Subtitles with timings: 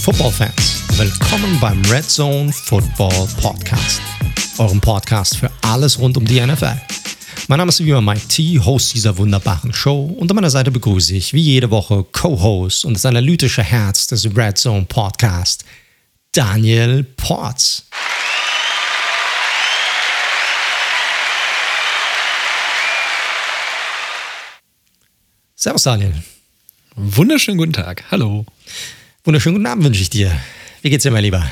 [0.00, 4.00] Football-Fans, willkommen beim Red Zone Football Podcast,
[4.56, 6.80] eurem Podcast für alles rund um die NFL.
[7.48, 10.70] Mein Name ist wie immer Mike T, Host dieser wunderbaren Show und an meiner Seite
[10.70, 15.66] begrüße ich wie jede Woche Co-Host und das analytische Herz des Red Zone Podcast,
[16.32, 17.84] Daniel Ports.
[25.56, 26.14] Servus Daniel.
[26.96, 28.04] Wunderschönen guten Tag.
[28.10, 28.46] Hallo.
[29.22, 30.32] Wunderschönen guten Abend wünsche ich dir.
[30.80, 31.46] Wie geht's dir, mein Lieber?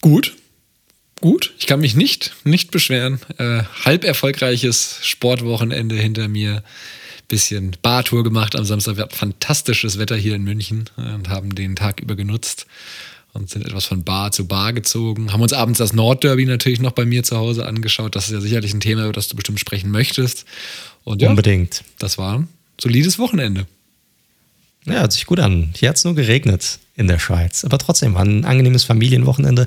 [0.00, 0.34] Gut.
[1.20, 1.54] Gut.
[1.58, 3.20] Ich kann mich nicht, nicht beschweren.
[3.38, 6.64] Äh, halb erfolgreiches Sportwochenende hinter mir.
[7.28, 8.96] Bisschen Bartour gemacht am Samstag.
[8.96, 12.66] Wir hatten fantastisches Wetter hier in München äh, und haben den Tag über genutzt
[13.34, 15.32] und sind etwas von Bar zu Bar gezogen.
[15.32, 18.16] Haben uns abends das Nordderby natürlich noch bei mir zu Hause angeschaut.
[18.16, 20.44] Das ist ja sicherlich ein Thema, über das du bestimmt sprechen möchtest.
[21.04, 21.84] Und ja, Unbedingt.
[21.98, 22.48] Das war ein
[22.80, 23.66] solides Wochenende.
[24.88, 25.70] Ja, hört sich gut an.
[25.76, 27.64] Hier hat es nur geregnet in der Schweiz.
[27.64, 29.66] Aber trotzdem war ein angenehmes Familienwochenende.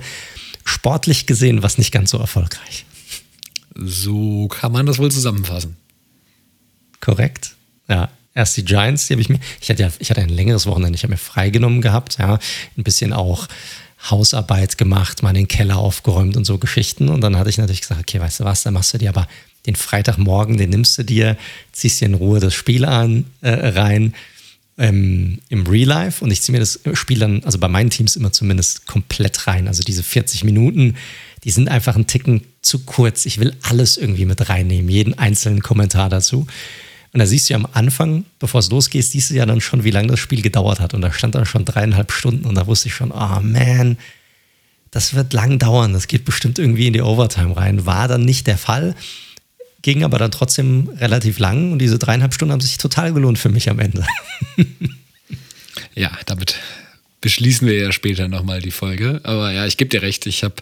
[0.65, 2.85] Sportlich gesehen war es nicht ganz so erfolgreich.
[3.75, 5.77] So kann man das wohl zusammenfassen.
[6.99, 7.55] Korrekt.
[7.87, 9.39] Ja, erst die Giants, die habe ich mir.
[9.59, 12.37] Ich hatte ja, ich hatte ein längeres Wochenende, ich habe mir freigenommen gehabt, ja,
[12.77, 13.47] ein bisschen auch
[14.09, 17.09] Hausarbeit gemacht, mal den Keller aufgeräumt und so Geschichten.
[17.09, 19.27] Und dann hatte ich natürlich gesagt, okay, weißt du was, dann machst du dir aber
[19.65, 21.37] den Freitagmorgen, den nimmst du dir,
[21.71, 24.15] ziehst dir in Ruhe das Spiel an, äh, rein
[24.77, 28.15] ähm, im Real Life und ich ziehe mir das Spiel dann, also bei meinen Teams
[28.15, 29.67] immer zumindest komplett rein.
[29.67, 30.95] Also diese 40 Minuten,
[31.43, 33.25] die sind einfach ein Ticken zu kurz.
[33.25, 36.47] Ich will alles irgendwie mit reinnehmen, jeden einzelnen Kommentar dazu.
[37.13, 39.83] Und da siehst du ja am Anfang, bevor es losgeht, siehst du ja dann schon,
[39.83, 40.93] wie lange das Spiel gedauert hat.
[40.93, 43.97] Und da stand dann schon dreieinhalb Stunden und da wusste ich schon, oh man,
[44.91, 45.93] das wird lang dauern.
[45.93, 47.85] Das geht bestimmt irgendwie in die Overtime rein.
[47.85, 48.95] War dann nicht der Fall
[49.81, 53.49] ging aber dann trotzdem relativ lang und diese dreieinhalb Stunden haben sich total gelohnt für
[53.49, 54.05] mich am Ende.
[55.95, 56.55] ja, damit
[57.21, 59.21] beschließen wir ja später nochmal die Folge.
[59.23, 60.55] Aber ja, ich gebe dir recht, ich habe,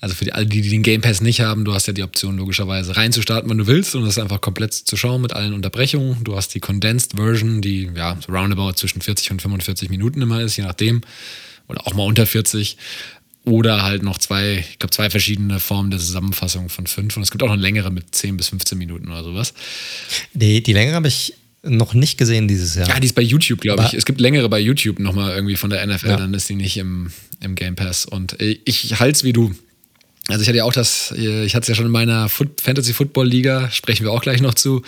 [0.00, 2.36] also für die, alle, die, den Game Pass nicht haben, du hast ja die Option
[2.36, 6.22] logischerweise reinzustarten, wenn du willst und das einfach komplett zu schauen mit allen Unterbrechungen.
[6.24, 10.42] Du hast die Condensed Version, die ja so roundabout zwischen 40 und 45 Minuten immer
[10.42, 11.00] ist, je nachdem.
[11.68, 12.78] Oder auch mal unter 40.
[13.48, 17.16] Oder halt noch zwei, ich glaube, zwei verschiedene Formen der Zusammenfassung von fünf.
[17.16, 19.54] Und es gibt auch noch längere mit 10 bis 15 Minuten oder sowas.
[20.34, 22.88] Die, die längere habe ich noch nicht gesehen dieses Jahr.
[22.88, 23.94] Ja, die ist bei YouTube, glaube ich.
[23.94, 26.16] Es gibt längere bei YouTube nochmal irgendwie von der NFL, ja.
[26.16, 27.10] dann ist die nicht im,
[27.40, 28.04] im Game Pass.
[28.04, 29.54] Und ich halte es wie du.
[30.28, 33.28] Also ich hatte ja auch das, ich hatte es ja schon in meiner Fantasy Football
[33.28, 34.82] Liga, sprechen wir auch gleich noch zu,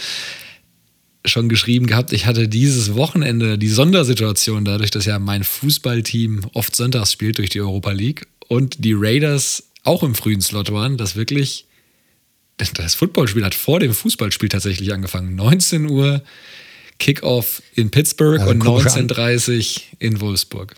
[1.25, 2.13] schon geschrieben gehabt.
[2.13, 7.49] Ich hatte dieses Wochenende die Sondersituation, dadurch, dass ja mein Fußballteam oft sonntags spielt durch
[7.49, 11.67] die Europa League und die Raiders auch im frühen Slot waren, dass wirklich
[12.75, 15.37] das Footballspiel hat vor dem Fußballspiel tatsächlich angefangen.
[15.37, 16.23] 19 Uhr
[16.99, 20.75] Kickoff in Pittsburgh also und 19.30 in Wolfsburg.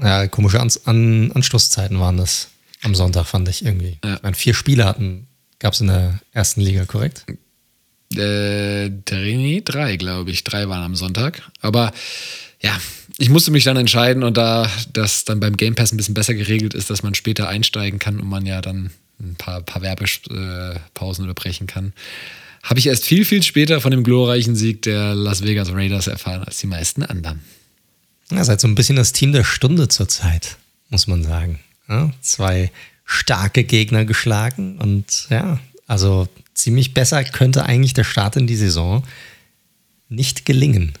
[0.00, 2.48] Ja, komische An An Anstoßzeiten waren das
[2.82, 3.98] am Sonntag, fand ich irgendwie.
[4.04, 4.14] Ja.
[4.14, 5.26] Ich meine, vier Spiele hatten,
[5.58, 7.26] gab es in der ersten Liga, korrekt?
[8.14, 10.44] Äh, drei, drei glaube ich.
[10.44, 11.42] Drei waren am Sonntag.
[11.60, 11.92] Aber
[12.60, 12.78] ja,
[13.20, 16.34] ich musste mich dann entscheiden und da das dann beim Game Pass ein bisschen besser
[16.34, 18.90] geregelt ist, dass man später einsteigen kann und man ja dann
[19.20, 21.92] ein paar, paar Werbepausen unterbrechen kann,
[22.62, 26.44] habe ich erst viel, viel später von dem glorreichen Sieg der Las Vegas Raiders erfahren
[26.44, 27.40] als die meisten anderen.
[28.30, 30.56] Ja, seid so ein bisschen das Team der Stunde zurzeit,
[30.88, 31.58] muss man sagen.
[31.88, 32.70] Ja, zwei
[33.04, 35.58] starke Gegner geschlagen und ja,
[35.88, 39.02] also ziemlich besser könnte eigentlich der Start in die Saison
[40.08, 40.92] nicht gelingen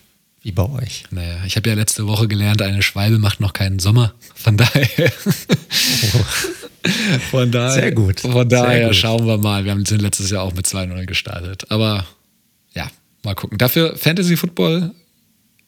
[0.42, 1.04] wie bei euch.
[1.10, 4.14] Naja, ich habe ja letzte Woche gelernt, eine Schwalbe macht noch keinen Sommer.
[4.34, 5.12] Von daher.
[6.14, 6.24] Oh.
[7.30, 7.72] Von daher.
[7.72, 8.20] Sehr gut.
[8.20, 8.96] Von daher gut.
[8.96, 9.64] schauen wir mal.
[9.64, 11.70] Wir haben letztes Jahr auch mit 2-0 gestartet.
[11.70, 12.06] Aber
[12.74, 12.88] ja,
[13.24, 13.58] mal gucken.
[13.58, 14.92] Dafür Fantasy Football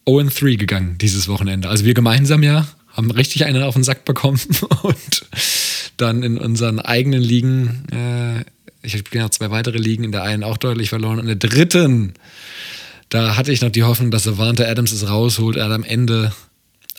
[0.06, 1.68] 0-3 gegangen dieses Wochenende.
[1.68, 4.40] Also wir gemeinsam ja haben richtig einen auf den Sack bekommen
[4.82, 5.26] und
[5.96, 8.44] dann in unseren eigenen Ligen, äh,
[8.82, 11.48] ich habe genau zwei weitere Ligen, in der einen auch deutlich verloren und in der
[11.48, 12.14] dritten
[13.10, 15.56] da hatte ich noch die Hoffnung, dass Savante Adams es rausholt.
[15.56, 16.32] Er hat am Ende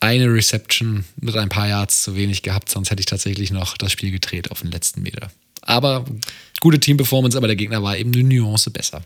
[0.01, 3.91] eine Reception mit ein paar Yards zu wenig gehabt, sonst hätte ich tatsächlich noch das
[3.91, 5.31] Spiel gedreht auf den letzten Meter.
[5.61, 6.05] Aber
[6.59, 9.01] gute Team-Performance, aber der Gegner war eben eine Nuance besser.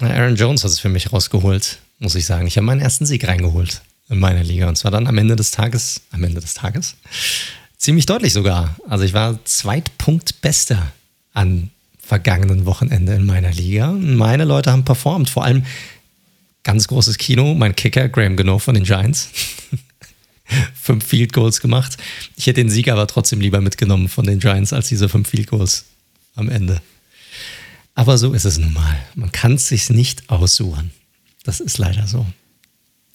[0.00, 2.46] Aaron Jones hat es für mich rausgeholt, muss ich sagen.
[2.46, 5.50] Ich habe meinen ersten Sieg reingeholt in meiner Liga und zwar dann am Ende des
[5.50, 6.96] Tages, am Ende des Tages,
[7.76, 8.76] ziemlich deutlich sogar.
[8.88, 10.92] Also ich war Zweitpunktbester
[11.34, 11.70] an
[12.00, 13.92] vergangenen Wochenende in meiner Liga.
[13.92, 15.64] Meine Leute haben performt, vor allem
[16.62, 17.54] ganz großes Kino.
[17.54, 19.30] Mein Kicker, Graham Gano von den Giants.
[20.74, 21.96] fünf Field Goals gemacht.
[22.36, 25.48] Ich hätte den Sieg aber trotzdem lieber mitgenommen von den Giants als diese fünf Field
[25.48, 25.86] Goals
[26.34, 26.80] am Ende.
[27.94, 28.98] Aber so ist es nun mal.
[29.14, 30.90] Man kann es sich nicht aussuchen.
[31.44, 32.26] Das ist leider so.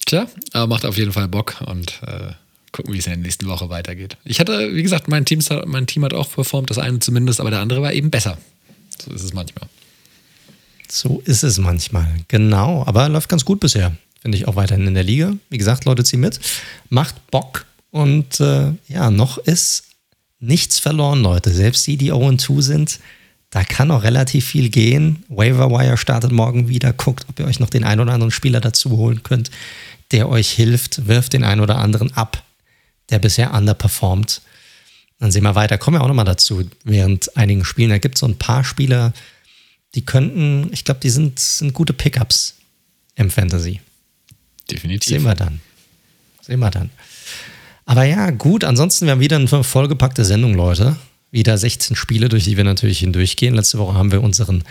[0.06, 2.32] Tja, aber macht auf jeden Fall Bock und äh,
[2.72, 4.18] gucken, wie es in der nächsten Woche weitergeht.
[4.24, 7.50] Ich hatte, wie gesagt, mein Team, mein Team hat auch performt, das eine zumindest, aber
[7.50, 8.38] der andere war eben besser.
[9.02, 9.68] So ist es manchmal.
[10.92, 12.84] So ist es manchmal, genau.
[12.86, 13.96] Aber läuft ganz gut bisher.
[14.22, 15.34] Finde ich auch weiterhin in der Liga.
[15.50, 16.40] Wie gesagt, Leute, ziehen mit.
[16.90, 17.66] Macht Bock.
[17.92, 19.84] Und äh, ja, noch ist
[20.40, 21.52] nichts verloren, Leute.
[21.52, 23.00] Selbst die, die 0-2 sind,
[23.50, 25.24] da kann noch relativ viel gehen.
[25.30, 26.94] Waiver Wire startet morgen wieder.
[26.94, 29.52] Guckt, ob ihr euch noch den einen oder anderen Spieler dazu holen könnt,
[30.12, 31.08] der euch hilft.
[31.08, 32.44] Wirft den einen oder anderen ab,
[33.10, 34.42] der bisher underperformt.
[35.20, 35.78] Dann sehen wir weiter.
[35.78, 37.90] Kommen wir auch nochmal dazu während einigen Spielen.
[37.90, 39.14] Da gibt es so ein paar Spieler,
[39.96, 42.56] die könnten, ich glaube, die sind, sind gute Pickups
[43.16, 43.82] im Fantasy.
[44.70, 45.10] Definitiv.
[45.10, 45.62] Sehen wir dann.
[46.42, 46.90] Sehen wir dann.
[47.86, 50.98] Aber ja, gut, ansonsten, wir haben wieder eine vollgepackte Sendung, Leute.
[51.32, 53.56] Wieder 16 Spiele, durch die wir natürlich hindurchgehen.
[53.56, 54.64] Letzte Woche haben wir unseren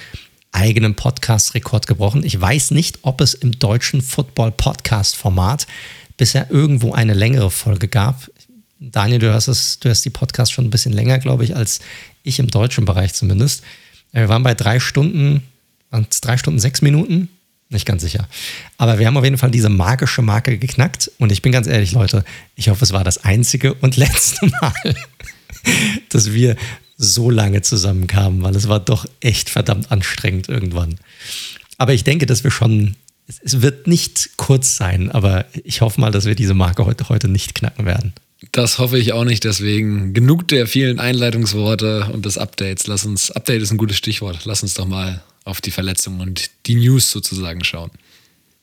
[0.52, 2.24] eigenen Podcast-Rekord gebrochen.
[2.24, 5.66] Ich weiß nicht, ob es im deutschen Football-Podcast-Format
[6.16, 8.30] bisher irgendwo eine längere Folge gab.
[8.78, 11.80] Daniel, du hast, es, du hast die Podcast schon ein bisschen länger, glaube ich, als
[12.22, 13.62] ich im deutschen Bereich zumindest.
[14.16, 15.42] Wir waren bei drei Stunden,
[15.90, 17.28] waren es drei Stunden, sechs Minuten?
[17.68, 18.26] Nicht ganz sicher.
[18.78, 21.10] Aber wir haben auf jeden Fall diese magische Marke geknackt.
[21.18, 22.24] Und ich bin ganz ehrlich, Leute,
[22.54, 24.96] ich hoffe, es war das einzige und letzte Mal,
[26.08, 26.56] dass wir
[26.96, 30.96] so lange zusammenkamen, weil es war doch echt verdammt anstrengend irgendwann.
[31.76, 32.96] Aber ich denke, dass wir schon,
[33.42, 37.28] es wird nicht kurz sein, aber ich hoffe mal, dass wir diese Marke heute, heute
[37.28, 38.14] nicht knacken werden.
[38.56, 42.87] Das hoffe ich auch nicht, deswegen genug der vielen Einleitungsworte und des Updates.
[42.87, 44.47] Lass uns, Update ist ein gutes Stichwort.
[44.47, 47.91] Lass uns doch mal auf die Verletzungen und die News sozusagen schauen.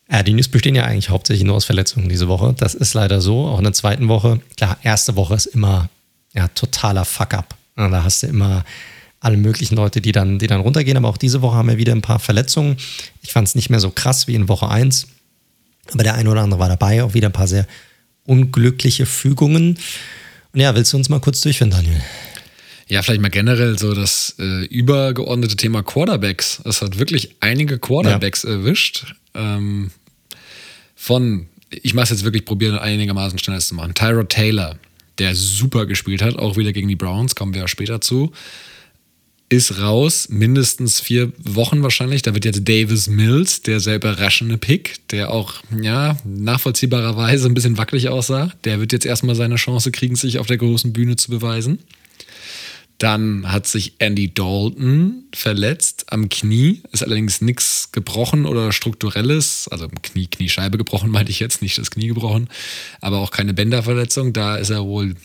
[0.10, 2.56] Ja, die News bestehen ja eigentlich hauptsächlich nur aus Verletzungen diese Woche.
[2.58, 3.46] Das ist leider so.
[3.46, 4.42] Auch in der zweiten Woche.
[4.58, 5.92] Klar, erste Woche ist immer
[6.34, 7.56] ja, totaler Fuck-up.
[7.76, 8.66] Da hast du immer
[9.20, 10.98] alle möglichen Leute, die dann, die dann runtergehen.
[10.98, 12.78] Aber auch diese Woche haben wir wieder ein paar Verletzungen.
[13.22, 15.06] Ich fand es nicht mehr so krass wie in Woche 1.
[15.92, 17.04] Aber der eine oder andere war dabei.
[17.04, 17.68] Auch wieder ein paar sehr
[18.26, 19.78] unglückliche Fügungen.
[20.54, 22.02] Und ja, willst du uns mal kurz durchführen, Daniel?
[22.88, 26.62] Ja, vielleicht mal generell so das äh, übergeordnete Thema Quarterbacks.
[26.66, 28.52] Es hat wirklich einige Quarterbacks ja.
[28.52, 29.16] erwischt.
[29.34, 29.92] Ähm,
[30.96, 33.94] von, ich mache es jetzt wirklich, probieren einigermaßen schneller zu machen.
[33.94, 34.78] Tyrod Taylor,
[35.18, 38.32] der super gespielt hat, auch wieder gegen die Browns, kommen wir ja später zu
[39.56, 42.22] ist raus, mindestens vier Wochen wahrscheinlich.
[42.22, 47.78] Da wird jetzt Davis Mills, der sehr überraschende Pick, der auch, ja, nachvollziehbarerweise ein bisschen
[47.78, 48.52] wackelig aussah.
[48.64, 51.80] Der wird jetzt erstmal seine Chance kriegen, sich auf der großen Bühne zu beweisen.
[52.98, 59.88] Dann hat sich Andy Dalton verletzt am Knie, ist allerdings nichts gebrochen oder strukturelles, also
[59.88, 62.50] Knie, Kniescheibe gebrochen, meinte ich jetzt, nicht das Knie gebrochen,
[63.02, 64.34] aber auch keine Bänderverletzung.
[64.34, 65.16] Da ist er wohl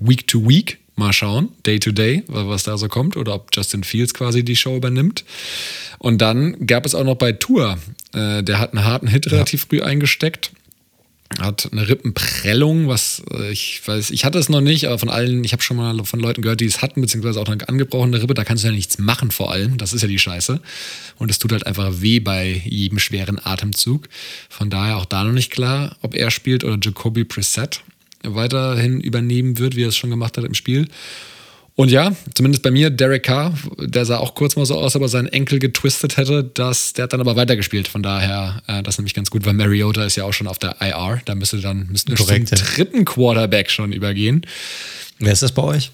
[0.00, 3.84] Week to Week Mal schauen, Day to Day, was da so kommt oder ob Justin
[3.84, 5.24] Fields quasi die Show übernimmt.
[5.98, 7.78] Und dann gab es auch noch bei Tour,
[8.14, 9.66] äh, der hat einen harten Hit relativ ja.
[9.68, 10.52] früh eingesteckt
[11.40, 15.44] hat eine Rippenprellung, was äh, ich weiß, ich hatte es noch nicht, aber von allen,
[15.44, 18.34] ich habe schon mal von Leuten gehört, die es hatten, beziehungsweise auch eine angebrochene Rippe,
[18.34, 20.60] da kannst du ja nichts machen vor allem, das ist ja die Scheiße.
[21.18, 24.08] Und es tut halt einfach weh bei jedem schweren Atemzug.
[24.48, 27.82] Von daher auch da noch nicht klar, ob er spielt oder Jacoby Preset
[28.34, 30.88] weiterhin übernehmen wird, wie er es schon gemacht hat im Spiel.
[31.76, 35.08] Und ja, zumindest bei mir, Derek Carr, der sah auch kurz mal so aus, aber
[35.08, 37.86] seinen Enkel getwistet hätte, dass, der hat dann aber weitergespielt.
[37.86, 40.58] Von daher, äh, das ist nämlich ganz gut, weil Mariota ist ja auch schon auf
[40.58, 41.20] der IR.
[41.26, 44.46] Da müsste dann müssten wir zum dritten Quarterback schon übergehen.
[45.18, 45.90] Wer ist das bei euch?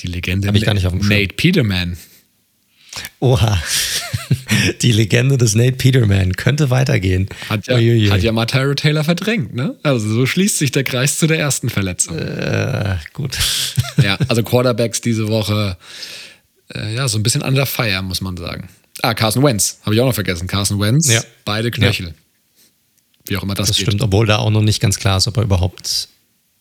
[0.00, 1.96] Die Legende Hab ich gar nicht auf dem Nate Peterman.
[3.20, 3.62] Oha.
[4.82, 7.28] Die Legende des Nate Peterman könnte weitergehen.
[7.48, 9.76] Hat ja, hat ja mal Tyro Taylor verdrängt, ne?
[9.82, 12.18] Also so schließt sich der Kreis zu der ersten Verletzung.
[12.18, 13.38] Äh, gut.
[14.02, 15.76] Ja, also Quarterbacks diese Woche,
[16.74, 18.68] äh, ja, so ein bisschen under fire, muss man sagen.
[19.02, 20.46] Ah, Carson Wentz, habe ich auch noch vergessen.
[20.46, 21.22] Carson Wentz, ja.
[21.44, 22.06] beide Knöchel.
[22.08, 22.12] Ja.
[23.26, 23.86] Wie auch immer das, das geht.
[23.86, 26.08] stimmt, obwohl da auch noch nicht ganz klar ist, ob er überhaupt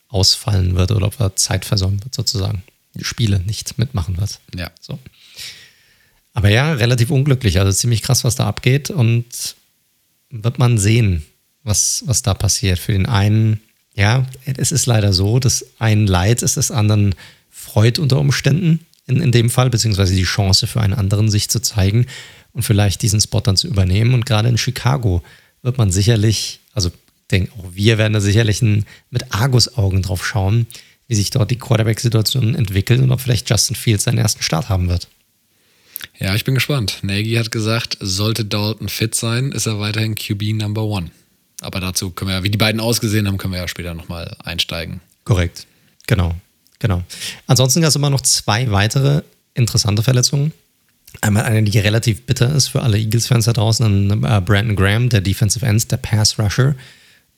[0.07, 2.63] ausfallen wird oder ob er Zeit versäumen wird, sozusagen.
[2.95, 4.39] Die Spiele nicht mitmachen wird.
[4.55, 4.71] Ja.
[4.79, 4.99] So.
[6.33, 7.59] Aber ja, relativ unglücklich.
[7.59, 8.89] Also ziemlich krass, was da abgeht.
[8.89, 9.55] Und
[10.29, 11.23] wird man sehen,
[11.63, 12.79] was, was da passiert.
[12.79, 13.61] Für den einen,
[13.95, 17.15] ja, es ist leider so, dass ein Leid ist des anderen
[17.49, 21.61] Freud unter Umständen in, in dem Fall, beziehungsweise die Chance für einen anderen sich zu
[21.61, 22.07] zeigen
[22.51, 24.13] und vielleicht diesen Spot dann zu übernehmen.
[24.13, 25.23] Und gerade in Chicago
[25.61, 26.91] wird man sicherlich, also
[27.31, 30.67] denke auch wir werden da sicherlich ein, mit Argus-Augen drauf schauen,
[31.07, 34.89] wie sich dort die Quarterback-Situation entwickelt und ob vielleicht Justin Fields seinen ersten Start haben
[34.89, 35.07] wird.
[36.19, 36.99] Ja, ich bin gespannt.
[37.01, 41.11] Nagy hat gesagt, sollte Dalton fit sein, ist er weiterhin QB Number One.
[41.61, 44.35] Aber dazu können wir ja, wie die beiden ausgesehen haben, können wir ja später nochmal
[44.43, 45.01] einsteigen.
[45.23, 45.65] Korrekt.
[46.07, 46.35] Genau.
[46.79, 47.01] Genau.
[47.47, 50.51] Ansonsten gab es immer noch zwei weitere interessante Verletzungen.
[51.21, 54.23] Einmal eine, die relativ bitter ist für alle Eagles-Fans da draußen.
[54.23, 56.75] Äh, Brandon Graham, der Defensive End, der Pass-Rusher,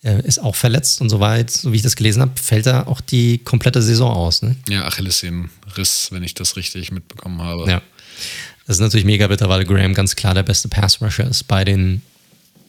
[0.03, 3.01] äh, ist auch verletzt und soweit, so wie ich das gelesen habe, fällt er auch
[3.01, 4.41] die komplette Saison aus.
[4.41, 4.55] Ne?
[4.69, 7.69] Ja, Achillessehnenriss, wenn ich das richtig mitbekommen habe.
[7.69, 7.81] Ja.
[8.67, 12.01] Das ist natürlich mega bitter, weil Graham ganz klar der beste Pass-Rusher ist bei den,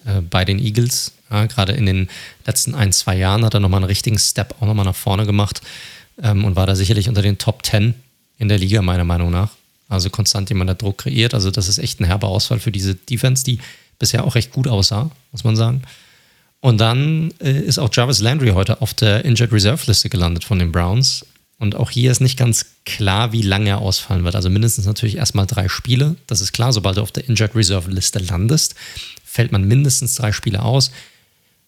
[0.04, 1.12] äh, bei den Eagles.
[1.30, 2.08] Ja, Gerade in den
[2.46, 5.62] letzten ein, zwei Jahren hat er nochmal einen richtigen Step auch nochmal nach vorne gemacht
[6.22, 7.94] ähm, und war da sicherlich unter den Top 10
[8.38, 9.50] in der Liga, meiner Meinung nach.
[9.88, 11.32] Also konstant jemand, der Druck kreiert.
[11.32, 13.58] Also das ist echt ein herber Ausfall für diese Defense, die
[13.98, 15.82] bisher auch recht gut aussah, muss man sagen.
[16.60, 20.58] Und dann äh, ist auch Jarvis Landry heute auf der Injured Reserve Liste gelandet von
[20.58, 21.24] den Browns.
[21.58, 24.34] Und auch hier ist nicht ganz klar, wie lange er ausfallen wird.
[24.34, 26.16] Also mindestens natürlich erstmal drei Spiele.
[26.26, 28.74] Das ist klar, sobald du auf der Injured Reserve Liste landest,
[29.24, 30.90] fällt man mindestens drei Spiele aus.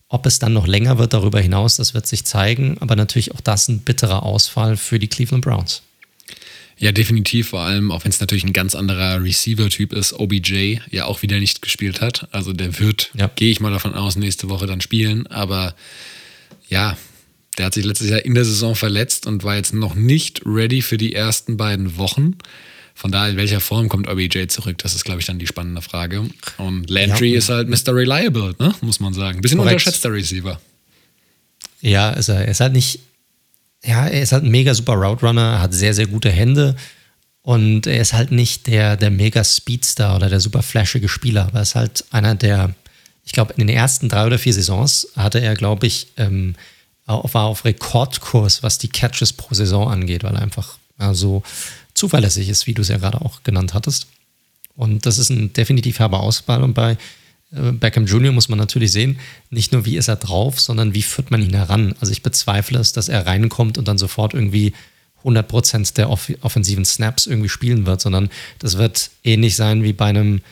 [0.08, 2.76] Ob es dann noch länger wird darüber hinaus, das wird sich zeigen.
[2.80, 5.82] Aber natürlich auch das ein bitterer Ausfall für die Cleveland Browns.
[6.78, 11.06] Ja, definitiv, vor allem, auch wenn es natürlich ein ganz anderer Receiver-Typ ist, OBJ ja
[11.06, 12.28] auch wieder nicht gespielt hat.
[12.30, 13.28] Also der wird, ja.
[13.34, 15.26] gehe ich mal davon aus, nächste Woche dann spielen.
[15.26, 15.74] Aber
[16.68, 16.96] ja,
[17.58, 20.82] der hat sich letztes Jahr in der Saison verletzt und war jetzt noch nicht ready
[20.82, 22.36] für die ersten beiden Wochen.
[22.94, 24.78] Von daher, in welcher Form kommt OBJ zurück?
[24.78, 26.28] Das ist, glaube ich, dann die spannende Frage.
[26.56, 27.38] Und Landry ja.
[27.38, 27.94] ist halt Mr.
[27.94, 28.74] Reliable, ne?
[28.80, 29.38] muss man sagen.
[29.38, 29.74] Ein bisschen Korrekt.
[29.74, 30.60] unterschätzter Receiver.
[31.80, 32.44] Ja, ist er.
[32.44, 33.00] Er ist halt nicht
[33.84, 36.76] ja, er ist halt ein mega super Route Runner, hat sehr, sehr gute Hände
[37.42, 41.60] und er ist halt nicht der, der mega Speedstar oder der super flashige Spieler, aber
[41.60, 42.74] er ist halt einer der,
[43.24, 46.54] ich glaube, in den ersten drei oder vier Saisons hatte er, glaube ich, ähm,
[47.08, 51.42] war auf Rekordkurs, was die Catches pro Saison angeht, weil er einfach ja, so
[51.94, 54.06] zuverlässig ist, wie du es ja gerade auch genannt hattest.
[54.76, 56.62] Und das ist ein definitiv herber Auswahl.
[56.62, 56.96] Und bei
[57.52, 58.32] äh, Beckham Jr.
[58.32, 59.18] muss man natürlich sehen,
[59.50, 61.94] nicht nur wie ist er drauf, sondern wie führt man ihn heran.
[62.00, 64.72] Also ich bezweifle es, dass er reinkommt und dann sofort irgendwie
[65.24, 70.06] 100% der off offensiven Snaps irgendwie spielen wird, sondern das wird ähnlich sein wie bei
[70.06, 70.42] einem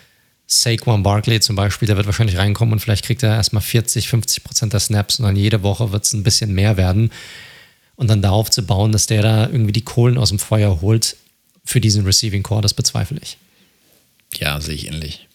[0.46, 4.68] Saquon Barkley zum Beispiel, der wird wahrscheinlich reinkommen und vielleicht kriegt er erstmal 40, 50%
[4.68, 7.10] der Snaps und dann jede Woche wird es ein bisschen mehr werden.
[7.96, 11.16] Und dann darauf zu bauen, dass der da irgendwie die Kohlen aus dem Feuer holt
[11.64, 13.38] für diesen Receiving Core, das bezweifle ich.
[14.34, 15.26] Ja, sehe ich ähnlich.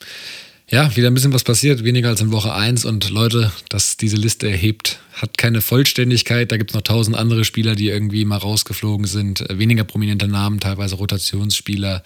[0.72, 2.86] Ja, wieder ein bisschen was passiert, weniger als in Woche 1.
[2.86, 6.50] Und Leute, dass diese Liste erhebt, hat keine Vollständigkeit.
[6.50, 9.42] Da gibt es noch tausend andere Spieler, die irgendwie mal rausgeflogen sind.
[9.50, 12.04] Äh, weniger prominente Namen, teilweise Rotationsspieler.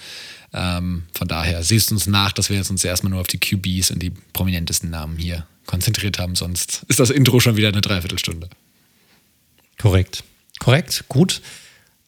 [0.55, 3.91] Ähm, von daher, siehst uns nach, dass wir jetzt uns erstmal nur auf die QBs
[3.91, 6.35] und die prominentesten Namen hier konzentriert haben.
[6.35, 8.49] Sonst ist das Intro schon wieder eine Dreiviertelstunde.
[9.77, 10.23] Korrekt.
[10.59, 11.41] Korrekt, gut.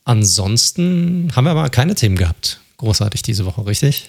[0.05, 2.61] Ansonsten haben wir aber keine Themen gehabt.
[2.77, 4.07] Großartig diese Woche, richtig?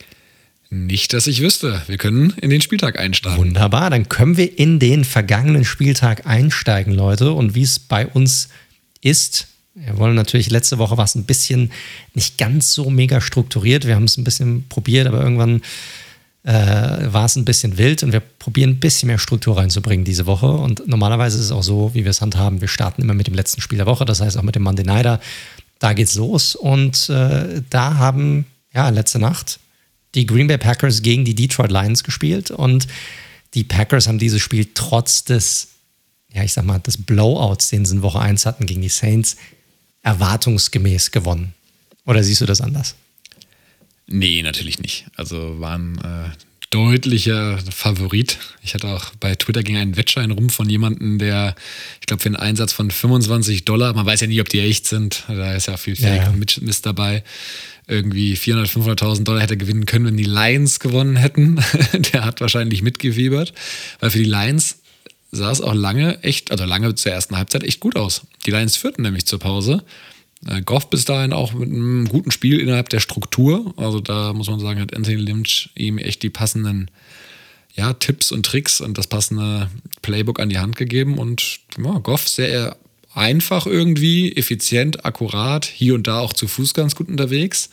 [0.70, 1.82] Nicht, dass ich wüsste.
[1.86, 3.38] Wir können in den Spieltag einsteigen.
[3.38, 7.32] Wunderbar, dann können wir in den vergangenen Spieltag einsteigen, Leute.
[7.32, 8.50] Und wie es bei uns
[9.00, 9.48] ist,
[9.84, 11.70] wir wollen natürlich, letzte Woche war es ein bisschen
[12.14, 13.86] nicht ganz so mega strukturiert.
[13.86, 15.62] Wir haben es ein bisschen probiert, aber irgendwann
[16.44, 16.52] äh,
[17.12, 20.48] war es ein bisschen wild und wir probieren ein bisschen mehr Struktur reinzubringen diese Woche.
[20.48, 22.60] Und normalerweise ist es auch so, wie wir es handhaben.
[22.60, 24.84] Wir starten immer mit dem letzten Spiel der Woche, das heißt auch mit dem Monday
[24.84, 25.20] Nighter.
[25.78, 29.60] Da geht's los und äh, da haben, ja, letzte Nacht
[30.14, 32.88] die Green Bay Packers gegen die Detroit Lions gespielt und
[33.54, 35.68] die Packers haben dieses Spiel trotz des,
[36.32, 39.36] ja, ich sag mal, des Blowouts, den sie in Woche 1 hatten gegen die Saints,
[40.08, 41.52] erwartungsgemäß gewonnen.
[42.06, 42.94] Oder siehst du das anders?
[44.06, 45.04] Nee, natürlich nicht.
[45.16, 46.30] Also waren äh,
[46.70, 48.38] deutlicher Favorit.
[48.62, 51.54] Ich hatte auch bei Twitter ging ein Wettschein rum von jemandem, der,
[52.00, 54.86] ich glaube, für einen Einsatz von 25 Dollar, man weiß ja nie, ob die echt
[54.86, 56.62] sind, da ist ja viel Fake ja, ja.
[56.62, 57.22] Mist dabei,
[57.86, 61.60] irgendwie 400, 500.000 Dollar hätte gewinnen können, wenn die Lions gewonnen hätten.
[62.12, 63.52] der hat wahrscheinlich mitgefiebert,
[64.00, 64.78] weil für die Lions
[65.30, 68.22] sah es auch lange echt, also lange zur ersten Halbzeit echt gut aus.
[68.46, 69.84] Die Lions führten nämlich zur Pause.
[70.46, 73.74] Äh, Goff bis dahin auch mit einem guten Spiel innerhalb der Struktur.
[73.76, 76.90] Also da muss man sagen, hat Anthony Lynch ihm echt die passenden
[77.74, 79.70] ja, Tipps und Tricks und das passende
[80.02, 81.18] Playbook an die Hand gegeben.
[81.18, 82.76] Und ja, Goff sehr
[83.14, 87.70] einfach irgendwie, effizient, akkurat, hier und da auch zu Fuß ganz gut unterwegs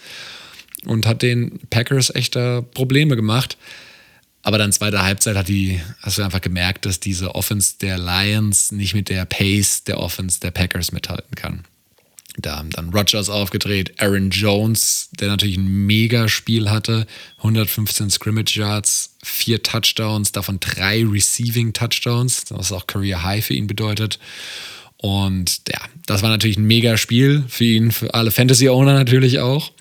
[0.86, 3.58] und hat den Packers echter Probleme gemacht.
[4.46, 8.72] Aber dann zweite Halbzeit hat die, hast du einfach gemerkt, dass diese Offense der Lions
[8.72, 11.64] nicht mit der Pace der Offense der Packers mithalten kann.
[12.38, 19.16] Da haben dann Rogers aufgedreht, Aaron Jones, der natürlich ein Mega-Spiel hatte, 115 Scrimmage Yards,
[19.24, 24.20] vier Touchdowns, davon drei Receiving Touchdowns, was auch Career High für ihn bedeutet.
[24.98, 29.72] Und ja, das war natürlich ein mega Spiel für ihn, für alle Fantasy-Owner natürlich auch.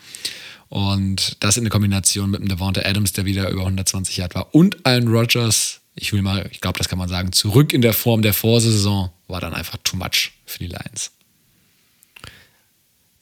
[0.68, 4.54] Und das in der Kombination mit dem Devonta Adams, der wieder über 120 Yard war,
[4.54, 7.92] und Allen Rodgers, ich will mal, ich glaube, das kann man sagen, zurück in der
[7.92, 11.10] Form der Vorsaison, war dann einfach too much für die Lions.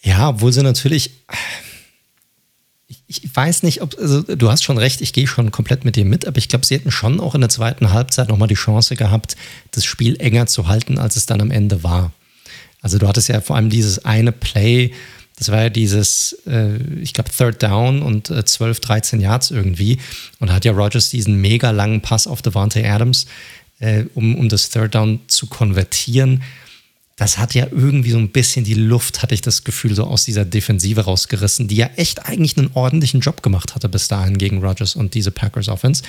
[0.03, 1.11] Ja, obwohl sie natürlich,
[3.07, 6.05] ich, weiß nicht, ob, also du hast schon recht, ich gehe schon komplett mit dir
[6.05, 8.97] mit, aber ich glaube, sie hätten schon auch in der zweiten Halbzeit nochmal die Chance
[8.97, 9.37] gehabt,
[9.71, 12.13] das Spiel enger zu halten, als es dann am Ende war.
[12.81, 14.93] Also du hattest ja vor allem dieses eine Play,
[15.37, 19.99] das war ja dieses, äh, ich glaube, Third Down und äh, 12, 13 Yards irgendwie.
[20.39, 23.27] Und da hat ja Rogers diesen mega langen Pass auf Devante Adams,
[23.79, 26.43] äh, um, um das Third Down zu konvertieren
[27.17, 30.25] das hat ja irgendwie so ein bisschen die Luft, hatte ich das Gefühl, so aus
[30.25, 34.61] dieser Defensive rausgerissen, die ja echt eigentlich einen ordentlichen Job gemacht hatte bis dahin gegen
[34.61, 36.03] Rodgers und diese Packers Offense.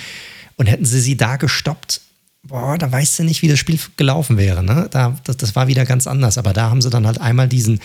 [0.56, 2.00] Und hätten sie sie da gestoppt,
[2.42, 4.64] boah, da weißt du nicht, wie das Spiel gelaufen wäre.
[4.64, 4.88] Ne?
[4.90, 6.38] Da, das, das war wieder ganz anders.
[6.38, 7.80] Aber da haben sie dann halt einmal diesen,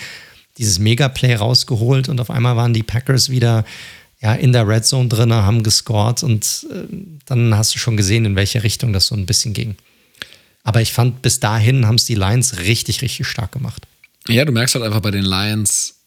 [0.60, 3.64] dieses Megaplay rausgeholt und auf einmal waren die Packers wieder
[4.20, 8.26] ja, in der Red Zone drin, haben gescored und äh, dann hast du schon gesehen,
[8.26, 9.76] in welche Richtung das so ein bisschen ging.
[10.62, 13.86] Aber ich fand, bis dahin haben es die Lions richtig, richtig stark gemacht.
[14.28, 15.99] Ja, du merkst halt einfach bei den Lions,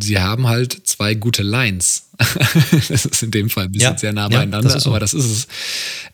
[0.00, 2.08] sie haben halt zwei gute Lines.
[2.88, 4.90] das ist in dem Fall ein bisschen ja, sehr nah beieinander, ja, das so.
[4.90, 5.48] aber das ist es.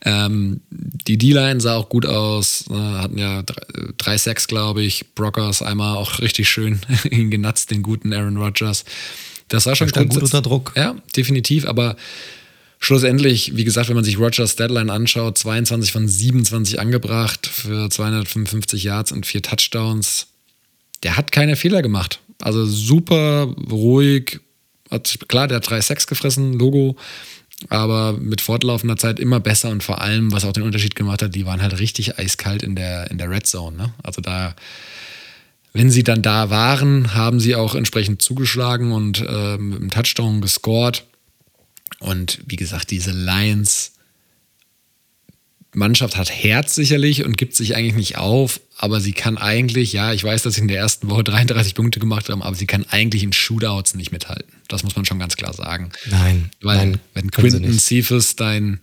[0.03, 3.43] Ähm, die D-Line sah auch gut aus, äh, hatten ja
[3.97, 5.13] drei, Sacks, glaube ich.
[5.15, 6.79] Brockers einmal auch richtig schön
[7.09, 8.85] ihn genatzt, den guten Aaron Rodgers.
[9.47, 10.73] Das war schon gut unter Druck.
[10.75, 11.95] Ja, definitiv, aber
[12.79, 18.83] Schlussendlich, wie gesagt, wenn man sich Rogers Deadline anschaut, 22 von 27 angebracht für 255
[18.83, 20.27] Yards und vier Touchdowns.
[21.01, 22.19] Der hat keine Fehler gemacht.
[22.41, 24.39] Also super ruhig.
[24.91, 26.95] Hat, klar, der hat drei Sacks gefressen, Logo.
[27.69, 31.33] Aber mit fortlaufender Zeit immer besser und vor allem, was auch den Unterschied gemacht hat,
[31.35, 33.77] die waren halt richtig eiskalt in der, in der Red Zone.
[33.77, 33.93] Ne?
[34.03, 34.55] Also da,
[35.73, 40.41] wenn sie dann da waren, haben sie auch entsprechend zugeschlagen und äh, mit einem Touchdown
[40.41, 41.05] gescored.
[41.99, 43.94] Und wie gesagt, diese Lions
[45.75, 50.13] Mannschaft hat Herz sicherlich und gibt sich eigentlich nicht auf, aber sie kann eigentlich, ja,
[50.13, 52.85] ich weiß, dass sie in der ersten Woche 33 Punkte gemacht haben, aber sie kann
[52.89, 54.51] eigentlich in Shootouts nicht mithalten.
[54.67, 55.91] Das muss man schon ganz klar sagen.
[56.09, 56.51] Nein.
[56.61, 58.79] Weil, nein, wenn Quinton Cephas dein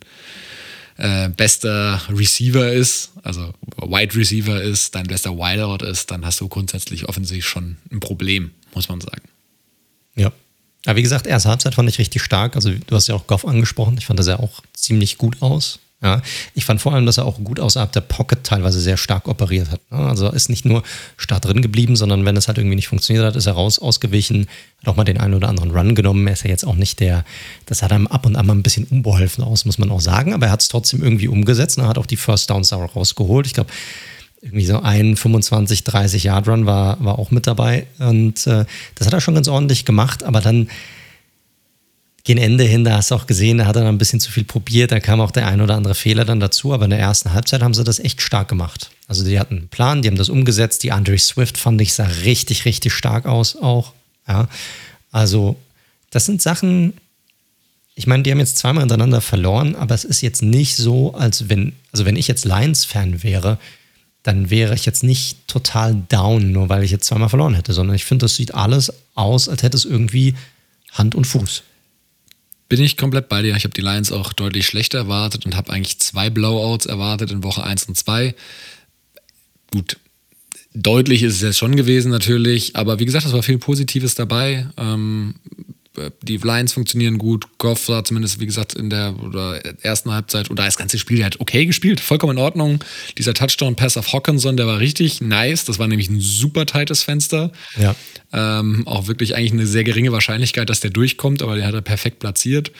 [0.97, 6.47] äh, bester Receiver ist, also Wide Receiver ist, dein bester Wideout ist, dann hast du
[6.47, 9.23] grundsätzlich offensichtlich schon ein Problem, muss man sagen.
[10.15, 10.31] Ja,
[10.85, 12.55] aber wie gesagt, erste Halbzeit fand ich richtig stark.
[12.55, 13.97] Also du hast ja auch Goff angesprochen.
[13.97, 15.79] Ich fand, das sah auch ziemlich gut aus.
[16.03, 16.21] Ja,
[16.53, 19.71] ich fand vor allem, dass er auch gut außerhalb der Pocket teilweise sehr stark operiert
[19.71, 19.79] hat.
[19.89, 19.99] Ne?
[19.99, 20.83] Also ist nicht nur
[21.15, 24.47] stark drin geblieben, sondern wenn es halt irgendwie nicht funktioniert hat, ist er raus ausgewichen,
[24.81, 26.27] hat auch mal den einen oder anderen Run genommen.
[26.27, 27.23] Er ist ja jetzt auch nicht der,
[27.67, 30.33] das hat einem ab und an mal ein bisschen unbeholfen aus, muss man auch sagen,
[30.33, 31.77] aber er hat es trotzdem irgendwie umgesetzt.
[31.77, 33.47] Er hat auch die First Downs auch rausgeholt.
[33.47, 33.71] Ich glaube,
[34.41, 37.87] irgendwie so ein 25, 30 Yard Run war, war auch mit dabei.
[37.99, 40.67] Und äh, das hat er schon ganz ordentlich gemacht, aber dann
[42.23, 44.31] gegen Ende hin, da hast du auch gesehen, da hat er dann ein bisschen zu
[44.31, 46.99] viel probiert, da kam auch der ein oder andere Fehler dann dazu, aber in der
[46.99, 48.91] ersten Halbzeit haben sie das echt stark gemacht.
[49.07, 52.05] Also die hatten einen Plan, die haben das umgesetzt, die Andre Swift fand ich sah
[52.05, 53.93] richtig, richtig stark aus auch.
[54.25, 54.47] Ja,
[55.11, 55.57] also
[56.11, 56.93] das sind Sachen,
[57.93, 61.49] ich meine, die haben jetzt zweimal hintereinander verloren, aber es ist jetzt nicht so, als
[61.49, 63.57] wenn, also wenn ich jetzt Lions-Fan wäre,
[64.23, 67.97] dann wäre ich jetzt nicht total down, nur weil ich jetzt zweimal verloren hätte, sondern
[67.97, 70.35] ich finde, das sieht alles aus, als hätte es irgendwie
[70.93, 71.63] Hand und Fuß.
[72.69, 73.55] Bin ich komplett bei dir.
[73.55, 77.43] Ich habe die Lions auch deutlich schlechter erwartet und habe eigentlich zwei Blowouts erwartet in
[77.43, 78.33] Woche 1 und 2.
[79.71, 79.97] Gut,
[80.73, 84.67] deutlich ist es jetzt schon gewesen natürlich, aber wie gesagt, es war viel Positives dabei.
[84.77, 85.35] Ähm,
[86.21, 87.45] die Lions funktionieren gut.
[87.59, 89.13] Goff war zumindest, wie gesagt, in der
[89.81, 92.83] ersten Halbzeit und da das ganze Spiel, der hat okay gespielt, vollkommen in Ordnung.
[93.17, 95.65] Dieser Touchdown-Pass auf Hawkinson, der war richtig nice.
[95.65, 97.51] Das war nämlich ein super tightes Fenster.
[97.77, 97.95] Ja.
[98.31, 101.81] Ähm, auch wirklich eigentlich eine sehr geringe Wahrscheinlichkeit, dass der durchkommt, aber den hat er
[101.81, 102.71] perfekt platziert.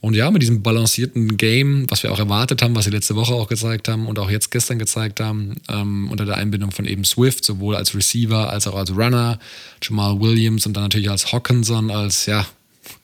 [0.00, 3.34] Und ja, mit diesem balancierten Game, was wir auch erwartet haben, was sie letzte Woche
[3.34, 7.04] auch gezeigt haben und auch jetzt gestern gezeigt haben, ähm, unter der Einbindung von eben
[7.04, 9.38] Swift, sowohl als Receiver als auch als Runner,
[9.82, 12.46] Jamal Williams und dann natürlich als Hawkinson als ja,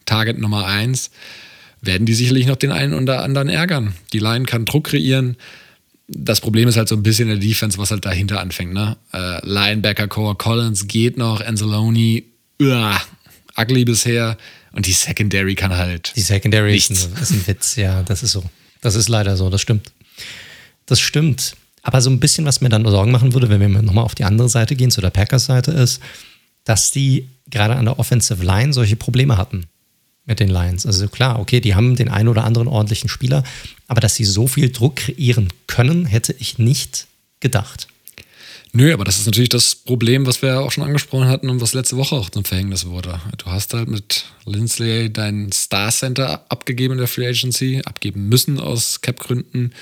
[0.05, 1.11] Target Nummer 1,
[1.83, 3.95] werden die sicherlich noch den einen oder anderen ärgern.
[4.13, 5.37] Die Line kann Druck kreieren.
[6.07, 8.73] Das Problem ist halt so ein bisschen der Defense, was halt dahinter anfängt.
[8.73, 8.97] Ne?
[9.13, 12.23] Äh, Linebacker Core Collins geht noch, Anzalone,
[12.61, 13.01] uah,
[13.59, 14.37] ugly bisher.
[14.73, 16.13] Und die Secondary kann halt.
[16.17, 18.43] Die Secondary ist ein, ist ein Witz, ja, das ist so.
[18.81, 19.93] Das ist leider so, das stimmt.
[20.87, 21.57] Das stimmt.
[21.83, 24.25] Aber so ein bisschen, was mir dann Sorgen machen würde, wenn wir nochmal auf die
[24.25, 26.01] andere Seite gehen, zu der Packers-Seite, ist,
[26.65, 29.67] dass die gerade an der Offensive Line solche Probleme hatten
[30.25, 30.87] mit den Lions.
[30.87, 33.43] Also klar, okay, die haben den einen oder anderen ordentlichen Spieler,
[33.89, 37.07] aber dass sie so viel Druck kreieren können, hätte ich nicht
[37.41, 37.89] gedacht.
[38.75, 41.61] Nö, aber das ist natürlich das Problem, was wir ja auch schon angesprochen hatten und
[41.61, 43.21] was letzte Woche auch zum Verhängnis wurde.
[43.37, 48.59] Du hast halt mit Lindsley dein Star Center abgegeben in der Free Agency, abgeben müssen
[48.59, 49.75] aus Cap-Gründen.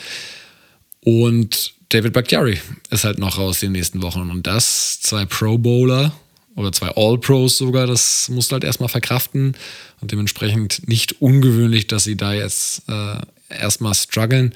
[1.05, 4.29] Und David Bakhtiari ist halt noch raus in den nächsten Wochen.
[4.29, 6.13] Und das, zwei Pro Bowler,
[6.57, 7.87] oder zwei All-Pros sogar.
[7.87, 9.57] Das musst du halt erstmal verkraften.
[10.01, 14.55] Und dementsprechend nicht ungewöhnlich, dass sie da jetzt äh, erstmal strugglen.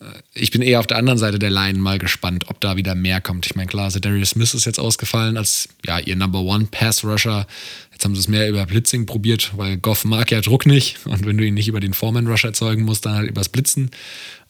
[0.00, 2.94] Äh, ich bin eher auf der anderen Seite der Line mal gespannt, ob da wieder
[2.94, 3.46] mehr kommt.
[3.46, 7.46] Ich meine, klar, Darius Smith ist jetzt ausgefallen als ja, ihr Number One Pass Rusher.
[7.92, 11.04] Jetzt haben sie es mehr über Blitzing probiert, weil Goff mag ja Druck nicht.
[11.06, 13.90] Und wenn du ihn nicht über den Foreman Rush erzeugen musst, dann halt übers Blitzen.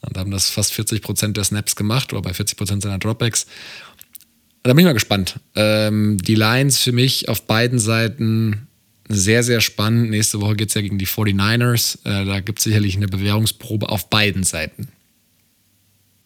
[0.01, 3.47] Und haben das fast 40 Prozent der Snaps gemacht oder bei 40 Prozent seiner Dropbacks.
[4.63, 5.39] Da bin ich mal gespannt.
[5.55, 8.67] Ähm, die Lines für mich auf beiden Seiten
[9.07, 10.11] sehr, sehr spannend.
[10.11, 12.05] Nächste Woche geht es ja gegen die 49ers.
[12.05, 14.89] Äh, da gibt es sicherlich eine Bewährungsprobe auf beiden Seiten.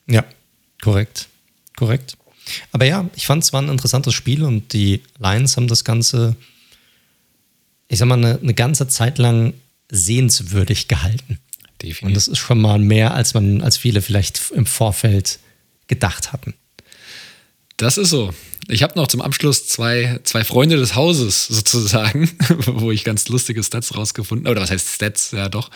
[0.07, 0.25] Ja,
[0.81, 1.29] korrekt.
[1.77, 2.17] Korrekt.
[2.71, 6.35] Aber ja, ich fand es war ein interessantes Spiel und die Lions haben das Ganze,
[7.87, 9.53] ich sag mal, eine, eine ganze Zeit lang
[9.89, 11.39] sehenswürdig gehalten.
[11.81, 12.03] Definitiv.
[12.03, 15.39] Und das ist schon mal mehr, als man, als viele vielleicht im Vorfeld
[15.87, 16.53] gedacht hatten.
[17.77, 18.33] Das ist so.
[18.69, 22.29] Ich habe noch zum Abschluss zwei, zwei Freunde des Hauses sozusagen,
[22.65, 24.53] wo ich ganz lustige Stats rausgefunden habe.
[24.53, 25.31] Oder was heißt Stats?
[25.31, 25.69] Ja, doch.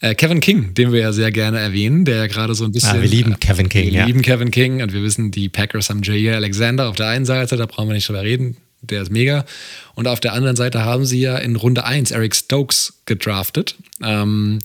[0.00, 2.96] Äh, Kevin King, den wir ja sehr gerne erwähnen, der ja gerade so ein bisschen.
[2.96, 3.86] Ja, wir lieben Kevin King.
[3.86, 4.06] Wir ja.
[4.06, 7.56] lieben Kevin King und wir wissen, die Packers haben Jair Alexander auf der einen Seite,
[7.56, 8.56] da brauchen wir nicht drüber reden.
[8.80, 9.44] Der ist mega.
[9.94, 13.76] Und auf der anderen Seite haben sie ja in Runde 1 Eric Stokes gedraftet.
[14.02, 14.58] Ähm,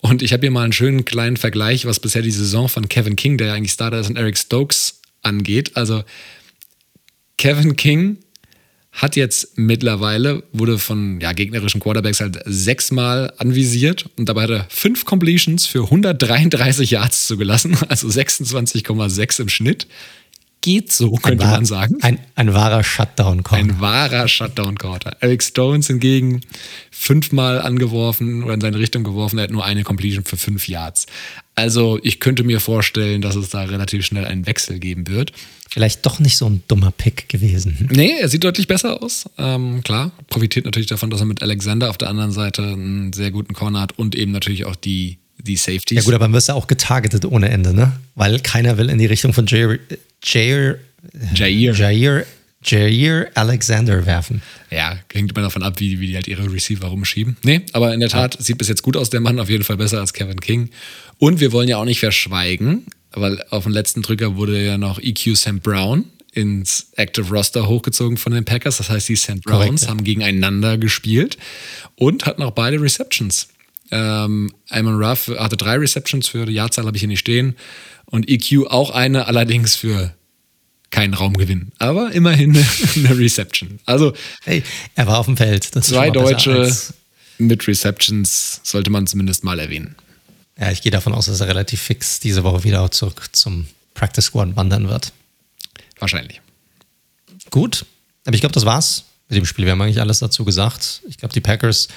[0.00, 3.16] und ich habe hier mal einen schönen kleinen Vergleich, was bisher die Saison von Kevin
[3.16, 4.95] King, der ja eigentlich Starter ist, und Eric Stokes
[5.26, 5.76] angeht.
[5.76, 6.04] Also
[7.36, 8.18] Kevin King
[8.96, 14.66] hat jetzt mittlerweile, wurde von ja, gegnerischen Quarterbacks halt sechsmal anvisiert und dabei hat er
[14.70, 19.86] fünf Completions für 133 Yards zugelassen, also 26,6 im Schnitt.
[20.60, 21.98] Geht so, könnte ein man sagen.
[22.02, 23.62] Ein, ein wahrer Shutdown-Corner.
[23.62, 25.16] Ein wahrer Shutdown-Corner.
[25.20, 26.40] Eric Stones hingegen
[26.90, 31.06] fünfmal angeworfen oder in seine Richtung geworfen, er hat nur eine Completion für fünf Yards.
[31.54, 35.32] Also ich könnte mir vorstellen, dass es da relativ schnell einen Wechsel geben wird
[35.76, 37.88] vielleicht doch nicht so ein dummer Pick gewesen.
[37.92, 39.28] Nee, er sieht deutlich besser aus.
[39.36, 43.30] Ähm, klar, profitiert natürlich davon, dass er mit Alexander auf der anderen Seite einen sehr
[43.30, 45.96] guten Corner hat und eben natürlich auch die, die Safeties.
[45.98, 47.92] Ja gut, aber dann wirst du auch getargetet ohne Ende, ne?
[48.14, 49.78] Weil keiner will in die Richtung von Jair,
[50.24, 50.78] Jair,
[51.34, 51.72] Jair.
[51.72, 52.26] Jair,
[52.66, 54.42] Jair Alexander werfen.
[54.70, 57.36] Ja, hängt immer davon ab, wie, wie die halt ihre Receiver rumschieben.
[57.42, 58.40] Nee, aber in der Tat ja.
[58.40, 60.70] sieht bis jetzt gut aus, der Mann auf jeden Fall besser als Kevin King.
[61.18, 64.98] Und wir wollen ja auch nicht verschweigen, weil auf dem letzten Drücker wurde ja noch
[64.98, 65.62] EQ St.
[65.62, 68.76] Brown ins Active Roster hochgezogen von den Packers.
[68.76, 69.42] Das heißt, die St.
[69.42, 69.88] Browns Korrekt, ja.
[69.88, 71.38] haben gegeneinander gespielt
[71.94, 73.48] und hatten auch beide Receptions.
[73.90, 77.56] Ähm, Ruff hatte drei Receptions für die Jahrzahl, habe ich hier nicht stehen.
[78.06, 80.14] Und EQ auch eine, allerdings für
[80.90, 81.72] keinen Raumgewinn.
[81.78, 82.56] Aber immerhin
[82.96, 83.80] eine Reception.
[83.84, 84.62] Also, hey,
[84.94, 85.64] er war auf dem Feld.
[85.64, 86.72] zwei Deutsche
[87.38, 89.94] mit Receptions sollte man zumindest mal erwähnen.
[90.58, 94.26] Ja, ich gehe davon aus, dass er relativ fix diese Woche wieder zurück zum Practice
[94.26, 95.12] Squad wandern wird.
[95.98, 96.40] Wahrscheinlich.
[97.50, 97.84] Gut,
[98.24, 99.64] aber ich glaube, das war's mit dem Spiel.
[99.66, 101.02] Wir haben eigentlich alles dazu gesagt.
[101.08, 101.88] Ich glaube, die Packers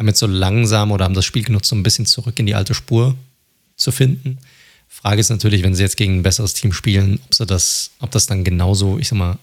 [0.00, 2.56] haben jetzt so langsam oder haben das Spiel genutzt, um ein bisschen zurück in die
[2.56, 3.16] alte Spur
[3.76, 4.38] zu finden.
[4.88, 8.10] Frage ist natürlich, wenn sie jetzt gegen ein besseres Team spielen, ob sie das, ob
[8.10, 9.38] das dann genauso, ich sag mal,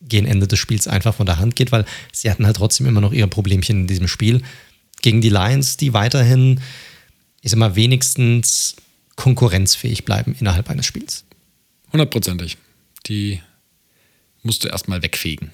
[0.00, 3.02] gegen Ende des Spiels einfach von der Hand geht, weil sie hatten halt trotzdem immer
[3.02, 4.40] noch ihre Problemchen in diesem Spiel.
[5.02, 6.60] Gegen die Lions, die weiterhin
[7.40, 8.76] ich sag mal, wenigstens
[9.16, 11.24] konkurrenzfähig bleiben innerhalb eines Spiels.
[11.92, 12.58] Hundertprozentig.
[13.06, 13.40] Die
[14.42, 15.52] musst du erstmal wegfegen.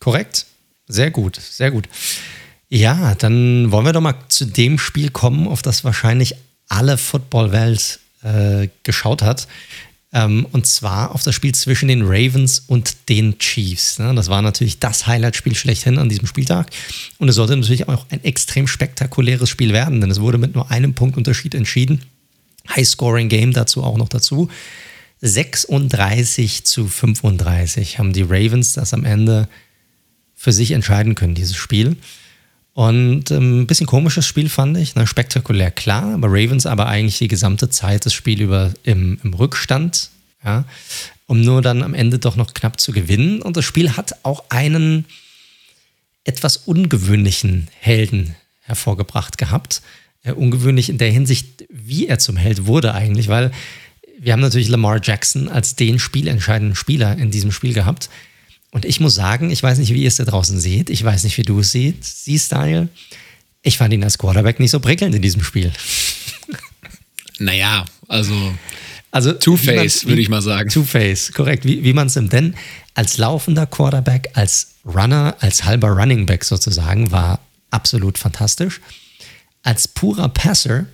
[0.00, 0.46] Korrekt.
[0.88, 1.88] Sehr gut, sehr gut.
[2.70, 6.34] Ja, dann wollen wir doch mal zu dem Spiel kommen, auf das wahrscheinlich
[6.68, 9.46] alle Football-Welt äh, geschaut hat.
[10.12, 13.98] Ähm, und zwar auf das Spiel zwischen den Ravens und den Chiefs.
[13.98, 14.14] Ne?
[14.14, 16.70] Das war natürlich das Highlight-Spiel schlechthin an diesem Spieltag.
[17.18, 20.70] Und es sollte natürlich auch ein extrem spektakuläres Spiel werden, denn es wurde mit nur
[20.70, 22.02] einem Punktunterschied entschieden.
[22.74, 24.48] High-Scoring-Game dazu auch noch dazu.
[25.20, 29.48] 36 zu 35 haben die Ravens das am Ende
[30.38, 31.96] für sich entscheiden können, dieses Spiel.
[32.72, 35.04] Und ähm, ein bisschen komisches Spiel fand ich, ne?
[35.04, 40.10] spektakulär klar, aber Ravens aber eigentlich die gesamte Zeit das Spiel über im, im Rückstand,
[40.44, 40.64] ja,
[41.26, 43.42] um nur dann am Ende doch noch knapp zu gewinnen.
[43.42, 45.06] Und das Spiel hat auch einen
[46.22, 49.82] etwas ungewöhnlichen Helden hervorgebracht gehabt.
[50.22, 53.50] Äh, ungewöhnlich in der Hinsicht, wie er zum Held wurde eigentlich, weil
[54.20, 58.08] wir haben natürlich Lamar Jackson als den spielentscheidenden Spieler in diesem Spiel gehabt.
[58.78, 60.88] Und ich muss sagen, ich weiß nicht, wie ihr es da draußen seht.
[60.88, 62.88] Ich weiß nicht, wie du es siehst, siehst Daniel.
[63.62, 65.72] Ich fand ihn als Quarterback nicht so prickelnd in diesem Spiel.
[67.40, 68.52] Naja, also,
[69.12, 70.70] also Two-Face, würde ich mal sagen.
[70.70, 71.64] Two-Face, korrekt.
[71.64, 72.32] Wie, wie man es nimmt.
[72.32, 72.54] Denn
[72.94, 78.80] als laufender Quarterback, als Runner, als halber Running Back sozusagen, war absolut fantastisch.
[79.62, 80.86] Als purer Passer,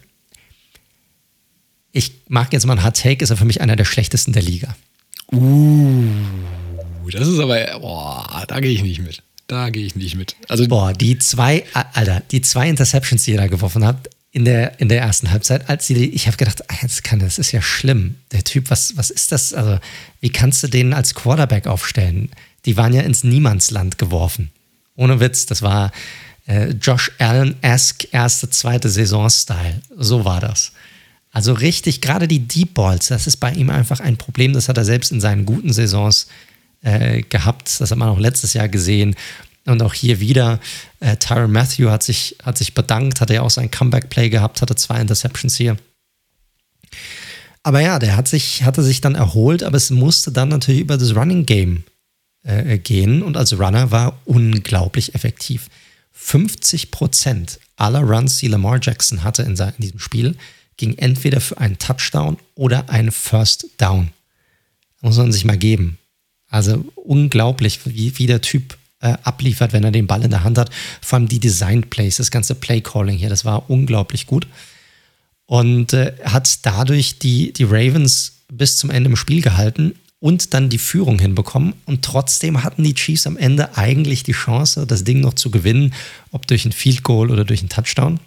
[1.93, 4.43] ich mag jetzt mal ein Hard Take, ist er für mich einer der schlechtesten der
[4.43, 4.75] Liga.
[5.33, 6.09] Uh.
[7.11, 9.23] Das ist aber, boah, da gehe ich nicht mit.
[9.47, 10.37] Da gehe ich nicht mit.
[10.49, 14.81] Also, boah, die zwei, Alter, die zwei Interceptions, die er da geworfen hat, in der,
[14.81, 17.63] in der ersten Halbzeit, als sie, ich habe gedacht, ah, das, kann, das ist ja
[17.63, 18.17] schlimm.
[18.33, 19.53] Der Typ, was, was ist das?
[19.55, 19.79] Also,
[20.21, 22.31] wie kannst du den als Quarterback aufstellen?
[22.65, 24.51] Die waren ja ins Niemandsland geworfen.
[24.97, 25.93] Ohne Witz, das war
[26.47, 29.83] äh, Josh Allen-esque erste, zweite Saison-Style.
[29.97, 30.73] So war das.
[31.31, 34.53] Also richtig, gerade die Deep Balls, das ist bei ihm einfach ein Problem.
[34.53, 36.29] Das hat er selbst in seinen guten Saisons
[36.85, 37.81] äh, gehabt.
[37.81, 39.17] Das hat man auch letztes Jahr gesehen.
[39.67, 40.61] Und auch hier wieder,
[41.01, 44.77] äh, Tyron Matthew hat sich, hat sich bedankt, hatte ja auch sein Comeback-Play gehabt, hatte
[44.77, 45.77] zwei Interceptions hier.
[47.63, 50.99] Aber ja, der hat sich, hatte sich dann erholt, aber es musste dann natürlich über
[50.99, 51.85] das Running Game
[52.43, 55.69] äh, gehen und als Runner war unglaublich effektiv.
[56.13, 60.37] 50 Prozent aller Runs, die Lamar Jackson hatte in, in diesem Spiel,
[60.77, 64.11] ging entweder für einen Touchdown oder einen First Down.
[65.01, 65.99] Muss man sich mal geben.
[66.55, 70.57] Also unglaublich, wie, wie der Typ äh, abliefert, wenn er den Ball in der Hand
[70.57, 70.71] hat.
[71.01, 74.47] Vor allem die Design Plays, das ganze Play Calling hier, das war unglaublich gut.
[75.47, 80.69] Und äh, hat dadurch die, die Ravens bis zum Ende im Spiel gehalten und dann
[80.71, 81.75] die Führung hinbekommen.
[81.87, 85.93] Und trotzdem hatten die Chiefs am Ende eigentlich die Chance, das Ding noch zu gewinnen,
[86.31, 88.21] ob durch ein Field Goal oder durch einen Touchdown.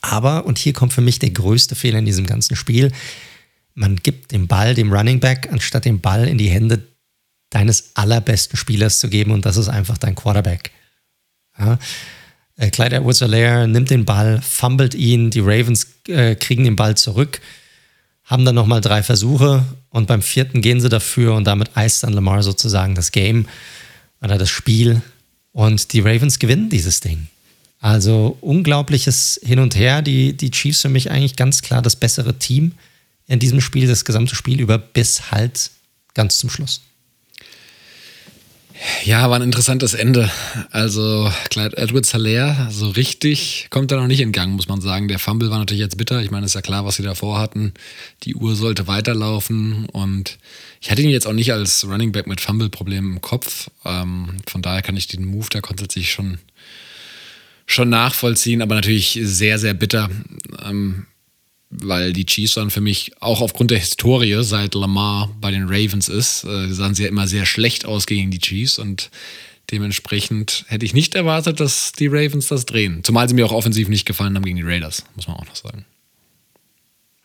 [0.00, 2.90] Aber, und hier kommt für mich der größte Fehler in diesem ganzen Spiel,
[3.74, 6.87] man gibt den Ball dem Running Back, anstatt den Ball in die Hände
[7.50, 10.70] deines allerbesten Spielers zu geben und das ist einfach dein Quarterback.
[11.58, 11.78] Ja.
[12.56, 17.40] Äh, Clyde edwards nimmt den Ball, fummelt ihn, die Ravens äh, kriegen den Ball zurück,
[18.24, 22.12] haben dann nochmal drei Versuche und beim vierten gehen sie dafür und damit eist dann
[22.12, 23.46] Lamar sozusagen das Game
[24.20, 25.02] oder das Spiel
[25.52, 27.28] und die Ravens gewinnen dieses Ding.
[27.80, 30.02] Also unglaubliches Hin und Her.
[30.02, 32.72] Die, die Chiefs für mich eigentlich ganz klar das bessere Team
[33.26, 35.70] in diesem Spiel, das gesamte Spiel über bis halt
[36.14, 36.82] ganz zum Schluss.
[39.04, 40.30] Ja, war ein interessantes Ende.
[40.70, 45.08] Also Clyde Edwards Haller, so richtig kommt er noch nicht in Gang, muss man sagen.
[45.08, 46.22] Der Fumble war natürlich jetzt bitter.
[46.22, 47.74] Ich meine, ist ja klar, was sie davor hatten.
[48.22, 50.38] Die Uhr sollte weiterlaufen und
[50.80, 53.68] ich hatte ihn jetzt auch nicht als Running Back mit Fumble-Problemen im Kopf.
[53.84, 56.38] Ähm, von daher kann ich den Move da grundsätzlich schon,
[57.66, 60.08] schon nachvollziehen, aber natürlich sehr, sehr bitter.
[60.64, 61.06] Ähm,
[61.70, 66.08] weil die Chiefs dann für mich auch aufgrund der Historie, seit Lamar bei den Ravens
[66.08, 69.10] ist, äh, sahen sie ja immer sehr schlecht aus gegen die Chiefs und
[69.70, 73.04] dementsprechend hätte ich nicht erwartet, dass die Ravens das drehen.
[73.04, 75.56] Zumal sie mir auch offensiv nicht gefallen haben gegen die Raiders, muss man auch noch
[75.56, 75.84] sagen.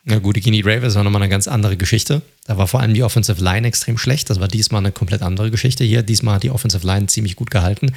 [0.05, 2.21] Ja gut, gegen die Ravens war nochmal eine ganz andere Geschichte.
[2.45, 4.29] Da war vor allem die Offensive Line extrem schlecht.
[4.29, 6.03] Das war diesmal eine komplett andere Geschichte hier.
[6.03, 7.93] Diesmal hat die Offensive Line ziemlich gut gehalten.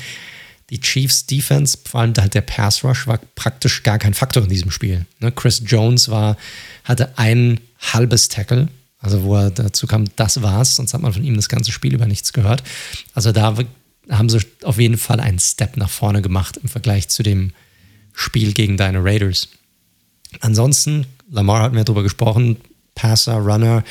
[0.71, 4.49] Die Chiefs Defense, vor allem halt der Pass Rush, war praktisch gar kein Faktor in
[4.49, 5.07] diesem Spiel.
[5.21, 6.37] Ne, Chris Jones war,
[6.83, 11.23] hatte ein halbes Tackle, also wo er dazu kam, das war's, sonst hat man von
[11.23, 12.65] ihm das ganze Spiel über nichts gehört.
[13.15, 13.57] Also da
[14.11, 17.53] haben sie auf jeden Fall einen Step nach vorne gemacht im Vergleich zu dem
[18.13, 19.49] Spiel gegen deine Raiders.
[20.41, 22.57] Ansonsten, Lamar hat mir darüber gesprochen,
[22.95, 23.85] Passer, Runner,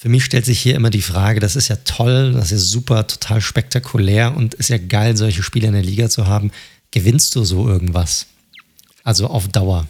[0.00, 3.06] für mich stellt sich hier immer die Frage, das ist ja toll, das ist super,
[3.06, 6.52] total spektakulär und ist ja geil, solche Spiele in der Liga zu haben.
[6.90, 8.24] Gewinnst du so irgendwas?
[9.04, 9.86] Also auf Dauer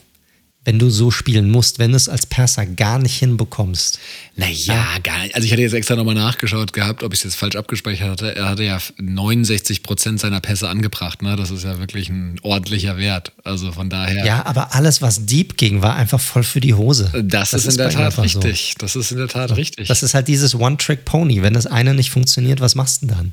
[0.64, 3.98] wenn du so spielen musst, wenn du es als Perser gar nicht hinbekommst.
[4.36, 4.86] Naja, ja.
[5.02, 5.34] gar nicht.
[5.34, 8.36] Also ich hatte jetzt extra nochmal nachgeschaut gehabt, ob ich es jetzt falsch abgespeichert hatte.
[8.36, 11.22] Er hatte ja 69 Prozent seiner Pässe angebracht.
[11.22, 11.34] Ne?
[11.36, 13.32] Das ist ja wirklich ein ordentlicher Wert.
[13.42, 14.26] Also von daher.
[14.26, 17.10] Ja, aber alles, was Deep ging, war einfach voll für die Hose.
[17.24, 18.74] Das, das ist in der Tat richtig.
[18.78, 18.78] So.
[18.80, 19.88] Das ist in der Tat richtig.
[19.88, 21.42] Das ist halt dieses One-Trick-Pony.
[21.42, 23.32] Wenn das eine nicht funktioniert, was machst du denn dann?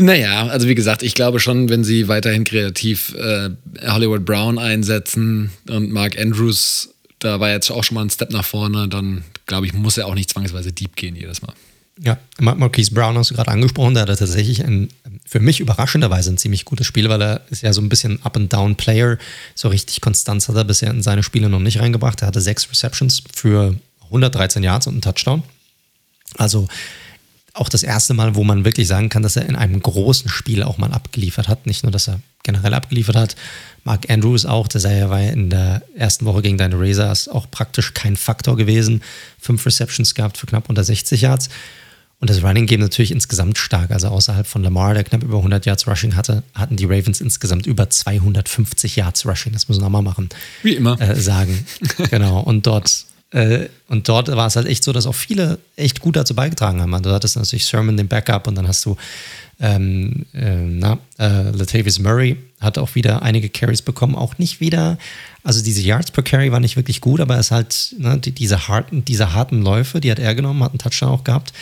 [0.00, 3.50] Naja, also wie gesagt, ich glaube schon, wenn sie weiterhin kreativ äh,
[3.86, 8.44] Hollywood Brown einsetzen und Mark Andrews, da war jetzt auch schon mal ein Step nach
[8.44, 11.52] vorne, dann glaube ich, muss er auch nicht zwangsweise deep gehen jedes Mal.
[12.02, 14.88] Ja, Marquise Brown hast du gerade angesprochen, der hatte tatsächlich ein,
[15.26, 19.18] für mich überraschenderweise ein ziemlich gutes Spiel, weil er ist ja so ein bisschen Up-and-Down-Player.
[19.54, 22.22] So richtig Konstanz hat er bisher in seine Spiele noch nicht reingebracht.
[22.22, 25.42] Er hatte sechs Receptions für 113 Yards und einen Touchdown.
[26.38, 26.68] Also
[27.54, 30.62] auch das erste Mal, wo man wirklich sagen kann, dass er in einem großen Spiel
[30.62, 31.66] auch mal abgeliefert hat.
[31.66, 33.36] Nicht nur, dass er generell abgeliefert hat.
[33.84, 37.94] Mark Andrews auch, der sei ja in der ersten Woche gegen deine Razors auch praktisch
[37.94, 39.02] kein Faktor gewesen.
[39.38, 41.48] Fünf Receptions gehabt für knapp unter 60 Yards.
[42.20, 43.90] Und das Running Game natürlich insgesamt stark.
[43.90, 47.66] Also außerhalb von Lamar, der knapp über 100 Yards Rushing hatte, hatten die Ravens insgesamt
[47.66, 49.54] über 250 Yards Rushing.
[49.54, 50.28] Das müssen wir mal machen.
[50.62, 51.00] Wie immer.
[51.00, 51.64] Äh, sagen.
[52.10, 52.40] genau.
[52.40, 56.34] Und dort und dort war es halt echt so, dass auch viele echt gut dazu
[56.34, 56.92] beigetragen haben.
[56.92, 58.96] Also du hattest natürlich Sherman den Backup und dann hast du
[59.60, 64.98] ähm, äh, na, äh, Latavius Murray hat auch wieder einige Carries bekommen, auch nicht wieder,
[65.44, 68.68] also diese Yards per Carry war nicht wirklich gut, aber es halt ne, die, diese,
[68.68, 71.52] harten, diese harten Läufe, die hat er genommen, hat einen Touchdown auch gehabt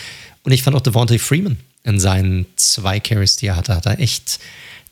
[0.44, 3.98] Und ich fand auch Devontae Freeman in seinen zwei Carries, die er hatte, hat er
[3.98, 4.38] echt,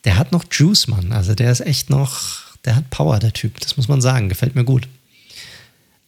[0.04, 1.12] der hat noch Juice, Mann.
[1.12, 3.60] Also der ist echt noch, der hat Power, der Typ.
[3.60, 4.28] Das muss man sagen.
[4.28, 4.88] Gefällt mir gut.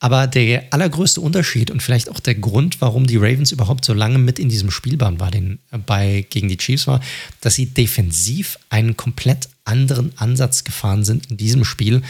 [0.00, 4.18] Aber der allergrößte Unterschied und vielleicht auch der Grund, warum die Ravens überhaupt so lange
[4.18, 7.00] mit in diesem Spielbahn war, den, äh, bei, gegen die Chiefs war,
[7.40, 12.02] dass sie defensiv einen komplett anderen Ansatz gefahren sind in diesem Spiel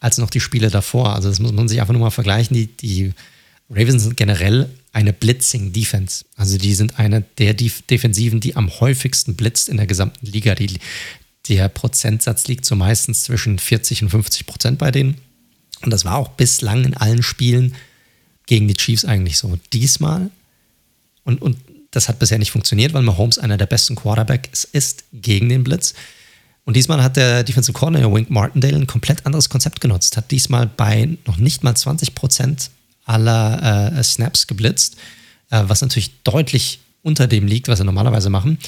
[0.00, 1.14] als noch die Spiele davor.
[1.14, 2.56] Also das muss man sich einfach nur mal vergleichen.
[2.56, 3.12] Die, die
[3.70, 6.24] Ravens sind generell eine Blitzing-Defense.
[6.36, 10.54] Also die sind eine der Defensiven, die am häufigsten blitzt in der gesamten Liga.
[10.54, 10.78] Die,
[11.48, 15.16] der Prozentsatz liegt so meistens zwischen 40 und 50 Prozent bei denen.
[15.84, 17.74] Und das war auch bislang in allen Spielen
[18.46, 19.58] gegen die Chiefs eigentlich so.
[19.72, 20.30] Diesmal,
[21.24, 21.56] und, und
[21.90, 25.94] das hat bisher nicht funktioniert, weil Mahomes einer der besten Quarterbacks ist gegen den Blitz.
[26.64, 30.16] Und diesmal hat der Defensive Coordinator Wink Martindale ein komplett anderes Konzept genutzt.
[30.16, 32.70] Hat diesmal bei noch nicht mal 20 Prozent
[33.04, 34.96] aller äh, Snaps geblitzt,
[35.50, 38.58] äh, was natürlich deutlich unter dem liegt, was sie normalerweise machen.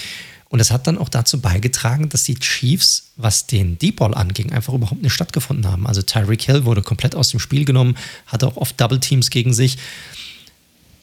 [0.48, 4.52] Und es hat dann auch dazu beigetragen, dass die Chiefs, was den Deep Ball anging,
[4.52, 5.86] einfach überhaupt nicht stattgefunden haben.
[5.86, 9.52] Also Tyreek Hill wurde komplett aus dem Spiel genommen, hatte auch oft Double Teams gegen
[9.52, 9.76] sich.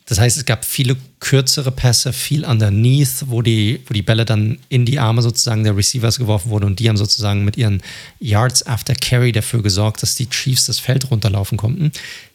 [0.06, 4.60] Das heißt, es gab viele kürzere Pässe, viel underneath, wo die, wo die Bälle dann
[4.70, 7.82] in die Arme sozusagen der Receivers geworfen wurden und die haben sozusagen mit ihren
[8.20, 11.92] Yards after Carry dafür gesorgt, dass die Chiefs das Feld runterlaufen konnten.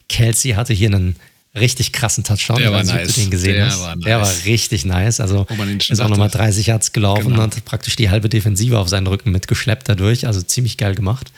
[0.09, 1.16] Kelsey hatte hier einen
[1.55, 2.59] richtig krassen Touchdown.
[2.59, 3.15] Der war nice.
[3.15, 3.81] Du den gesehen der hast.
[3.81, 4.05] War nice.
[4.05, 5.21] Der war richtig nice.
[5.21, 5.47] Also
[5.89, 7.45] ist auch nochmal 30 Yards gelaufen genau.
[7.45, 10.27] und hat praktisch die halbe Defensive auf seinen Rücken mitgeschleppt dadurch.
[10.27, 11.33] Also ziemlich geil gemacht.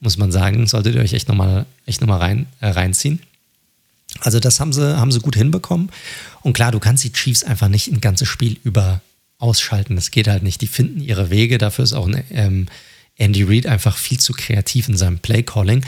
[0.00, 0.66] Muss man sagen.
[0.66, 3.20] Solltet ihr euch echt nochmal echt noch rein, äh, reinziehen.
[4.20, 5.90] Also das haben sie, haben sie gut hinbekommen.
[6.42, 9.00] Und klar, du kannst die Chiefs einfach nicht ein ganzes Spiel über
[9.38, 9.96] ausschalten.
[9.96, 10.60] Das geht halt nicht.
[10.60, 11.58] Die finden ihre Wege.
[11.58, 12.66] Dafür ist auch ein, ähm,
[13.16, 15.84] Andy Reid einfach viel zu kreativ in seinem Play-Calling.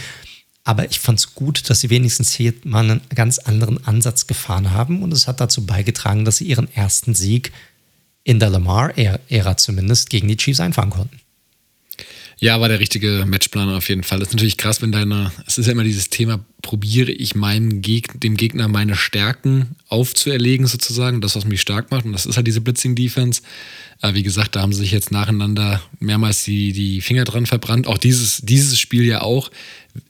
[0.66, 4.72] Aber ich fand es gut, dass sie wenigstens hier mal einen ganz anderen Ansatz gefahren
[4.72, 7.52] haben und es hat dazu beigetragen, dass sie ihren ersten Sieg
[8.24, 11.20] in der Lamar-Ära zumindest gegen die Chiefs einfahren konnten.
[12.40, 14.18] Ja, war der richtige Matchplan auf jeden Fall.
[14.18, 17.80] Das ist natürlich krass, wenn deine, es ist ja immer dieses Thema, probiere ich meinem
[17.80, 22.04] Geg dem Gegner meine Stärken aufzuerlegen, sozusagen, das, was mich stark macht.
[22.04, 23.40] Und das ist halt diese Blitzing-Defense.
[24.00, 27.86] Aber wie gesagt, da haben sie sich jetzt nacheinander mehrmals die, die Finger dran verbrannt.
[27.86, 29.52] Auch dieses, dieses Spiel ja auch.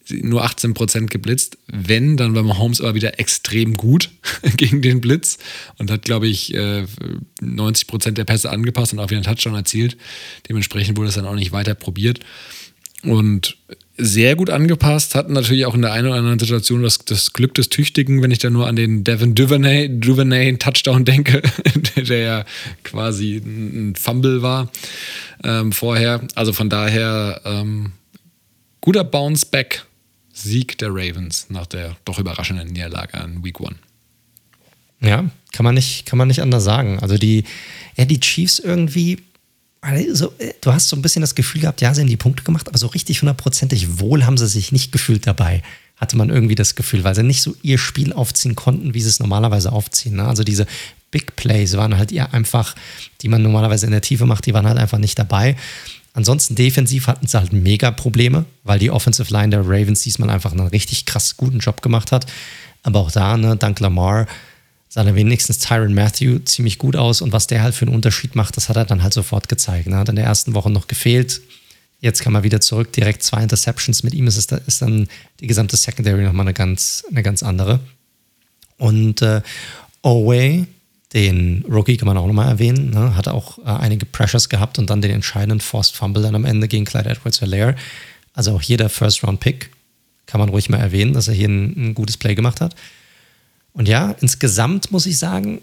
[0.09, 1.59] Nur 18% geblitzt.
[1.67, 4.11] Wenn, dann war Mahomes aber wieder extrem gut
[4.57, 5.39] gegen den Blitz
[5.79, 9.97] und hat, glaube ich, 90% äh, der Pässe angepasst und auch wieder einen Touchdown erzielt.
[10.49, 12.21] Dementsprechend wurde es dann auch nicht weiter probiert.
[13.03, 13.57] Und
[13.99, 17.55] sehr gut angepasst, hatten natürlich auch in der einen oder anderen Situation das, das Glück
[17.55, 21.43] des Tüchtigen, wenn ich da nur an den Devin Duvernay, Duvernay Touchdown denke,
[21.97, 22.45] der ja
[22.85, 24.71] quasi ein Fumble war
[25.45, 26.21] ähm, vorher.
[26.35, 27.93] Also von daher ähm,
[28.87, 33.75] guter Bounce-Back-Sieg der Ravens nach der doch überraschenden Niederlage an Week One.
[35.01, 37.01] Ja, kann man nicht, kann man nicht anders sagen.
[37.01, 37.43] Also die,
[37.97, 39.19] ja, die Chiefs irgendwie
[39.81, 42.69] also, du hast so ein bisschen das Gefühl gehabt, ja, sie haben die Punkte gemacht,
[42.69, 45.63] aber so richtig hundertprozentig wohl haben sie sich nicht gefühlt dabei.
[45.97, 49.09] Hatte man irgendwie das Gefühl, weil sie nicht so ihr Spiel aufziehen konnten, wie sie
[49.09, 50.17] es normalerweise aufziehen.
[50.17, 50.27] Ne?
[50.27, 50.67] Also diese
[51.11, 52.75] Big Plays waren halt eher einfach,
[53.21, 55.57] die man normalerweise in der Tiefe macht, die waren halt einfach nicht dabei.
[56.17, 60.53] Ansonsten defensiv hatten sie halt mega Probleme, weil die Offensive Line der Ravens diesmal einfach
[60.53, 62.25] einen richtig krass guten Job gemacht hat.
[62.83, 64.27] Aber auch da, ne, dank Lamar,
[64.89, 68.35] sah dann wenigstens Tyron Matthew ziemlich gut aus und was der halt für einen Unterschied
[68.35, 69.89] macht, das hat er dann halt sofort gezeigt.
[69.89, 69.97] Ne?
[69.99, 71.43] Hat in der ersten Woche noch gefehlt.
[72.01, 74.03] Jetzt kann man wieder zurück, direkt zwei Interceptions.
[74.03, 75.09] Mit ihm ist, es, ist dann
[75.41, 77.81] die gesamte Secondary nochmal eine ganz, eine ganz andere.
[78.79, 79.43] Und äh,
[80.01, 80.67] Oway,
[81.13, 83.17] den Rookie kann man auch nochmal erwähnen, ne?
[83.17, 86.69] hat auch äh, einige Pressures gehabt und dann den entscheidenden Forced Fumble dann am Ende
[86.69, 87.77] gegen Clyde Edwards-Helaire.
[88.33, 89.71] Also auch hier der First-Round-Pick
[90.27, 92.75] kann man ruhig mal erwähnen, dass er hier ein, ein gutes Play gemacht hat.
[93.73, 95.61] Und ja, insgesamt muss ich sagen,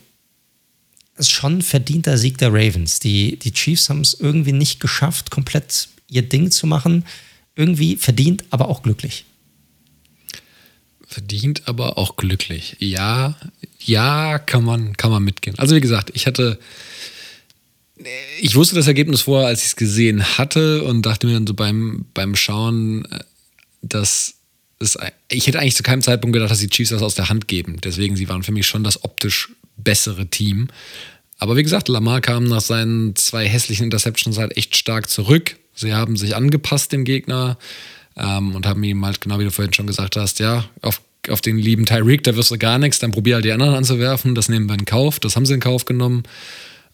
[1.17, 2.99] ist schon ein verdienter Sieg der Ravens.
[2.99, 7.05] Die, die Chiefs haben es irgendwie nicht geschafft, komplett ihr Ding zu machen.
[7.55, 9.25] Irgendwie verdient, aber auch glücklich.
[11.07, 12.77] Verdient, aber auch glücklich.
[12.79, 13.35] Ja,
[13.85, 15.57] ja, kann man, kann man mitgehen.
[15.59, 16.59] Also wie gesagt, ich hatte,
[18.39, 21.53] ich wusste das Ergebnis vorher, als ich es gesehen hatte und dachte mir dann so
[21.53, 23.19] beim, beim Schauen, äh,
[23.81, 24.35] dass
[24.79, 24.97] das,
[25.29, 27.77] ich hätte eigentlich zu keinem Zeitpunkt gedacht, dass die Chiefs das aus der Hand geben.
[27.81, 30.67] Deswegen, sie waren für mich schon das optisch bessere Team.
[31.39, 35.57] Aber wie gesagt, Lamar kam nach seinen zwei hässlichen Interceptions halt echt stark zurück.
[35.73, 37.57] Sie haben sich angepasst dem Gegner
[38.15, 41.41] ähm, und haben ihm halt, genau wie du vorhin schon gesagt hast, ja, auf, auf
[41.41, 44.49] den lieben Tyreek, da wirst du gar nichts, dann probier halt die anderen anzuwerfen, das
[44.49, 46.23] nehmen wir in Kauf, das haben sie in Kauf genommen.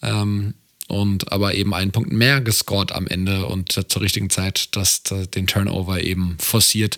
[0.01, 0.53] Ähm,
[0.89, 5.45] und aber eben einen Punkt mehr gescored am Ende und zur richtigen Zeit das, den
[5.45, 6.97] Turnover eben forciert.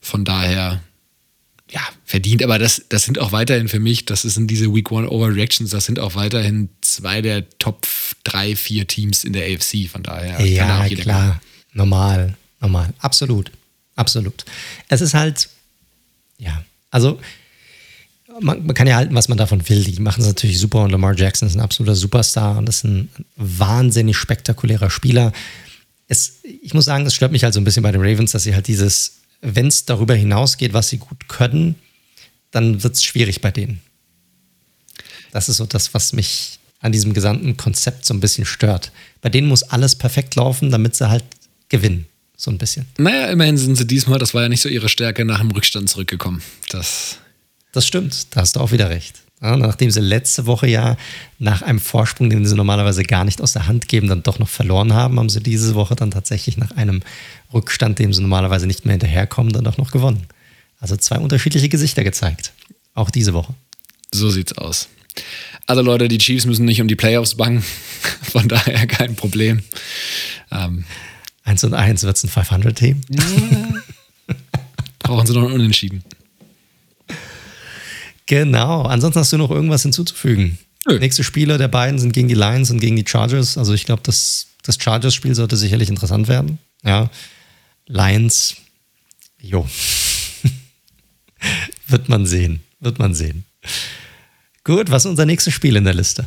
[0.00, 0.82] Von daher,
[1.70, 5.10] ja, verdient, aber das, das sind auch weiterhin für mich, das sind diese Week One
[5.10, 7.86] Overreactions, das sind auch weiterhin zwei der Top
[8.24, 10.40] drei, vier Teams in der AFC, von daher.
[10.46, 11.40] Ja, klar, kommen.
[11.74, 13.52] normal, normal, absolut,
[13.94, 14.46] absolut.
[14.88, 15.50] Es ist halt,
[16.42, 17.18] ja, also
[18.40, 19.84] man, man, kann ja halten, was man davon will.
[19.84, 23.10] Die machen es natürlich super und Lamar Jackson ist ein absoluter Superstar und ist ein
[23.36, 25.32] wahnsinnig spektakulärer Spieler.
[26.08, 28.44] Es, ich muss sagen, es stört mich halt so ein bisschen bei den Ravens, dass
[28.44, 31.74] sie halt dieses wenn es darüber hinausgeht, was sie gut können,
[32.52, 33.80] dann wird es schwierig bei denen.
[35.32, 38.92] Das ist so das, was mich an diesem gesamten Konzept so ein bisschen stört.
[39.20, 41.24] Bei denen muss alles perfekt laufen, damit sie halt
[41.68, 42.06] gewinnen.
[42.42, 42.86] So ein bisschen.
[42.98, 45.88] Naja, immerhin sind sie diesmal, das war ja nicht so ihre Stärke, nach dem Rückstand
[45.88, 46.42] zurückgekommen.
[46.70, 47.18] Das,
[47.70, 49.20] das stimmt, da hast du auch wieder recht.
[49.40, 50.96] Ja, nachdem sie letzte Woche ja
[51.38, 54.48] nach einem Vorsprung, den sie normalerweise gar nicht aus der Hand geben, dann doch noch
[54.48, 57.02] verloren haben, haben sie diese Woche dann tatsächlich nach einem
[57.54, 60.26] Rückstand, dem sie normalerweise nicht mehr hinterherkommen, dann doch noch gewonnen.
[60.80, 62.52] Also zwei unterschiedliche Gesichter gezeigt.
[62.94, 63.54] Auch diese Woche.
[64.10, 64.88] So sieht's aus.
[65.66, 67.62] Also Leute, die Chiefs müssen nicht um die Playoffs bangen.
[68.32, 69.62] Von daher kein Problem.
[70.50, 70.84] Ähm,
[71.44, 73.00] 1 und 1 wird es ein 500-Team.
[73.08, 74.34] Ja.
[75.00, 76.04] Brauchen sie noch einen Unentschieden.
[78.26, 78.82] Genau.
[78.82, 80.58] Ansonsten hast du noch irgendwas hinzuzufügen.
[80.86, 80.98] Nö.
[80.98, 83.58] Nächste Spiele der beiden sind gegen die Lions und gegen die Chargers.
[83.58, 86.58] Also ich glaube, das, das Chargers-Spiel sollte sicherlich interessant werden.
[86.84, 87.10] Ja.
[87.86, 88.56] Lions,
[89.40, 89.68] jo.
[91.88, 92.60] Wird man sehen.
[92.80, 93.44] Wird man sehen.
[94.64, 96.26] Gut, was ist unser nächstes Spiel in der Liste?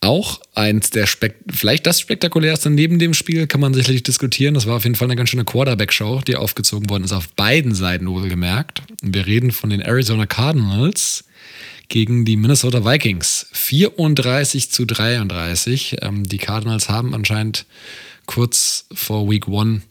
[0.00, 4.54] Auch eins der Spek vielleicht das spektakulärste neben dem Spiel kann man sicherlich diskutieren.
[4.54, 7.74] Das war auf jeden Fall eine ganz schöne Quarterback-Show, die aufgezogen worden ist, auf beiden
[7.74, 8.82] Seiten wohlgemerkt.
[9.02, 11.24] Wir reden von den Arizona Cardinals
[11.88, 13.48] gegen die Minnesota Vikings.
[13.52, 15.96] 34 zu 33.
[16.02, 17.66] Ähm, die Cardinals haben anscheinend
[18.26, 19.82] kurz vor Week One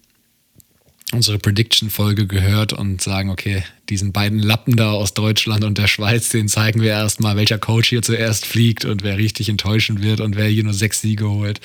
[1.14, 6.30] unsere Prediction-Folge gehört und sagen, okay, diesen beiden Lappen da aus Deutschland und der Schweiz,
[6.30, 10.36] den zeigen wir erstmal, welcher Coach hier zuerst fliegt und wer richtig enttäuschen wird und
[10.36, 11.62] wer hier nur sechs Siege holt.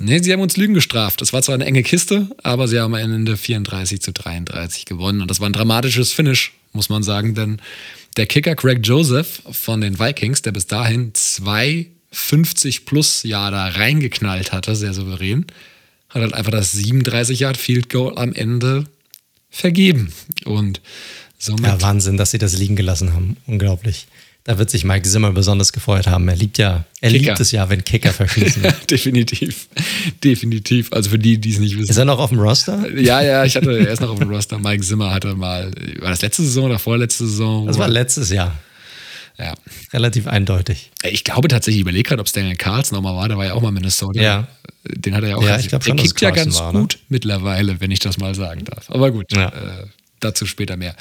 [0.00, 1.20] Nee, sie haben uns Lügen gestraft.
[1.20, 5.22] Das war zwar eine enge Kiste, aber sie haben am Ende 34 zu 33 gewonnen.
[5.22, 7.60] Und das war ein dramatisches Finish, muss man sagen, denn
[8.16, 13.66] der Kicker Craig Joseph von den Vikings, der bis dahin zwei 50 plus Jahre da
[13.68, 15.46] reingeknallt hatte, sehr souverän,
[16.16, 18.86] hat halt einfach das 37 Yard Field Goal am Ende
[19.50, 20.12] vergeben.
[20.44, 20.80] Und
[21.38, 21.66] somit.
[21.66, 23.36] Ja, Wahnsinn, dass sie das liegen gelassen haben.
[23.46, 24.06] Unglaublich.
[24.44, 26.28] Da wird sich Mike Zimmer besonders gefreut haben.
[26.28, 27.24] Er liebt ja, er Kicker.
[27.24, 28.62] liebt es ja, wenn Kicker verschießen.
[28.90, 29.66] Definitiv.
[30.22, 30.92] Definitiv.
[30.92, 31.90] Also für die, die es nicht wissen.
[31.90, 32.88] Ist er noch auf dem Roster?
[32.96, 34.60] Ja, ja, ich hatte, er ist noch auf dem Roster.
[34.60, 37.66] Mike Zimmer hatte mal, war das letzte Saison oder vorletzte Saison?
[37.66, 38.56] Das war letztes Jahr.
[39.38, 39.54] Ja.
[39.92, 40.90] Relativ eindeutig.
[41.02, 43.54] Ich glaube tatsächlich, ich überlege gerade, ob es Daniel Carlson nochmal war, der war ja
[43.54, 44.20] auch mal Minnesota.
[44.20, 44.48] Ja.
[44.84, 45.42] Den hat er ja auch.
[45.42, 46.80] Ja, ich glaube schon, der kickt ja ganz war, ne?
[46.80, 48.90] gut mittlerweile, wenn ich das mal sagen darf.
[48.90, 49.48] Aber gut, ja.
[49.48, 49.86] äh,
[50.20, 50.94] dazu später mehr.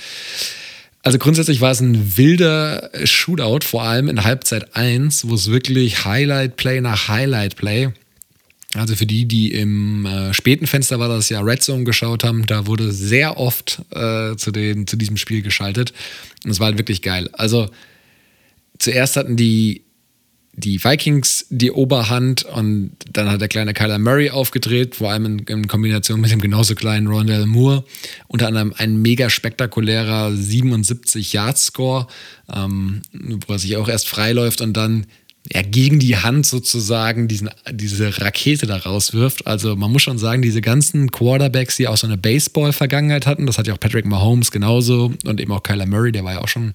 [1.01, 6.03] Also grundsätzlich war es ein wilder Shootout, vor allem in Halbzeit 1, wo es wirklich
[6.03, 7.93] Highlight-Play nach Highlight-Play
[8.75, 12.45] also für die, die im äh, späten Fenster war das ja Red Zone geschaut haben,
[12.45, 15.93] da wurde sehr oft äh, zu, den, zu diesem Spiel geschaltet.
[16.43, 17.29] Und es war halt wirklich geil.
[17.33, 17.69] Also
[18.79, 19.83] zuerst hatten die,
[20.53, 25.39] die Vikings die Oberhand und dann hat der kleine Kyler Murray aufgedreht, vor allem in,
[25.39, 27.83] in Kombination mit dem genauso kleinen Rondell Moore.
[28.27, 32.07] Unter anderem ein mega spektakulärer 77-Yard-Score,
[32.53, 33.01] ähm,
[33.47, 35.07] wo er sich auch erst freiläuft und dann
[35.53, 39.45] ja, gegen die Hand sozusagen diesen, diese Rakete da rauswirft.
[39.45, 43.57] Also man muss schon sagen, diese ganzen Quarterbacks, die auch so eine Baseball-Vergangenheit hatten, das
[43.57, 46.47] hat ja auch Patrick Mahomes genauso und eben auch Kyler Murray, der war ja auch
[46.47, 46.73] schon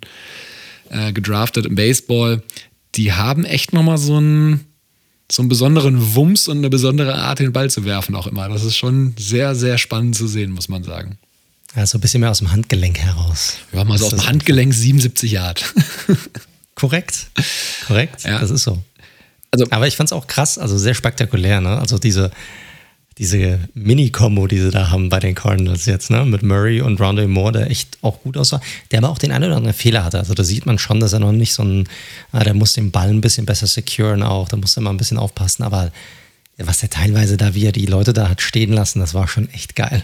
[0.91, 2.43] äh, gedraftet im Baseball,
[2.95, 4.67] die haben echt nochmal so einen,
[5.31, 8.49] so einen besonderen Wumms und eine besondere Art, den Ball zu werfen, auch immer.
[8.49, 11.19] Das ist schon sehr, sehr spannend zu sehen, muss man sagen.
[11.77, 13.55] Ja, so ein bisschen mehr aus dem Handgelenk heraus.
[13.73, 15.73] Ja, mal so aus dem Handgelenk 77 Yard.
[16.75, 17.27] Korrekt.
[17.87, 18.25] Korrekt.
[18.25, 18.41] Ja.
[18.41, 18.83] Das ist so.
[19.53, 21.79] Also, Aber ich fand es auch krass, also sehr spektakulär, ne?
[21.79, 22.31] Also diese,
[23.21, 26.25] diese Mini-Kombo, die sie da haben bei den Cardinals jetzt, ne?
[26.25, 29.45] Mit Murray und Rondé Moore, der echt auch gut aussah, der aber auch den einen
[29.45, 30.19] oder anderen Fehler hatte.
[30.19, 31.87] Also da sieht man schon, dass er noch nicht so ein,
[32.33, 34.97] ah, der muss den Ball ein bisschen besser securen auch, da muss er mal ein
[34.97, 35.93] bisschen aufpassen, aber
[36.57, 39.51] was der teilweise da, wie er die Leute da hat stehen lassen, das war schon
[39.51, 40.03] echt geil.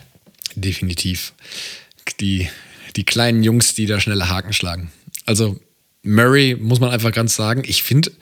[0.55, 1.33] Definitiv.
[2.21, 2.51] Die,
[2.97, 4.93] die kleinen Jungs, die da schnelle Haken schlagen.
[5.25, 5.59] Also
[6.03, 8.13] Murray, muss man einfach ganz sagen, ich finde,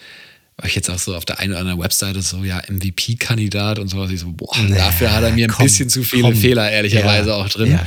[0.57, 3.89] war ich jetzt auch so auf der einen oder anderen Webseite so, ja, MVP-Kandidat und
[3.89, 4.11] sowas.
[4.11, 6.37] Ich so, boah, naja, dafür hat er mir ein bisschen zu viele komm.
[6.37, 7.73] Fehler, ehrlicherweise ja, auch drin.
[7.73, 7.85] Ja,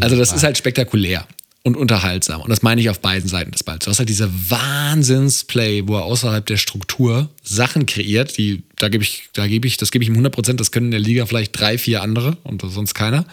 [0.00, 1.26] also, das ist halt spektakulär
[1.62, 2.42] und unterhaltsam.
[2.42, 3.84] Und das meine ich auf beiden Seiten des Balls.
[3.84, 9.04] Du hast halt diese Wahnsinnsplay, wo er außerhalb der Struktur Sachen kreiert, die, da gebe
[9.04, 11.24] ich, da gebe ich, das gebe ich ihm 100 Prozent, das können in der Liga
[11.24, 13.24] vielleicht drei, vier andere und sonst keiner.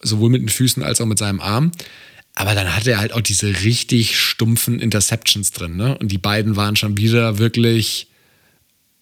[0.00, 1.70] Sowohl mit den Füßen als auch mit seinem Arm.
[2.34, 5.76] Aber dann hat er halt auch diese richtig stumpfen Interceptions drin.
[5.76, 5.96] Ne?
[5.98, 8.08] Und die beiden waren schon wieder wirklich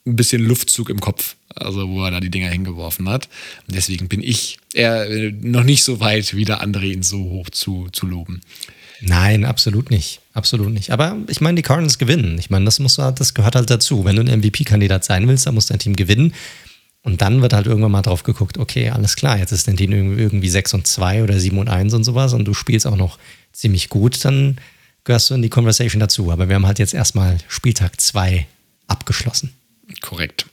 [0.07, 3.29] ein bisschen Luftzug im Kopf, also wo er da die Dinger hingeworfen hat.
[3.67, 7.19] Und deswegen bin ich eher äh, noch nicht so weit, wie der andere ihn so
[7.19, 8.41] hoch zu, zu loben.
[9.01, 10.21] Nein, absolut nicht.
[10.33, 10.91] Absolut nicht.
[10.91, 12.39] Aber ich meine, die Cardinals gewinnen.
[12.39, 14.05] Ich meine, das, muss, das gehört halt dazu.
[14.05, 16.35] Wenn du ein MVP-Kandidat sein willst, dann muss dein Team gewinnen.
[17.03, 20.17] Und dann wird halt irgendwann mal drauf geguckt, okay, alles klar, jetzt ist dein Team
[20.17, 23.19] irgendwie 6 und 2 oder 7 und 1 und sowas und du spielst auch noch
[23.53, 24.57] ziemlich gut, dann
[25.05, 26.31] gehörst du in die Conversation dazu.
[26.31, 28.47] Aber wir haben halt jetzt erstmal Spieltag 2
[28.87, 29.53] abgeschlossen.
[30.01, 30.47] Korrekt.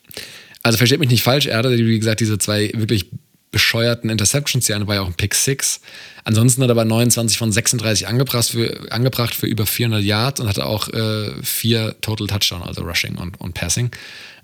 [0.64, 3.08] Also versteht mich nicht falsch, er hatte, wie gesagt, diese zwei wirklich
[3.52, 4.66] bescheuerten Interceptions.
[4.66, 5.82] Die eine war ja auch ein Pick 6.
[6.24, 10.48] Ansonsten hat er aber 29 von 36 angebracht für, angebracht für über 400 Yards und
[10.48, 13.92] hatte auch äh, vier Total Touchdown, also Rushing und, und Passing.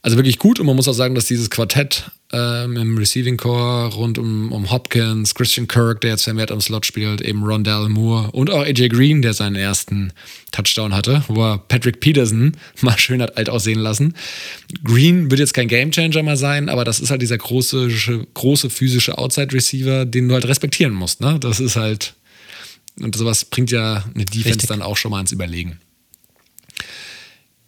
[0.06, 3.91] Also wirklich gut und man muss auch sagen, dass dieses Quartett ähm, im Receiving Core
[3.95, 8.30] rund um, um Hopkins, Christian Kirk, der jetzt vermehrt am Slot spielt, eben Rondell Moore
[8.30, 10.14] und auch AJ Green, der seinen ersten
[10.51, 14.14] Touchdown hatte, wo er Patrick Peterson mal schön hat alt aussehen lassen.
[14.84, 17.89] Green wird jetzt kein Gamechanger mehr sein, aber das ist halt dieser große,
[18.36, 21.20] große physische Outside Receiver, den du halt respektieren musst.
[21.20, 21.39] Ne?
[21.39, 22.14] Das ist halt,
[23.01, 24.70] und sowas bringt ja eine Defense Richtig.
[24.70, 25.80] dann auch schon mal ins Überlegen.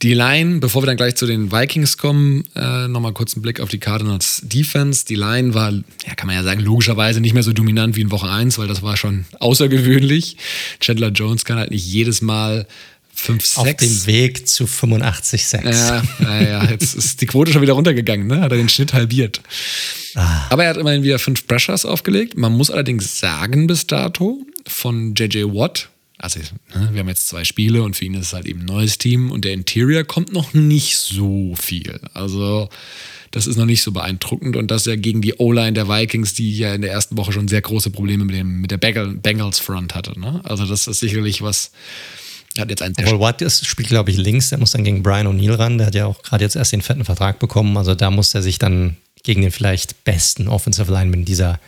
[0.03, 3.59] Die Line, bevor wir dann gleich zu den Vikings kommen, äh, nochmal kurz einen Blick
[3.59, 5.05] auf die Cardinals Defense.
[5.05, 8.11] Die Line war, ja, kann man ja sagen, logischerweise nicht mehr so dominant wie in
[8.11, 10.37] Woche 1, weil das war schon außergewöhnlich.
[10.79, 12.67] Chandler Jones kann halt nicht jedes Mal
[13.15, 13.57] 5, 6.
[13.57, 15.63] Auf dem Weg zu 85, 6.
[15.65, 18.41] Ja, ja, ja, jetzt ist die Quote schon wieder runtergegangen, ne?
[18.41, 19.41] Hat er den Schnitt halbiert.
[20.13, 20.45] Ah.
[20.51, 22.37] Aber er hat immerhin wieder fünf Pressures aufgelegt.
[22.37, 27.43] Man muss allerdings sagen, bis dato, von JJ Watt, also ne, wir haben jetzt zwei
[27.43, 30.33] Spiele und für ihn ist es halt eben ein neues Team und der Interior kommt
[30.33, 31.99] noch nicht so viel.
[32.13, 32.69] Also
[33.31, 36.57] das ist noch nicht so beeindruckend und das ja gegen die O-Line der Vikings, die
[36.57, 39.95] ja in der ersten Woche schon sehr große Probleme mit, dem, mit der Bengals Front
[39.95, 40.19] hatte.
[40.19, 40.41] Ne?
[40.43, 41.71] Also das ist sicherlich was,
[42.57, 45.27] hat jetzt einen Obwohl Watt ist, spielt, glaube ich, links, der muss dann gegen Brian
[45.27, 45.77] O'Neill ran.
[45.77, 47.77] Der hat ja auch gerade jetzt erst den fetten Vertrag bekommen.
[47.77, 51.59] Also da muss er sich dann gegen den vielleicht besten Offensive Lineman dieser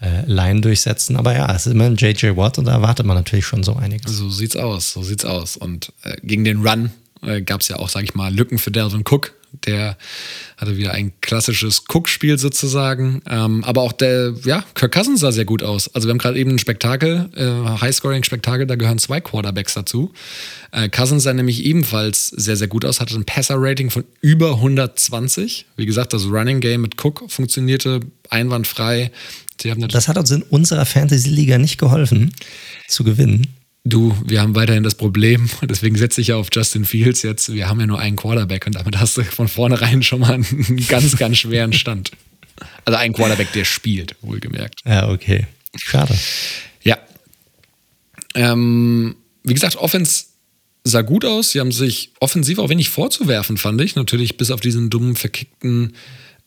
[0.00, 1.16] äh, Line durchsetzen.
[1.16, 3.74] Aber ja, es ist immer ein JJ Watt und da erwartet man natürlich schon so
[3.74, 4.12] einiges.
[4.12, 5.56] So sieht's aus, so sieht's aus.
[5.56, 6.90] Und äh, gegen den Run
[7.22, 9.32] äh, gab es ja auch, sage ich mal, Lücken für Delvin Cook.
[9.64, 9.96] Der
[10.58, 13.22] hatte wieder ein klassisches Cook-Spiel sozusagen.
[13.26, 15.88] Ähm, aber auch der, ja, Kirk Cousins sah sehr gut aus.
[15.94, 20.12] Also wir haben gerade eben ein Spektakel, äh, High-Scoring-Spektakel, da gehören zwei Quarterbacks dazu.
[20.72, 25.64] Äh, Cousins sah nämlich ebenfalls sehr, sehr gut aus, hatte ein Passer-Rating von über 120.
[25.76, 29.10] Wie gesagt, das Running Game mit Cook funktionierte einwandfrei
[29.56, 32.32] das hat uns in unserer Fantasy-Liga nicht geholfen,
[32.88, 33.46] zu gewinnen.
[33.84, 37.52] Du, wir haben weiterhin das Problem, deswegen setze ich ja auf Justin Fields jetzt.
[37.52, 40.86] Wir haben ja nur einen Quarterback und damit hast du von vornherein schon mal einen
[40.88, 42.10] ganz, ganz schweren Stand.
[42.84, 44.80] Also einen Quarterback, der spielt, wohlgemerkt.
[44.84, 45.46] Ja, okay.
[45.76, 46.16] Schade.
[46.82, 46.98] Ja.
[48.34, 50.24] Ähm, wie gesagt, Offense
[50.82, 51.50] sah gut aus.
[51.50, 53.94] Sie haben sich offensiv auch wenig vorzuwerfen, fand ich.
[53.94, 55.94] Natürlich bis auf diesen dummen, verkickten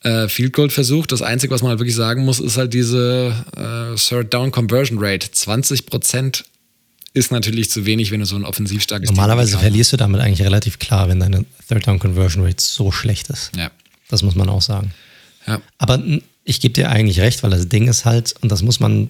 [0.03, 1.05] äh, Field Goal Versuch.
[1.05, 4.97] Das Einzige, was man halt wirklich sagen muss, ist halt diese äh, Third Down Conversion
[4.99, 5.31] Rate.
[5.31, 6.45] 20 Prozent
[7.13, 10.21] ist natürlich zu wenig, wenn du so ein offensiv starkes Normalerweise Team verlierst du damit
[10.21, 13.51] eigentlich relativ klar, wenn deine Third Down Conversion Rate so schlecht ist.
[13.57, 13.71] Ja.
[14.09, 14.91] Das muss man auch sagen.
[15.47, 15.61] Ja.
[15.77, 16.01] Aber
[16.43, 19.09] ich gebe dir eigentlich recht, weil das Ding ist halt, und das muss man,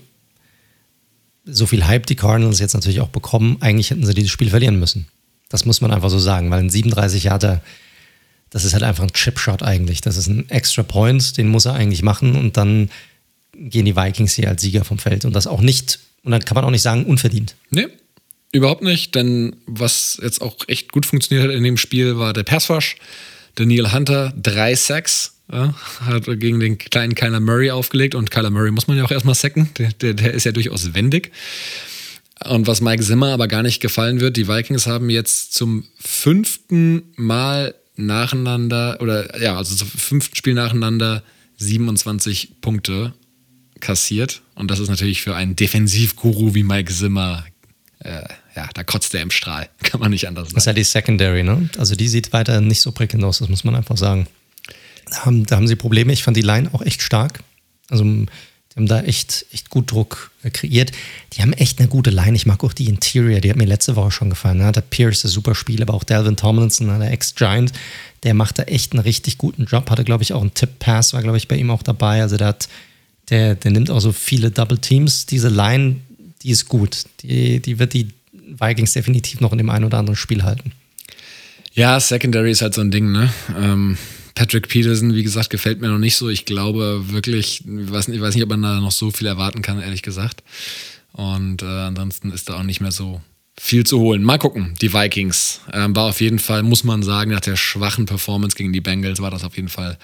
[1.45, 4.79] so viel Hype die Cardinals jetzt natürlich auch bekommen, eigentlich hätten sie dieses Spiel verlieren
[4.79, 5.07] müssen.
[5.49, 7.61] Das muss man einfach so sagen, weil in 37 Jahre
[8.50, 10.02] das ist halt einfach ein Chipshot eigentlich.
[10.02, 12.89] Das ist ein extra Point, den muss er eigentlich machen und dann
[13.54, 16.56] gehen die Vikings hier als Sieger vom Feld und das auch nicht, und dann kann
[16.56, 17.56] man auch nicht sagen, unverdient.
[17.70, 17.88] Nee,
[18.52, 22.43] überhaupt nicht, denn was jetzt auch echt gut funktioniert hat in dem Spiel war der
[22.43, 22.97] Passwash.
[23.56, 25.74] Daniel Hunter, drei Sacks, ja,
[26.06, 29.36] hat gegen den kleinen Kyler Murray aufgelegt und Kyler Murray muss man ja auch erstmal
[29.36, 31.32] sacken, der, der, der ist ja durchaus wendig.
[32.45, 37.04] Und was Mike Zimmer aber gar nicht gefallen wird, die Vikings haben jetzt zum fünften
[37.18, 41.24] Mal nacheinander, oder ja, also zum fünften Spiel nacheinander
[41.58, 43.14] 27 Punkte
[43.80, 44.41] kassiert.
[44.56, 47.45] Und das ist natürlich für einen Defensivguru wie Mike Zimmer,
[48.00, 48.24] äh,
[48.56, 49.70] ja, da kotzt er im Strahl.
[49.84, 50.56] Kann man nicht anders sagen.
[50.56, 51.70] Das ist ja die Secondary, ne?
[51.78, 54.28] Also die sieht weiter nicht so prickelnd aus, das muss man einfach sagen.
[55.10, 56.14] Da haben, da haben sie Probleme.
[56.14, 57.43] Ich fand die Line auch echt stark.
[57.89, 58.06] Also
[58.80, 60.91] haben da echt, echt gut Druck äh, kreiert.
[61.34, 62.36] Die haben echt eine gute Line.
[62.36, 64.59] Ich mag auch die Interior, die hat mir letzte Woche schon gefallen.
[64.59, 64.71] Ne?
[64.71, 66.97] Der Pierce ist super Spiel, aber auch Delvin Tomlinson, ne?
[66.97, 67.73] der Ex-Giant,
[68.23, 69.89] der macht da echt einen richtig guten Job.
[69.89, 72.21] Hatte, glaube ich, auch einen Tip-Pass, war, glaube ich, bei ihm auch dabei.
[72.21, 72.69] Also der hat,
[73.30, 75.25] der, der nimmt auch so viele Double Teams.
[75.25, 75.97] Diese Line,
[76.41, 77.03] die ist gut.
[77.21, 80.71] Die, die wird die Vikings definitiv noch in dem einen oder anderen Spiel halten.
[81.73, 83.32] Ja, Secondary ist halt so ein Ding, ne?
[83.57, 83.97] Ähm,
[84.39, 86.29] Patrick Peterson, wie gesagt, gefällt mir noch nicht so.
[86.29, 89.27] Ich glaube wirklich, ich weiß nicht, ich weiß nicht ob man da noch so viel
[89.27, 90.43] erwarten kann, ehrlich gesagt.
[91.11, 93.19] Und äh, ansonsten ist da auch nicht mehr so
[93.59, 94.23] viel zu holen.
[94.23, 94.75] Mal gucken.
[94.81, 98.71] Die Vikings ähm, war auf jeden Fall, muss man sagen, nach der schwachen Performance gegen
[98.71, 99.97] die Bengals war das auf jeden Fall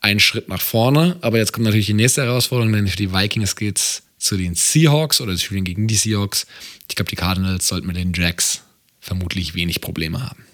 [0.00, 1.18] ein Schritt nach vorne.
[1.20, 4.54] Aber jetzt kommt natürlich die nächste Herausforderung, denn für die Vikings geht es zu den
[4.54, 6.46] Seahawks oder sie spielen gegen die Seahawks.
[6.88, 8.62] Ich glaube, die Cardinals sollten mit den Jacks
[9.00, 10.46] vermutlich wenig Probleme haben.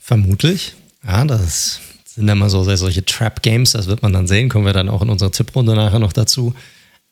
[0.00, 0.72] Vermutlich.
[1.06, 4.88] Ja, das sind immer so solche Trap-Games, das wird man dann sehen, kommen wir dann
[4.88, 6.54] auch in unserer Tipprunde nachher noch dazu.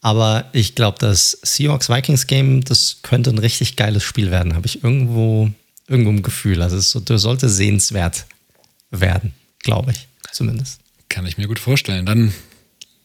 [0.00, 5.50] Aber ich glaube, das Seahawks-Vikings-Game, das könnte ein richtig geiles Spiel werden, habe ich irgendwo,
[5.86, 6.62] irgendwo im Gefühl.
[6.62, 8.26] Also es sollte sehenswert
[8.90, 10.80] werden, glaube ich, zumindest.
[11.08, 12.06] Kann ich mir gut vorstellen.
[12.06, 12.32] Dann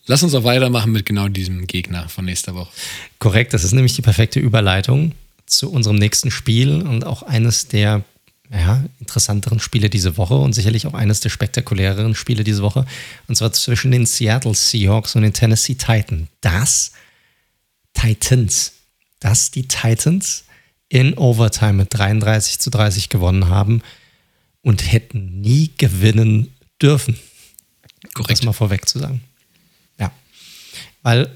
[0.06, 2.72] lass uns auch weitermachen mit genau diesem Gegner von nächster Woche.
[3.20, 5.14] Korrekt, das ist nämlich die perfekte Überleitung
[5.46, 8.04] zu unserem nächsten Spiel und auch eines der
[8.52, 12.86] ja, interessanteren Spiele diese Woche und sicherlich auch eines der spektakuläreren Spiele diese Woche.
[13.28, 16.28] Und zwar zwischen den Seattle Seahawks und den Tennessee Titans.
[16.42, 16.92] Das
[17.94, 18.74] Titans,
[19.20, 20.46] dass die Titans
[20.90, 23.82] in Overtime mit 33 zu 30 gewonnen haben
[24.62, 27.20] und hätten nie gewinnen dürfen.
[28.14, 28.40] Korrekt.
[28.40, 29.22] Das mal vorweg zu sagen.
[30.00, 30.12] Ja.
[31.02, 31.30] Weil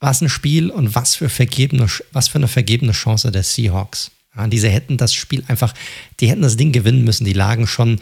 [0.00, 4.10] was ein Spiel und was für, vergebene, was für eine vergebene Chance der Seahawks.
[4.36, 5.74] Ja, diese hätten das Spiel einfach,
[6.20, 7.24] die hätten das Ding gewinnen müssen.
[7.24, 8.00] Die lagen schon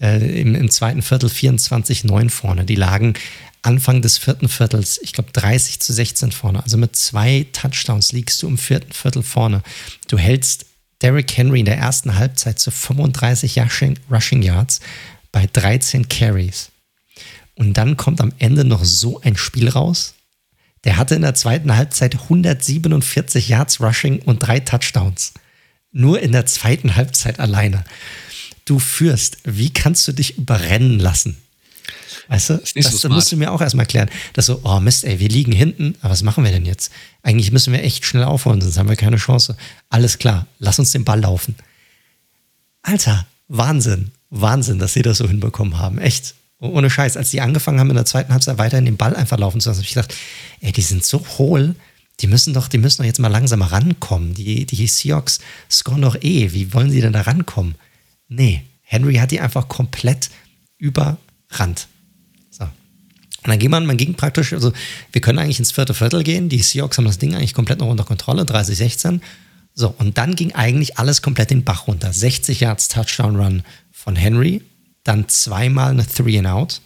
[0.00, 2.64] äh, im, im, zweiten Viertel 24-9 vorne.
[2.64, 3.14] Die lagen
[3.62, 6.62] Anfang des vierten Viertels, ich glaube 30 zu 16 vorne.
[6.64, 9.62] Also mit zwei Touchdowns liegst du im vierten Viertel vorne.
[10.08, 10.66] Du hältst
[11.00, 13.60] Derrick Henry in der ersten Halbzeit zu 35
[14.10, 14.80] Rushing Yards
[15.30, 16.70] bei 13 Carries.
[17.54, 20.14] Und dann kommt am Ende noch so ein Spiel raus.
[20.84, 25.34] Der hatte in der zweiten Halbzeit 147 Yards Rushing und drei Touchdowns.
[25.92, 27.84] Nur in der zweiten Halbzeit alleine.
[28.64, 29.38] Du führst.
[29.44, 31.36] Wie kannst du dich überrennen lassen?
[32.28, 34.10] Weißt du, das, das so musst du mir auch erstmal klären.
[34.32, 36.90] Dass so, oh Mist, ey, wir liegen hinten, aber was machen wir denn jetzt?
[37.22, 39.56] Eigentlich müssen wir echt schnell aufholen, sonst haben wir keine Chance.
[39.90, 41.56] Alles klar, lass uns den Ball laufen.
[42.82, 45.98] Alter, Wahnsinn, Wahnsinn, dass sie das so hinbekommen haben.
[45.98, 46.34] Echt.
[46.58, 47.16] Ohne Scheiß.
[47.16, 49.80] Als die angefangen haben, in der zweiten Halbzeit weiterhin den Ball einfach laufen zu lassen,
[49.80, 50.14] habe ich gedacht,
[50.60, 51.74] ey, die sind so hohl,
[52.20, 54.34] die müssen doch, die müssen doch jetzt mal langsam rankommen.
[54.34, 55.40] Die, die Seahawks
[55.70, 56.52] scoren doch eh.
[56.52, 57.74] Wie wollen sie denn da rankommen?
[58.28, 60.30] Nee, Henry hat die einfach komplett
[60.78, 61.88] überrannt.
[62.50, 62.64] So.
[62.64, 64.72] Und dann ging man, man ging praktisch, also
[65.10, 66.48] wir können eigentlich ins vierte Viertel gehen.
[66.48, 69.20] Die Seahawks haben das Ding eigentlich komplett noch unter Kontrolle, 30-16.
[69.74, 72.12] So, und dann ging eigentlich alles komplett den Bach runter.
[72.12, 74.62] 60 Yards Touchdown Run von Henry,
[75.04, 76.80] dann zweimal eine Three and Out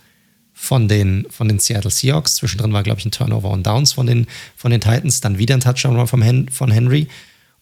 [0.58, 2.36] von den, von den Seattle Seahawks.
[2.36, 4.26] Zwischendrin war, glaube ich, ein Turnover und Downs von den,
[4.56, 5.20] von den Titans.
[5.20, 7.08] Dann wieder ein Touchdown vom Hen von Henry.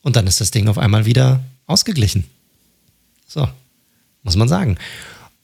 [0.00, 2.24] Und dann ist das Ding auf einmal wieder ausgeglichen.
[3.26, 3.48] So,
[4.22, 4.78] muss man sagen.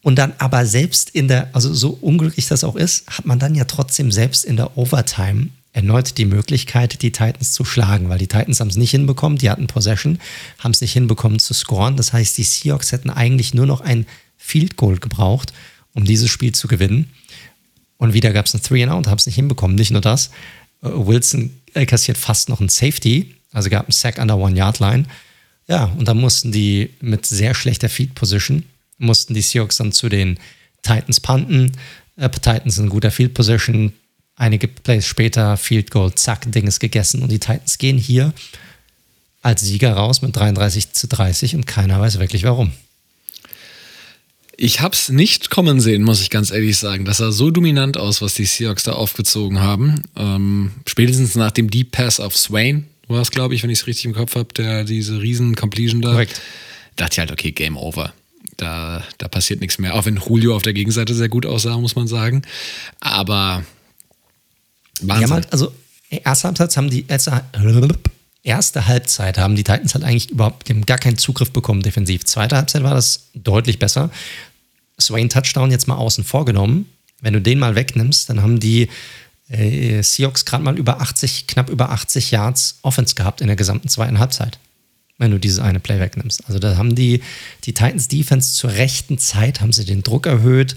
[0.01, 3.57] Und dann aber selbst in der, also so unglücklich das auch ist, hat man dann
[3.57, 8.28] ja trotzdem selbst in der Overtime erneut die Möglichkeit, die Titans zu schlagen, weil die
[8.28, 10.18] Titans haben es nicht hinbekommen, die hatten Possession,
[10.59, 11.96] haben es nicht hinbekommen zu scoren.
[11.96, 14.07] Das heißt, die Seahawks hätten eigentlich nur noch ein
[14.38, 15.53] Field Goal gebraucht,
[15.95, 17.11] um dieses Spiel zu gewinnen.
[17.97, 19.76] Und wieder gab es ein Three and Out, haben es nicht hinbekommen.
[19.76, 20.30] Nicht nur das,
[20.82, 21.51] äh, Wilson
[21.86, 25.05] kassiert fast noch ein Safety, also gab einen Sack an der One-Yard-Line.
[25.68, 28.64] Ja, und dann mussten die mit sehr schlechter Field-Position,
[28.99, 30.38] mussten die Seahawks dann zu den
[30.82, 31.72] Titans punten.
[32.16, 33.93] Äh, Titans in guter Field-Position,
[34.36, 37.22] einige Plays später, Field Goal, zack, Ding ist gegessen.
[37.22, 38.32] Und die Titans gehen hier
[39.43, 42.72] als Sieger raus mit 33 zu 30 und keiner weiß wirklich warum.
[44.62, 47.06] Ich habe es nicht kommen sehen, muss ich ganz ehrlich sagen.
[47.06, 50.02] Das sah so dominant aus, was die Seahawks da aufgezogen haben.
[50.16, 53.86] Ähm, spätestens nach dem Deep Pass auf Swain war es, glaube ich, wenn ich es
[53.86, 56.11] richtig im Kopf habe, der diese riesen Completion da.
[56.11, 56.42] Korrekt.
[56.96, 58.12] Dachte ich halt, okay, Game Over.
[58.58, 59.94] Da, da passiert nichts mehr.
[59.94, 62.42] Auch wenn Julio auf der Gegenseite sehr gut aussah, muss man sagen.
[63.00, 63.64] Aber
[65.00, 65.38] Wahnsinn.
[65.38, 65.72] Ja, also
[66.11, 67.44] erste Halbzeit haben die erste,
[68.42, 72.26] erste Halbzeit haben die Titans halt eigentlich überhaupt gar keinen Zugriff bekommen defensiv.
[72.26, 74.11] Zweite Halbzeit war das deutlich besser.
[75.01, 76.86] Swain Touchdown jetzt mal außen vorgenommen,
[77.20, 78.88] wenn du den mal wegnimmst, dann haben die
[79.48, 83.88] äh, Seahawks gerade mal über 80, knapp über 80 Yards Offense gehabt in der gesamten
[83.88, 84.59] zweiten Halbzeit.
[85.18, 86.44] Wenn du dieses eine Play wegnimmst.
[86.46, 87.22] Also da haben die,
[87.64, 90.76] die Titans Defense zur rechten Zeit, haben sie den Druck erhöht,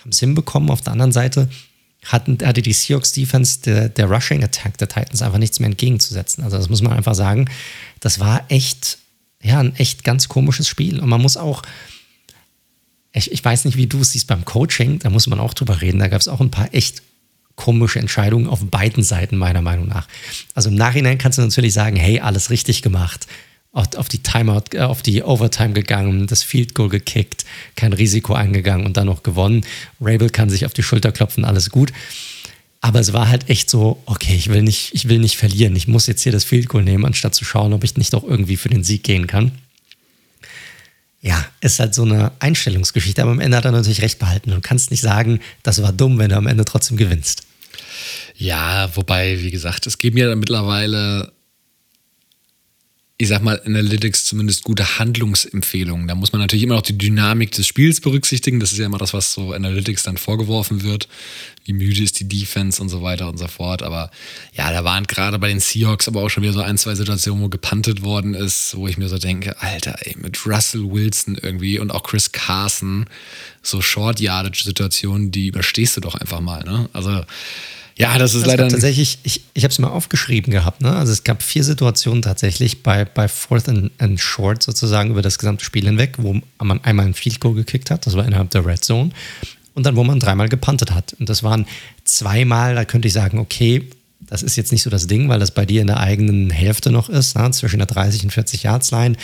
[0.00, 0.70] haben es hinbekommen.
[0.70, 1.50] Auf der anderen Seite
[2.04, 6.44] hatten, hatte die Seahawks Defense der, der Rushing Attack der Titans einfach nichts mehr entgegenzusetzen.
[6.44, 7.50] Also das muss man einfach sagen.
[8.00, 8.98] Das war echt,
[9.42, 10.98] ja, ein echt ganz komisches Spiel.
[11.00, 11.62] Und man muss auch,
[13.14, 15.80] ich, ich weiß nicht, wie du es siehst beim Coaching, da muss man auch drüber
[15.80, 16.00] reden.
[16.00, 17.02] Da gab es auch ein paar echt
[17.54, 20.08] komische Entscheidungen auf beiden Seiten, meiner Meinung nach.
[20.54, 23.28] Also im Nachhinein kannst du natürlich sagen, hey, alles richtig gemacht.
[23.72, 27.44] auf die Timeout, äh, auf die Overtime gegangen, das Field Goal gekickt,
[27.76, 29.64] kein Risiko eingegangen und dann noch gewonnen.
[30.00, 31.92] Rabel kann sich auf die Schulter klopfen, alles gut.
[32.80, 35.74] Aber es war halt echt so, okay, ich will nicht, ich will nicht verlieren.
[35.76, 38.24] Ich muss jetzt hier das Field Goal nehmen, anstatt zu schauen, ob ich nicht doch
[38.24, 39.52] irgendwie für den Sieg gehen kann.
[41.24, 44.50] Ja, ist halt so eine Einstellungsgeschichte, aber am Ende hat er natürlich recht behalten.
[44.50, 47.44] Du kannst nicht sagen, das war dumm, wenn du am Ende trotzdem gewinnst.
[48.36, 51.32] Ja, wobei, wie gesagt, es geben ja mittlerweile
[53.16, 56.08] ich sag mal, Analytics zumindest gute Handlungsempfehlungen.
[56.08, 58.58] Da muss man natürlich immer noch die Dynamik des Spiels berücksichtigen.
[58.58, 61.08] Das ist ja immer das, was so Analytics dann vorgeworfen wird.
[61.64, 63.82] Wie müde ist die Defense und so weiter und so fort.
[63.82, 64.10] Aber
[64.52, 67.42] ja, da waren gerade bei den Seahawks aber auch schon wieder so ein, zwei Situationen,
[67.42, 71.78] wo gepantet worden ist, wo ich mir so denke, Alter, ey, mit Russell Wilson irgendwie
[71.78, 73.06] und auch Chris Carson,
[73.62, 76.62] so Short-Yardage-Situationen, die überstehst du doch einfach mal.
[76.64, 76.88] Ne?
[76.92, 77.24] Also
[77.96, 78.68] ja, das ist es leider.
[78.68, 80.82] Tatsächlich, ich, ich habe es mal aufgeschrieben gehabt.
[80.82, 80.94] Ne?
[80.94, 85.38] Also es gab vier Situationen tatsächlich bei, bei Fourth and, and Short sozusagen über das
[85.38, 88.66] gesamte Spiel hinweg, wo man einmal ein Field Goal gekickt hat, das war innerhalb der
[88.66, 89.10] Red Zone,
[89.74, 91.14] und dann wo man dreimal gepuntet hat.
[91.18, 91.66] Und das waren
[92.04, 93.88] zweimal, da könnte ich sagen, okay,
[94.20, 96.90] das ist jetzt nicht so das Ding, weil das bei dir in der eigenen Hälfte
[96.90, 97.50] noch ist, ne?
[97.50, 99.16] zwischen der 30 und 40 Yards Line.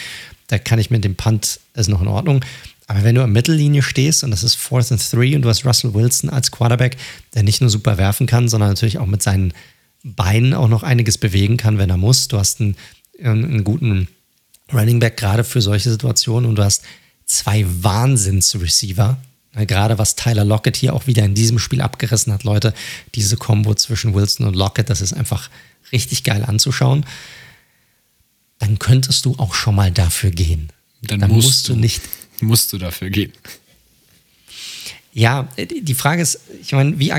[0.48, 2.44] Da kann ich mit dem Punt, ist noch in Ordnung.
[2.86, 5.64] Aber wenn du am Mittellinie stehst und das ist Fourth and Three und du hast
[5.64, 6.96] Russell Wilson als Quarterback,
[7.34, 9.54] der nicht nur super werfen kann, sondern natürlich auch mit seinen
[10.02, 12.26] Beinen auch noch einiges bewegen kann, wenn er muss.
[12.26, 12.76] Du hast einen,
[13.22, 14.08] einen guten
[14.72, 16.82] Running Back gerade für solche Situationen und du hast
[17.26, 19.18] zwei Wahnsinns-Receiver.
[19.54, 22.72] Gerade was Tyler Lockett hier auch wieder in diesem Spiel abgerissen hat, Leute,
[23.14, 25.50] diese Kombo zwischen Wilson und Lockett, das ist einfach
[25.90, 27.04] richtig geil anzuschauen.
[28.60, 30.70] Dann könntest du auch schon mal dafür gehen.
[31.02, 32.02] Dann, Dann musst, musst du nicht
[32.42, 33.32] musst du dafür gehen?
[35.12, 37.12] Ja, die Frage ist, ich meine, wie,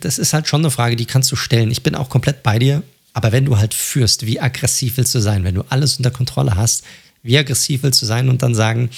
[0.00, 1.70] das ist halt schon eine Frage, die kannst du stellen.
[1.70, 2.82] Ich bin auch komplett bei dir,
[3.12, 5.44] aber wenn du halt führst, wie aggressiv willst du sein?
[5.44, 6.84] Wenn du alles unter Kontrolle hast,
[7.22, 8.90] wie aggressiv willst du sein und dann sagen,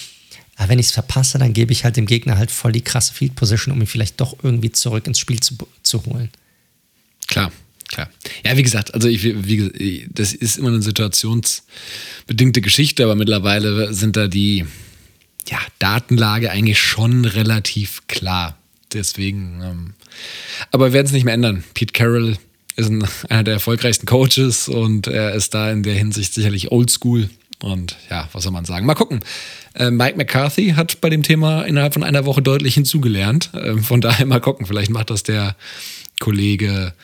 [0.58, 3.14] ah, wenn ich es verpasse, dann gebe ich halt dem Gegner halt voll die krasse
[3.14, 6.30] Field Position, um ihn vielleicht doch irgendwie zurück ins Spiel zu, zu holen.
[7.26, 7.50] Klar,
[7.88, 8.10] klar.
[8.44, 14.16] Ja, wie gesagt, also ich, wie, das ist immer eine situationsbedingte Geschichte, aber mittlerweile sind
[14.16, 14.66] da die,
[15.48, 18.58] ja, Datenlage eigentlich schon relativ klar.
[18.92, 19.94] Deswegen, ähm,
[20.70, 21.64] aber wir werden es nicht mehr ändern.
[21.74, 22.36] Pete Carroll
[22.76, 27.28] ist ein, einer der erfolgreichsten Coaches und er ist da in der Hinsicht sicherlich oldschool.
[27.60, 28.86] Und ja, was soll man sagen?
[28.86, 29.20] Mal gucken.
[29.74, 33.50] Äh, Mike McCarthy hat bei dem Thema innerhalb von einer Woche deutlich hinzugelernt.
[33.54, 34.66] Äh, von daher mal gucken.
[34.66, 35.56] Vielleicht macht das der
[36.20, 36.94] Kollege.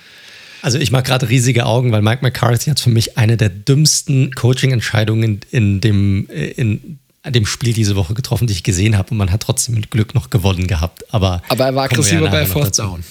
[0.63, 4.33] Also ich mache gerade riesige Augen, weil Mike McCarthy hat für mich eine der dümmsten
[4.35, 9.17] Coaching-Entscheidungen in dem äh, in dem Spiel diese Woche getroffen, die ich gesehen habe und
[9.17, 11.13] man hat trotzdem mit Glück noch gewonnen gehabt.
[11.13, 13.03] Aber, aber er war aggressiver ja bei Fourth Down.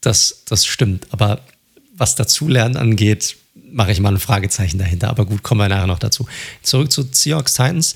[0.00, 1.40] Das, das stimmt, aber
[1.94, 3.36] was dazulernen angeht,
[3.72, 5.08] mache ich mal ein Fragezeichen dahinter.
[5.08, 6.26] Aber gut, kommen wir nachher noch dazu.
[6.62, 7.94] Zurück zu Seahawks Titans.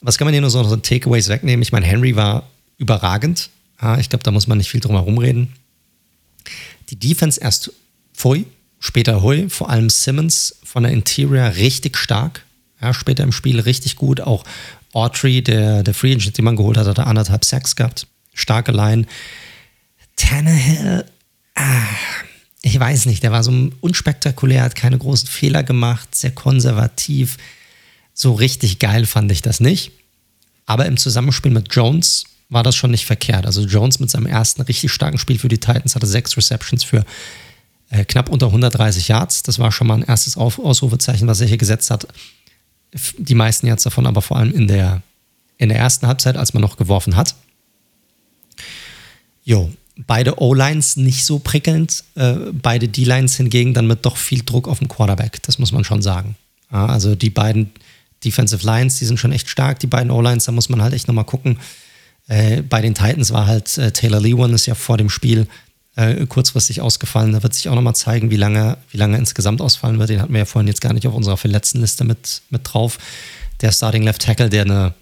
[0.00, 1.62] Was kann man hier nur so, so Takeaways wegnehmen?
[1.62, 2.48] Ich meine, Henry war
[2.78, 3.50] überragend.
[3.80, 5.52] Ja, ich glaube, da muss man nicht viel drum herum reden.
[6.90, 7.72] Die Defense erst
[8.14, 8.46] Pfui,
[8.78, 12.44] später Hui, vor allem Simmons von der Interior richtig stark
[12.84, 14.20] ja, später im Spiel richtig gut.
[14.20, 14.44] Auch
[14.92, 18.06] Autry, der, der Free Agent, den man geholt hat, hat er anderthalb Sacks gehabt.
[18.34, 19.06] Starke Line.
[20.16, 21.04] Tannehill,
[21.54, 21.86] ah,
[22.64, 27.36] ich weiß nicht, der war so unspektakulär, hat keine großen Fehler gemacht, sehr konservativ.
[28.14, 29.92] So richtig geil fand ich das nicht.
[30.66, 33.46] Aber im Zusammenspiel mit Jones war das schon nicht verkehrt.
[33.46, 37.04] Also Jones mit seinem ersten richtig starken Spiel für die Titans hatte sechs Receptions für
[37.90, 39.42] äh, knapp unter 130 Yards.
[39.42, 42.08] Das war schon mal ein erstes Ausrufezeichen, was er hier gesetzt hat
[43.18, 45.02] die meisten jetzt davon aber vor allem in der,
[45.58, 47.34] in der ersten Halbzeit, als man noch geworfen hat.
[49.44, 54.68] Jo, beide O-Lines nicht so prickelnd, äh, beide D-Lines hingegen dann mit doch viel Druck
[54.68, 56.36] auf dem Quarterback, das muss man schon sagen.
[56.72, 57.70] Ja, also die beiden
[58.24, 61.06] Defensive Lines, die sind schon echt stark, die beiden O-Lines, da muss man halt echt
[61.06, 61.58] nochmal gucken.
[62.26, 65.46] Äh, bei den Titans war halt äh, Taylor Lewan ist ja vor dem Spiel
[65.96, 67.32] äh, kurzfristig ausgefallen.
[67.32, 70.10] Da wird sich auch nochmal zeigen, wie lange, wie lange insgesamt ausfallen wird.
[70.10, 72.98] Den hatten wir ja vorhin jetzt gar nicht auf unserer verletzten Liste mit, mit drauf.
[73.60, 74.94] Der Starting Left Tackle, der eine,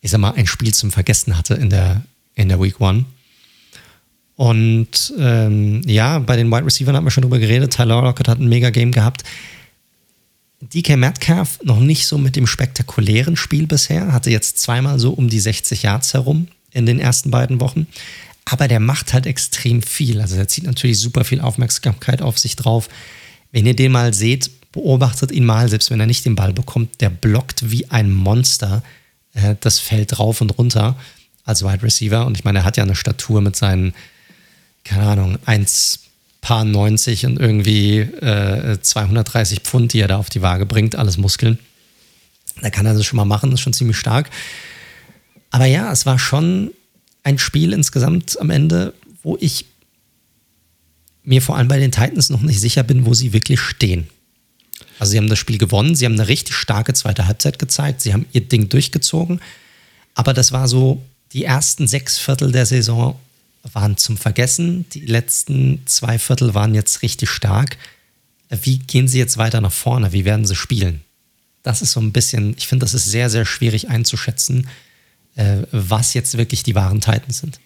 [0.00, 2.02] ich sag mal, ein Spiel zum Vergessen hatte in der,
[2.34, 3.06] in der Week One.
[4.36, 7.72] Und ähm, ja, bei den Wide Receivers haben wir schon drüber geredet.
[7.72, 9.24] Tyler Lockett hat ein Mega-Game gehabt.
[10.60, 15.28] DK Metcalf noch nicht so mit dem spektakulären Spiel bisher, hatte jetzt zweimal so um
[15.28, 17.86] die 60 Yards herum in den ersten beiden Wochen
[18.46, 20.20] aber der macht halt extrem viel.
[20.20, 22.88] Also er zieht natürlich super viel Aufmerksamkeit auf sich drauf.
[23.50, 27.00] Wenn ihr den mal seht, beobachtet ihn mal, selbst wenn er nicht den Ball bekommt,
[27.00, 28.82] der blockt wie ein Monster
[29.34, 30.96] äh, das Feld rauf und runter
[31.44, 32.24] als Wide Receiver.
[32.24, 33.94] Und ich meine, er hat ja eine Statur mit seinen,
[34.86, 36.00] keine Ahnung, 1,
[36.40, 41.18] paar 90 und irgendwie äh, 230 Pfund, die er da auf die Waage bringt, alles
[41.18, 41.58] Muskeln.
[42.62, 44.30] Da kann er das schon mal machen, das ist schon ziemlich stark.
[45.50, 46.70] Aber ja, es war schon
[47.22, 49.66] ein Spiel insgesamt am Ende, wo ich
[51.24, 54.06] mir vor allem bei den Titans noch nicht sicher bin, wo sie wirklich stehen.
[54.98, 58.12] Also sie haben das Spiel gewonnen, sie haben eine richtig starke zweite Halbzeit gezeigt, sie
[58.12, 59.40] haben ihr Ding durchgezogen,
[60.14, 63.18] aber das war so, die ersten sechs Viertel der Saison
[63.72, 67.76] waren zum Vergessen, die letzten zwei Viertel waren jetzt richtig stark.
[68.48, 70.12] Wie gehen sie jetzt weiter nach vorne?
[70.12, 71.02] Wie werden sie spielen?
[71.62, 74.68] Das ist so ein bisschen, ich finde, das ist sehr, sehr schwierig einzuschätzen,
[75.34, 77.60] äh, was jetzt wirklich die wahren Titans sind.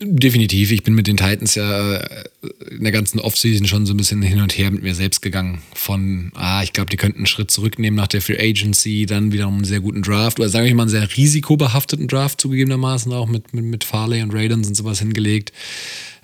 [0.00, 0.70] Definitiv.
[0.70, 2.24] Ich bin mit den Titans ja äh,
[2.70, 5.60] in der ganzen Offseason schon so ein bisschen hin und her mit mir selbst gegangen.
[5.74, 9.48] Von, ah, ich glaube, die könnten einen Schritt zurücknehmen nach der Free Agency, dann wieder
[9.48, 13.52] einen sehr guten Draft oder sage ich mal einen sehr risikobehafteten Draft zugegebenermaßen auch mit,
[13.52, 15.52] mit, mit Farley und Raidens und sowas hingelegt.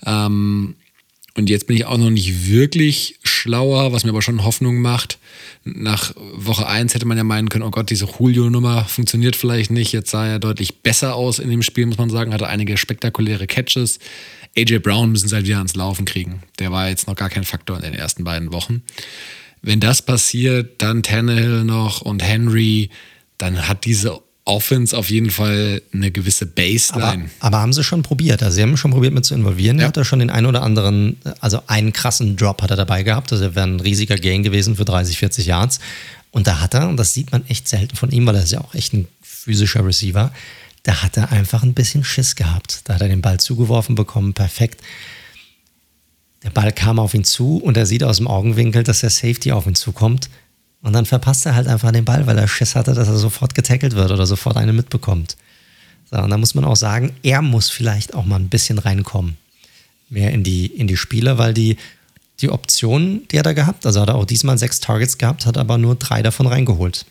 [0.07, 0.77] Ähm,
[1.37, 5.19] und jetzt bin ich auch noch nicht wirklich schlauer, was mir aber schon Hoffnung macht.
[5.65, 9.93] Nach Woche 1 hätte man ja meinen können, oh Gott, diese Julio-Nummer funktioniert vielleicht nicht.
[9.93, 12.33] Jetzt sah er deutlich besser aus in dem Spiel, muss man sagen.
[12.33, 13.99] Hatte einige spektakuläre Catches.
[14.57, 16.43] AJ Brown müssen sie halt wieder ans Laufen kriegen.
[16.61, 18.83] Der war jetzt noch gar kein Faktor in den ersten beiden Wochen.
[19.61, 22.91] Wenn das passiert, dann Tannehill noch und Henry,
[23.39, 27.31] dann hat diese Offense auf jeden Fall eine gewisse Baseline.
[27.39, 28.43] Aber, aber, haben sie schon probiert.
[28.43, 29.79] Also sie haben schon probiert mit zu involvieren.
[29.79, 29.85] Ja.
[29.85, 33.03] Er hat da schon den einen oder anderen, also einen krassen Drop hat er dabei
[33.03, 33.33] gehabt.
[33.33, 35.81] Also er wäre ein riesiger Gain gewesen für 30, 40 Yards.
[36.31, 38.53] Und da hat er, und das sieht man echt selten von ihm, weil er ist
[38.53, 40.33] ja auch echt ein physischer Receiver,
[40.83, 42.83] da hat er einfach ein bisschen Schiss gehabt.
[42.85, 44.83] Da hat er den Ball zugeworfen bekommen, perfekt.
[46.43, 49.53] Der Ball kam auf ihn zu und er sieht aus dem Augenwinkel, dass der Safety
[49.53, 50.29] auf ihn zukommt.
[50.85, 53.55] Und dann verpasst er halt einfach den Ball, weil er Schiss hatte, dass er sofort
[53.55, 55.39] getackelt wird oder sofort eine mitbekommt.
[56.11, 59.39] So, und da muss man auch sagen, er muss vielleicht auch mal ein bisschen reinkommen.
[60.11, 61.79] Mehr in die, in die Spiele, weil die,
[62.43, 65.57] die Optionen, die hat er gehabt, also hat er auch diesmal sechs Targets gehabt, hat
[65.57, 67.07] aber nur drei davon reingeholt.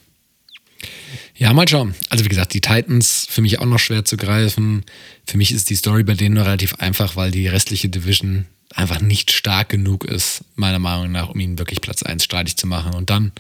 [1.35, 1.95] Ja, mal schauen.
[2.09, 4.83] Also wie gesagt, die Titans für mich auch noch schwer zu greifen.
[5.25, 9.01] Für mich ist die Story bei denen nur relativ einfach, weil die restliche Division einfach
[9.01, 12.93] nicht stark genug ist, meiner Meinung nach, um ihnen wirklich Platz 1 streitig zu machen.
[12.93, 13.31] Und dann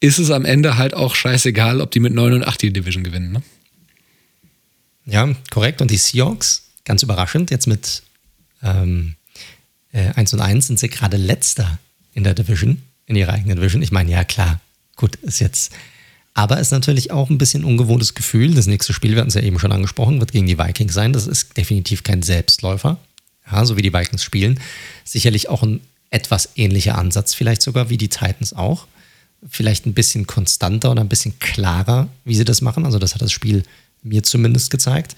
[0.00, 3.04] ist es am Ende halt auch scheißegal, ob die mit 9 und 8 die Division
[3.04, 3.32] gewinnen.
[3.32, 3.42] Ne?
[5.04, 5.82] Ja, korrekt.
[5.82, 8.02] Und die Seahawks, ganz überraschend, jetzt mit
[8.62, 9.16] ähm,
[9.92, 11.78] äh, 1 und 1 sind sie gerade letzter
[12.14, 13.82] in der Division, in ihrer eigenen Division.
[13.82, 14.60] Ich meine, ja klar,
[14.96, 15.72] gut, ist jetzt.
[16.32, 18.54] Aber ist natürlich auch ein bisschen ungewohntes Gefühl.
[18.54, 21.12] Das nächste Spiel, wir hatten es ja eben schon angesprochen, wird gegen die Vikings sein.
[21.12, 22.98] Das ist definitiv kein Selbstläufer,
[23.50, 24.60] ja, so wie die Vikings spielen.
[25.04, 25.80] Sicherlich auch ein
[26.10, 28.86] etwas ähnlicher Ansatz, vielleicht sogar wie die Titans auch
[29.48, 32.84] vielleicht ein bisschen konstanter und ein bisschen klarer, wie sie das machen.
[32.84, 33.62] Also das hat das Spiel
[34.02, 35.16] mir zumindest gezeigt.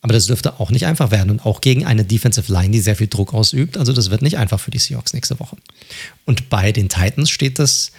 [0.00, 2.94] Aber das dürfte auch nicht einfach werden und auch gegen eine Defensive Line, die sehr
[2.94, 3.76] viel Druck ausübt.
[3.76, 5.56] Also das wird nicht einfach für die Seahawks nächste Woche.
[6.24, 7.90] Und bei den Titans steht das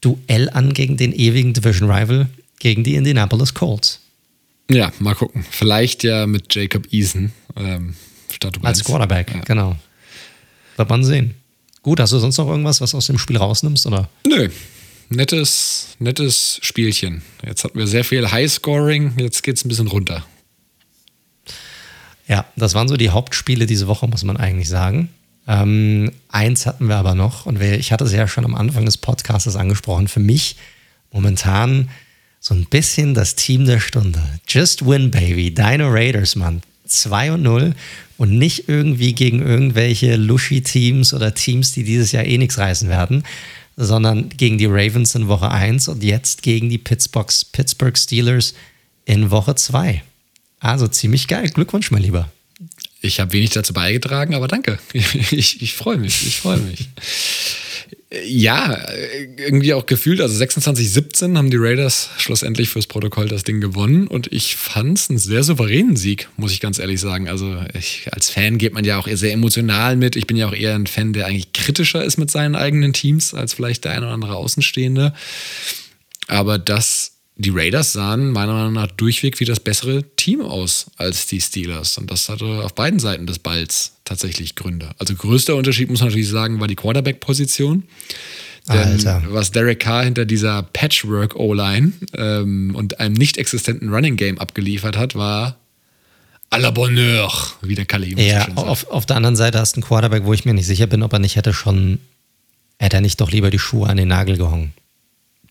[0.00, 2.28] Duell an gegen den ewigen Division Rival,
[2.60, 4.00] gegen die Indianapolis Colts.
[4.70, 5.44] Ja, mal gucken.
[5.50, 7.94] Vielleicht ja mit Jacob Eason ähm,
[8.50, 9.40] statt Als Quarterback, ja.
[9.40, 9.76] genau.
[10.76, 11.34] Wird man sehen.
[11.82, 13.86] Gut, hast du sonst noch irgendwas, was aus dem Spiel rausnimmst?
[13.86, 14.08] Oder?
[14.26, 14.48] Nö,
[15.10, 17.22] nettes, nettes Spielchen.
[17.44, 20.24] Jetzt hatten wir sehr viel Highscoring, jetzt geht es ein bisschen runter.
[22.26, 25.10] Ja, das waren so die Hauptspiele diese Woche, muss man eigentlich sagen.
[25.46, 28.96] Ähm, eins hatten wir aber noch, und ich hatte es ja schon am Anfang des
[28.96, 30.56] Podcasts angesprochen, für mich
[31.12, 31.90] momentan
[32.40, 34.22] so ein bisschen das Team der Stunde.
[34.48, 35.52] Just win, baby.
[35.52, 36.62] Dino Raiders, Mann.
[36.86, 37.74] 2 und 0
[38.16, 43.24] und nicht irgendwie gegen irgendwelche Lushy-Teams oder Teams, die dieses Jahr eh nichts reißen werden,
[43.76, 48.54] sondern gegen die Ravens in Woche 1 und jetzt gegen die Pittsburgh, Pittsburgh Steelers
[49.04, 50.02] in Woche 2.
[50.60, 51.50] Also ziemlich geil.
[51.50, 52.30] Glückwunsch, mein Lieber.
[53.00, 54.78] Ich habe wenig dazu beigetragen, aber danke.
[54.94, 56.26] Ich, ich freue mich.
[56.26, 56.88] Ich freue mich.
[58.26, 58.86] Ja,
[59.36, 64.32] irgendwie auch gefühlt, also 26-17 haben die Raiders schlussendlich fürs Protokoll das Ding gewonnen und
[64.32, 67.28] ich fand es einen sehr souveränen Sieg, muss ich ganz ehrlich sagen.
[67.28, 70.16] Also ich, als Fan geht man ja auch sehr emotional mit.
[70.16, 73.34] Ich bin ja auch eher ein Fan, der eigentlich kritischer ist mit seinen eigenen Teams
[73.34, 75.14] als vielleicht der ein oder andere Außenstehende.
[76.28, 81.26] Aber das die Raiders sahen meiner Meinung nach durchweg wie das bessere Team aus als
[81.26, 81.98] die Steelers.
[81.98, 84.90] Und das hatte auf beiden Seiten des Balls tatsächlich Gründe.
[84.98, 87.84] Also größter Unterschied muss man natürlich sagen, war die Quarterback-Position.
[88.66, 89.22] Alter.
[89.28, 95.14] was Derek Carr hinter dieser Patchwork-O-Line ähm, und einem nicht existenten Running Game abgeliefert hat,
[95.14, 95.58] war
[96.50, 97.30] à la Bonheur,
[97.60, 100.46] wie der Kalle Ja, auf, auf der anderen Seite hast du einen Quarterback, wo ich
[100.46, 101.98] mir nicht sicher bin, ob er nicht hätte schon,
[102.78, 104.72] hätte er nicht doch lieber die Schuhe an den Nagel gehangen.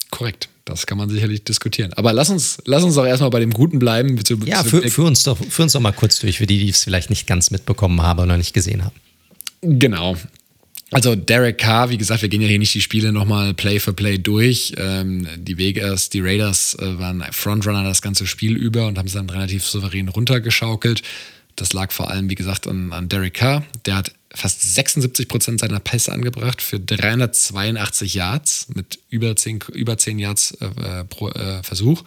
[0.09, 0.49] Korrekt.
[0.65, 1.91] Das kann man sicherlich diskutieren.
[1.93, 4.17] Aber lass uns, lass uns doch erstmal bei dem Guten bleiben.
[4.45, 6.83] Ja, für, für, uns doch, für uns doch mal kurz durch, für die, die es
[6.83, 8.95] vielleicht nicht ganz mitbekommen haben oder nicht gesehen haben.
[9.61, 10.15] Genau.
[10.91, 13.93] Also Derek Carr, wie gesagt, wir gehen ja hier nicht die Spiele nochmal Play for
[13.93, 14.73] Play durch.
[14.77, 19.13] Ähm, die Vegas, die Raiders äh, waren Frontrunner das ganze Spiel über und haben es
[19.13, 21.01] dann relativ souverän runtergeschaukelt.
[21.55, 23.65] Das lag vor allem, wie gesagt, an, an Derek Carr.
[23.85, 29.97] Der hat fast 76 Prozent seiner Pässe angebracht für 382 Yards mit über 10, über
[29.97, 32.03] 10 Yards äh, pro äh, Versuch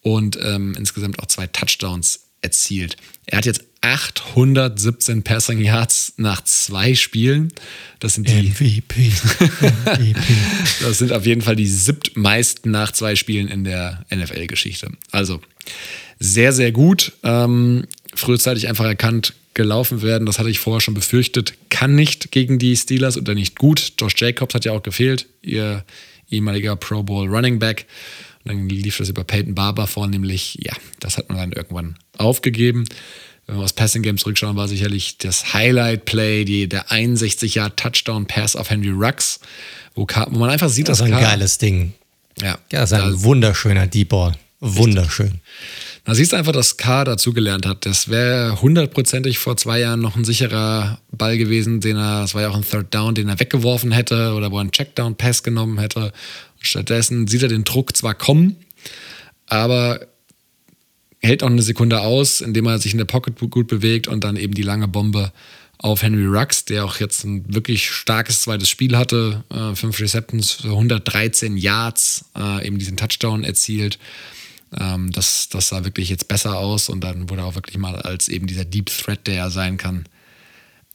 [0.00, 2.96] und ähm, insgesamt auch zwei Touchdowns erzielt.
[3.26, 7.52] Er hat jetzt 817 Passing Yards nach zwei Spielen.
[7.98, 9.12] Das sind die MVP.
[9.84, 10.34] MVP.
[10.82, 14.90] das sind auf jeden Fall die siebtmeisten nach zwei Spielen in der NFL-Geschichte.
[15.10, 15.40] Also
[16.18, 17.12] sehr, sehr gut.
[17.22, 17.86] Ähm,
[18.20, 20.26] frühzeitig einfach erkannt, gelaufen werden.
[20.26, 21.54] Das hatte ich vorher schon befürchtet.
[21.70, 23.92] Kann nicht gegen die Steelers oder nicht gut.
[23.98, 25.84] Josh Jacobs hat ja auch gefehlt, ihr
[26.30, 27.86] ehemaliger Pro Bowl Running Back.
[28.44, 30.58] Und dann lief das über Peyton Barber vornehmlich.
[30.62, 32.84] Ja, das hat man dann irgendwann aufgegeben.
[33.46, 37.74] Wenn wir aufs Passing Game zurückschauen, war sicherlich das Highlight Play, die, der 61 Jahr
[37.74, 39.40] Touchdown Pass auf Henry Rux,
[39.94, 41.92] wo, wo man einfach sieht, das dass ist ein geiles Ding.
[42.40, 44.36] Ja, ja das ist ein wunderschöner Deep Ball.
[44.60, 45.28] Wunderschön.
[45.30, 45.40] Da
[46.14, 47.86] siehst du einfach, dass K dazugelernt hat.
[47.86, 52.42] Das wäre hundertprozentig vor zwei Jahren noch ein sicherer Ball gewesen, den er, das war
[52.42, 55.78] ja auch ein Third Down, den er weggeworfen hätte oder wo er einen Checkdown-Pass genommen
[55.78, 56.12] hätte.
[56.58, 58.56] Stattdessen sieht er den Druck zwar kommen,
[59.46, 60.00] aber
[61.20, 64.36] hält auch eine Sekunde aus, indem er sich in der Pocket gut bewegt und dann
[64.36, 65.32] eben die lange Bombe
[65.78, 70.64] auf Henry Rux, der auch jetzt ein wirklich starkes zweites Spiel hatte, äh, fünf Receptions,
[70.64, 73.98] 113 Yards, äh, eben diesen Touchdown erzielt.
[74.78, 78.28] Ähm, das, das sah wirklich jetzt besser aus und dann wurde auch wirklich mal als
[78.28, 80.04] eben dieser Deep Threat, der er sein kann,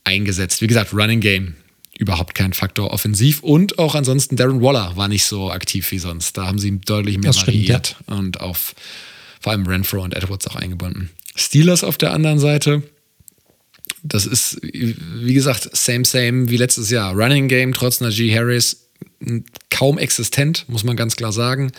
[0.04, 0.62] eingesetzt.
[0.62, 1.56] Wie gesagt, Running Game
[1.98, 6.38] überhaupt kein Faktor offensiv und auch ansonsten Darren Waller war nicht so aktiv wie sonst.
[6.38, 8.16] Da haben sie deutlich mehr das variiert stimmt, ja.
[8.16, 8.76] und auf
[9.42, 11.10] vor allem Renfro und Edwards auch eingebunden.
[11.36, 12.84] Steelers auf der anderen Seite,
[14.04, 17.14] das ist wie gesagt same same wie letztes Jahr.
[17.14, 18.85] Running Game trotz Najee Harris
[19.70, 21.72] kaum existent, muss man ganz klar sagen.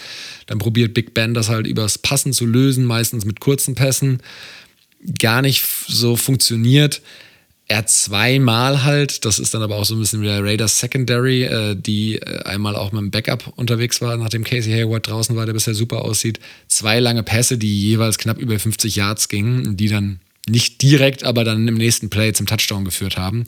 [0.46, 4.22] Dann probiert Big Ben das halt übers Passen zu lösen, meistens mit kurzen Pässen.
[5.18, 7.02] Gar nicht so funktioniert
[7.68, 11.44] er zweimal halt, das ist dann aber auch so ein bisschen wie der Raiders Secondary,
[11.44, 15.46] äh, die äh, einmal auch mit dem Backup unterwegs war, nachdem Casey Hayward draußen war,
[15.46, 16.38] der bisher super aussieht.
[16.68, 21.42] Zwei lange Pässe, die jeweils knapp über 50 Yards gingen, die dann nicht direkt, aber
[21.42, 23.46] dann im nächsten Play zum Touchdown geführt haben.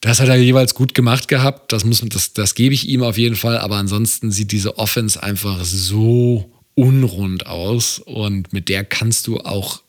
[0.00, 3.18] Das hat er jeweils gut gemacht gehabt, das, muss, das, das gebe ich ihm auf
[3.18, 9.26] jeden Fall, aber ansonsten sieht diese Offense einfach so unrund aus und mit der kannst
[9.26, 9.82] du auch,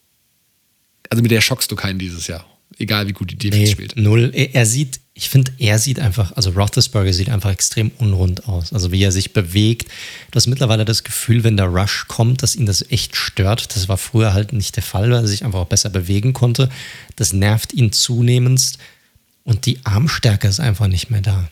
[1.10, 2.46] also mit der schockst du keinen dieses Jahr
[2.82, 3.96] egal wie gut die Defense nee, spielt.
[3.96, 4.32] Null.
[4.34, 8.74] Er sieht, ich finde, er sieht einfach, also Roethlisberger sieht einfach extrem unrund aus.
[8.74, 9.90] Also wie er sich bewegt.
[10.32, 13.76] Du hast mittlerweile das Gefühl, wenn der Rush kommt, dass ihn das echt stört.
[13.76, 16.70] Das war früher halt nicht der Fall, weil er sich einfach auch besser bewegen konnte.
[17.16, 18.74] Das nervt ihn zunehmend.
[19.44, 21.50] Und die Armstärke ist einfach nicht mehr da.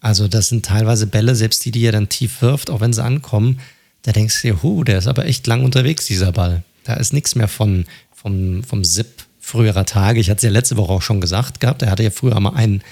[0.00, 3.02] Also das sind teilweise Bälle, selbst die, die er dann tief wirft, auch wenn sie
[3.02, 3.60] ankommen,
[4.02, 6.64] da denkst du dir, hu, der ist aber echt lang unterwegs, dieser Ball.
[6.84, 10.18] Da ist nichts mehr von, vom, vom Zip früherer Tage.
[10.18, 11.82] Ich hatte es ja letzte Woche auch schon gesagt gehabt.
[11.82, 12.82] Er hatte ja früher mal einen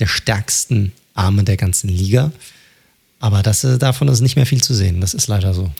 [0.00, 2.32] der stärksten Arme der ganzen Liga.
[3.20, 5.00] Aber das, davon ist nicht mehr viel zu sehen.
[5.00, 5.70] Das ist leider so.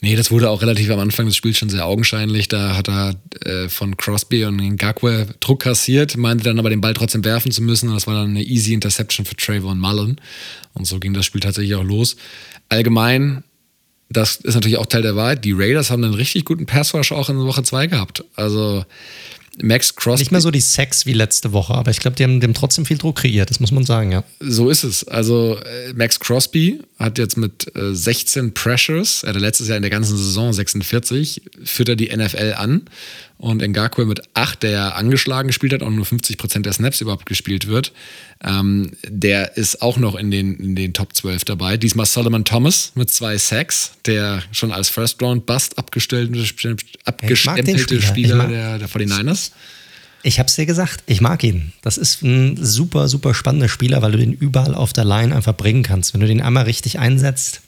[0.00, 2.48] Nee, das wurde auch relativ am Anfang des Spiels schon sehr augenscheinlich.
[2.48, 3.14] Da hat er
[3.44, 7.62] äh, von Crosby und Ngakwe Druck kassiert, meinte dann aber den Ball trotzdem werfen zu
[7.62, 7.88] müssen.
[7.88, 10.20] Und das war dann eine easy Interception für Trayvon Mullen.
[10.74, 12.16] Und so ging das Spiel tatsächlich auch los.
[12.68, 13.44] Allgemein,
[14.08, 15.44] das ist natürlich auch Teil der Wahrheit.
[15.44, 18.24] Die Raiders haben einen richtig guten Passwash auch in Woche 2 gehabt.
[18.36, 18.84] Also
[19.62, 20.22] Max Crosby.
[20.22, 22.86] Nicht mehr so die Sex wie letzte Woche, aber ich glaube, die haben dem trotzdem
[22.86, 24.24] viel Druck kreiert, das muss man sagen, ja.
[24.40, 25.06] So ist es.
[25.06, 29.82] Also äh, Max Crosby hat jetzt mit äh, 16 Pressures, er hatte letztes Jahr in
[29.82, 32.82] der ganzen Saison 46, führt er die NFL an.
[33.38, 37.24] Und Ngakwe mit 8, der ja angeschlagen gespielt hat, auch nur 50% der Snaps überhaupt
[37.24, 37.92] gespielt wird,
[38.42, 41.76] ähm, der ist auch noch in den, in den Top 12 dabei.
[41.76, 48.88] Diesmal Solomon Thomas mit zwei Sacks, der schon als First-Round-Bust abgestempelte Spieler, Spieler der, der
[48.88, 49.50] 49ers.
[50.22, 51.72] Ich habe es dir gesagt, ich mag ihn.
[51.82, 55.56] Das ist ein super, super spannender Spieler, weil du den überall auf der Line einfach
[55.56, 56.12] bringen kannst.
[56.12, 57.62] Wenn du den einmal richtig einsetzt,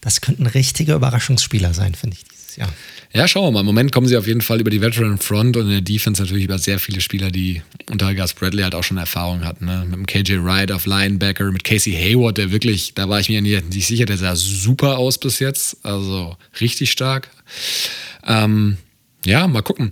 [0.00, 2.72] das könnte ein richtiger Überraschungsspieler sein, finde ich dieses Jahr.
[3.14, 3.60] Ja, schauen wir mal.
[3.60, 6.22] Im Moment kommen sie auf jeden Fall über die Veteran Front und in der Defense
[6.22, 9.66] natürlich über sehr viele Spieler, die unter Gus Bradley halt auch schon Erfahrung hatten.
[9.66, 9.84] Ne?
[9.84, 13.42] Mit dem KJ Wright auf Linebacker, mit Casey Hayward, der wirklich, da war ich mir
[13.42, 15.84] nicht, nicht sicher, der sah super aus bis jetzt.
[15.84, 17.28] Also richtig stark.
[18.26, 18.78] Ähm,
[19.24, 19.90] ja, mal gucken.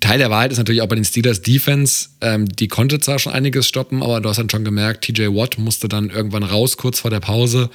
[0.00, 3.32] Teil der Wahrheit ist natürlich auch bei den Steelers Defense, ähm, die konnte zwar schon
[3.32, 7.00] einiges stoppen, aber du hast dann schon gemerkt, TJ Watt musste dann irgendwann raus, kurz
[7.00, 7.68] vor der Pause.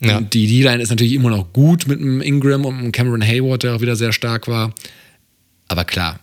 [0.00, 0.18] Ja.
[0.18, 3.62] Und die D-Line ist natürlich immer noch gut mit einem Ingram und einem Cameron Hayward,
[3.62, 4.74] der auch wieder sehr stark war.
[5.68, 6.20] Aber klar,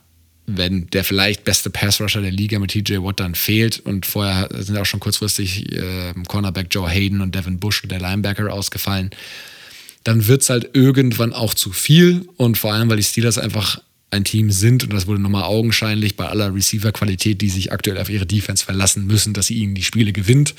[0.48, 4.78] wenn der vielleicht beste Passrusher der Liga mit TJ Watt dann fehlt und vorher sind
[4.78, 9.12] auch schon kurzfristig äh, Cornerback Joe Hayden und Devin Bush, der Linebacker, ausgefallen,
[10.04, 13.82] dann wird es halt irgendwann auch zu viel und vor allem, weil die Steelers einfach
[14.10, 18.10] ein Team sind und das wurde nochmal augenscheinlich bei aller Receiver-Qualität, die sich aktuell auf
[18.10, 20.56] ihre Defense verlassen müssen, dass sie ihnen die Spiele gewinnt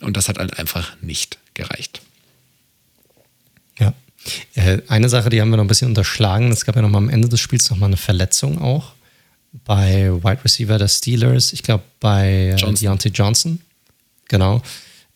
[0.00, 2.02] und das hat halt einfach nicht gereicht.
[4.54, 6.50] Äh, eine Sache, die haben wir noch ein bisschen unterschlagen.
[6.52, 8.92] Es gab ja noch mal am Ende des Spiels noch mal eine Verletzung auch
[9.64, 11.52] bei Wide Receiver der Steelers.
[11.52, 12.86] Ich glaube bei äh, Johnson.
[12.86, 13.60] Deontay Johnson.
[14.28, 14.62] Genau.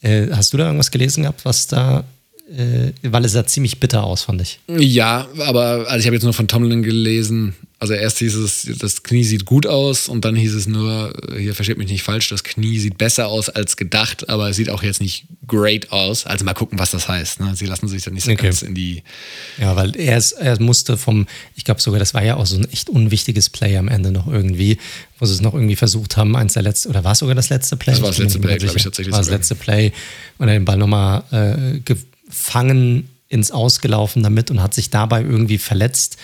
[0.02, 2.04] Äh, hast du da irgendwas gelesen gehabt, was da
[3.02, 4.60] weil es sah ziemlich bitter aus, fand ich.
[4.68, 9.02] Ja, aber also ich habe jetzt nur von Tomlin gelesen, also erst hieß es, das
[9.02, 12.42] Knie sieht gut aus und dann hieß es nur, hier versteht mich nicht falsch, das
[12.42, 16.24] Knie sieht besser aus als gedacht, aber es sieht auch jetzt nicht great aus.
[16.24, 17.40] Also mal gucken, was das heißt.
[17.40, 17.54] Ne?
[17.54, 18.44] Sie lassen sich dann nicht so okay.
[18.44, 19.02] ganz in die.
[19.58, 21.26] Ja, weil er, ist, er musste vom,
[21.56, 24.28] ich glaube sogar, das war ja auch so ein echt unwichtiges Play am Ende noch
[24.28, 24.78] irgendwie,
[25.18, 27.50] wo sie es noch irgendwie versucht haben, eins der letzten, oder war es sogar das
[27.50, 27.92] letzte Play?
[27.92, 29.12] Das war das letzte Play, glaube ich tatsächlich.
[29.12, 29.92] War das letzte Play
[30.38, 35.58] und er den Ball nochmal äh, gefangen ins Ausgelaufen damit und hat sich dabei irgendwie
[35.58, 36.16] verletzt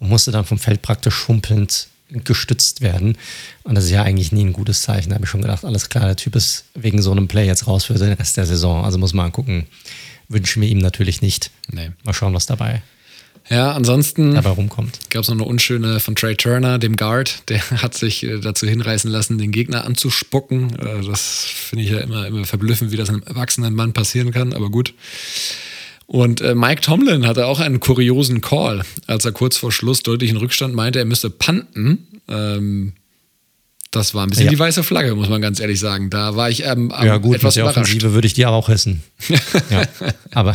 [0.00, 3.18] und musste dann vom Feld praktisch schrumpelnd gestützt werden.
[3.64, 5.08] Und das ist ja eigentlich nie ein gutes Zeichen.
[5.08, 7.66] Da habe ich schon gedacht, alles klar, der Typ ist wegen so einem Play jetzt
[7.66, 8.84] raus für den Rest der Saison.
[8.84, 9.66] Also muss man gucken.
[10.28, 11.50] Wünschen wir ihm natürlich nicht.
[11.70, 11.90] Nee.
[12.04, 12.82] Mal schauen, was dabei
[13.48, 14.34] ja, ansonsten.
[15.10, 18.66] Gab es noch eine unschöne von Trey Turner, dem Guard, der hat sich äh, dazu
[18.66, 20.76] hinreißen lassen, den Gegner anzuspucken.
[20.78, 24.52] Äh, das finde ich ja immer, immer verblüffend, wie das einem erwachsenen Mann passieren kann,
[24.52, 24.94] aber gut.
[26.06, 30.30] Und äh, Mike Tomlin hatte auch einen kuriosen Call, als er kurz vor Schluss deutlich
[30.30, 32.06] in Rückstand meinte, er müsste panten.
[32.28, 32.92] Ähm,
[33.90, 34.50] das war ein bisschen ja.
[34.50, 36.10] die weiße Flagge, muss man ganz ehrlich sagen.
[36.10, 39.02] Da war ich ähm, ja, gut, etwas mit der Offensive würde ich dir auch hissen.
[39.70, 39.82] ja,
[40.32, 40.54] aber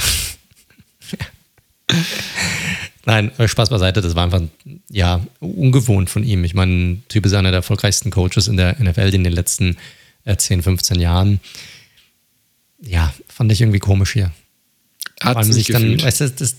[3.06, 4.42] Nein, äh, Spaß beiseite, das war einfach
[4.90, 6.44] ja ungewohnt von ihm.
[6.44, 9.78] Ich meine, Typ ist einer der erfolgreichsten Coaches in der NFL in den letzten
[10.24, 11.40] äh, 10, 15 Jahren.
[12.80, 14.32] Ja, fand ich irgendwie komisch hier.
[15.22, 16.04] Hat es nicht dann, gefühlt.
[16.04, 16.56] Weißt du, das,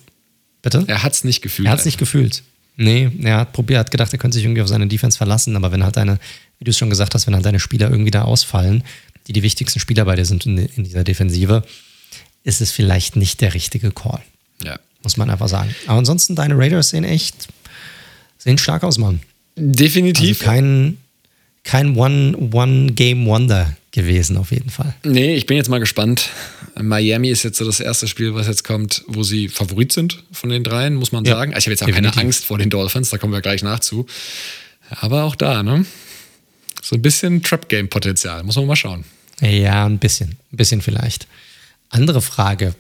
[0.63, 0.85] bitte?
[0.87, 1.67] Er hat es nicht gefühlt.
[1.67, 2.43] Er hat es nicht gefühlt.
[2.77, 5.73] Nee, er hat probiert, hat gedacht, er könnte sich irgendwie auf seine Defense verlassen, aber
[5.73, 6.19] wenn halt deine,
[6.59, 8.83] wie du es schon gesagt hast, wenn halt deine Spieler irgendwie da ausfallen,
[9.27, 11.65] die die wichtigsten Spieler bei dir sind in, in dieser Defensive,
[12.45, 14.23] ist es vielleicht nicht der richtige Call.
[14.65, 14.79] Ja.
[15.03, 15.75] Muss man einfach sagen.
[15.87, 17.49] Aber ansonsten, deine Raiders sehen echt,
[18.39, 19.21] sehen stark aus, Mann.
[19.57, 20.41] Definitiv.
[20.41, 20.97] Also kein,
[21.65, 24.95] kein One-Game-Wonder One gewesen, auf jeden Fall.
[25.05, 26.31] Nee, ich bin jetzt mal gespannt.
[26.81, 30.51] Miami ist jetzt so das erste Spiel, was jetzt kommt, wo sie Favorit sind von
[30.51, 31.53] den dreien, muss man ja, sagen.
[31.53, 32.15] Ich habe jetzt auch definitiv.
[32.15, 34.07] keine Angst vor den Dolphins, da kommen wir gleich nach zu.
[34.91, 35.85] Aber auch da, ne?
[36.83, 39.05] So ein bisschen Trap-Game-Potenzial, muss man mal schauen.
[39.41, 40.37] Ja, ein bisschen.
[40.53, 41.27] Ein bisschen vielleicht.
[41.91, 42.75] Andere Frage.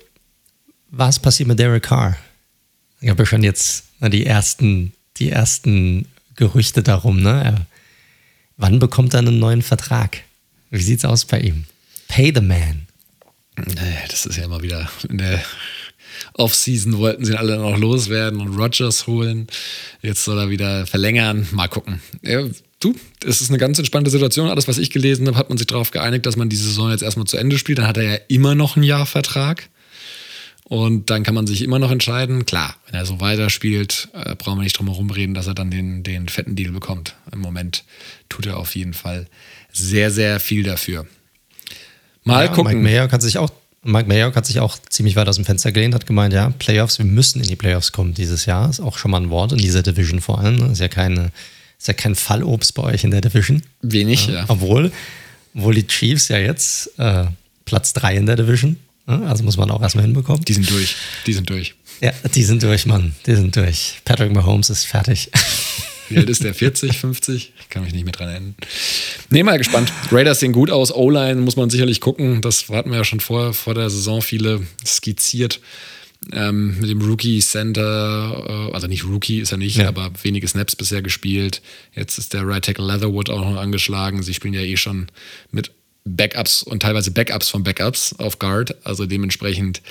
[0.90, 2.16] Was passiert mit Derek Carr?
[3.00, 7.66] Ich habe ja schon jetzt die ersten, die ersten Gerüchte darum, ne?
[8.56, 10.20] Wann bekommt er einen neuen Vertrag?
[10.70, 11.64] Wie sieht's aus bei ihm?
[12.08, 12.86] Pay the man.
[14.08, 15.42] Das ist ja immer wieder in der
[16.34, 19.46] Offseason wollten sie alle noch loswerden und Rogers holen.
[20.00, 21.46] Jetzt soll er wieder verlängern.
[21.52, 22.00] Mal gucken.
[22.22, 22.44] Ja,
[22.80, 22.94] du,
[23.24, 24.48] es ist eine ganz entspannte Situation.
[24.48, 27.02] Alles, was ich gelesen habe, hat man sich darauf geeinigt, dass man die Saison jetzt
[27.02, 27.78] erstmal zu Ende spielt.
[27.78, 29.68] Dann hat er ja immer noch ein Jahr Vertrag.
[30.64, 32.46] Und dann kann man sich immer noch entscheiden.
[32.46, 35.70] Klar, wenn er so weiterspielt, äh, brauchen wir nicht drum herum reden, dass er dann
[35.70, 37.14] den, den fetten Deal bekommt.
[37.30, 37.84] Im Moment
[38.30, 39.26] tut er auf jeden Fall
[39.70, 41.06] sehr, sehr viel dafür.
[42.24, 42.74] Mal ja, gucken.
[42.74, 43.50] Mike Mayer kann sich auch
[43.84, 46.98] Mike Mayer hat sich auch ziemlich weit aus dem Fenster gelehnt, hat gemeint, ja, Playoffs,
[46.98, 48.70] wir müssen in die Playoffs kommen dieses Jahr.
[48.70, 50.70] Ist auch schon mal ein Wort in dieser Division vor allem.
[50.70, 51.32] Ist ja, keine,
[51.78, 53.62] ist ja kein Fallobst bei euch in der Division.
[53.80, 54.34] Wenig, ja.
[54.34, 54.44] ja.
[54.46, 54.92] Obwohl,
[55.54, 57.24] obwohl die Chiefs ja jetzt äh,
[57.64, 58.76] Platz 3 in der Division.
[59.06, 60.44] Also muss man auch erstmal hinbekommen.
[60.44, 60.94] Die sind durch.
[61.26, 61.74] Die sind durch.
[62.00, 63.14] Ja, die sind durch, Mann.
[63.26, 64.00] Die sind durch.
[64.04, 65.28] Patrick Mahomes ist fertig.
[66.12, 66.54] Wie alt ist der?
[66.54, 67.52] 40, 50?
[67.60, 68.54] Ich kann mich nicht mehr dran erinnern.
[69.30, 69.92] Nee, mal gespannt.
[70.10, 70.94] Raiders sehen gut aus.
[70.94, 72.40] O-Line muss man sicherlich gucken.
[72.42, 75.60] Das hatten wir ja schon vor, vor der Saison viele skizziert.
[76.30, 79.88] Ähm, mit dem Rookie Center, äh, also nicht Rookie ist er nicht, ja.
[79.88, 81.62] aber wenige Snaps bisher gespielt.
[81.94, 84.22] Jetzt ist der Right Tackle Leatherwood auch noch angeschlagen.
[84.22, 85.08] Sie spielen ja eh schon
[85.50, 85.72] mit
[86.04, 88.76] Backups und teilweise Backups von Backups auf Guard.
[88.84, 89.82] Also dementsprechend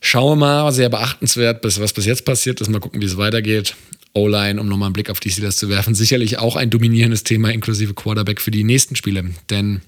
[0.00, 2.68] schauen wir mal, sehr beachtenswert, was bis jetzt passiert ist.
[2.68, 3.74] Mal gucken, wie es weitergeht.
[4.14, 7.50] O-Line, um nochmal einen Blick auf die Steelers zu werfen, sicherlich auch ein dominierendes Thema
[7.50, 9.30] inklusive Quarterback für die nächsten Spiele.
[9.48, 9.80] Denn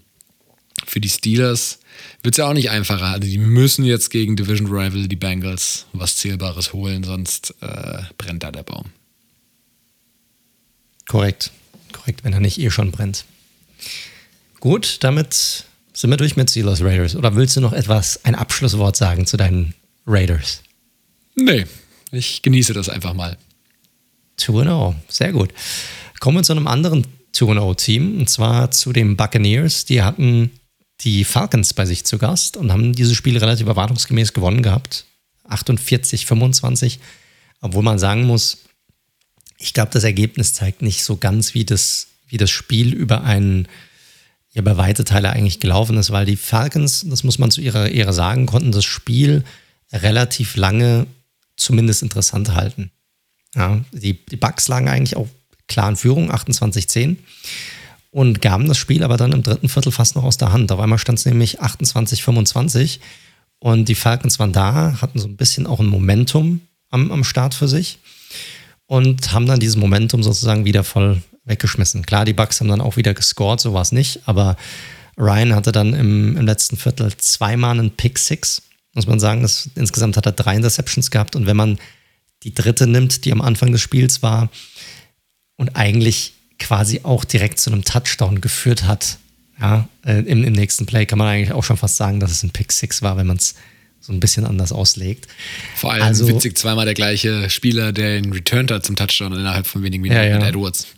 [0.87, 1.81] für die Steelers
[2.23, 3.07] wird es ja auch nicht einfacher.
[3.07, 8.43] Also die müssen jetzt gegen Division Rival, die Bengals, was Zählbares holen, sonst äh, brennt
[8.43, 8.87] da der Baum.
[11.07, 11.51] Korrekt.
[11.93, 13.25] Korrekt, wenn er nicht eh schon brennt.
[14.61, 17.15] Gut, damit sind wir durch mit Steelers Raiders.
[17.15, 19.75] Oder willst du noch etwas, ein Abschlusswort sagen zu deinen
[20.07, 20.63] Raiders?
[21.37, 21.67] Nee,
[22.11, 23.37] ich genieße das einfach mal.
[24.39, 24.95] 2-0.
[25.09, 25.51] Sehr gut.
[26.21, 29.85] Kommen wir zu einem anderen 2-0-Team, und zwar zu den Buccaneers.
[29.85, 30.51] Die hatten
[31.01, 35.05] die Falcons bei sich zu Gast und haben dieses Spiel relativ erwartungsgemäß gewonnen gehabt.
[35.49, 37.01] 48, 25.
[37.61, 38.65] Obwohl man sagen muss,
[39.59, 43.69] ich glaube, das Ergebnis zeigt nicht so ganz, wie das, wie das Spiel über einen,
[44.53, 47.89] ja, bei weite Teile eigentlich gelaufen ist, weil die Falcons, das muss man zu ihrer
[47.91, 49.45] Ehre sagen, konnten das Spiel
[49.93, 51.07] relativ lange
[51.57, 52.91] zumindest interessant halten.
[53.55, 55.29] Ja, die, die Bucks lagen eigentlich auch
[55.69, 57.17] klar in Führung, 28-10
[58.11, 60.71] und gaben das Spiel aber dann im dritten Viertel fast noch aus der Hand.
[60.71, 63.01] Auf einmal stand es nämlich 28-25
[63.59, 66.61] und die Falcons waren da, hatten so ein bisschen auch ein Momentum
[66.91, 67.99] am, am Start für sich
[68.87, 72.05] und haben dann dieses Momentum sozusagen wieder voll weggeschmissen.
[72.07, 74.57] Klar, die Bucks haben dann auch wieder gescored, so war es nicht, aber
[75.17, 78.63] Ryan hatte dann im, im letzten Viertel zweimal einen Pick Six,
[78.95, 79.43] muss man sagen.
[79.43, 81.79] Das, insgesamt hat er drei Interceptions gehabt und wenn man
[82.45, 84.51] die dritte nimmt, die am Anfang des Spiels war
[85.57, 89.19] und eigentlich quasi auch direkt zu einem Touchdown geführt hat.
[89.61, 92.43] Ja, äh, im, im, nächsten Play kann man eigentlich auch schon fast sagen, dass es
[92.43, 93.55] ein Pick Six war, wenn man es
[94.01, 95.29] so ein bisschen anders auslegt.
[95.77, 99.67] Vor allem also, witzig, zweimal der gleiche Spieler, der ihn returned hat zum Touchdown innerhalb
[99.67, 100.39] von wenigen Minuten ja, ja.
[100.39, 100.89] mit Edwards.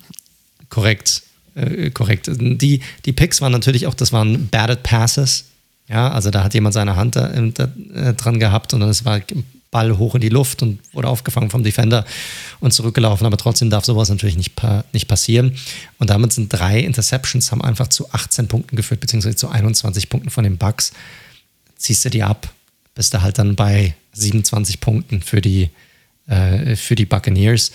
[0.71, 1.23] Korrekt,
[1.55, 2.31] äh, korrekt.
[2.35, 5.45] Die, die Picks waren natürlich auch, das waren batted passes.
[5.89, 9.05] Ja, also da hat jemand seine Hand da, da, äh, dran gehabt und dann es
[9.05, 9.21] war
[9.71, 12.05] Ball hoch in die Luft und wurde aufgefangen vom Defender
[12.61, 13.27] und zurückgelaufen.
[13.27, 14.53] Aber trotzdem darf sowas natürlich nicht,
[14.93, 15.57] nicht passieren.
[15.99, 20.31] Und damit sind drei Interceptions, haben einfach zu 18 Punkten geführt, beziehungsweise zu 21 Punkten
[20.31, 20.93] von den Bucks.
[21.77, 22.53] Ziehst du die ab,
[22.95, 25.71] bist du halt dann bei 27 Punkten für die,
[26.27, 27.73] äh, für die Buccaneers.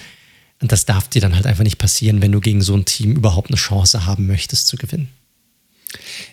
[0.61, 3.15] Und das darf dir dann halt einfach nicht passieren, wenn du gegen so ein Team
[3.15, 5.09] überhaupt eine Chance haben möchtest zu gewinnen.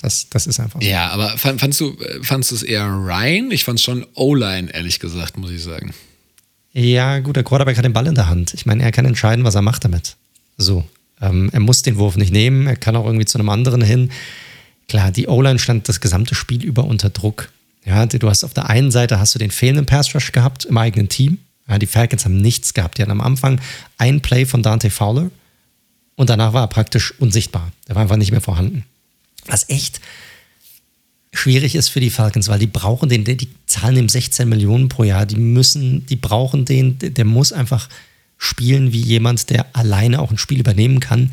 [0.03, 0.87] Das, das ist einfach so.
[0.87, 3.51] Ja, aber fandst du, fandst du es eher Ryan?
[3.51, 5.95] Ich fand es schon O-Line, ehrlich gesagt, muss ich sagen.
[6.73, 8.55] Ja, gut, der Quarterback hat den Ball in der Hand.
[8.55, 10.17] Ich meine, er kann entscheiden, was er macht damit.
[10.57, 10.87] So.
[11.21, 14.11] Ähm, er muss den Wurf nicht nehmen, er kann auch irgendwie zu einem anderen hin.
[14.89, 17.51] Klar, die O-Line stand das gesamte Spiel über unter Druck.
[17.85, 20.77] Ja, du hast auf der einen Seite hast du den fehlenden Pass Rush gehabt im
[20.77, 21.39] eigenen Team.
[21.69, 22.99] Ja, die Falcons haben nichts gehabt.
[22.99, 23.61] Die hatten am Anfang
[23.99, 25.31] ein Play von Dante Fowler
[26.17, 27.71] und danach war er praktisch unsichtbar.
[27.87, 28.85] Er war einfach nicht mehr vorhanden.
[29.49, 30.01] Was echt
[31.33, 35.05] schwierig ist für die Falcons, weil die brauchen den, die zahlen ihm 16 Millionen pro
[35.05, 37.89] Jahr, die müssen, die brauchen den, der muss einfach
[38.39, 41.33] spielen wie jemand, der alleine auch ein Spiel übernehmen kann.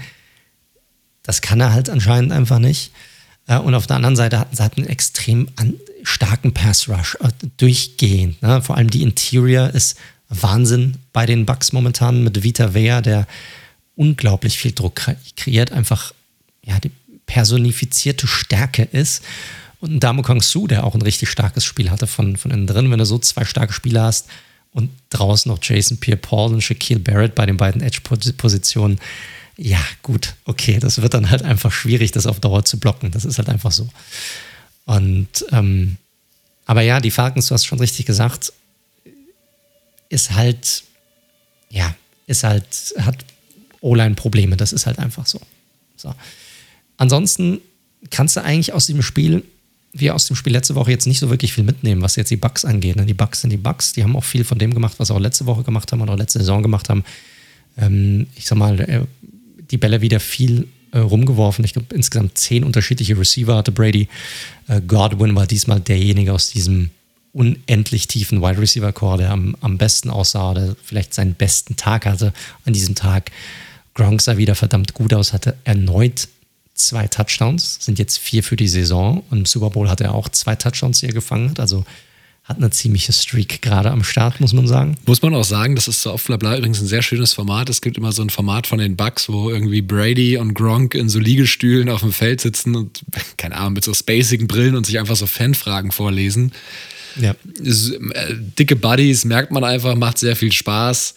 [1.24, 2.92] Das kann er halt anscheinend einfach nicht.
[3.48, 5.48] Äh, und auf der anderen Seite hatten sie halt einen extrem
[6.04, 8.42] starken Pass Rush äh, durchgehend.
[8.42, 8.62] Ne?
[8.62, 9.98] Vor allem die Interior ist
[10.30, 13.28] Wahnsinn bei den Bucks momentan mit Vita Vea, der
[13.96, 15.02] unglaublich viel Druck
[15.36, 16.14] kreiert, einfach
[16.64, 16.92] ja, die
[17.26, 19.24] personifizierte Stärke ist.
[19.80, 22.90] Und Damo Kong Su, der auch ein richtig starkes Spiel hatte von, von innen drin,
[22.92, 24.28] wenn du so zwei starke Spieler hast
[24.72, 29.00] und draußen noch Jason Pierre-Paul und Shaquille Barrett bei den beiden Edge-Positionen,
[29.58, 33.12] ja, gut, okay, das wird dann halt einfach schwierig, das auf Dauer zu blocken.
[33.12, 33.88] Das ist halt einfach so.
[34.86, 35.98] Und, ähm,
[36.66, 38.52] aber ja, die Falcons, du hast schon richtig gesagt,
[40.10, 40.84] ist halt,
[41.70, 41.96] ja,
[42.28, 42.66] ist halt,
[42.98, 43.24] hat
[43.82, 45.40] O-Line-Probleme, das ist halt einfach so.
[45.96, 46.14] So.
[46.98, 47.60] Ansonsten
[48.10, 49.44] kannst du eigentlich aus dem Spiel,
[49.94, 52.38] wie aus dem Spiel letzte Woche, jetzt nicht so wirklich viel mitnehmen, was jetzt die
[52.38, 52.96] Bugs angeht.
[52.96, 53.06] Ne?
[53.06, 55.20] Die Bugs sind die Bugs, die haben auch viel von dem gemacht, was sie auch
[55.20, 57.04] letzte Woche gemacht haben oder auch letzte Saison gemacht haben.
[57.78, 59.02] Ähm, ich sag mal, äh,
[59.72, 61.66] die Bälle wieder viel äh, rumgeworfen.
[61.66, 64.08] Ich glaube, insgesamt zehn unterschiedliche Receiver hatte Brady.
[64.68, 66.90] Äh, Godwin war diesmal derjenige aus diesem
[67.34, 72.06] unendlich tiefen Wide Receiver Core, der am, am besten aussah, der vielleicht seinen besten Tag
[72.06, 72.34] hatte
[72.66, 73.32] an diesem Tag.
[73.94, 76.30] Gronk sah wieder verdammt gut aus, hatte erneut
[76.76, 79.24] zwei Touchdowns, sind jetzt vier für die Saison.
[79.30, 81.60] Und im Super Bowl hat er auch zwei Touchdowns, die er gefangen hat.
[81.60, 81.86] Also
[82.46, 84.98] hat eine ziemliche Streak gerade am Start, muss man sagen.
[85.08, 87.70] Muss man auch sagen, das ist so oft Blabla übrigens ein sehr schönes Format.
[87.70, 91.10] Es gibt immer so ein Format von den Bucks, wo irgendwie Brady und Gronk in
[91.10, 93.04] so Liegestühlen auf dem Feld sitzen und,
[93.38, 96.52] keine Ahnung, mit so spacigen Brillen und sich einfach so Fanfragen vorlesen.
[97.20, 97.32] Ja.
[97.32, 101.16] Äh, dicke Buddies merkt man einfach, macht sehr viel Spaß.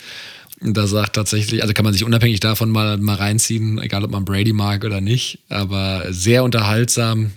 [0.60, 4.24] Da sagt tatsächlich, also kann man sich unabhängig davon mal, mal reinziehen, egal ob man
[4.24, 7.30] Brady mag oder nicht, aber sehr unterhaltsam.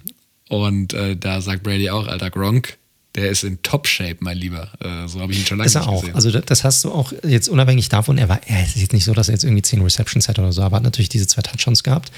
[0.50, 2.78] Und äh, da sagt Brady auch, alter Gronk,
[3.16, 4.70] der ist in Top-Shape, mein Lieber.
[4.80, 6.02] Äh, so habe ich ihn schon lange ist er auch.
[6.02, 6.16] Gesehen.
[6.16, 9.14] Also das hast du auch jetzt unabhängig davon, er war, er ist jetzt nicht so,
[9.14, 11.84] dass er jetzt irgendwie zehn Receptions hat oder so, aber hat natürlich diese zwei Touchdowns
[11.84, 12.12] gehabt.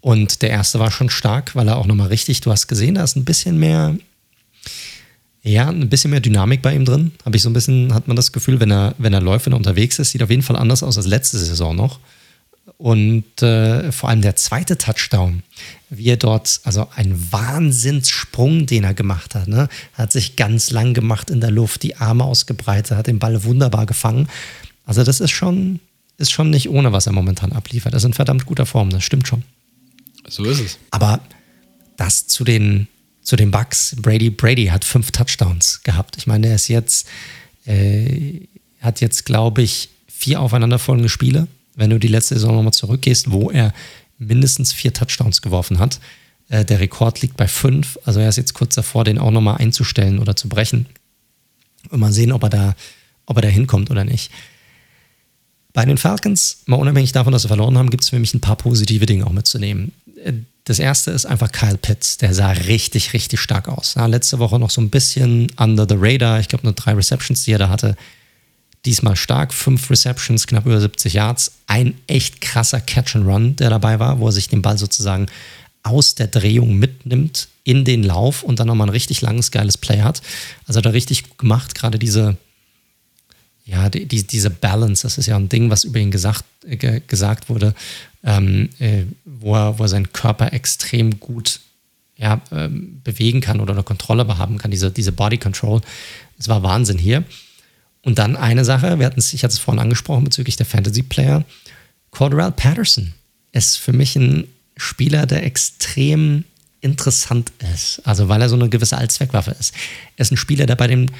[0.00, 3.04] Und der erste war schon stark, weil er auch nochmal richtig, du hast gesehen, da
[3.04, 3.96] ist ein bisschen mehr,
[5.48, 7.12] ja, ein bisschen mehr Dynamik bei ihm drin.
[7.24, 9.54] Habe ich so ein bisschen, hat man das Gefühl, wenn er, wenn er läuft, wenn
[9.54, 12.00] er unterwegs ist, sieht auf jeden Fall anders aus als letzte Saison noch.
[12.76, 15.42] Und äh, vor allem der zweite Touchdown,
[15.90, 19.68] wie er dort, also ein Wahnsinnssprung, den er gemacht hat, ne?
[19.94, 23.86] hat sich ganz lang gemacht in der Luft, die Arme ausgebreitet, hat den Ball wunderbar
[23.86, 24.28] gefangen.
[24.84, 25.80] Also das ist schon,
[26.18, 27.94] ist schon nicht ohne, was er momentan abliefert.
[27.94, 29.42] Er ist in verdammt guter Form, das stimmt schon.
[30.28, 30.78] So ist es.
[30.90, 31.20] Aber
[31.96, 32.86] das zu den,
[33.28, 36.16] zu den Bucks, Brady, Brady hat fünf Touchdowns gehabt.
[36.16, 37.06] Ich meine, er ist jetzt,
[37.66, 38.40] äh,
[38.80, 41.46] hat jetzt, glaube ich, vier aufeinanderfolgende Spiele.
[41.74, 43.74] Wenn du die letzte Saison nochmal zurückgehst, wo er
[44.16, 46.00] mindestens vier Touchdowns geworfen hat.
[46.48, 47.98] Äh, der Rekord liegt bei fünf.
[48.06, 50.86] Also er ist jetzt kurz davor, den auch nochmal einzustellen oder zu brechen.
[51.90, 52.76] Und mal sehen, ob er da,
[53.26, 54.30] ob er da hinkommt oder nicht.
[55.74, 58.40] Bei den Falcons, mal unabhängig davon, dass sie verloren haben, gibt es für mich ein
[58.40, 59.92] paar positive Dinge auch mitzunehmen.
[60.68, 63.94] Das erste ist einfach Kyle Pitts, der sah richtig, richtig stark aus.
[63.94, 66.40] Ja, letzte Woche noch so ein bisschen under the radar.
[66.40, 67.96] Ich glaube, nur drei Receptions, die er da hatte.
[68.84, 71.52] Diesmal stark, fünf Receptions, knapp über 70 Yards.
[71.68, 75.28] Ein echt krasser Catch and Run, der dabei war, wo er sich den Ball sozusagen
[75.84, 80.02] aus der Drehung mitnimmt in den Lauf und dann nochmal ein richtig langes, geiles Play
[80.02, 80.20] hat.
[80.66, 82.36] Also hat er richtig gut gemacht, gerade diese,
[83.68, 87.00] ja, die, die, diese Balance, das ist ja ein Ding, was über ihn gesagt, äh,
[87.06, 87.74] gesagt wurde,
[88.24, 91.60] ähm, äh, wo, er, wo er seinen Körper extrem gut
[92.16, 95.82] ja, ähm, bewegen kann oder eine Kontrolle behaben kann, diese, diese Body Control.
[96.38, 97.24] Es war Wahnsinn hier.
[98.02, 101.44] Und dann eine Sache, wir hatten ich hatte es vorhin angesprochen bezüglich der Fantasy Player.
[102.10, 103.12] Cordell Patterson
[103.52, 106.44] ist für mich ein Spieler, der extrem
[106.80, 108.00] interessant ist.
[108.06, 109.74] Also weil er so eine gewisse Allzweckwaffe ist.
[110.16, 111.10] Er ist ein Spieler, der bei den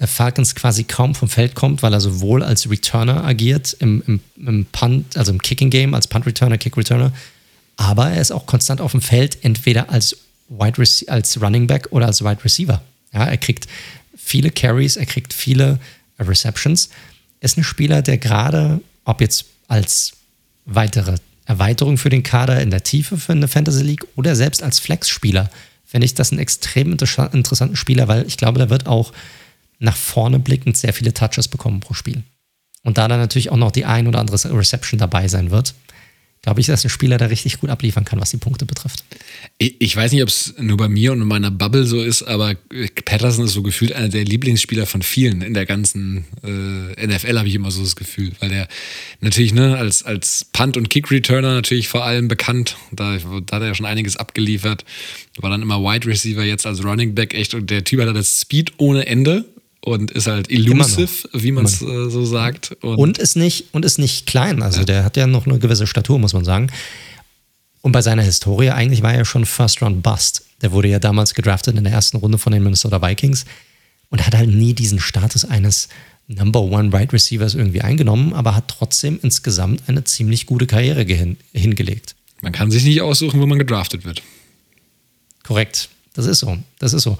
[0.00, 4.20] äh, Falcons quasi kaum vom Feld kommt, weil er sowohl als Returner agiert im, im,
[4.36, 7.12] im Punt, also im Kicking Game, als Punt Returner, Kick Returner,
[7.76, 10.16] aber er ist auch konstant auf dem Feld, entweder als
[10.48, 12.82] Wide als Running Back oder als Wide Receiver.
[13.12, 13.68] Ja, er kriegt
[14.16, 15.78] viele Carries, er kriegt viele
[16.18, 16.90] Receptions.
[17.40, 20.12] Ist ein Spieler, der gerade, ob jetzt als
[20.66, 21.16] weitere
[21.46, 25.50] Erweiterung für den Kader in der Tiefe für eine Fantasy League oder selbst als Flex-Spieler,
[25.86, 29.12] fände ich das einen extrem interessanten Spieler, weil ich glaube, der wird auch
[29.80, 32.22] nach vorne blickend sehr viele Touches bekommen pro Spiel.
[32.82, 35.74] Und da dann natürlich auch noch die ein oder andere Reception dabei sein wird,
[36.42, 39.04] glaube ich, dass ein Spieler, der richtig gut abliefern kann, was die Punkte betrifft.
[39.58, 42.54] Ich, weiß nicht, ob es nur bei mir und in meiner Bubble so ist, aber
[43.04, 47.48] Patterson ist so gefühlt einer der Lieblingsspieler von vielen in der ganzen äh, NFL, habe
[47.48, 48.68] ich immer so das Gefühl, weil der
[49.20, 53.68] natürlich ne, als, als Punt- und Kick-Returner natürlich vor allem bekannt, da, da hat er
[53.68, 54.86] ja schon einiges abgeliefert,
[55.36, 57.52] war dann immer Wide Receiver, jetzt als Running Back echt.
[57.52, 59.44] Und der Typ hat das Speed ohne Ende
[59.82, 62.76] und ist halt elusive, wie man es äh, so sagt.
[62.82, 64.62] Und, und, ist nicht, und ist nicht klein.
[64.62, 64.84] Also ja.
[64.84, 66.70] der hat ja noch eine gewisse Statur, muss man sagen.
[67.82, 70.44] Und bei seiner Historie, eigentlich war er schon First Round Bust.
[70.60, 73.46] Der wurde ja damals gedraftet in der ersten Runde von den Minnesota Vikings
[74.10, 75.88] und hat halt nie diesen Status eines
[76.26, 81.38] Number One Wide Receivers irgendwie eingenommen, aber hat trotzdem insgesamt eine ziemlich gute Karriere hin,
[81.52, 82.14] hingelegt.
[82.42, 84.22] Man kann sich nicht aussuchen, wo man gedraftet wird.
[85.42, 85.88] Korrekt.
[86.14, 86.58] Das ist so.
[86.78, 87.18] Das ist so.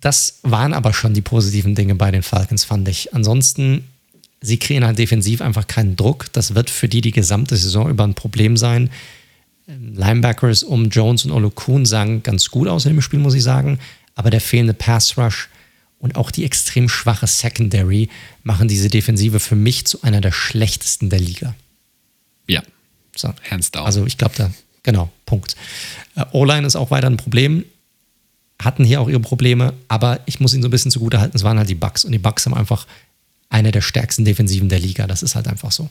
[0.00, 3.14] Das waren aber schon die positiven Dinge bei den Falcons, fand ich.
[3.14, 3.84] Ansonsten,
[4.40, 6.32] sie kriegen halt defensiv einfach keinen Druck.
[6.32, 8.90] Das wird für die die gesamte Saison über ein Problem sein.
[9.66, 13.78] Linebackers um Jones und Olokun sahen ganz gut aus in dem Spiel, muss ich sagen.
[14.14, 15.48] Aber der fehlende Pass Rush
[15.98, 18.08] und auch die extrem schwache Secondary
[18.42, 21.54] machen diese Defensive für mich zu einer der schlechtesten der Liga.
[22.46, 22.62] Ja.
[23.16, 23.32] So.
[23.50, 23.84] Hands down.
[23.84, 24.50] Also ich glaube da,
[24.82, 25.56] genau, Punkt.
[26.14, 27.64] Äh, O-Line ist auch weiter ein Problem
[28.60, 31.44] hatten hier auch ihre Probleme, aber ich muss ihnen so ein bisschen zugute halten, es
[31.44, 32.86] waren halt die Bucks und die Bucks haben einfach
[33.50, 35.06] eine der stärksten Defensiven der Liga.
[35.06, 35.88] Das ist halt einfach so.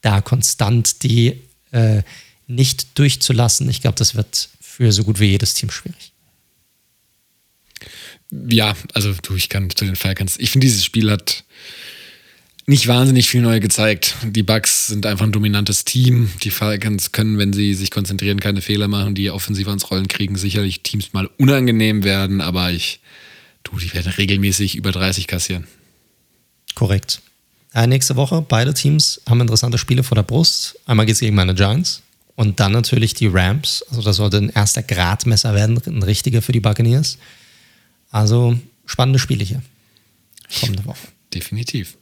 [0.00, 1.40] Da konstant die
[1.70, 2.02] äh,
[2.46, 6.12] nicht durchzulassen, ich glaube, das wird für so gut wie jedes Team schwierig.
[8.30, 10.36] Ja, also du, ich kann zu den Falcons.
[10.38, 11.44] Ich finde, dieses Spiel hat
[12.68, 14.14] nicht wahnsinnig viel neu gezeigt.
[14.22, 16.30] Die Bucks sind einfach ein dominantes Team.
[16.42, 20.36] Die Falcons können, wenn sie sich konzentrieren, keine Fehler machen, die offensiv ans Rollen kriegen,
[20.36, 23.00] sicherlich Teams mal unangenehm werden, aber ich,
[23.62, 25.66] du, die werden regelmäßig über 30 kassieren.
[26.74, 27.22] Korrekt.
[27.74, 30.78] Ja, nächste Woche, beide Teams haben interessante Spiele vor der Brust.
[30.84, 32.02] Einmal geht es gegen meine Giants
[32.36, 33.82] und dann natürlich die Rams.
[33.88, 37.16] Also das sollte ein erster Gradmesser werden, ein richtiger für die Buccaneers.
[38.10, 39.62] Also spannende Spiele hier.
[40.60, 41.08] Kommende Woche.
[41.32, 41.96] Definitiv.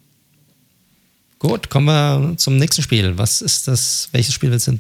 [1.38, 3.18] Gut, kommen wir zum nächsten Spiel.
[3.18, 4.08] Was ist das?
[4.12, 4.78] Welches Spiel willst du,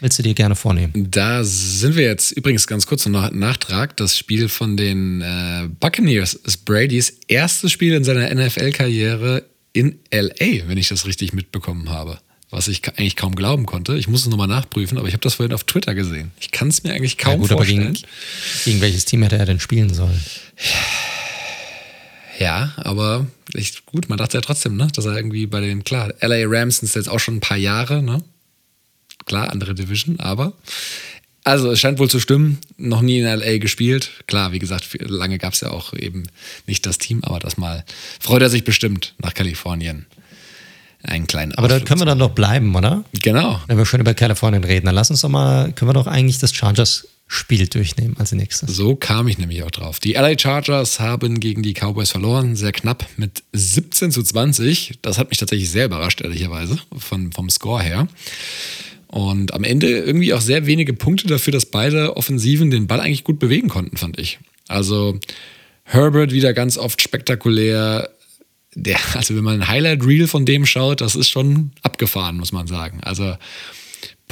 [0.00, 1.10] willst du dir gerne vornehmen?
[1.10, 3.96] Da sind wir jetzt übrigens ganz kurz noch Nachtrag.
[3.98, 9.44] Das Spiel von den äh, Buccaneers ist Bradys erstes Spiel in seiner NFL-Karriere
[9.74, 12.18] in LA, wenn ich das richtig mitbekommen habe.
[12.50, 13.96] Was ich eigentlich kaum glauben konnte.
[13.96, 16.32] Ich muss es nochmal nachprüfen, aber ich habe das vorhin auf Twitter gesehen.
[16.38, 17.80] Ich kann es mir eigentlich kaum ja, gut, vorstellen.
[17.80, 18.08] Aber gegen,
[18.64, 20.22] gegen welches Team hätte er denn spielen sollen?
[20.58, 21.21] Ja,
[22.76, 26.44] aber ich, gut, man dachte ja trotzdem, ne, dass er irgendwie bei den, klar, LA
[26.46, 28.22] Rams sind jetzt auch schon ein paar Jahre, ne?
[29.26, 30.52] Klar, andere Division, aber.
[31.44, 32.58] Also, es scheint wohl zu stimmen.
[32.76, 34.10] Noch nie in LA gespielt.
[34.26, 36.28] Klar, wie gesagt, lange gab es ja auch eben
[36.66, 37.84] nicht das Team, aber das mal
[38.20, 40.06] freut er sich bestimmt nach Kalifornien
[41.02, 43.04] einen kleinen Aber da Ausflug können wir dann doch bleiben, oder?
[43.22, 43.60] Genau.
[43.66, 46.38] Wenn wir schon über Kalifornien reden, dann lass uns doch mal, können wir doch eigentlich
[46.38, 46.54] das
[47.32, 48.76] Chargers-Spiel durchnehmen als nächstes.
[48.76, 49.98] So kam ich nämlich auch drauf.
[50.00, 54.98] Die LA Chargers haben gegen die Cowboys verloren, sehr knapp mit 17 zu 20.
[55.02, 58.06] Das hat mich tatsächlich sehr überrascht, ehrlicherweise, von, vom Score her.
[59.08, 63.24] Und am Ende irgendwie auch sehr wenige Punkte dafür, dass beide Offensiven den Ball eigentlich
[63.24, 64.38] gut bewegen konnten, fand ich.
[64.68, 65.18] Also
[65.84, 68.10] Herbert wieder ganz oft spektakulär.
[68.74, 72.66] Der, also wenn man ein Highlight-Reel von dem schaut, das ist schon abgefahren, muss man
[72.66, 73.00] sagen.
[73.02, 73.36] Also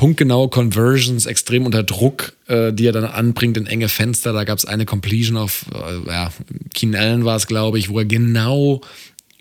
[0.00, 4.32] punktgenaue Conversions, extrem unter Druck, äh, die er dann anbringt in enge Fenster.
[4.32, 6.32] Da gab es eine Completion auf, äh, ja,
[6.72, 8.80] Keenan Allen war es, glaube ich, wo er genau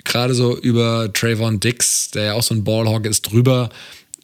[0.04, 3.70] gerade so über Trayvon Dix, der ja auch so ein Ballhawk ist, drüber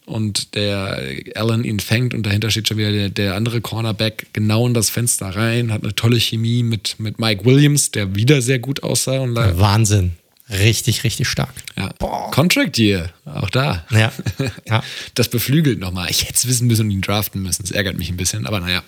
[0.05, 0.99] und der
[1.35, 4.89] Allen ihn fängt und dahinter steht schon wieder der, der, andere Cornerback genau in das
[4.89, 9.19] Fenster rein, hat eine tolle Chemie mit, mit Mike Williams, der wieder sehr gut aussah.
[9.19, 10.17] Und Wahnsinn.
[10.49, 11.53] Richtig, richtig stark.
[11.75, 11.89] Ja.
[12.31, 13.83] Contract Year, auch da.
[13.89, 14.11] Ja.
[14.67, 14.83] ja.
[15.15, 16.09] Das beflügelt nochmal.
[16.11, 17.63] Ich hätte es wissen müssen und ihn draften müssen.
[17.63, 18.83] Das ärgert mich ein bisschen, aber naja.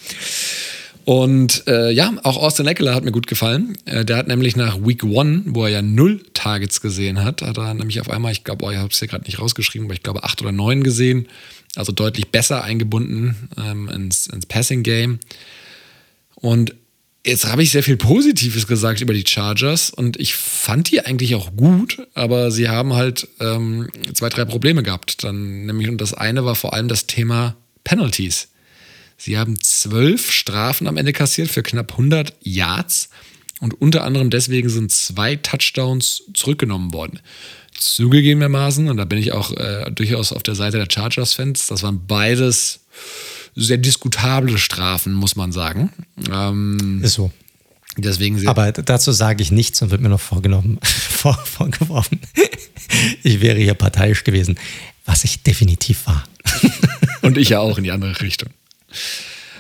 [1.03, 3.77] Und äh, ja, auch Austin Eckler hat mir gut gefallen.
[3.85, 7.57] Äh, der hat nämlich nach Week One, wo er ja null Targets gesehen hat, hat
[7.57, 9.93] er nämlich auf einmal, ich glaube, oh, ich habe es hier gerade nicht rausgeschrieben, aber
[9.93, 11.27] ich glaube acht oder neun gesehen.
[11.75, 15.19] Also deutlich besser eingebunden ähm, ins, ins Passing Game.
[16.35, 16.75] Und
[17.27, 21.35] jetzt habe ich sehr viel Positives gesagt über die Chargers und ich fand die eigentlich
[21.35, 25.23] auch gut, aber sie haben halt ähm, zwei, drei Probleme gehabt.
[25.23, 28.47] Dann nämlich, und das eine war vor allem das Thema Penalties.
[29.17, 33.09] Sie haben zwölf Strafen am Ende kassiert für knapp 100 Yards
[33.59, 37.19] und unter anderem deswegen sind zwei Touchdowns zurückgenommen worden.
[37.77, 42.05] Zugegebenermaßen, und da bin ich auch äh, durchaus auf der Seite der Chargers-Fans, das waren
[42.07, 42.79] beides
[43.57, 45.91] sehr diskutable Strafen, muss man sagen.
[46.31, 47.31] Ähm, Ist so.
[47.97, 52.19] Deswegen Aber dazu sage ich nichts und wird mir noch vorgenommen, vor, vorgeworfen.
[53.23, 54.57] Ich wäre hier parteiisch gewesen,
[55.05, 56.23] was ich definitiv war.
[57.21, 58.49] Und ich ja auch in die andere Richtung.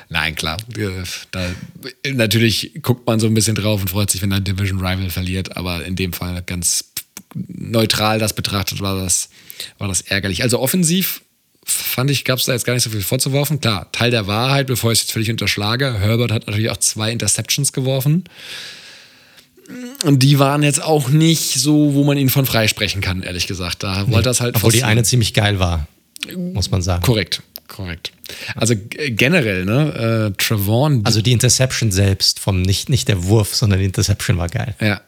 [0.07, 0.55] Nein, klar.
[1.31, 1.49] Da,
[2.09, 5.57] natürlich guckt man so ein bisschen drauf und freut sich, wenn ein Division Rival verliert,
[5.57, 6.85] aber in dem Fall ganz
[7.35, 9.29] neutral das betrachtet war das,
[9.79, 10.43] war das ärgerlich.
[10.43, 11.23] Also offensiv
[11.67, 13.59] fand ich, gab es da jetzt gar nicht so viel vorzuwerfen.
[13.59, 15.99] Klar, Teil der Wahrheit, bevor ich es jetzt völlig unterschlage.
[15.99, 18.23] Herbert hat natürlich auch zwei Interceptions geworfen.
[20.03, 23.83] Und die waren jetzt auch nicht so, wo man ihn von freisprechen kann, ehrlich gesagt.
[23.83, 24.55] Da nee, wollte das halt.
[24.55, 25.87] Obwohl die eine ziemlich geil war,
[26.35, 27.03] muss man sagen.
[27.03, 28.13] Korrekt, korrekt.
[28.55, 30.31] Also generell, ne?
[30.31, 31.01] Äh, Travon.
[31.03, 34.73] Also die Interception selbst, vom nicht, nicht der Wurf, sondern die Interception war geil.
[34.79, 35.01] Ja.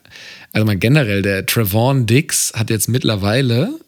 [0.52, 3.80] Also mal generell, der Travon Dix hat jetzt mittlerweile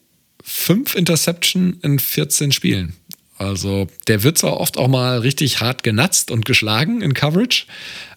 [0.51, 2.93] fünf Interception in 14 Spielen.
[3.37, 7.65] Also der wird zwar oft auch mal richtig hart genatzt und geschlagen in Coverage,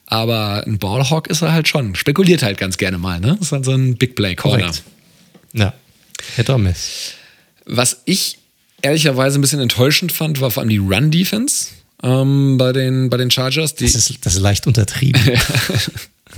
[0.06, 1.94] aber ein Ballhawk ist er halt schon.
[1.94, 3.36] Spekuliert halt ganz gerne mal, ne?
[3.38, 4.72] Das ist halt so ein Big Play Corner.
[5.54, 5.72] Ja,
[6.36, 7.14] Hit or Miss.
[7.64, 8.38] Was ich
[8.82, 11.68] ehrlicherweise ein bisschen enttäuschend fand, war vor allem die Run-Defense
[12.02, 13.74] ähm, bei, den, bei den Chargers.
[13.74, 15.22] das, ist, das ist leicht untertrieben.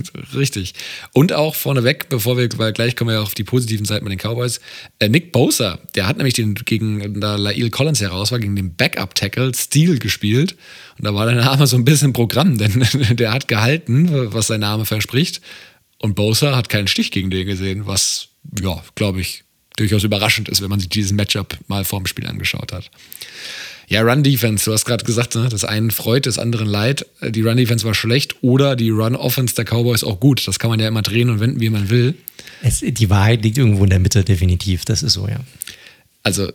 [0.35, 0.73] Richtig.
[1.13, 4.19] Und auch vorneweg, bevor wir, weil gleich kommen wir auf die positiven Seiten mit den
[4.19, 4.59] Cowboys,
[4.99, 8.75] äh, Nick Bosa, der hat nämlich den, gegen, da Lail Collins heraus war, gegen den
[8.75, 10.55] Backup-Tackle Steel gespielt.
[10.97, 14.61] Und da war der Name so ein bisschen Programm, denn der hat gehalten, was sein
[14.61, 15.41] Name verspricht.
[15.99, 18.29] Und Bosa hat keinen Stich gegen den gesehen, was,
[18.61, 19.43] ja, glaube ich,
[19.77, 22.89] durchaus überraschend ist, wenn man sich dieses Matchup mal vorm Spiel angeschaut hat.
[23.89, 25.47] Ja, Run-Defense, du hast gerade gesagt, ne?
[25.49, 27.05] das einen freut, das anderen leid.
[27.21, 30.45] Die Run-Defense war schlecht oder die Run-Offense der Cowboys auch gut.
[30.45, 32.15] Das kann man ja immer drehen und wenden, wie man will.
[32.61, 34.83] Es, die Wahrheit liegt irgendwo in der Mitte, definitiv.
[34.83, 35.39] Das ist so, ja.
[36.21, 36.51] Also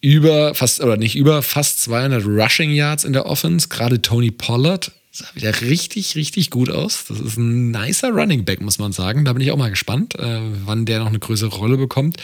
[0.00, 3.68] über fast, oder nicht über, fast 200 Rushing Yards in der Offense.
[3.68, 7.04] Gerade Tony Pollard sah wieder richtig, richtig gut aus.
[7.06, 9.26] Das ist ein nicer Running Back, muss man sagen.
[9.26, 12.16] Da bin ich auch mal gespannt, äh, wann der noch eine größere Rolle bekommt.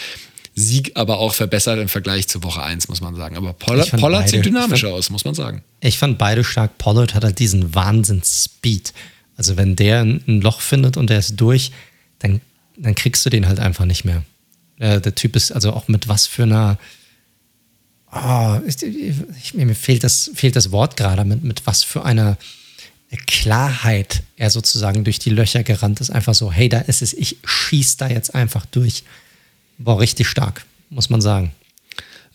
[0.58, 3.36] Sieg aber auch verbessert im Vergleich zu Woche 1, muss man sagen.
[3.36, 5.62] Aber Pollard, Pollard beide, sieht dynamischer fand, aus, muss man sagen.
[5.80, 6.78] Ich fand beide stark.
[6.78, 8.92] Pollard hat halt diesen Wahnsinns-Speed.
[9.36, 11.70] Also wenn der ein Loch findet und der ist durch,
[12.18, 12.40] dann,
[12.76, 14.22] dann kriegst du den halt einfach nicht mehr.
[14.78, 16.78] Äh, der Typ ist also auch mit was für einer
[18.10, 22.38] Oh, ich, ich, mir fehlt das, fehlt das Wort gerade, mit, mit was für einer
[23.26, 26.10] Klarheit er sozusagen durch die Löcher gerannt ist.
[26.10, 29.04] Einfach so, hey, da ist es, ich schieß da jetzt einfach durch
[29.78, 31.52] war richtig stark, muss man sagen.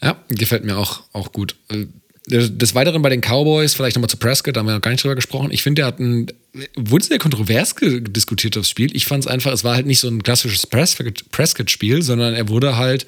[0.01, 1.55] Ja, gefällt mir auch, auch gut.
[1.69, 1.85] Äh,
[2.27, 5.03] des Weiteren bei den Cowboys, vielleicht nochmal zu Prescott, da haben wir noch gar nicht
[5.03, 5.51] drüber gesprochen.
[5.51, 6.27] Ich finde, der hat ein,
[6.75, 8.95] wurde sehr kontrovers diskutiert, das Spiel.
[8.95, 12.77] Ich fand es einfach, es war halt nicht so ein klassisches Prescott-Spiel, sondern er wurde
[12.77, 13.05] halt,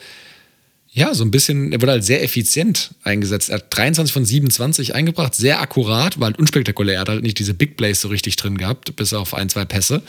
[0.92, 3.50] ja, so ein bisschen, er wurde halt sehr effizient eingesetzt.
[3.50, 6.96] Er hat 23 von 27 eingebracht, sehr akkurat, war halt unspektakulär.
[6.96, 9.64] Er hat halt nicht diese Big Plays so richtig drin gehabt, bis auf ein, zwei
[9.64, 10.02] Pässe.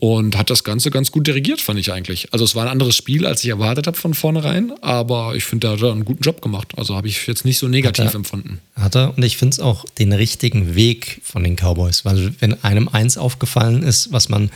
[0.00, 2.32] Und hat das Ganze ganz gut dirigiert, fand ich eigentlich.
[2.32, 5.66] Also es war ein anderes Spiel, als ich erwartet habe von vornherein, aber ich finde,
[5.66, 6.72] er hat einen guten Job gemacht.
[6.76, 8.60] Also habe ich jetzt nicht so negativ hat er, empfunden.
[8.76, 12.62] Hat er und ich finde es auch den richtigen Weg von den Cowboys, weil wenn
[12.62, 14.50] einem eins aufgefallen ist, was man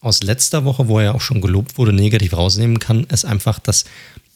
[0.00, 3.84] aus letzter Woche, wo er auch schon gelobt wurde, negativ rausnehmen kann, ist einfach, dass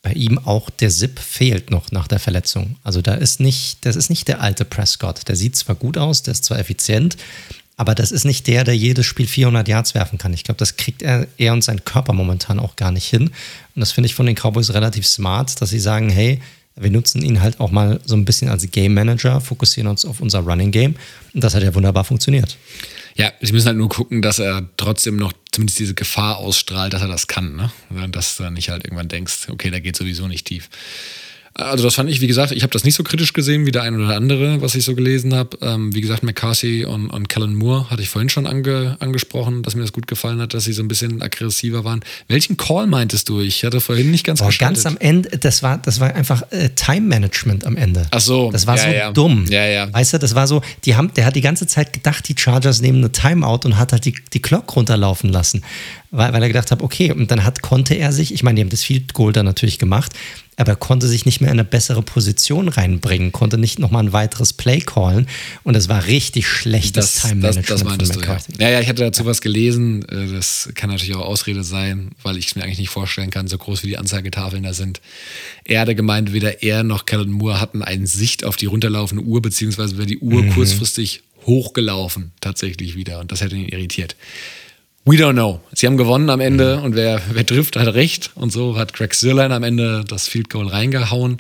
[0.03, 2.77] bei ihm auch der Zip fehlt noch nach der Verletzung.
[2.85, 5.27] Also da ist nicht, das ist nicht der alte Prescott.
[5.27, 7.17] Der sieht zwar gut aus, der ist zwar effizient,
[7.77, 10.33] aber das ist nicht der, der jedes Spiel 400 Yards werfen kann.
[10.33, 13.29] Ich glaube, das kriegt er, er und sein Körper momentan auch gar nicht hin.
[13.75, 16.41] Und das finde ich von den Cowboys relativ smart, dass sie sagen, hey,
[16.77, 20.21] wir nutzen ihn halt auch mal so ein bisschen als Game Manager, fokussieren uns auf
[20.21, 20.97] unser Running Game.
[21.33, 22.57] Und das hat ja wunderbar funktioniert.
[23.17, 27.03] Ja, sie müssen halt nur gucken, dass er trotzdem noch zumindest diese Gefahr ausstrahlt, dass
[27.03, 27.55] er das kann.
[27.55, 27.71] Ne?
[28.09, 30.69] Dass du nicht halt irgendwann denkst, okay, da geht sowieso nicht tief.
[31.57, 33.83] Also das fand ich, wie gesagt, ich habe das nicht so kritisch gesehen wie der
[33.83, 35.57] ein oder andere, was ich so gelesen habe.
[35.63, 39.77] Ähm, wie gesagt, McCarthy und, und Kellen Moore hatte ich vorhin schon ange, angesprochen, dass
[39.77, 42.01] mir das gut gefallen hat, dass sie so ein bisschen aggressiver waren.
[42.27, 43.41] Welchen Call meintest du?
[43.41, 46.71] Ich hatte vorhin nicht ganz Boah, Ganz am Ende, das war, das war einfach äh,
[46.71, 48.07] Time Management am Ende.
[48.11, 48.51] Ach so.
[48.51, 49.13] Das war ja, so ja.
[49.13, 49.47] dumm.
[49.49, 49.93] Ja, ja.
[49.93, 52.81] Weißt du, das war so, die haben, der hat die ganze Zeit gedacht, die Chargers
[52.81, 55.63] nehmen eine Timeout und hat halt die, die Clock runterlaufen lassen.
[56.11, 58.63] Weil, weil er gedacht hat, okay, und dann hat, konnte er sich, ich meine, die
[58.63, 60.13] haben das Field Goal dann natürlich gemacht,
[60.57, 64.13] aber er konnte sich nicht mehr in eine bessere Position reinbringen, konnte nicht nochmal ein
[64.13, 65.27] weiteres Play callen
[65.63, 68.39] und es war richtig schlechtes Time Management das, das meintest Du, ja.
[68.59, 72.37] ja, ja, ich hatte dazu was gelesen, äh, das kann natürlich auch Ausrede sein, weil
[72.37, 75.01] ich es mir eigentlich nicht vorstellen kann, so groß wie die Anzeigetafeln da sind.
[75.65, 79.43] Er hatte gemeint, weder er noch Kellen Moore hatten eine Sicht auf die runterlaufende Uhr,
[79.43, 80.51] beziehungsweise wäre die Uhr mhm.
[80.51, 84.17] kurzfristig hochgelaufen tatsächlich wieder und das hätte ihn irritiert.
[85.07, 85.61] We don't know.
[85.75, 88.31] Sie haben gewonnen am Ende und wer, wer trifft, hat recht.
[88.37, 91.37] Und so hat Greg Sirlein am Ende das Field Goal reingehauen.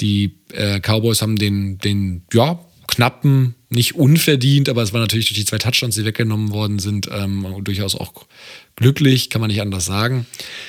[0.00, 2.58] Die äh, Cowboys haben den, den, ja,
[2.88, 7.08] knappen, nicht unverdient, aber es war natürlich durch die zwei Touchdowns, die weggenommen worden sind,
[7.12, 8.12] ähm, durchaus auch
[8.74, 10.26] glücklich, kann man nicht anders sagen.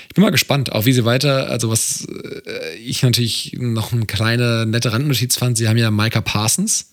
[0.08, 4.06] Ich bin mal gespannt, auch wie sie weiter, also was äh, ich natürlich noch eine
[4.06, 6.91] kleine nette Randnotiz fand, sie haben ja Micah Parsons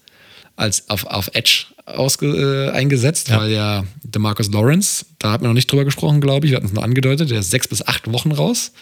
[0.59, 3.41] als auf, auf Edge ausge, äh, eingesetzt, ja.
[3.41, 6.57] weil ja der Marcus Lawrence, da hat man noch nicht drüber gesprochen, glaube ich, wir
[6.57, 8.73] hatten es nur angedeutet, der ist sechs bis acht Wochen raus.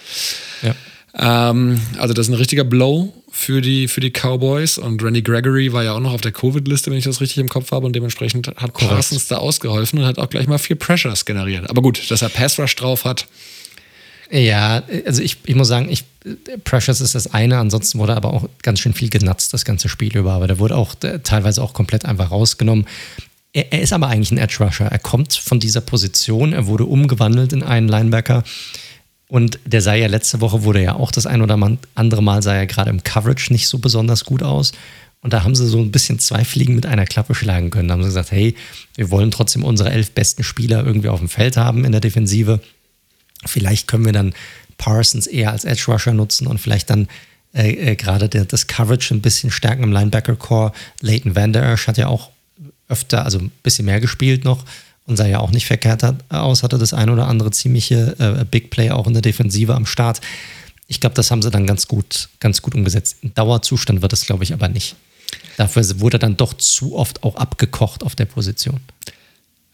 [0.62, 0.74] Ja.
[1.18, 5.72] Ähm, also das ist ein richtiger Blow für die, für die Cowboys und Randy Gregory
[5.72, 7.94] war ja auch noch auf der Covid-Liste, wenn ich das richtig im Kopf habe und
[7.94, 11.68] dementsprechend hat Parsons da ausgeholfen und hat auch gleich mal vier Pressures generiert.
[11.68, 13.26] Aber gut, dass er Pass Rush drauf hat,
[14.30, 16.04] ja, also ich, ich muss sagen, ich,
[16.64, 20.16] Precious ist das eine, ansonsten wurde aber auch ganz schön viel genutzt, das ganze Spiel
[20.16, 20.32] über.
[20.32, 22.86] Aber der wurde auch der, teilweise auch komplett einfach rausgenommen.
[23.52, 24.86] Er, er, ist aber eigentlich ein Edge Rusher.
[24.86, 28.42] Er kommt von dieser Position, er wurde umgewandelt in einen Linebacker.
[29.28, 31.58] Und der sah ja letzte Woche, wurde ja auch das ein oder
[31.94, 34.72] andere Mal, sah er gerade im Coverage nicht so besonders gut aus.
[35.20, 37.88] Und da haben sie so ein bisschen zwei Fliegen mit einer Klappe schlagen können.
[37.88, 38.54] Da haben sie gesagt, hey,
[38.94, 42.60] wir wollen trotzdem unsere elf besten Spieler irgendwie auf dem Feld haben in der Defensive.
[43.44, 44.34] Vielleicht können wir dann
[44.78, 47.08] Parsons eher als Edge Rusher nutzen und vielleicht dann
[47.54, 50.72] äh, äh, gerade das Coverage ein bisschen stärken im Linebacker-Core.
[51.00, 52.30] Leighton Van Esch hat ja auch
[52.88, 54.64] öfter, also ein bisschen mehr gespielt noch
[55.06, 58.70] und sah ja auch nicht verkehrt aus, hatte das ein oder andere ziemliche äh, Big
[58.70, 60.20] Play auch in der Defensive am Start.
[60.88, 63.18] Ich glaube, das haben sie dann ganz gut, ganz gut umgesetzt.
[63.24, 64.94] Ein Dauerzustand wird es, glaube ich, aber nicht.
[65.56, 68.80] Dafür wurde dann doch zu oft auch abgekocht auf der Position.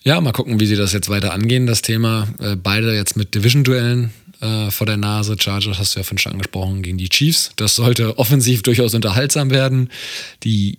[0.05, 2.29] Ja, mal gucken, wie sie das jetzt weiter angehen, das Thema.
[2.41, 4.13] Äh, beide jetzt mit Division-Duellen
[4.43, 5.37] äh, vor der Nase.
[5.39, 7.53] Chargers hast du ja vorhin schon angesprochen gegen die Chiefs.
[7.57, 9.91] Das sollte offensiv durchaus unterhaltsam werden.
[10.43, 10.79] Die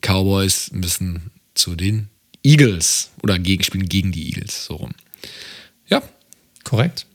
[0.00, 2.08] Cowboys müssen zu den
[2.44, 4.92] Eagles oder gegen, spielen gegen die Eagles, so rum.
[5.88, 6.02] Ja.
[6.64, 7.06] Korrekt.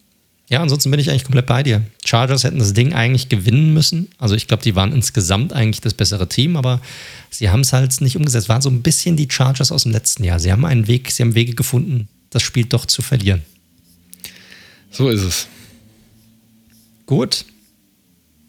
[0.50, 1.82] Ja, ansonsten bin ich eigentlich komplett bei dir.
[2.06, 4.10] Chargers hätten das Ding eigentlich gewinnen müssen.
[4.18, 6.82] Also ich glaube, die waren insgesamt eigentlich das bessere Team, aber
[7.30, 8.50] sie haben es halt nicht umgesetzt.
[8.50, 10.40] Waren so ein bisschen die Chargers aus dem letzten Jahr.
[10.40, 13.42] Sie haben einen Weg, sie haben Wege gefunden, das Spiel doch zu verlieren.
[14.92, 15.48] So ist es.
[17.06, 17.46] Gut.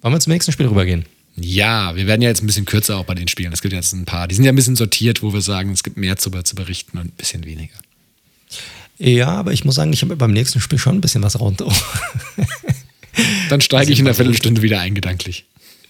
[0.01, 1.05] Wollen wir zum nächsten Spiel rübergehen?
[1.36, 3.52] Ja, wir werden ja jetzt ein bisschen kürzer auch bei den Spielen.
[3.52, 5.82] Es gibt jetzt ein paar, die sind ja ein bisschen sortiert, wo wir sagen, es
[5.82, 7.74] gibt mehr zu, zu berichten und ein bisschen weniger.
[8.98, 11.66] Ja, aber ich muss sagen, ich habe beim nächsten Spiel schon ein bisschen was runter.
[13.48, 15.44] Dann steige ich in der Viertelstunde wieder ein, gedanklich.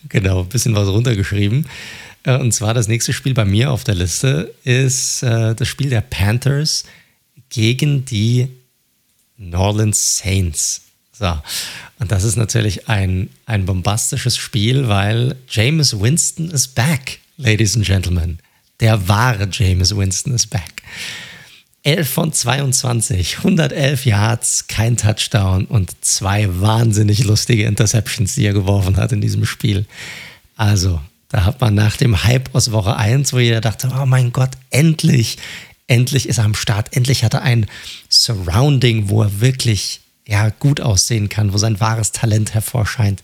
[0.08, 1.66] Genau, ein bisschen was runtergeschrieben.
[2.22, 5.90] Äh, und zwar das nächste Spiel bei mir auf der Liste ist äh, das Spiel
[5.90, 6.84] der Panthers
[7.50, 8.48] gegen die
[9.36, 10.82] New Orleans Saints.
[11.18, 11.38] So.
[11.98, 17.86] Und das ist natürlich ein, ein bombastisches Spiel, weil James Winston ist back, Ladies and
[17.86, 18.38] Gentlemen.
[18.80, 20.82] Der wahre James Winston ist back.
[21.84, 28.96] 11 von 22, 111 Yards, kein Touchdown und zwei wahnsinnig lustige Interceptions, die er geworfen
[28.96, 29.86] hat in diesem Spiel.
[30.56, 34.32] Also, da hat man nach dem Hype aus Woche 1, wo jeder dachte, oh mein
[34.32, 35.38] Gott, endlich,
[35.86, 36.96] Endlich ist er am Start.
[36.96, 37.66] Endlich hat er ein
[38.08, 43.22] Surrounding, wo er wirklich ja, gut aussehen kann, wo sein wahres Talent hervorscheint.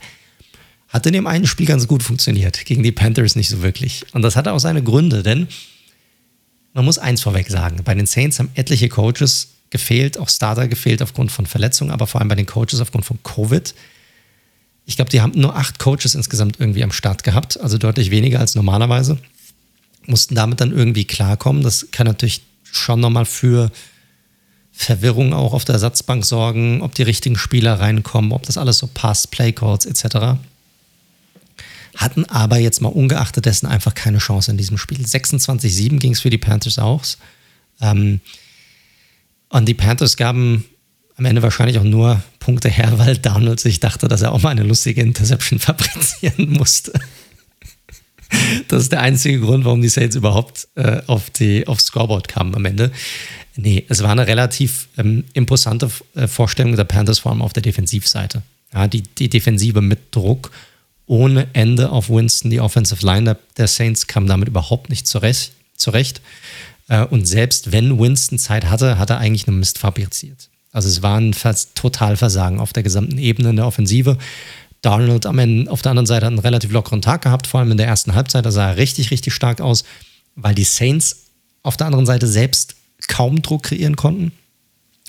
[0.88, 4.04] Hat in dem einen Spiel ganz gut funktioniert, gegen die Panthers nicht so wirklich.
[4.12, 5.48] Und das hatte auch seine Gründe, denn
[6.74, 11.00] man muss eins vorweg sagen: Bei den Saints haben etliche Coaches gefehlt, auch Starter gefehlt
[11.00, 13.74] aufgrund von Verletzungen, aber vor allem bei den Coaches aufgrund von Covid.
[14.84, 18.40] Ich glaube, die haben nur acht Coaches insgesamt irgendwie am Start gehabt, also deutlich weniger
[18.40, 19.18] als normalerweise.
[20.06, 21.62] Mussten damit dann irgendwie klarkommen.
[21.62, 23.70] Das kann natürlich schon nochmal für
[24.72, 28.88] Verwirrung auch auf der Ersatzbank sorgen, ob die richtigen Spieler reinkommen, ob das alles so
[28.92, 30.38] passt, Playcodes etc.
[31.96, 35.04] Hatten aber jetzt mal ungeachtet dessen einfach keine Chance in diesem Spiel.
[35.04, 37.18] 26-7 ging es für die Panthers aus.
[37.80, 38.20] Ähm,
[39.48, 40.64] und die Panthers gaben
[41.16, 44.50] am Ende wahrscheinlich auch nur Punkte her, weil Donald sich dachte, dass er auch mal
[44.50, 46.92] eine lustige Interception fabrizieren musste.
[48.68, 52.54] Das ist der einzige Grund, warum die Saints überhaupt äh, auf die, aufs Scoreboard kamen
[52.54, 52.92] am Ende.
[53.56, 57.62] Nee, es war eine relativ ähm, imposante äh, Vorstellung der Panthers, vor allem auf der
[57.62, 58.42] Defensivseite.
[58.72, 60.50] Ja, die, die Defensive mit Druck
[61.06, 62.50] ohne Ende auf Winston.
[62.50, 65.52] Die Offensive Line der, Saints kam damit überhaupt nicht zurecht.
[65.76, 66.20] zurecht.
[66.88, 70.48] Äh, und selbst wenn Winston Zeit hatte, hat er eigentlich einen Mist fabriziert.
[70.72, 71.34] Also es war ein
[71.74, 74.18] Totalversagen auf der gesamten Ebene in der Offensive.
[74.82, 77.70] Darnold am Ende auf der anderen Seite hat einen relativ lockeren Tag gehabt, vor allem
[77.70, 78.46] in der ersten Halbzeit.
[78.46, 79.84] Da sah er richtig, richtig stark aus,
[80.36, 81.26] weil die Saints
[81.62, 82.76] auf der anderen Seite selbst
[83.08, 84.32] kaum Druck kreieren konnten.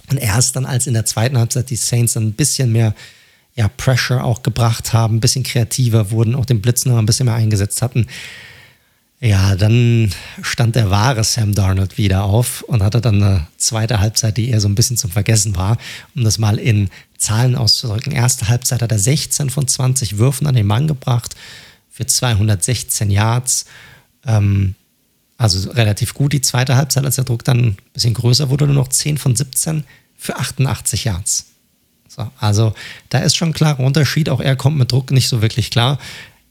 [0.10, 2.94] Und erst dann, als in der zweiten Halbzeit die Saints ein bisschen mehr
[3.56, 7.26] ja, Pressure auch gebracht haben, ein bisschen kreativer wurden, auch den Blitz noch ein bisschen
[7.26, 8.08] mehr eingesetzt hatten,
[9.24, 10.12] ja, dann
[10.42, 14.60] stand der wahre Sam Darnold wieder auf und hatte dann eine zweite Halbzeit, die eher
[14.60, 15.78] so ein bisschen zum Vergessen war,
[16.16, 16.90] um das mal in
[17.22, 18.12] Zahlen auszudrücken.
[18.12, 21.36] Erste Halbzeit hat er 16 von 20 Würfen an den Mann gebracht
[21.90, 23.66] für 216 Yards.
[24.26, 24.74] Ähm,
[25.38, 26.34] also relativ gut.
[26.34, 29.36] Die zweite Halbzeit, als der Druck dann ein bisschen größer wurde, nur noch 10 von
[29.36, 29.84] 17
[30.18, 31.46] für 88 Yards.
[32.08, 32.74] So, also
[33.10, 34.28] da ist schon ein klarer Unterschied.
[34.28, 36.00] Auch er kommt mit Druck nicht so wirklich klar.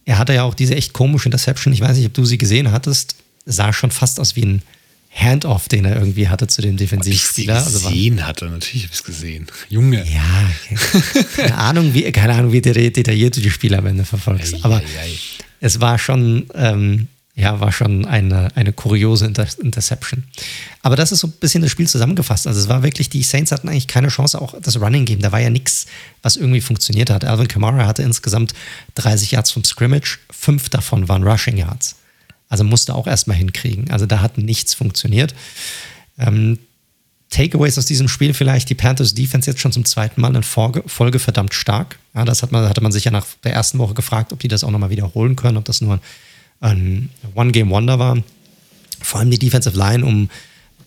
[0.04, 1.74] Er hatte ja auch diese echt komische Interception.
[1.74, 3.16] Ich weiß nicht, ob du sie gesehen hattest.
[3.44, 4.62] Sah schon fast aus wie ein
[5.12, 7.58] Handoff, den er irgendwie hatte zu dem Defensivspieler.
[7.58, 9.46] Ich also gesehen hatte, natürlich habe ich es gesehen.
[9.68, 10.04] Junge.
[10.08, 10.50] Ja,
[11.36, 14.64] keine Ahnung, wie, keine Ahnung, wie detailliert du die Spiele am Ende verfolgst.
[14.64, 15.18] Aber ei, ei.
[15.60, 20.24] es war schon, ähm, ja, war schon eine, eine kuriose Inter Interception.
[20.82, 22.46] Aber das ist so ein bisschen das Spiel zusammengefasst.
[22.46, 25.20] Also es war wirklich, die Saints hatten eigentlich keine Chance, auch das Running Game.
[25.20, 25.86] Da war ja nichts,
[26.22, 27.24] was irgendwie funktioniert hat.
[27.24, 28.54] Alvin Kamara hatte insgesamt
[28.94, 31.96] 30 Yards vom Scrimmage, fünf davon waren Rushing Yards.
[32.50, 33.90] Also musste auch erstmal hinkriegen.
[33.90, 35.34] Also da hat nichts funktioniert.
[36.18, 36.58] Ähm,
[37.30, 41.18] Takeaways aus diesem Spiel vielleicht, die Panthers Defense jetzt schon zum zweiten Mal in Folge,
[41.18, 41.98] verdammt stark.
[42.12, 44.48] Ja, das hat man, hatte man sich ja nach der ersten Woche gefragt, ob die
[44.48, 46.00] das auch nochmal wiederholen können, ob das nur
[46.60, 48.18] ein One-Game-Wonder war.
[49.00, 50.28] Vor allem die Defensive Line um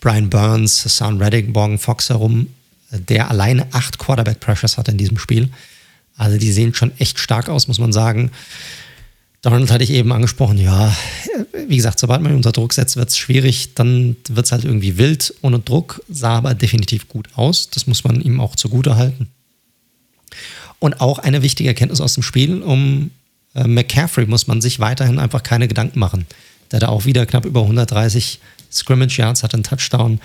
[0.00, 2.48] Brian Burns, Hassan Reddick, Morgan Fox herum,
[2.90, 5.48] der alleine acht Quarterback-Pressures hatte in diesem Spiel.
[6.18, 8.30] Also die sehen schon echt stark aus, muss man sagen.
[9.44, 10.96] Donald hatte ich eben angesprochen, ja,
[11.68, 14.96] wie gesagt, sobald man unter Druck setzt, wird es schwierig, dann wird es halt irgendwie
[14.96, 17.68] wild ohne Druck, sah aber definitiv gut aus.
[17.68, 19.28] Das muss man ihm auch zugute halten.
[20.78, 23.10] Und auch eine wichtige Erkenntnis aus dem Spiel, um
[23.54, 26.24] äh, McCaffrey muss man sich weiterhin einfach keine Gedanken machen.
[26.72, 28.40] Der hat auch wieder knapp über 130
[28.72, 30.20] Scrimmage Yards, hat einen Touchdown.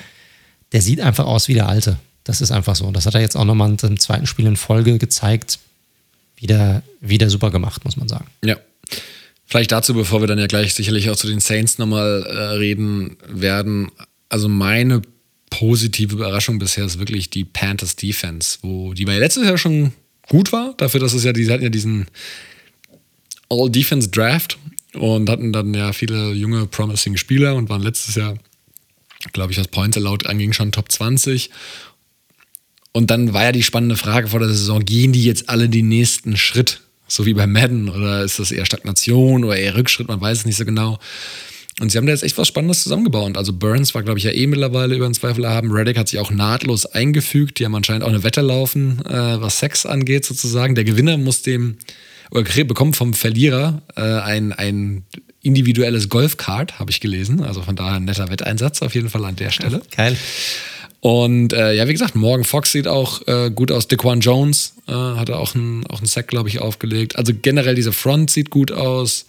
[0.71, 1.97] Der sieht einfach aus wie der Alte.
[2.23, 2.89] Das ist einfach so.
[2.91, 5.59] Das hat er jetzt auch nochmal im zweiten Spiel in Folge gezeigt.
[6.37, 8.27] Wieder, wieder super gemacht, muss man sagen.
[8.45, 8.55] Ja.
[9.45, 13.17] Vielleicht dazu, bevor wir dann ja gleich sicherlich auch zu den Saints nochmal äh, reden
[13.27, 13.91] werden.
[14.29, 15.01] Also meine
[15.49, 19.91] positive Überraschung bisher ist wirklich die Panthers Defense, wo die bei letztes Jahr schon
[20.27, 22.05] gut war, dafür, dass es ja, die hatten ja diesen
[23.49, 24.59] All-Defense Draft
[24.93, 28.37] und hatten dann ja viele junge, promising Spieler und waren letztes Jahr,
[29.33, 31.49] glaube ich, was Points Allowed anging, schon Top 20.
[32.91, 35.87] Und dann war ja die spannende Frage vor der Saison, gehen die jetzt alle den
[35.87, 36.81] nächsten Schritt?
[37.09, 40.07] So wie bei Madden oder ist das eher Stagnation oder eher Rückschritt?
[40.07, 40.99] Man weiß es nicht so genau.
[41.81, 43.37] Und sie haben da jetzt echt was Spannendes zusammengebaut.
[43.37, 45.71] Also Burns war, glaube ich, ja eh mittlerweile über den Zweifel haben.
[45.71, 47.59] Reddick hat sich auch nahtlos eingefügt.
[47.59, 50.75] Die haben anscheinend auch eine Wette laufen, äh, was Sex angeht, sozusagen.
[50.75, 51.77] Der Gewinner muss dem
[52.31, 55.03] oder bekommen vom Verlierer äh, ein, ein
[55.41, 57.41] individuelles Golfcard, habe ich gelesen.
[57.41, 59.81] Also von daher ein netter Wetteinsatz auf jeden Fall an der Stelle.
[59.95, 60.15] Geil.
[61.01, 63.87] Und äh, ja, wie gesagt, Morgan Fox sieht auch äh, gut aus.
[63.87, 67.15] Dequan Jones äh, hat auch einen auch Sack, glaube ich, aufgelegt.
[67.15, 69.25] Also generell diese Front sieht gut aus.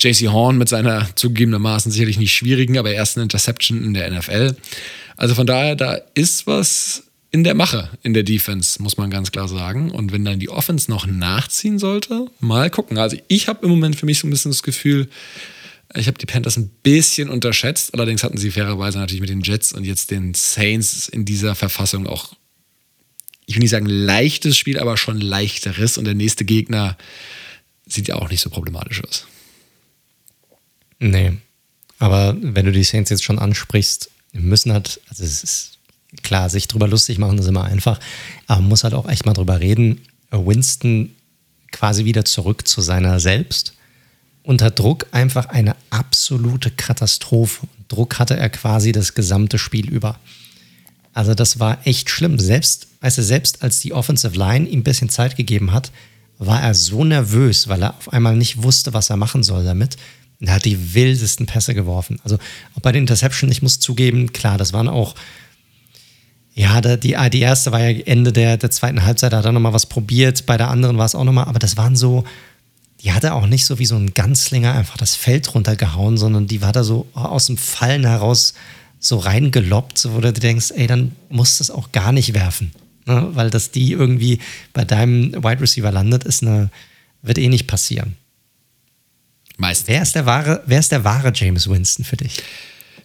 [0.00, 4.56] JC Horn mit seiner zugegebenermaßen sicherlich nicht schwierigen, aber ersten Interception in der NFL.
[5.16, 9.30] Also von daher, da ist was in der Mache in der Defense, muss man ganz
[9.30, 9.90] klar sagen.
[9.90, 12.98] Und wenn dann die Offense noch nachziehen sollte, mal gucken.
[12.98, 15.08] Also ich habe im Moment für mich so ein bisschen das Gefühl,
[15.94, 17.94] Ich habe die Panthers ein bisschen unterschätzt.
[17.94, 22.06] Allerdings hatten sie fairerweise natürlich mit den Jets und jetzt den Saints in dieser Verfassung
[22.06, 22.34] auch,
[23.46, 25.98] ich will nicht sagen leichtes Spiel, aber schon leichteres.
[25.98, 26.96] Und der nächste Gegner
[27.86, 29.26] sieht ja auch nicht so problematisch aus.
[31.00, 31.32] Nee.
[31.98, 35.78] Aber wenn du die Saints jetzt schon ansprichst, müssen halt, also es ist
[36.22, 37.98] klar, sich drüber lustig machen ist immer einfach,
[38.46, 40.00] aber man muss halt auch echt mal drüber reden.
[40.30, 41.14] Winston
[41.72, 43.74] quasi wieder zurück zu seiner selbst
[44.50, 47.68] unter Druck einfach eine absolute Katastrophe.
[47.86, 50.18] Druck hatte er quasi das gesamte Spiel über.
[51.14, 52.36] Also das war echt schlimm.
[52.40, 55.92] Selbst, weißt du, selbst als die Offensive Line ihm ein bisschen Zeit gegeben hat,
[56.38, 59.96] war er so nervös, weil er auf einmal nicht wusste, was er machen soll damit.
[60.40, 62.18] Und er hat die wildesten Pässe geworfen.
[62.24, 62.36] Also
[62.74, 65.14] auch bei den Interception, ich muss zugeben, klar, das waren auch,
[66.54, 69.74] ja, die, die erste war ja Ende der, der zweiten Halbzeit, da hat er nochmal
[69.74, 72.24] was probiert, bei der anderen war es auch nochmal, aber das waren so,
[73.02, 76.46] die hat er auch nicht so wie so ein Ganzlinger einfach das Feld runtergehauen, sondern
[76.46, 78.54] die war da so aus dem Fallen heraus
[78.98, 82.72] so reingeloppt, wo du denkst, ey, dann musst du es auch gar nicht werfen.
[83.06, 83.30] Ne?
[83.32, 84.40] Weil dass die irgendwie
[84.74, 86.70] bei deinem Wide Receiver landet, ist eine,
[87.22, 88.16] wird eh nicht passieren.
[89.56, 89.88] Meistens.
[89.88, 92.42] Wer ist der wahre, wer ist der wahre James Winston für dich?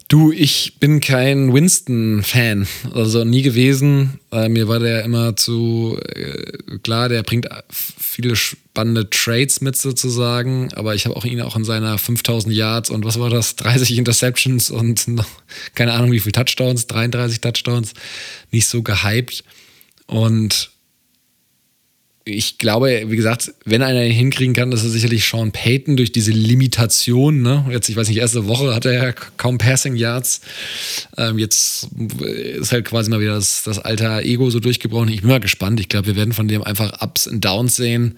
[0.07, 4.19] Du, ich bin kein Winston-Fan, also nie gewesen.
[4.31, 10.71] Äh, mir war der immer zu äh, klar, der bringt viele spannende Trades mit sozusagen,
[10.75, 13.97] aber ich habe auch ihn auch in seiner 5000 Yards und was war das, 30
[13.97, 15.27] Interceptions und noch,
[15.73, 17.93] keine Ahnung wie viele Touchdowns, 33 Touchdowns,
[18.51, 19.43] nicht so gehypt.
[20.05, 20.69] Und
[22.27, 26.11] ich glaube, wie gesagt, wenn einer ihn hinkriegen kann, das ist sicherlich Sean Payton durch
[26.11, 27.43] diese Limitation.
[27.43, 27.65] Ne?
[27.69, 30.41] Jetzt, ich weiß nicht, erste Woche hat er ja kaum Passing Yards.
[31.17, 31.87] Ähm, jetzt
[32.57, 35.09] ist halt quasi mal wieder das, das alter Ego so durchgebrochen.
[35.09, 35.79] Ich bin mal gespannt.
[35.79, 38.17] Ich glaube, wir werden von dem einfach Ups und Downs sehen.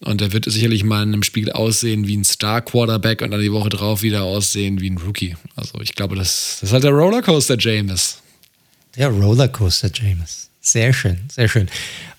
[0.00, 3.52] Und er wird sicherlich mal in einem Spiel aussehen wie ein Star-Quarterback und dann die
[3.52, 5.34] Woche drauf wieder aussehen wie ein Rookie.
[5.56, 8.18] Also ich glaube, das, das ist halt der Rollercoaster James.
[8.96, 10.50] Der Rollercoaster James.
[10.60, 11.68] Sehr schön, sehr schön.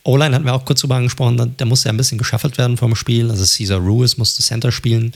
[0.05, 2.95] O-Line hatten wir auch kurz drüber angesprochen, der musste ja ein bisschen geschaffelt werden vom
[2.95, 3.29] Spiel.
[3.29, 5.13] Also Caesar Ruiz musste Center spielen,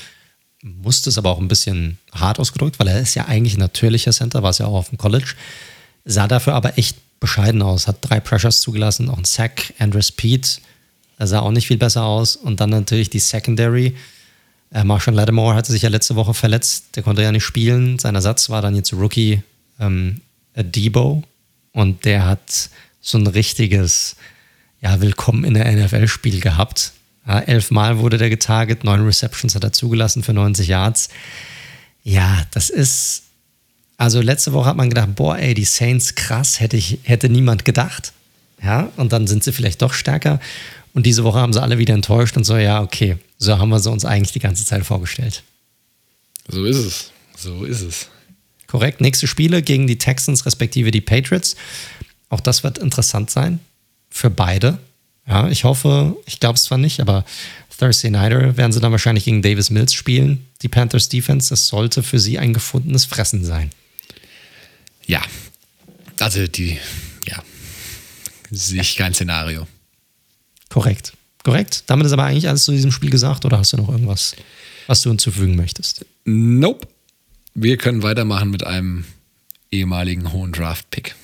[0.63, 4.11] musste es aber auch ein bisschen hart ausgedrückt, weil er ist ja eigentlich ein natürlicher
[4.11, 5.35] Center, war es ja auch auf dem College.
[6.05, 10.59] Sah dafür aber echt bescheiden aus, hat drei Pressures zugelassen, auch ein Sack, Andrew Pete,
[11.19, 12.35] er sah auch nicht viel besser aus.
[12.35, 13.95] Und dann natürlich die Secondary.
[14.71, 17.99] Äh, Marshall Lattimore hatte sich ja letzte Woche verletzt, der konnte ja nicht spielen.
[17.99, 19.43] Sein Ersatz war dann jetzt Rookie
[19.79, 20.21] ähm,
[20.55, 21.23] Debo
[21.73, 22.69] und der hat
[23.01, 24.15] so ein richtiges
[24.81, 26.93] ja, Willkommen in der NFL-Spiel gehabt.
[27.27, 31.09] Ja, elfmal wurde der getarget, neun Receptions hat er zugelassen für 90 Yards.
[32.03, 33.23] Ja, das ist.
[33.97, 37.65] Also letzte Woche hat man gedacht, boah, ey, die Saints krass, hätte ich, hätte niemand
[37.65, 38.13] gedacht.
[38.63, 40.39] Ja, und dann sind sie vielleicht doch stärker.
[40.93, 43.79] Und diese Woche haben sie alle wieder enttäuscht und so, ja, okay, so haben wir
[43.79, 45.43] sie uns eigentlich die ganze Zeit vorgestellt.
[46.47, 47.11] So ist es.
[47.35, 48.07] So ist es.
[48.67, 49.01] Korrekt.
[49.01, 51.57] Nächste Spiele gegen die Texans respektive die Patriots.
[52.29, 53.59] Auch das wird interessant sein
[54.09, 54.77] für beide.
[55.27, 57.23] Ja, ich hoffe, ich glaube es zwar nicht, aber
[57.79, 60.45] Thursday Nighter werden sie dann wahrscheinlich gegen Davis Mills spielen.
[60.61, 63.69] Die Panthers Defense, das sollte für sie ein gefundenes Fressen sein.
[65.07, 65.21] Ja,
[66.19, 66.77] also die,
[67.25, 67.41] ja,
[68.51, 69.67] sehe ich kein Szenario.
[70.69, 71.13] Korrekt.
[71.43, 71.83] Korrekt.
[71.87, 74.35] Damit ist aber eigentlich alles zu diesem Spiel gesagt oder hast du noch irgendwas,
[74.87, 76.05] was du hinzufügen möchtest?
[76.25, 76.87] Nope.
[77.55, 79.05] Wir können weitermachen mit einem
[79.71, 81.15] ehemaligen hohen Draft-Pick.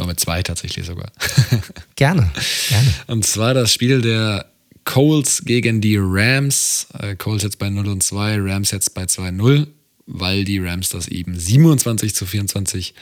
[0.00, 1.12] Oder mit zwei tatsächlich sogar.
[1.96, 2.30] Gerne,
[2.70, 2.94] gerne.
[3.06, 4.46] Und zwar das Spiel der
[4.84, 6.86] Coles gegen die Rams.
[6.98, 9.66] Äh, Coles jetzt bei 0 und 2, Rams jetzt bei 2-0,
[10.06, 12.94] weil die Rams das eben 27 zu 24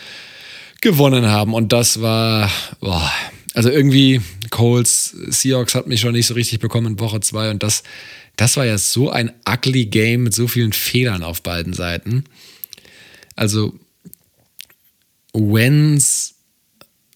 [0.80, 1.54] gewonnen haben.
[1.54, 2.50] Und das war,
[2.80, 3.12] boah,
[3.54, 4.20] also irgendwie,
[4.50, 7.84] Coles, Seahawks hat mich schon nicht so richtig bekommen in Woche 2 und das,
[8.34, 12.24] das war ja so ein ugly Game mit so vielen Fehlern auf beiden Seiten.
[13.36, 13.78] Also,
[15.32, 16.34] Wenz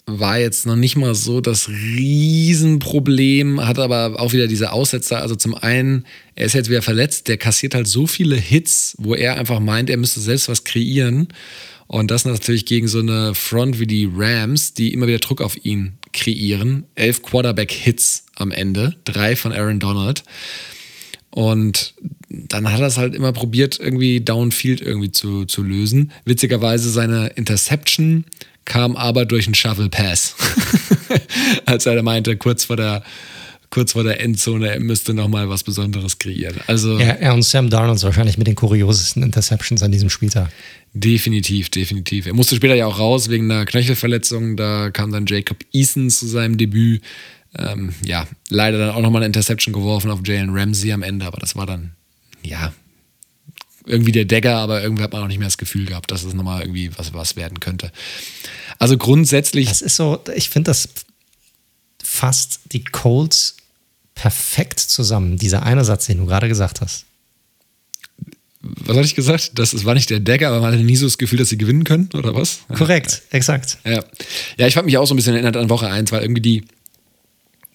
[0.07, 5.23] war jetzt noch nicht mal so das Riesenproblem, hat aber auch wieder diese Aussetzer.
[5.23, 9.15] Also zum einen, er ist jetzt wieder verletzt, der kassiert halt so viele Hits, wo
[9.15, 11.29] er einfach meint, er müsste selbst was kreieren.
[11.87, 15.65] Und das natürlich gegen so eine Front wie die Rams, die immer wieder Druck auf
[15.65, 16.85] ihn kreieren.
[16.95, 20.25] Elf Quarterback-Hits am Ende, drei von Aaron Donald.
[21.31, 21.95] Und
[22.49, 26.13] dann hat er es halt immer probiert, irgendwie Downfield irgendwie zu, zu lösen.
[26.25, 28.25] Witzigerweise seine Interception
[28.65, 30.35] kam aber durch einen Shovel Pass.
[31.67, 33.03] Als er meinte, kurz vor der
[33.73, 36.57] kurz vor der Endzone, er müsste nochmal was Besonderes kreieren.
[36.67, 40.53] Also, ja, er und Sam Darnold wahrscheinlich mit den kuriosesten Interceptions an diesem Spieltag.
[40.93, 42.27] Definitiv, definitiv.
[42.27, 44.59] Er musste später ja auch raus wegen einer Knöchelverletzung.
[44.59, 47.03] Da kam dann Jacob Eason zu seinem Debüt.
[47.57, 51.39] Ähm, ja, leider dann auch nochmal eine Interception geworfen auf Jalen Ramsey am Ende, aber
[51.39, 51.93] das war dann,
[52.45, 52.73] ja,
[53.87, 56.35] irgendwie der Dagger, aber irgendwie hat man auch nicht mehr das Gefühl gehabt, dass es
[56.35, 57.91] nochmal irgendwie was, was werden könnte.
[58.79, 59.69] Also grundsätzlich.
[59.69, 60.89] Das ist so, ich finde das
[62.03, 63.57] fasst die Colts
[64.15, 67.07] perfekt zusammen, dieser eine Satz, den du gerade gesagt hast.
[68.61, 69.53] Was hatte ich gesagt?
[69.59, 71.85] Das war nicht der Dagger, aber man hatte nie so das Gefühl, dass sie gewinnen
[71.85, 72.61] können, oder was?
[72.77, 73.79] Korrekt, exakt.
[73.85, 74.05] Ja,
[74.57, 76.65] ja ich habe mich auch so ein bisschen erinnert an Woche 1, weil irgendwie die,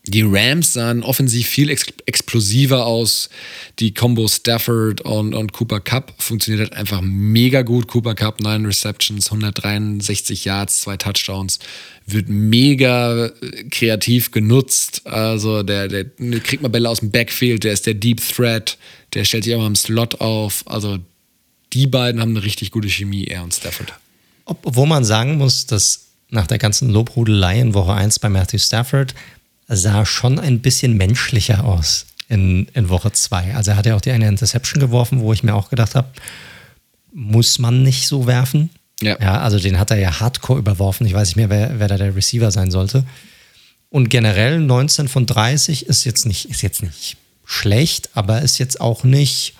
[0.08, 3.30] die Rams sahen offensiv viel ex explosiver aus.
[3.80, 7.88] Die Combo Stafford und, und Cooper Cup funktioniert halt einfach mega gut.
[7.88, 11.60] Cooper Cup, 9 Receptions, 163 Yards, zwei Touchdowns.
[12.06, 15.06] Wird mega äh, kreativ genutzt.
[15.06, 16.06] Also der, der
[16.42, 18.78] kriegt mal Bälle aus dem Backfield, der ist der Deep Threat,
[19.14, 20.64] der stellt sich auch mal im Slot auf.
[20.68, 21.00] Also
[21.74, 23.94] die beiden haben eine richtig gute Chemie, er und Stafford.
[24.46, 29.14] Obwohl man sagen muss, dass nach der ganzen Lobhudelei in Woche 1 bei Matthew Stafford
[29.68, 33.56] sah schon ein bisschen menschlicher aus in, in Woche 2.
[33.56, 36.10] Also er hat ja auch die eine Interception geworfen, wo ich mir auch gedacht habe,
[37.14, 38.70] muss man nicht so werfen.
[39.02, 39.18] Ja.
[39.20, 39.40] ja.
[39.40, 41.06] Also den hat er ja hardcore überworfen.
[41.06, 43.06] Ich weiß nicht mehr, wer, wer da der Receiver sein sollte.
[43.90, 47.16] Und generell 19 von 30 ist jetzt nicht, ist jetzt nicht
[47.46, 49.54] schlecht, aber ist jetzt auch nicht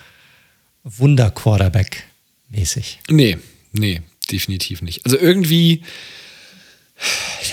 [0.84, 3.00] Wunder-Quarterback-mäßig.
[3.10, 3.38] Nee,
[3.72, 4.02] nee,
[4.32, 5.06] definitiv nicht.
[5.06, 5.84] Also irgendwie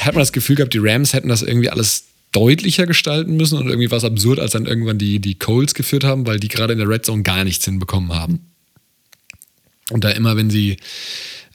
[0.00, 3.68] hat man das Gefühl gehabt, die Rams hätten das irgendwie alles deutlicher gestalten müssen und
[3.68, 6.72] irgendwie war es absurd, als dann irgendwann die, die Colts geführt haben, weil die gerade
[6.72, 8.40] in der Red Zone gar nichts hinbekommen haben.
[9.90, 10.76] Und da immer, wenn sie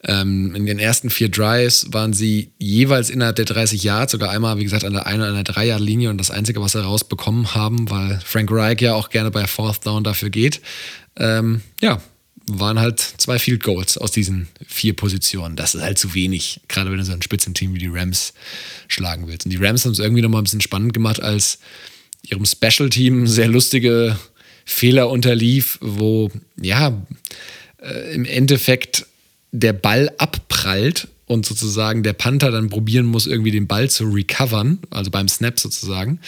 [0.03, 4.57] ähm, in den ersten vier Drives waren sie jeweils innerhalb der 30 Yards, sogar einmal,
[4.57, 6.84] wie gesagt, an der 1 oder der 3 Yard Linie und das Einzige, was sie
[6.84, 10.61] rausbekommen haben, weil Frank Reich ja auch gerne bei Fourth Down dafür geht,
[11.18, 12.01] ähm, ja,
[12.51, 15.55] waren halt zwei Field Goals aus diesen vier Positionen.
[15.55, 18.34] Das ist halt zu wenig, gerade wenn du so ein Spitzenteam wie die Rams
[18.88, 19.45] schlagen willst.
[19.45, 21.59] Und die Rams haben es irgendwie nochmal ein bisschen spannend gemacht, als
[22.23, 24.17] ihrem Special-Team sehr lustige
[24.65, 26.99] Fehler unterlief, wo ja
[27.81, 29.05] äh, im Endeffekt
[29.51, 34.80] der Ball abprallt und sozusagen der Panther dann probieren muss, irgendwie den Ball zu recovern,
[34.89, 36.19] also beim Snap sozusagen.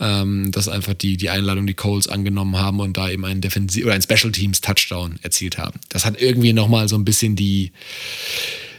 [0.00, 3.84] Ähm, dass einfach die, die Einladung, die Coles angenommen haben und da eben einen Defensiv-
[3.84, 5.80] oder einen Special Teams Touchdown erzielt haben.
[5.88, 7.72] Das hat irgendwie nochmal so ein bisschen die,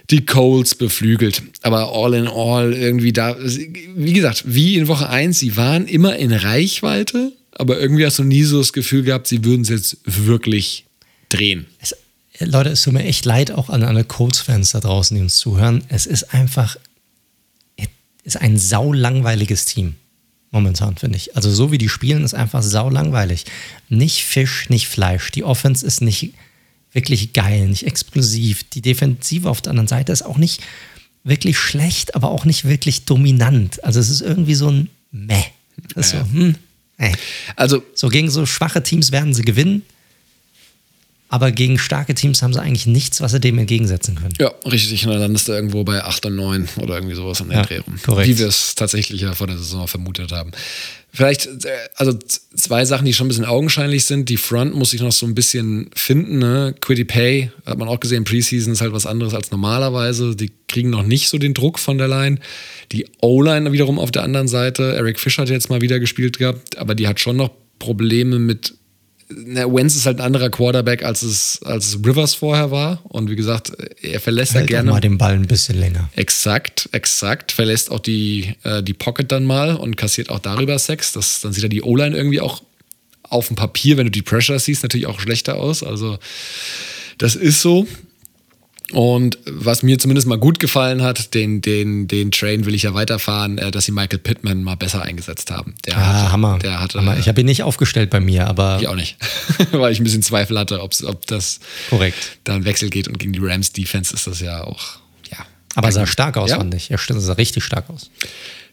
[0.10, 1.44] die Coles beflügelt.
[1.62, 6.16] Aber all in all irgendwie da, wie gesagt, wie in Woche 1, sie waren immer
[6.16, 9.98] in Reichweite, aber irgendwie hast du nie so das Gefühl gehabt, sie würden es jetzt
[10.06, 10.86] wirklich
[11.28, 11.66] drehen.
[11.82, 11.96] Es
[12.40, 15.84] Leute, es tut mir echt leid, auch an alle Colts-Fans da draußen, die uns zuhören.
[15.90, 16.78] Es ist einfach,
[17.76, 17.88] es
[18.24, 19.96] ist ein saulangweiliges Team
[20.52, 21.36] momentan, finde ich.
[21.36, 23.46] Also so wie die spielen, ist einfach saulangweilig.
[23.90, 25.32] Nicht Fisch, nicht Fleisch.
[25.32, 26.34] Die Offense ist nicht
[26.92, 28.64] wirklich geil, nicht explosiv.
[28.64, 30.62] Die Defensive auf der anderen Seite ist auch nicht
[31.24, 33.84] wirklich schlecht, aber auch nicht wirklich dominant.
[33.84, 35.44] Also es ist irgendwie so ein Meh.
[35.96, 36.56] Ist so, hm.
[37.56, 39.84] Also so gegen so schwache Teams werden sie gewinnen.
[41.32, 44.34] Aber gegen starke Teams haben sie eigentlich nichts, was sie dem entgegensetzen können.
[44.40, 45.06] Ja, richtig.
[45.06, 47.66] Und dann landest du irgendwo bei 8 und 9 oder irgendwie sowas in der ja,
[47.66, 47.96] Dreh rum.
[48.04, 48.28] Korrekt.
[48.28, 50.52] Wie wir es tatsächlich ja vor der Saison vermutet haben.
[51.12, 52.18] Vielleicht, äh, also
[52.56, 54.28] zwei Sachen, die schon ein bisschen augenscheinlich sind.
[54.30, 56.40] Die Front muss sich noch so ein bisschen finden.
[56.40, 56.74] Ne?
[56.82, 60.36] Quiddy Pay, hat man auch gesehen, Preseason ist halt was anderes als normalerweise.
[60.36, 62.40] Die kriegen noch nicht so den Druck von der Line.
[62.92, 64.96] Die O-Line wiederum auf der anderen Seite.
[64.96, 68.79] Eric Fischer hat jetzt mal wieder gespielt gehabt, aber die hat schon noch Probleme mit
[69.32, 73.00] na, Wentz ist halt ein anderer Quarterback, als es, als es Rivers vorher war.
[73.04, 74.92] Und wie gesagt, er verlässt halt ja gerne.
[74.92, 76.10] mal den Ball ein bisschen länger.
[76.16, 77.52] Exakt, exakt.
[77.52, 81.14] Verlässt auch die, äh, die Pocket dann mal und kassiert auch darüber Sex.
[81.14, 82.64] Das, dann sieht er die O-Line irgendwie auch
[83.24, 85.84] auf dem Papier, wenn du die Pressure siehst, natürlich auch schlechter aus.
[85.84, 86.18] Also,
[87.20, 87.88] das ist so.
[88.92, 92.94] Und was mir zumindest mal gut gefallen hat, den, den, den Train will ich ja
[92.94, 95.76] weiterfahren, äh, dass sie Michael Pittman mal besser eingesetzt haben.
[95.86, 96.60] Der ah, hatte, Hammer.
[96.60, 97.18] Der hatte, Hammer.
[97.18, 98.80] Ich habe ihn nicht aufgestellt bei mir, aber.
[98.82, 99.18] Ich auch nicht.
[99.72, 101.60] Weil ich ein bisschen Zweifel hatte, ob das
[101.90, 102.40] Korrekt.
[102.46, 103.08] da ein Wechsel geht.
[103.08, 104.98] Und gegen die Rams Defense ist das ja auch,
[105.32, 105.38] ja.
[105.76, 106.58] Aber sah stark aus, ja.
[106.58, 106.90] fand ich.
[106.90, 108.10] Er sah richtig stark aus.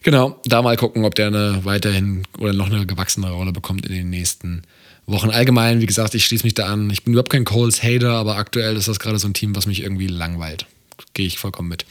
[0.02, 3.92] Genau, da mal gucken, ob der eine weiterhin oder noch eine gewachsene Rolle bekommt in
[3.92, 4.62] den nächsten
[5.06, 5.30] Wochen.
[5.30, 6.90] Allgemein, wie gesagt, ich schließe mich da an.
[6.90, 9.82] Ich bin überhaupt kein Coles-Hater, aber aktuell ist das gerade so ein Team, was mich
[9.82, 10.66] irgendwie langweilt.
[11.14, 11.86] Gehe ich vollkommen mit.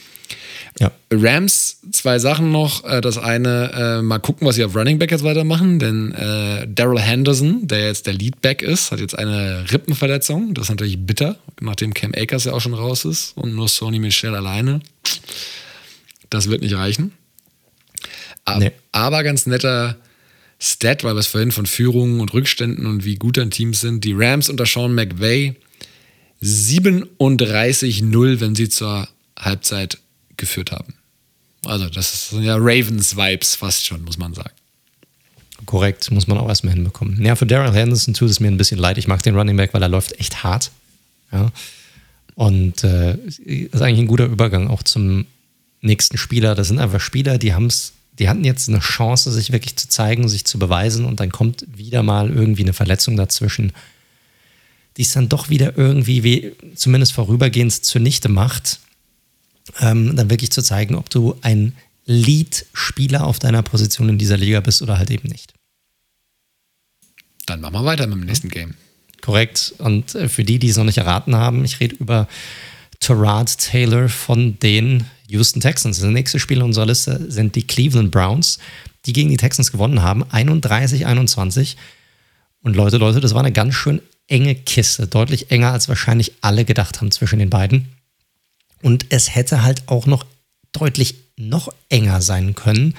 [0.80, 0.92] Ja.
[1.10, 2.84] Rams, zwei Sachen noch.
[2.84, 6.68] Äh, das eine, äh, mal gucken, was sie auf Running Back jetzt weitermachen, denn äh,
[6.68, 10.54] Daryl Henderson, der jetzt der Leadback ist, hat jetzt eine Rippenverletzung.
[10.54, 14.00] Das ist natürlich bitter, nachdem Cam Akers ja auch schon raus ist und nur Sony
[14.00, 14.82] Michel alleine.
[16.30, 17.14] Das wird nicht reichen.
[18.44, 18.72] Aber, nee.
[18.92, 19.96] aber ganz netter
[20.60, 24.04] Stat, weil wir es vorhin von Führungen und Rückständen und wie gut ein Team sind.
[24.04, 25.56] Die Rams unter Sean McVay
[26.42, 29.08] 37-0, wenn sie zur
[29.38, 29.98] Halbzeit
[30.38, 30.94] geführt haben.
[31.66, 34.52] Also, das sind ja Ravens-Vibes fast schon, muss man sagen.
[35.66, 37.24] Korrekt, muss man auch erstmal hinbekommen.
[37.24, 38.98] Ja, für Daryl Henderson tut es mir ein bisschen leid.
[38.98, 40.72] Ich mag den Running Back, weil er läuft echt hart.
[41.32, 41.52] Ja.
[42.36, 45.26] Und äh, ist eigentlich ein guter Übergang auch zum
[45.82, 46.54] nächsten Spieler.
[46.54, 49.90] Das sind einfach Spieler, die haben es, die hatten jetzt eine Chance, sich wirklich zu
[49.90, 53.74] zeigen, sich zu beweisen und dann kommt wieder mal irgendwie eine Verletzung dazwischen,
[54.98, 58.80] die es dann doch wieder irgendwie, wie, zumindest vorübergehend, zunichte macht,
[59.80, 61.74] ähm, dann wirklich zu zeigen, ob du ein
[62.06, 65.54] Lead-Spieler auf deiner Position in dieser Liga bist oder halt eben nicht.
[67.46, 68.76] Dann machen wir weiter mit dem nächsten Game.
[69.22, 69.74] Korrekt.
[69.80, 72.28] Und äh, für die, die es noch nicht erraten haben, ich rede über
[73.00, 76.00] Terrard Taylor von den Houston Texans.
[76.00, 78.60] Das nächste Spiel in unserer Liste sind die Cleveland Browns,
[79.06, 81.76] die gegen die Texans gewonnen haben, 31-21.
[82.62, 86.66] Und Leute, Leute, das war eine ganz schön enge Kiste, deutlich enger als wahrscheinlich alle
[86.66, 87.90] gedacht haben zwischen den beiden.
[88.82, 90.26] Und es hätte halt auch noch
[90.72, 92.96] deutlich noch enger sein können,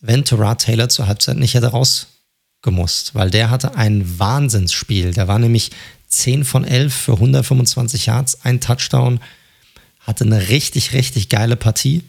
[0.00, 5.12] wenn Terrard Taylor zur Halbzeit nicht hätte rausgemusst, weil der hatte ein Wahnsinnsspiel.
[5.12, 5.70] Der war nämlich
[6.08, 9.20] 10 von 11 für 125 Yards, ein Touchdown,
[10.10, 12.02] hatte eine richtig, richtig geile Partie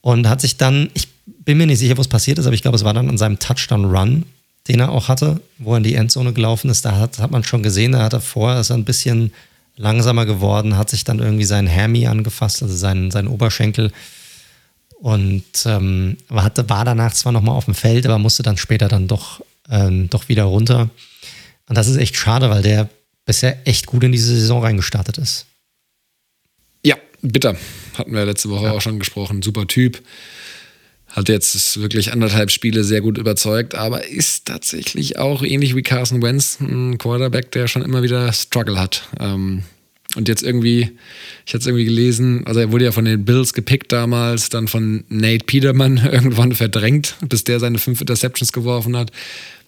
[0.00, 2.76] und hat sich dann, ich bin mir nicht sicher, was passiert ist, aber ich glaube,
[2.76, 4.24] es war dann an seinem Touchdown-Run,
[4.68, 6.84] den er auch hatte, wo er in die Endzone gelaufen ist.
[6.84, 9.32] Da hat, hat man schon gesehen, da hat er vorher, ist er ein bisschen
[9.76, 13.92] langsamer geworden, hat sich dann irgendwie seinen Hammy angefasst, also seinen, seinen Oberschenkel.
[15.00, 19.08] Und ähm, hatte, war danach zwar nochmal auf dem Feld, aber musste dann später dann
[19.08, 20.88] doch, ähm, doch wieder runter.
[21.68, 22.88] Und das ist echt schade, weil der
[23.26, 25.46] bisher echt gut in diese Saison reingestartet ist.
[27.24, 27.56] Bitter.
[27.96, 28.72] Hatten wir letzte Woche ja.
[28.72, 29.42] auch schon gesprochen.
[29.42, 30.02] Super Typ.
[31.08, 36.22] Hat jetzt wirklich anderthalb Spiele sehr gut überzeugt, aber ist tatsächlich auch ähnlich wie Carson
[36.22, 39.08] Wentz ein Quarterback, der schon immer wieder Struggle hat.
[39.20, 39.62] Ähm,
[40.16, 40.90] und jetzt irgendwie,
[41.46, 44.68] ich hatte es irgendwie gelesen, also er wurde ja von den Bills gepickt damals, dann
[44.68, 49.10] von Nate Peterman irgendwann verdrängt, bis der seine fünf Interceptions geworfen hat.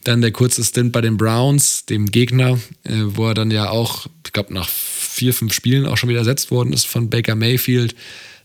[0.04, 4.06] Dann der kurze Stint bei den Browns, dem Gegner, äh, wo er dann ja auch,
[4.24, 4.68] ich glaube, nach
[5.16, 7.94] vier, fünf Spielen auch schon wieder ersetzt worden ist von Baker Mayfield.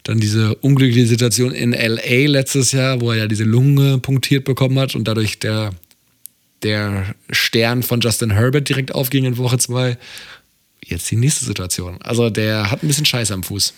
[0.03, 4.79] Dann diese unglückliche Situation in LA letztes Jahr, wo er ja diese Lunge punktiert bekommen
[4.79, 5.73] hat und dadurch der,
[6.63, 9.97] der Stern von Justin Herbert direkt aufging in Woche zwei.
[10.83, 12.01] Jetzt die nächste Situation.
[12.01, 13.73] Also der hat ein bisschen Scheiße am Fuß.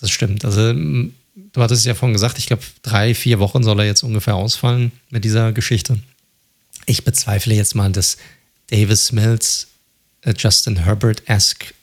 [0.00, 0.44] Das stimmt.
[0.44, 1.12] Also du
[1.56, 4.92] hattest es ja vorhin gesagt, ich glaube, drei, vier Wochen soll er jetzt ungefähr ausfallen
[5.08, 5.98] mit dieser Geschichte.
[6.84, 8.18] Ich bezweifle jetzt mal, dass
[8.70, 9.68] Davis Mills
[10.22, 11.74] äh, Justin Herbert-esque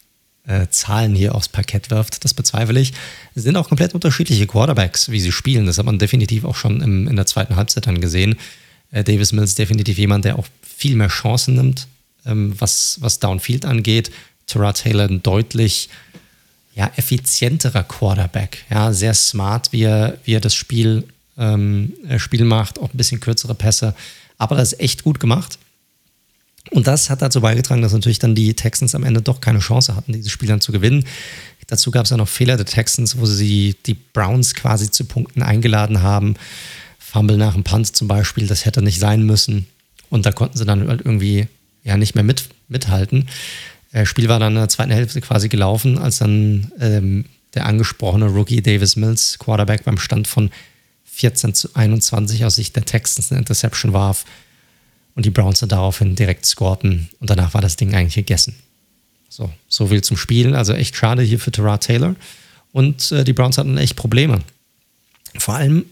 [0.48, 2.24] äh, Zahlen hier aufs Parkett wirft.
[2.24, 2.94] Das bezweifle ich.
[3.34, 5.66] Es sind auch komplett unterschiedliche Quarterbacks, wie sie spielen.
[5.66, 8.36] Das hat man definitiv auch schon im, in der zweiten Halbzeit dann gesehen.
[8.92, 11.88] Äh, Davis Mills definitiv jemand, der auch viel mehr Chancen nimmt,
[12.26, 14.12] ähm, was, was Downfield angeht.
[14.48, 15.90] Tara Taylor ein deutlich
[16.76, 18.64] ja, effizienterer Quarterback.
[18.70, 21.06] Ja, sehr smart, wie er, wie er das Spiel,
[21.38, 23.96] ähm, äh, Spiel macht, auch ein bisschen kürzere Pässe.
[24.38, 25.58] Aber das ist echt gut gemacht.
[26.72, 29.96] Und das hat dazu beigetragen, dass natürlich dann die Texans am Ende doch keine Chance
[29.96, 31.06] hatten, dieses Spiel dann zu gewinnen.
[31.68, 35.42] Dazu gab es ja noch Fehler der Texans, wo sie die Browns quasi zu Punkten
[35.42, 36.36] eingeladen haben.
[37.00, 39.68] Fumble nach dem Punt zum Beispiel, das hätte nicht sein müssen.
[40.10, 41.48] Und da konnten sie dann halt irgendwie
[41.84, 43.28] ja nicht mehr mit, mithalten.
[43.92, 47.66] Das äh, Spiel war dann in der zweiten Hälfte quasi gelaufen, als dann ähm, der
[47.66, 50.52] angesprochene Rookie Davis Mills, Quarterback, beim Stand von
[51.06, 54.26] 14 zu 21 aus Sicht der Texans eine Interception warf
[55.16, 58.56] und die Browns dann daraufhin direkt scorten und danach war das Ding eigentlich gegessen.
[59.30, 60.56] So, so viel zum Spiel.
[60.56, 62.16] Also echt schade hier für Terrell Taylor.
[62.72, 64.42] Und äh, die Browns hatten echt Probleme.
[65.38, 65.86] Vor allem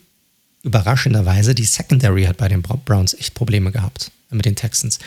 [0.62, 5.00] überraschenderweise, die Secondary hat bei den Browns echt Probleme gehabt mit den Texans.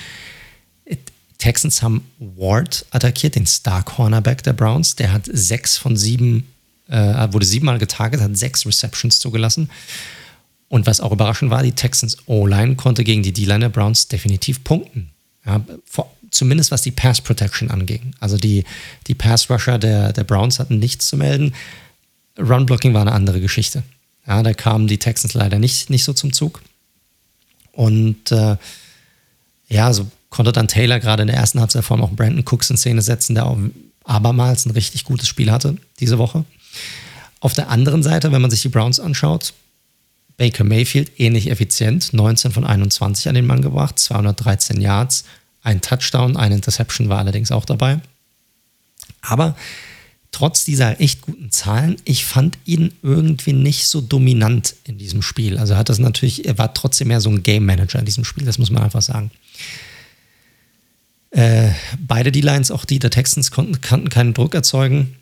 [1.39, 4.97] Texans haben Ward attackiert, den Star Cornerback der Browns.
[4.97, 6.47] Der hat sechs von sieben,
[6.89, 9.71] äh, wurde siebenmal getarget, hat sechs Receptions zugelassen.
[10.69, 14.65] Und was auch überraschend war, die Texans O-Line konnte gegen die D-Line der Browns definitiv
[14.65, 15.11] punkten.
[15.45, 18.15] Ja, vor, zumindest was die Pass Protection anging.
[18.21, 18.65] Also die,
[19.07, 21.55] die Pass Rusher der, der Browns hatten nichts zu melden.
[22.39, 23.83] Run Blocking war eine andere Geschichte.
[24.27, 26.63] Ja, da kamen die Texans leider nicht, nicht so zum Zug.
[27.73, 28.57] Und äh,
[29.69, 32.77] ja, so konnte dann Taylor gerade in der ersten Halbzeit vor auch Brandon Cooks in
[32.77, 33.59] Szene setzen, der auch
[34.05, 36.45] abermals ein richtig gutes Spiel hatte diese Woche.
[37.41, 39.53] Auf der anderen Seite, wenn man sich die Browns anschaut,
[40.37, 45.25] Baker Mayfield ähnlich effizient, 19 von 21 an den Mann gebracht, 213 Yards,
[45.63, 48.01] ein Touchdown, eine Interception war allerdings auch dabei.
[49.23, 49.57] Aber
[50.31, 55.59] trotz dieser echt guten Zahlen, ich fand ihn irgendwie nicht so dominant in diesem Spiel.
[55.59, 58.45] Also hat das natürlich, er war trotzdem mehr so ein Game Manager in diesem Spiel,
[58.45, 59.31] das muss man einfach sagen.
[61.31, 65.17] Äh, beide die Lines, auch die der Texans, konnten, konnten keinen Druck erzeugen.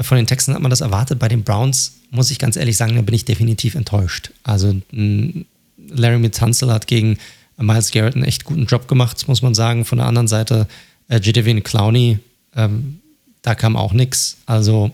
[0.00, 1.18] Von den Texans hat man das erwartet.
[1.18, 4.30] Bei den Browns muss ich ganz ehrlich sagen, da bin ich definitiv enttäuscht.
[4.42, 7.18] Also Larry Mitanzel hat gegen
[7.56, 9.84] Miles Garrett einen echt guten Job gemacht, muss man sagen.
[9.84, 10.66] Von der anderen Seite,
[11.08, 12.18] äh, Clowney,
[12.56, 13.00] ähm,
[13.42, 14.38] da kam auch nichts.
[14.46, 14.90] Also,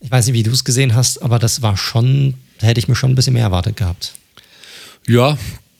[0.00, 2.88] ich weiß nicht, wie du es gesehen hast, aber das war schon, da hätte ich
[2.88, 4.14] mir schon ein bisschen mehr erwartet gehabt.
[5.06, 5.36] Ja,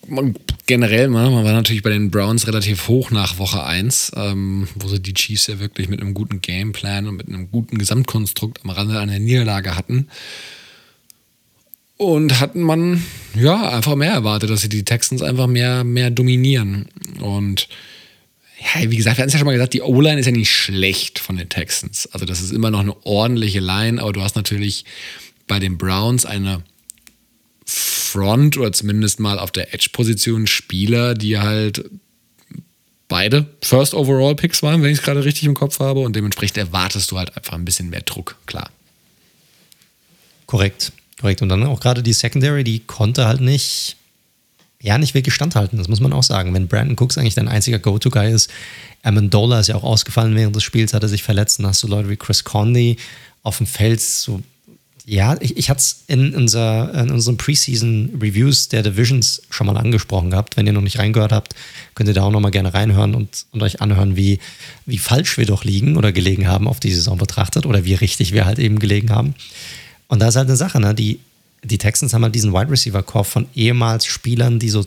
[0.09, 0.35] man,
[0.67, 4.89] generell, ne, man war natürlich bei den Browns relativ hoch nach Woche 1, ähm, wo
[4.89, 8.71] sie die Chiefs ja wirklich mit einem guten Gameplan und mit einem guten Gesamtkonstrukt am
[8.71, 10.09] Rande einer Niederlage hatten.
[11.97, 13.05] Und hatten man
[13.35, 16.89] ja einfach mehr erwartet, dass sie die Texans einfach mehr, mehr dominieren.
[17.21, 17.69] Und
[18.59, 20.51] ja, wie gesagt, wir hatten es ja schon mal gesagt, die O-Line ist ja nicht
[20.51, 22.09] schlecht von den Texans.
[22.13, 24.85] Also das ist immer noch eine ordentliche Line, aber du hast natürlich
[25.47, 26.63] bei den Browns eine
[27.73, 31.85] Front oder zumindest mal auf der Edge-Position Spieler, die halt
[33.09, 36.01] beide First Overall Picks waren, wenn ich es gerade richtig im Kopf habe.
[36.01, 38.71] Und dementsprechend erwartest du halt einfach ein bisschen mehr Druck, klar.
[40.47, 41.41] Korrekt, korrekt.
[41.43, 43.97] Und dann auch gerade die Secondary, die konnte halt nicht,
[44.81, 45.79] ja, nicht wirklich standhalten.
[45.79, 46.53] Das muss man auch sagen.
[46.53, 48.51] Wenn Brandon Cooks eigentlich dein einziger Go-To-Guy ist,
[49.03, 51.59] Amendola ist ja auch ausgefallen während des Spiels, hat er sich verletzt.
[51.59, 52.97] Dann hast du Leute wie Chris Conley
[53.43, 54.43] auf dem Feld, so
[55.05, 60.31] ja, ich, ich hatte es in, unser, in unseren Preseason-Reviews der Divisions schon mal angesprochen
[60.31, 60.57] gehabt.
[60.57, 61.55] Wenn ihr noch nicht reingehört habt,
[61.95, 64.39] könnt ihr da auch noch mal gerne reinhören und, und euch anhören, wie,
[64.87, 68.33] wie falsch wir doch liegen oder gelegen haben auf die Saison betrachtet oder wie richtig
[68.33, 69.35] wir halt eben gelegen haben.
[70.07, 70.95] Und da ist halt eine Sache, ne?
[70.95, 71.19] Die,
[71.65, 74.85] die Texans haben halt diesen Wide Receiver-Core von ehemals Spielern, die so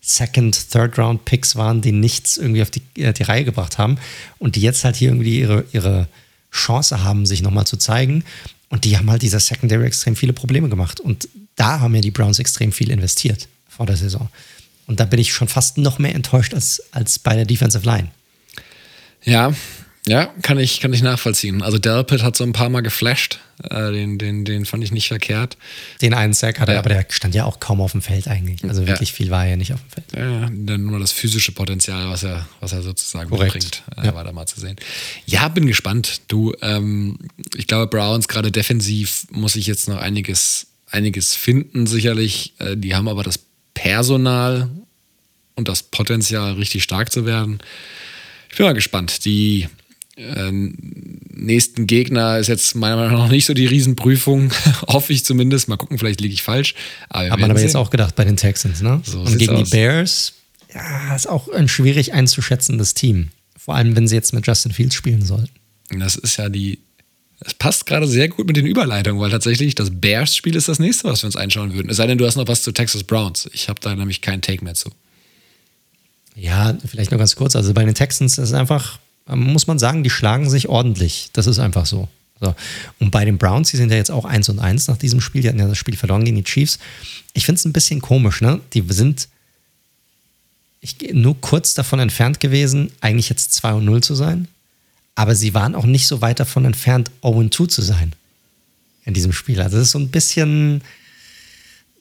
[0.00, 3.98] Second, Third Round Picks waren, die nichts irgendwie auf die, äh, die Reihe gebracht haben
[4.38, 6.08] und die jetzt halt hier irgendwie ihre, ihre
[6.50, 8.24] Chance haben, sich nochmal zu zeigen.
[8.72, 10.98] Und die haben halt dieser Secondary extrem viele Probleme gemacht.
[10.98, 14.30] Und da haben ja die Browns extrem viel investiert vor der Saison.
[14.86, 18.08] Und da bin ich schon fast noch mehr enttäuscht als, als bei der Defensive Line.
[19.24, 19.52] Ja,
[20.06, 21.62] ja, kann ich, kann ich nachvollziehen.
[21.62, 23.38] Also Delpit hat so ein paar Mal geflasht.
[23.62, 25.56] Äh, den, den, den fand ich nicht verkehrt.
[26.00, 26.80] Den einen Sack hat er, ja.
[26.80, 28.64] aber der stand ja auch kaum auf dem Feld eigentlich.
[28.64, 29.14] Also wirklich ja.
[29.14, 30.06] viel war er ja nicht auf dem Feld.
[30.16, 33.54] Ja, dann nur das physische Potenzial, was er, was er sozusagen Korrekt.
[33.54, 34.74] mitbringt, äh, war da mal zu sehen.
[35.26, 36.22] Ja, bin gespannt.
[36.26, 37.18] Du, ähm,
[37.54, 42.54] ich glaube, Browns gerade defensiv muss ich jetzt noch einiges, einiges finden, sicherlich.
[42.58, 43.38] Äh, die haben aber das
[43.74, 44.68] Personal
[45.54, 47.60] und das Potenzial, richtig stark zu werden.
[48.50, 49.24] Ich bin mal gespannt.
[49.24, 49.68] Die
[50.16, 54.52] äh, nächsten Gegner ist jetzt meiner Meinung nach noch nicht so die Riesenprüfung,
[54.88, 55.68] hoffe ich zumindest.
[55.68, 56.74] Mal gucken, vielleicht liege ich falsch.
[57.08, 57.68] Aber Hat man aber sehen.
[57.68, 59.00] jetzt auch gedacht bei den Texans, ne?
[59.04, 59.70] So Und gegen aus.
[59.70, 60.32] die Bears,
[60.74, 63.28] ja, ist auch ein schwierig einzuschätzendes Team.
[63.56, 65.50] Vor allem, wenn sie jetzt mit Justin Fields spielen sollten.
[65.98, 66.78] Das ist ja die.
[67.44, 71.04] Es passt gerade sehr gut mit den Überleitungen, weil tatsächlich das Bears-Spiel ist das nächste,
[71.08, 71.90] was wir uns einschauen würden.
[71.90, 73.50] Es sei denn, du hast noch was zu Texas Browns.
[73.52, 74.90] Ich habe da nämlich keinen Take mehr zu.
[76.36, 77.56] Ja, vielleicht nur ganz kurz.
[77.56, 81.30] Also bei den Texans ist es einfach ähm, muss man sagen, die schlagen sich ordentlich.
[81.32, 82.08] Das ist einfach so.
[82.40, 82.54] so.
[82.98, 85.42] Und bei den Browns, die sind ja jetzt auch 1 und 1 nach diesem Spiel.
[85.42, 86.78] Die hatten ja das Spiel verloren gegen die Chiefs.
[87.32, 88.60] Ich finde es ein bisschen komisch, ne?
[88.72, 89.28] Die sind
[90.80, 94.48] ich, nur kurz davon entfernt gewesen, eigentlich jetzt 2 und 0 zu sein.
[95.14, 98.14] Aber sie waren auch nicht so weit davon entfernt, 0 und 2 zu sein
[99.04, 99.60] in diesem Spiel.
[99.60, 100.82] Also das ist so ein bisschen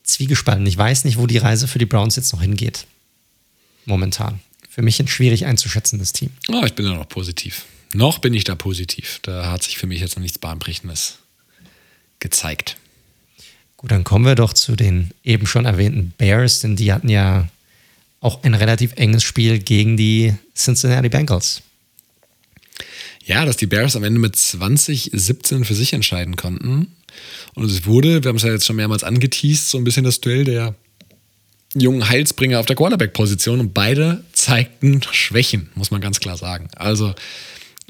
[0.04, 0.66] zwiegespalten.
[0.66, 2.88] Ich weiß nicht, wo die Reise für die Browns jetzt noch hingeht.
[3.86, 4.40] Momentan
[4.72, 6.30] für mich ein schwierig einzuschätzendes Team.
[6.48, 7.66] Oh, ich bin da noch positiv.
[7.94, 9.20] Noch bin ich da positiv.
[9.22, 11.18] Da hat sich für mich jetzt noch nichts Bahnbrechendes
[12.20, 12.78] gezeigt.
[13.76, 17.50] Gut, dann kommen wir doch zu den eben schon erwähnten Bears, denn die hatten ja
[18.22, 21.64] auch ein relativ enges Spiel gegen die Cincinnati Bengals.
[23.26, 26.88] Ja, dass die Bears am Ende mit 2017 für sich entscheiden konnten.
[27.56, 30.22] Und es wurde, wir haben es ja jetzt schon mehrmals angeteased, so ein bisschen das
[30.22, 30.76] Duell der
[31.74, 36.70] jungen Heilsbringer auf der Quarterback-Position und beide zeigten Schwächen, muss man ganz klar sagen.
[36.76, 37.14] Also,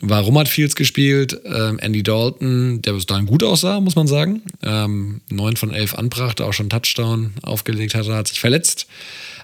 [0.01, 1.39] warum hat Fields gespielt?
[1.45, 4.43] Ähm, Andy Dalton, der bis dahin gut aussah, muss man sagen.
[4.61, 8.87] Ähm, 9 von 11 anbrachte, auch schon Touchdown aufgelegt hatte, hat sich verletzt.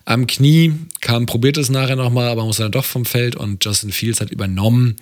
[0.06, 3.92] Am Knie kam, probiert es nachher nochmal, aber musste dann doch vom Feld und Justin
[3.92, 4.96] Fields hat übernommen.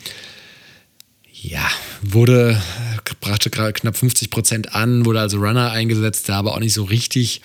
[1.31, 1.69] Ja,
[2.01, 2.59] wurde,
[3.21, 7.41] brachte knapp 50 Prozent an, wurde also Runner eingesetzt, der aber auch nicht so richtig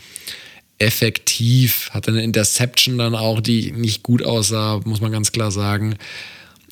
[0.80, 5.96] effektiv, hatte eine Interception dann auch, die nicht gut aussah, muss man ganz klar sagen.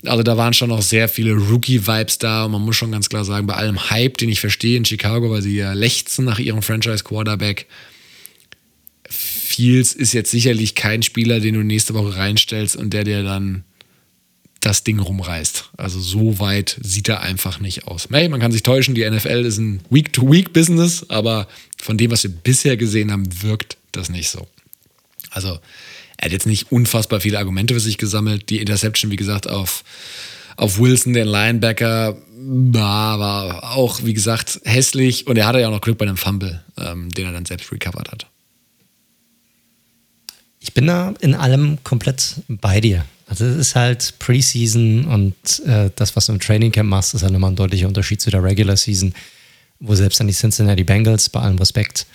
[0.04, 3.24] Also da waren schon noch sehr viele Rookie-Vibes da und man muss schon ganz klar
[3.24, 6.62] sagen, bei allem Hype, den ich verstehe in Chicago, weil sie ja lechzen nach ihrem
[6.62, 7.66] Franchise-Quarterback,
[9.10, 13.64] Fields ist jetzt sicherlich kein Spieler, den du nächste Woche reinstellst und der dir dann
[14.60, 15.70] das Ding rumreißt.
[15.76, 18.08] Also so weit sieht er einfach nicht aus.
[18.10, 21.48] Hey, man kann sich täuschen, die NFL ist ein Week-to-Week-Business, aber
[21.80, 24.46] von dem, was wir bisher gesehen haben, wirkt das nicht so.
[25.30, 25.58] Also
[26.16, 28.50] er hat jetzt nicht unfassbar viele Argumente für sich gesammelt.
[28.50, 29.84] Die Interception, wie gesagt, auf,
[30.56, 35.26] auf Wilson, den Linebacker, war auch, wie gesagt, hässlich.
[35.26, 37.70] Und er hatte ja auch noch Glück bei einem Fumble, ähm, den er dann selbst
[37.72, 38.26] recovered hat.
[40.60, 45.34] Ich bin da in allem komplett bei dir Also es ist halt Preseason und
[45.66, 48.30] äh, das, was du im Training Camp machst, ist halt nochmal ein deutlicher Unterschied zu
[48.30, 49.14] der Regular Season,
[49.80, 52.06] wo selbst dann die Cincinnati Bengals, bei allem Respekt,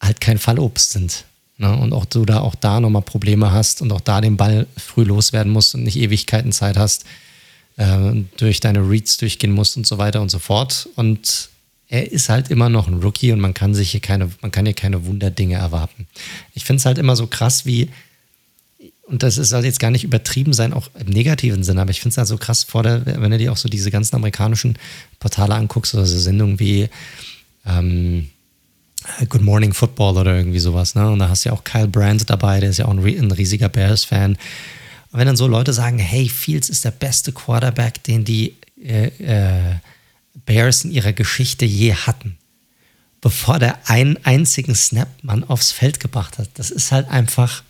[0.00, 1.24] halt kein Fallobst sind.
[1.58, 1.76] Ne?
[1.76, 5.04] Und auch du da auch da nochmal Probleme hast und auch da den Ball früh
[5.04, 7.04] loswerden musst und nicht Ewigkeiten Zeit hast,
[7.76, 10.88] äh, durch deine Reads durchgehen musst und so weiter und so fort.
[10.96, 11.50] Und
[11.88, 14.64] er ist halt immer noch ein Rookie und man kann sich hier keine, man kann
[14.64, 16.06] hier keine Wunderdinge erwarten.
[16.54, 17.90] Ich finde es halt immer so krass, wie,
[19.02, 22.12] und das soll jetzt gar nicht übertrieben sein, auch im negativen Sinne, aber ich finde
[22.12, 24.78] es halt so krass vor der, wenn du dir auch so diese ganzen amerikanischen
[25.18, 26.88] Portale anguckst, oder so Sendungen wie
[27.66, 28.30] ähm,
[29.28, 31.10] Good Morning Football oder irgendwie sowas, ne?
[31.10, 33.30] Und da hast du ja auch Kyle Brandt dabei, der ist ja auch ein, ein
[33.30, 34.36] riesiger Bears-Fan.
[35.12, 39.76] Wenn dann so Leute sagen, hey, Fields ist der beste Quarterback, den die äh, äh,
[40.46, 42.36] Bears in ihrer Geschichte je hatten,
[43.20, 46.48] bevor der einen einzigen Snap man aufs Feld gebracht hat.
[46.54, 47.62] Das ist halt einfach.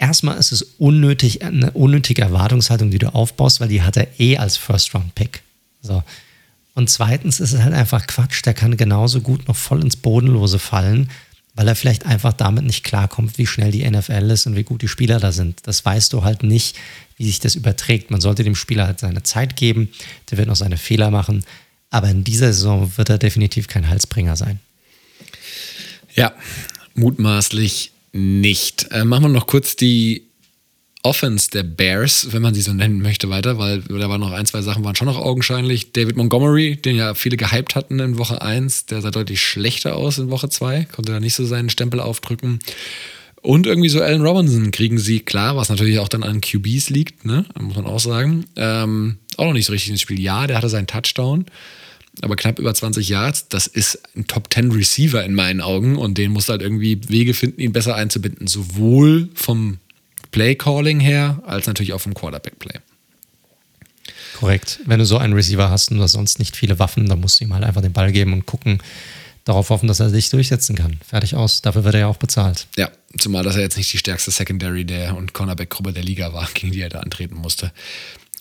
[0.00, 4.38] Erstmal ist es unnötig, eine unnötige Erwartungshaltung, die du aufbaust, weil die hat er eh
[4.38, 5.42] als First-Round-Pick.
[5.82, 6.04] So.
[6.78, 8.46] Und zweitens ist es halt einfach Quatsch.
[8.46, 11.10] Der kann genauso gut noch voll ins Bodenlose fallen,
[11.56, 14.82] weil er vielleicht einfach damit nicht klarkommt, wie schnell die NFL ist und wie gut
[14.82, 15.58] die Spieler da sind.
[15.66, 16.76] Das weißt du halt nicht,
[17.16, 18.12] wie sich das überträgt.
[18.12, 19.88] Man sollte dem Spieler halt seine Zeit geben,
[20.30, 21.44] der wird noch seine Fehler machen,
[21.90, 24.60] aber in dieser Saison wird er definitiv kein Halsbringer sein.
[26.14, 26.32] Ja,
[26.94, 28.92] mutmaßlich nicht.
[28.92, 30.27] Äh, machen wir noch kurz die
[31.02, 34.46] Offense der Bears, wenn man sie so nennen möchte, weiter, weil da waren noch ein,
[34.46, 35.92] zwei Sachen, waren schon noch augenscheinlich.
[35.92, 40.18] David Montgomery, den ja viele gehypt hatten in Woche 1, der sah deutlich schlechter aus
[40.18, 42.58] in Woche 2, konnte da nicht so seinen Stempel aufdrücken.
[43.42, 47.24] Und irgendwie so Allen Robinson kriegen sie, klar, was natürlich auch dann an QBs liegt,
[47.24, 47.44] ne?
[47.60, 48.46] muss man auch sagen.
[48.56, 50.20] Ähm, auch noch nicht so richtig ins Spiel.
[50.20, 51.46] Ja, der hatte seinen Touchdown,
[52.20, 53.48] aber knapp über 20 Yards.
[53.48, 57.34] Das ist ein Top 10 Receiver in meinen Augen und den muss halt irgendwie Wege
[57.34, 58.48] finden, ihn besser einzubinden.
[58.48, 59.78] Sowohl vom
[60.30, 62.80] Play-Calling her, als natürlich auch vom Quarterback-Play.
[64.38, 64.80] Korrekt.
[64.86, 67.40] Wenn du so einen Receiver hast und du hast sonst nicht viele Waffen, dann musst
[67.40, 68.80] du ihm halt einfach den Ball geben und gucken,
[69.44, 70.98] darauf hoffen, dass er sich durchsetzen kann.
[71.06, 71.62] Fertig aus.
[71.62, 72.66] Dafür wird er ja auch bezahlt.
[72.76, 76.48] Ja, zumal dass er jetzt nicht die stärkste Secondary der und Cornerback-Gruppe der Liga war,
[76.54, 77.72] gegen die er da antreten musste.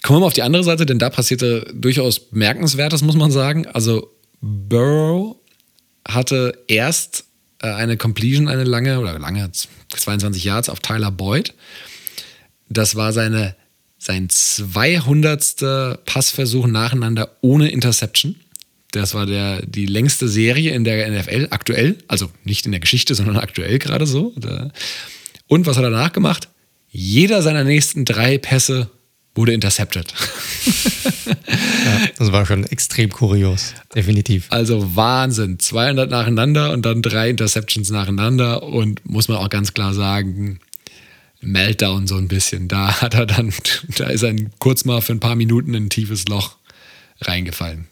[0.04, 3.66] Kommen wir mal auf die andere Seite, denn da passierte durchaus bemerkenswertes, muss man sagen.
[3.68, 4.12] Also
[4.42, 5.38] Burrow
[6.08, 7.26] hatte erst
[7.60, 9.50] eine Completion, eine lange oder lange
[9.90, 11.54] 22 Yards auf Tyler Boyd.
[12.70, 13.56] Das war seine,
[13.98, 16.06] sein 200.
[16.06, 18.36] Passversuch nacheinander ohne Interception.
[18.92, 23.16] Das war der, die längste Serie in der NFL aktuell, also nicht in der Geschichte,
[23.16, 24.34] sondern aktuell gerade so.
[25.48, 26.50] Und was hat er danach gemacht?
[26.90, 28.90] Jeder seiner nächsten drei Pässe
[29.38, 30.14] wurde intercepted.
[31.26, 34.48] ja, das war schon extrem kurios, definitiv.
[34.50, 35.60] Also Wahnsinn.
[35.60, 40.60] 200 nacheinander und dann drei Interceptions nacheinander und muss man auch ganz klar sagen,
[41.42, 42.68] Meltdown so ein bisschen.
[42.68, 43.54] Da hat er dann,
[43.98, 46.58] da ist er kurz mal für ein paar Minuten in ein tiefes Loch
[47.22, 47.88] reingefallen.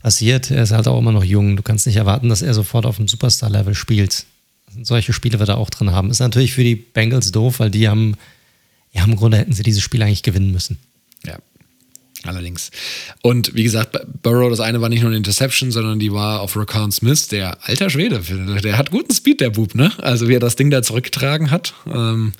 [0.00, 1.56] Passiert, er ist halt auch immer noch jung.
[1.56, 4.26] Du kannst nicht erwarten, dass er sofort auf dem Superstar-Level spielt.
[4.82, 6.10] Solche Spiele wird er auch drin haben.
[6.10, 8.14] Ist natürlich für die Bengals doof, weil die haben
[8.92, 10.78] ja, im Grunde hätten sie dieses Spiel eigentlich gewinnen müssen.
[11.24, 11.38] Ja,
[12.24, 12.70] allerdings.
[13.22, 16.56] Und wie gesagt, Burrow, das eine war nicht nur eine Interception, sondern die war auf
[16.56, 18.20] Rakan Smith, der alter Schwede.
[18.62, 19.92] Der hat guten Speed, der Bub, ne?
[19.98, 21.74] Also wie er das Ding da zurückgetragen hat.
[21.86, 22.32] Ähm,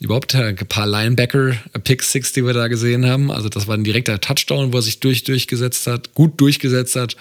[0.00, 3.30] überhaupt ein paar Linebacker-Pick Six, die wir da gesehen haben.
[3.30, 7.16] Also das war ein direkter Touchdown, wo er sich durch, durchgesetzt hat, gut durchgesetzt hat.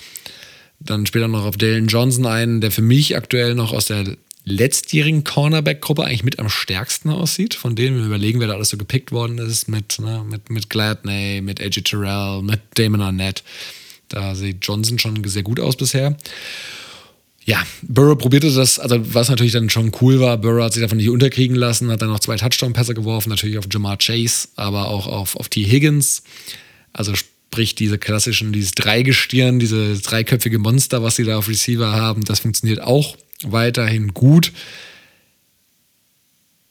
[0.79, 5.23] Dann später noch auf Dalen Johnson ein, der für mich aktuell noch aus der letztjährigen
[5.23, 9.11] Cornerback-Gruppe eigentlich mit am stärksten aussieht, von denen wir überlegen, wer da alles so gepickt
[9.11, 13.43] worden ist, mit, ne, mit, mit Gladney, mit AJ Terrell, mit Damon Arnett.
[14.07, 16.15] Da sieht Johnson schon sehr gut aus bisher.
[17.43, 20.97] Ja, Burrow probierte das, also was natürlich dann schon cool war, Burrow hat sich davon
[20.97, 25.05] nicht unterkriegen lassen, hat dann noch zwei Touchdown-Pässe geworfen, natürlich auf Jamar Chase, aber auch
[25.05, 25.63] auf, auf T.
[25.63, 26.23] Higgins.
[26.91, 32.23] Also sprich diese klassischen, dieses Dreigestirn, diese dreiköpfige Monster, was sie da auf Receiver haben,
[32.23, 34.51] das funktioniert auch weiterhin gut.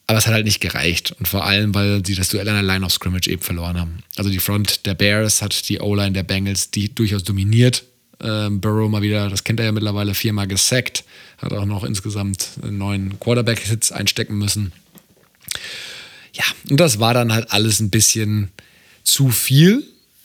[0.07, 1.13] Aber es hat halt nicht gereicht.
[1.13, 3.99] Und vor allem, weil sie das Duell an der Line of Scrimmage eben verloren haben.
[4.17, 7.85] Also die Front der Bears hat die O-Line der Bengals die durchaus dominiert.
[8.21, 11.05] Ähm, Burrow mal wieder, das kennt er ja mittlerweile, viermal gesackt.
[11.39, 14.73] Hat auch noch insgesamt neuen Quarterback-Hits einstecken müssen.
[16.35, 18.51] Ja, und das war dann halt alles ein bisschen
[19.05, 19.85] zu viel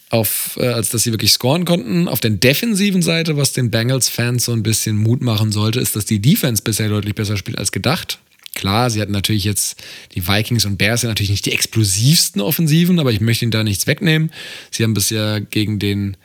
[0.09, 2.07] auf, äh, als dass sie wirklich scoren konnten.
[2.07, 6.05] Auf der defensiven Seite, was den Bengals-Fans so ein bisschen Mut machen sollte, ist, dass
[6.05, 8.19] die Defense bisher deutlich besser spielt als gedacht.
[8.55, 9.81] Klar, sie hatten natürlich jetzt,
[10.15, 13.63] die Vikings und Bears sind natürlich nicht die explosivsten Offensiven, aber ich möchte ihnen da
[13.63, 14.31] nichts wegnehmen.
[14.71, 16.17] Sie haben bisher gegen den,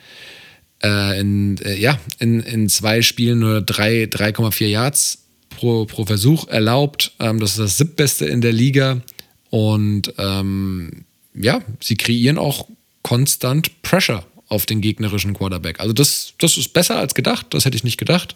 [0.82, 5.19] äh, in, äh, ja, in, in zwei Spielen nur 3,4 Yards
[5.51, 7.12] pro, pro Versuch erlaubt.
[7.20, 9.02] Ähm, das ist das siebtbeste in der Liga.
[9.51, 11.05] Und ähm,
[11.35, 12.66] ja, sie kreieren auch
[13.05, 15.78] konstant Pressure auf den gegnerischen Quarterback.
[15.78, 18.35] Also das, das ist besser als gedacht, das hätte ich nicht gedacht.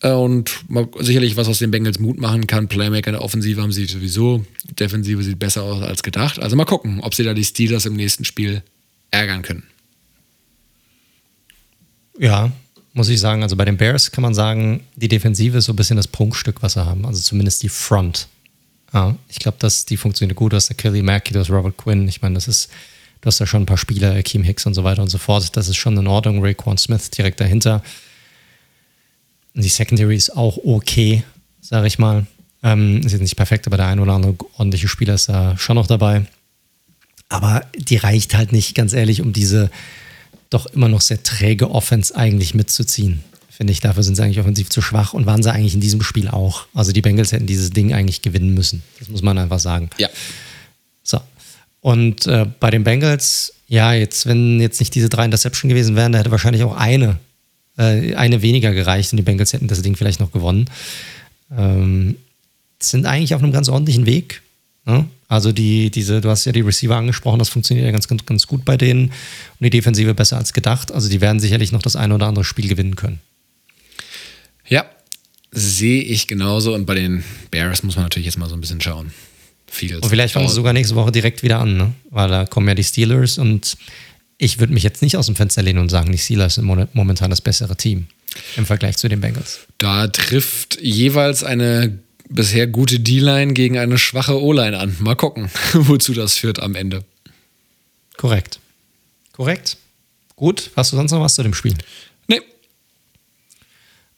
[0.00, 0.64] Äh, und
[1.00, 2.68] sicherlich, was aus den Bengals Mut machen kann.
[2.68, 4.44] Playmaker in der Offensive haben sie sowieso.
[4.78, 6.38] Defensive sieht besser aus als gedacht.
[6.38, 8.62] Also mal gucken, ob sie da die Steelers im nächsten Spiel
[9.10, 9.64] ärgern können.
[12.18, 12.52] Ja,
[12.92, 13.42] muss ich sagen.
[13.42, 16.62] Also bei den Bears kann man sagen, die Defensive ist so ein bisschen das Prunkstück,
[16.62, 17.06] was sie haben.
[17.06, 18.28] Also zumindest die Front.
[18.92, 20.52] Ja, ich glaube, dass die funktioniert gut.
[20.52, 22.08] Du hast Kelly Mackey, du hast Robert Quinn.
[22.08, 22.70] Ich meine, das ist,
[23.20, 25.56] du hast da schon ein paar Spieler, Akeem Hicks und so weiter und so fort.
[25.56, 26.44] Das ist schon in Ordnung.
[26.44, 27.82] Raekwon Smith direkt dahinter.
[29.54, 31.24] Die Secondary ist auch okay,
[31.60, 32.26] sage ich mal.
[32.62, 35.76] Ähm, ist jetzt nicht perfekt, aber der ein oder andere ordentliche Spieler ist da schon
[35.76, 36.26] noch dabei.
[37.28, 39.70] Aber die reicht halt nicht, ganz ehrlich, um diese
[40.50, 43.22] doch immer noch sehr träge Offense eigentlich mitzuziehen.
[43.50, 46.02] Finde ich, dafür sind sie eigentlich offensiv zu schwach und waren sie eigentlich in diesem
[46.02, 46.66] Spiel auch.
[46.74, 48.82] Also die Bengals hätten dieses Ding eigentlich gewinnen müssen.
[48.98, 49.90] Das muss man einfach sagen.
[49.98, 50.08] Ja.
[51.80, 56.12] Und äh, bei den Bengals, ja, jetzt, wenn jetzt nicht diese drei Interception gewesen wären,
[56.12, 57.18] da hätte wahrscheinlich auch eine
[57.80, 60.68] äh, eine weniger gereicht und die Bengals hätten das Ding vielleicht noch gewonnen.
[61.56, 62.16] Ähm,
[62.78, 64.42] sind eigentlich auf einem ganz ordentlichen Weg.
[64.84, 65.06] Ne?
[65.28, 68.46] Also die, diese, du hast ja die Receiver angesprochen, das funktioniert ja ganz, ganz, ganz
[68.46, 69.12] gut bei denen und
[69.60, 70.92] die Defensive besser als gedacht.
[70.92, 73.20] Also die werden sicherlich noch das ein oder andere Spiel gewinnen können.
[74.68, 74.84] Ja,
[75.50, 76.74] sehe ich genauso.
[76.74, 79.12] Und bei den Bears muss man natürlich jetzt mal so ein bisschen schauen.
[79.70, 80.02] Fields.
[80.02, 81.92] Und vielleicht fangen sie sogar nächste Woche direkt wieder an, ne?
[82.10, 83.76] weil da kommen ja die Steelers und
[84.38, 87.30] ich würde mich jetzt nicht aus dem Fenster lehnen und sagen, die Steelers sind momentan
[87.30, 88.06] das bessere Team
[88.56, 89.60] im Vergleich zu den Bengals.
[89.78, 91.98] Da trifft jeweils eine
[92.28, 94.96] bisher gute D-Line gegen eine schwache O-Line an.
[95.00, 97.04] Mal gucken, wozu das führt am Ende.
[98.16, 98.60] Korrekt.
[99.32, 99.76] Korrekt.
[100.36, 100.70] Gut.
[100.76, 101.74] Hast du sonst noch was zu dem Spiel?
[102.26, 102.40] Nee.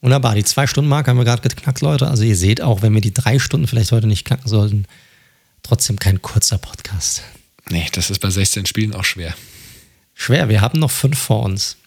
[0.01, 0.35] Wunderbar.
[0.35, 2.07] Die Zwei-Stunden-Marke haben wir gerade geknackt, Leute.
[2.07, 4.85] Also ihr seht auch, wenn wir die drei Stunden vielleicht heute nicht knacken sollten,
[5.63, 7.23] trotzdem kein kurzer Podcast.
[7.69, 9.35] Nee, das ist bei 16 Spielen auch schwer
[10.13, 10.49] schwer.
[10.49, 11.77] Wir haben noch fünf vor uns.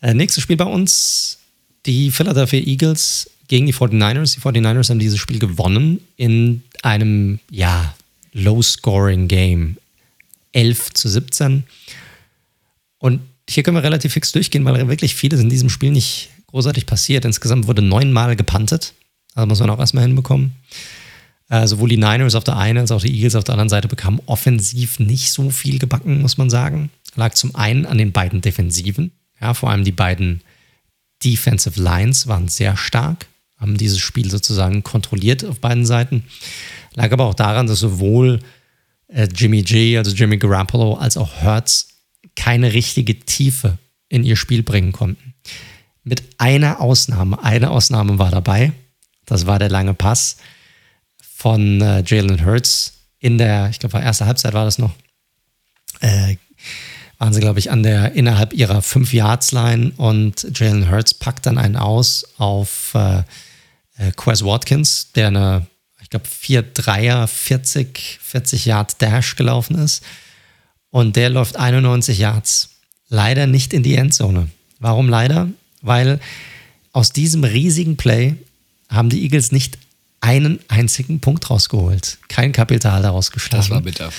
[0.00, 1.38] Äh, nächstes Spiel bei uns,
[1.86, 4.34] die Philadelphia Eagles gegen die 49ers.
[4.34, 7.94] Die 49ers haben dieses Spiel gewonnen in einem, ja,
[8.32, 9.76] Low-Scoring-Game.
[10.52, 11.64] 11 zu 17.
[12.98, 16.86] Und hier können wir relativ fix durchgehen, weil wirklich vieles in diesem Spiel nicht großartig
[16.86, 17.24] passiert.
[17.24, 18.92] Insgesamt wurde neunmal gepantet.
[19.34, 20.52] Also muss man auch erstmal hinbekommen.
[21.52, 23.86] Äh, sowohl die Niners auf der einen als auch die Eagles auf der anderen Seite
[23.86, 28.40] bekamen offensiv nicht so viel gebacken, muss man sagen lag zum einen an den beiden
[28.40, 29.12] Defensiven.
[29.40, 30.42] Ja, vor allem die beiden
[31.24, 33.26] Defensive Lines waren sehr stark,
[33.58, 36.24] haben dieses Spiel sozusagen kontrolliert auf beiden Seiten.
[36.94, 38.40] Lag aber auch daran, dass sowohl
[39.08, 41.88] äh, Jimmy G, also Jimmy Garoppolo, als auch Hertz
[42.36, 45.34] keine richtige Tiefe in ihr Spiel bringen konnten.
[46.04, 47.42] Mit einer Ausnahme.
[47.42, 48.72] Eine Ausnahme war dabei.
[49.26, 50.36] Das war der lange Pass
[51.42, 54.92] von äh, Jalen Hurts in der, ich glaube, erste Halbzeit war das noch,
[55.98, 56.36] äh,
[57.18, 61.74] waren sie, glaube ich, an der innerhalb ihrer 5-Yards-Line und Jalen Hurts packt dann einen
[61.74, 63.24] aus auf äh,
[63.98, 65.66] äh, Quez Watkins, der eine,
[66.00, 70.04] ich glaube, 4-3er, 40, 40 Yard Dash gelaufen ist.
[70.90, 72.70] Und der läuft 91 Yards.
[73.08, 74.48] Leider nicht in die Endzone.
[74.78, 75.48] Warum leider?
[75.80, 76.20] Weil
[76.92, 78.36] aus diesem riesigen Play
[78.88, 79.78] haben die Eagles nicht
[80.22, 82.16] einen einzigen Punkt rausgeholt.
[82.28, 83.62] Kein Kapital daraus geschlagen.
[83.62, 84.12] Das war bitter.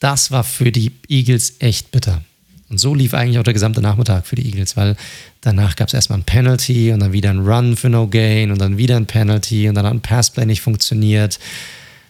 [0.00, 2.22] Das war für die Eagles echt bitter.
[2.70, 4.96] Und so lief eigentlich auch der gesamte Nachmittag für die Eagles, weil
[5.42, 8.60] danach gab es erstmal ein Penalty und dann wieder ein Run für No Gain und
[8.60, 11.38] dann wieder ein Penalty und dann hat ein Passplay nicht funktioniert.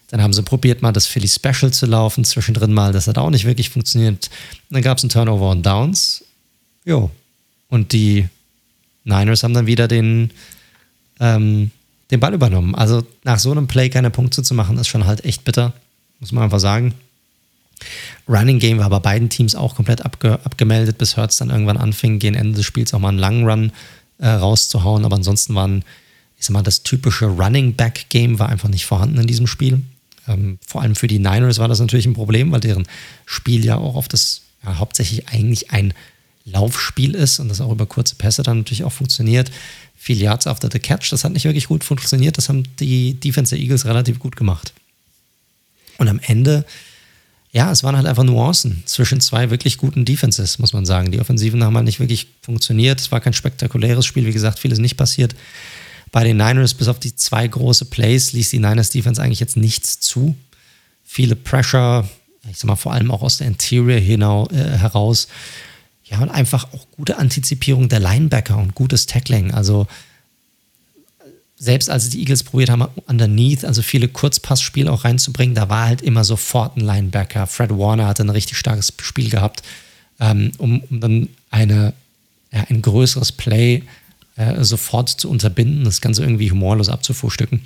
[0.09, 2.93] Dann haben sie probiert, mal das Philly Special zu laufen, zwischendrin mal.
[2.93, 4.31] Das hat auch nicht wirklich funktioniert.
[4.71, 6.25] dann gab es ein Turnover und Downs.
[6.85, 7.11] Jo.
[7.69, 8.29] Und die
[9.05, 10.31] Niners haben dann wieder den,
[11.21, 11.71] ähm,
[12.11, 12.75] den Ball übernommen.
[12.75, 15.73] Also nach so einem Play keine Punkte zu machen, ist schon halt echt bitter.
[16.21, 16.95] Muss man einfach sagen.
[18.29, 22.19] Running Game war bei beiden Teams auch komplett abge abgemeldet, bis Hertz dann irgendwann anfing,
[22.19, 23.73] gegen Ende des Spiels auch mal einen langen Run
[24.19, 25.05] äh, rauszuhauen.
[25.05, 25.85] Aber ansonsten waren,
[26.39, 29.83] ich sag mal, das typische Running Back Game war einfach nicht vorhanden in diesem Spiel.
[30.27, 32.87] Ähm, vor allem für die Niners war das natürlich ein Problem, weil deren
[33.27, 35.93] Spiel ja auch auf das ja, hauptsächlich eigentlich ein
[36.47, 39.51] Laufspiel ist und das auch über kurze Pässe dann natürlich auch funktioniert.
[40.05, 42.37] Viel Yards after the catch, das hat nicht wirklich gut funktioniert.
[42.37, 44.75] Das haben die Defense der Eagles relativ gut gemacht.
[45.97, 46.67] Und am Ende
[47.55, 51.13] ja, es waren halt einfach Nuancen zwischen zwei wirklich guten Defenses, muss man sagen.
[51.13, 53.01] Die Offensiven haben halt nicht wirklich funktioniert.
[53.01, 55.37] Es war kein spektakuläres Spiel, wie gesagt, vieles nicht passiert.
[56.11, 59.57] Bei den Niners, bis auf die zwei große Plays, ließ die Niners Defense eigentlich jetzt
[59.57, 60.35] nichts zu.
[61.05, 62.09] Viele Pressure,
[62.51, 65.29] ich sag mal vor allem auch aus der Interior hinau, äh, heraus.
[66.15, 69.53] Ja, und einfach auch gute Antizipierung der Linebacker und gutes Tackling.
[69.53, 69.89] Also
[71.57, 76.03] selbst als die Eagles probiert haben, underneath, also viele Kurzpassspiele auch reinzubringen, da war halt
[76.03, 77.49] immer sofort ein Linebacker.
[77.49, 79.65] Fred Warner hatte ein richtig starkes Spiel gehabt,
[80.21, 81.95] ähm, um, um, dann eine,
[82.53, 83.83] ja, ein größeres Play
[84.37, 87.63] äh, sofort zu unterbinden, das Ganze irgendwie humorlos abzufrühstücken.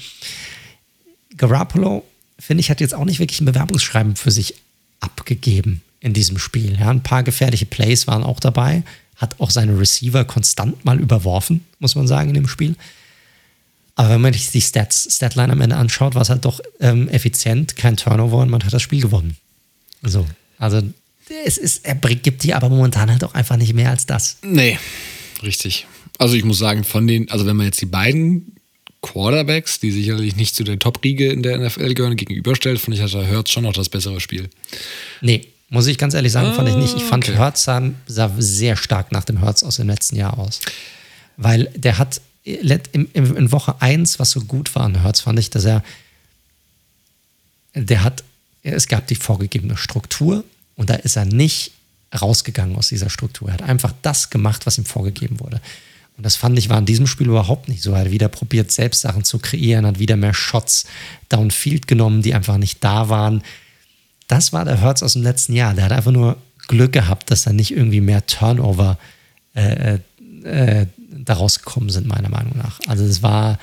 [1.37, 2.03] Garoppolo,
[2.39, 4.55] finde ich, hat jetzt auch nicht wirklich ein Bewerbungsschreiben für sich
[5.01, 6.79] abgegeben in diesem Spiel.
[6.79, 8.83] Ja, ein paar gefährliche Plays waren auch dabei,
[9.17, 12.77] hat auch seine Receiver konstant mal überworfen, muss man sagen, in dem Spiel.
[13.97, 17.09] Aber wenn man sich die Stats, Statline am Ende anschaut, war es halt doch ähm,
[17.09, 19.37] effizient, kein Turnover und man hat das Spiel gewonnen.
[20.03, 20.25] So,
[20.59, 20.83] also
[21.45, 24.39] es ist, er gibt dir aber momentan halt auch einfach nicht mehr als das.
[24.43, 24.79] Nee,
[25.43, 25.87] richtig.
[26.19, 28.55] Also ich muss sagen, von den, also wenn man jetzt die beiden
[29.03, 33.13] Quarterbacks, die sicherlich nicht zu der Top-Riege in der NFL gehören, gegenüberstellt, finde ich, hat
[33.13, 34.49] der Hurts schon noch das bessere Spiel.
[35.21, 36.97] Nee, muss ich ganz ehrlich sagen, fand ich nicht.
[36.97, 37.39] Ich fand, okay.
[37.39, 40.61] Hurts sah, sah sehr stark nach dem Hurts aus dem letzten Jahr aus.
[41.37, 45.51] Weil der hat in, in Woche 1, was so gut war an Hertz, fand ich,
[45.51, 45.83] dass er,
[47.75, 48.25] der hat,
[48.63, 50.45] es gab die vorgegebene Struktur
[50.77, 51.73] und da ist er nicht
[52.19, 53.49] rausgegangen aus dieser Struktur.
[53.49, 55.61] Er hat einfach das gemacht, was ihm vorgegeben wurde.
[56.17, 57.93] Und das fand ich war in diesem Spiel überhaupt nicht so.
[57.93, 60.87] Er hat wieder probiert, selbst Sachen zu kreieren, hat wieder mehr Shots
[61.29, 63.43] downfield genommen, die einfach nicht da waren.
[64.29, 65.75] Das war der Hertz aus dem letzten Jahr.
[65.75, 66.37] Der hat einfach nur
[66.69, 68.99] Glück gehabt, dass er nicht irgendwie mehr Turnover
[69.55, 69.95] äh,
[70.45, 70.87] äh, äh
[71.25, 72.81] da rausgekommen sind, meiner Meinung nach.
[72.87, 73.59] Also es war,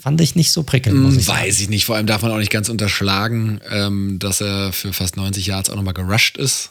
[0.00, 0.98] fand ich nicht so prickelnd.
[0.98, 1.62] Muss ich Weiß sagen.
[1.62, 1.84] ich nicht.
[1.84, 5.70] Vor allem darf man auch nicht ganz unterschlagen, ähm, dass er für fast 90 Yards
[5.70, 6.70] auch nochmal gerusht ist.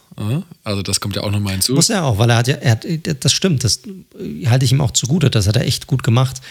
[0.64, 1.74] Also das kommt ja auch nochmal hinzu.
[1.74, 2.86] Muss er auch, weil er hat ja, er hat,
[3.20, 3.82] das stimmt, das
[4.46, 6.42] halte ich ihm auch zugute, das hat er echt gut gemacht.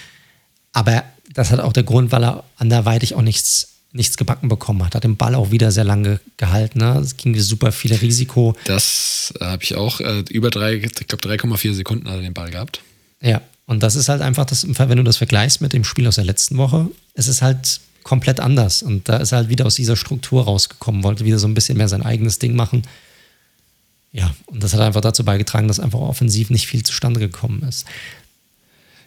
[0.73, 4.95] Aber das hat auch der Grund, weil er anderweitig auch nichts nichts gebacken bekommen hat.
[4.95, 6.81] Hat den Ball auch wieder sehr lange gehalten.
[6.81, 6.99] Ne?
[6.99, 8.55] Es ging super viel Risiko.
[8.65, 10.01] Das äh, habe ich auch.
[10.01, 12.81] Äh, über drei, ich glaube 3,4 Sekunden hat er den Ball gehabt.
[13.21, 16.17] Ja, und das ist halt einfach das, wenn du das vergleichst mit dem Spiel aus
[16.17, 18.83] der letzten Woche, es ist halt komplett anders.
[18.83, 21.79] Und da ist er halt wieder aus dieser Struktur rausgekommen, wollte wieder so ein bisschen
[21.79, 22.83] mehr sein eigenes Ding machen.
[24.13, 27.87] Ja, und das hat einfach dazu beigetragen, dass einfach offensiv nicht viel zustande gekommen ist.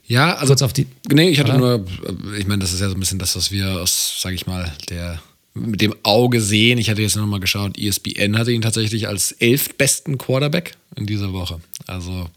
[0.07, 0.47] Ja, also.
[0.47, 0.87] Kurz auf die.
[1.11, 1.77] Nee, ich hatte oder?
[1.79, 1.85] nur,
[2.37, 4.71] ich meine, das ist ja so ein bisschen das, was wir aus, sag ich mal,
[4.89, 5.21] der
[5.53, 6.77] mit dem Auge sehen.
[6.77, 11.59] Ich hatte jetzt nochmal geschaut, ESPN hatte ihn tatsächlich als elftbesten Quarterback in dieser Woche.
[11.87, 12.29] Also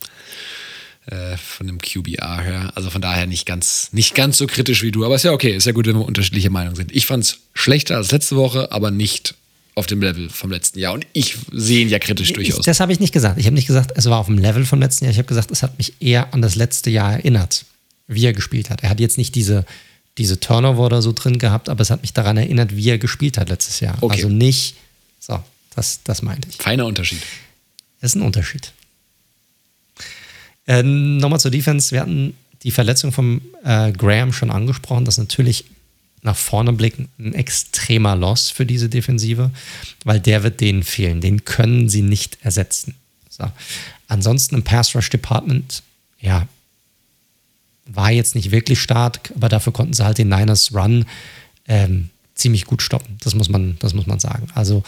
[1.06, 2.72] äh, von dem QBR her.
[2.74, 5.04] Also von daher nicht ganz, nicht ganz so kritisch wie du.
[5.04, 6.94] Aber ist ja okay, ist ja gut, wenn wir unterschiedliche Meinungen sind.
[6.94, 9.34] Ich fand es schlechter als letzte Woche, aber nicht
[9.74, 10.92] auf dem Level vom letzten Jahr.
[10.92, 12.58] Und ich sehe ihn ja kritisch durchaus.
[12.58, 13.38] Ich, das habe ich nicht gesagt.
[13.38, 15.12] Ich habe nicht gesagt, es war auf dem Level vom letzten Jahr.
[15.12, 17.64] Ich habe gesagt, es hat mich eher an das letzte Jahr erinnert,
[18.06, 18.82] wie er gespielt hat.
[18.82, 19.64] Er hat jetzt nicht diese,
[20.18, 23.38] diese Turnover oder so drin gehabt, aber es hat mich daran erinnert, wie er gespielt
[23.38, 23.96] hat letztes Jahr.
[24.00, 24.16] Okay.
[24.16, 24.74] Also nicht,
[25.18, 25.42] so,
[25.74, 26.56] das, das meinte ich.
[26.56, 27.22] Feiner Unterschied.
[28.00, 28.72] Das ist ein Unterschied.
[30.66, 31.92] Äh, Nochmal zur Defense.
[31.92, 35.04] Wir hatten die Verletzung von äh, Graham schon angesprochen.
[35.04, 35.64] Das ist natürlich
[36.22, 39.50] nach vorne blicken ein extremer Loss für diese Defensive,
[40.04, 41.20] weil der wird denen fehlen.
[41.20, 42.94] Den können sie nicht ersetzen.
[43.28, 43.44] So.
[44.08, 45.82] Ansonsten im Pass Rush Department,
[46.20, 46.46] ja,
[47.86, 51.06] war jetzt nicht wirklich stark, aber dafür konnten sie halt den Niners Run
[51.66, 53.16] ähm, ziemlich gut stoppen.
[53.22, 54.48] Das muss man, das muss man sagen.
[54.54, 54.82] Also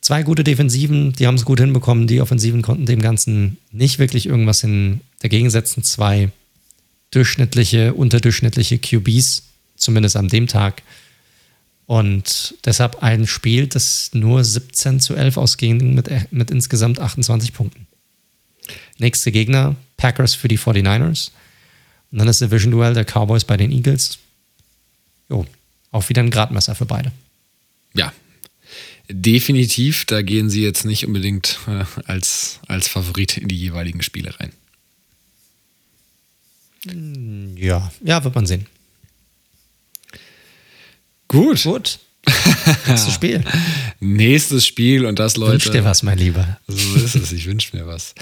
[0.00, 2.06] zwei gute Defensiven, die haben es gut hinbekommen.
[2.06, 5.82] Die Offensiven konnten dem Ganzen nicht wirklich irgendwas in dagegen setzen.
[5.82, 6.30] Zwei
[7.10, 9.42] durchschnittliche, unterdurchschnittliche QBs,
[9.82, 10.82] zumindest an dem Tag.
[11.86, 17.86] Und deshalb ein Spiel, das nur 17 zu 11 ausging mit, mit insgesamt 28 Punkten.
[18.98, 21.30] Nächste Gegner, Packers für die 49ers.
[22.10, 24.18] Und dann das Division-Duell der Cowboys bei den Eagles.
[25.28, 25.46] Jo,
[25.90, 27.10] auch wieder ein Gradmesser für beide.
[27.94, 28.12] Ja,
[29.08, 34.34] definitiv, da gehen sie jetzt nicht unbedingt äh, als, als Favorit in die jeweiligen Spiele
[34.38, 34.52] rein.
[37.56, 38.66] Ja, ja, wird man sehen.
[41.32, 41.62] Gut.
[41.64, 41.98] Gut.
[42.86, 43.42] Nächstes Spiel.
[43.98, 45.54] Nächstes Spiel und das, Leute.
[45.54, 46.58] Wünsch dir was, mein Lieber.
[46.68, 48.14] So ist es, ich wünsche mir was.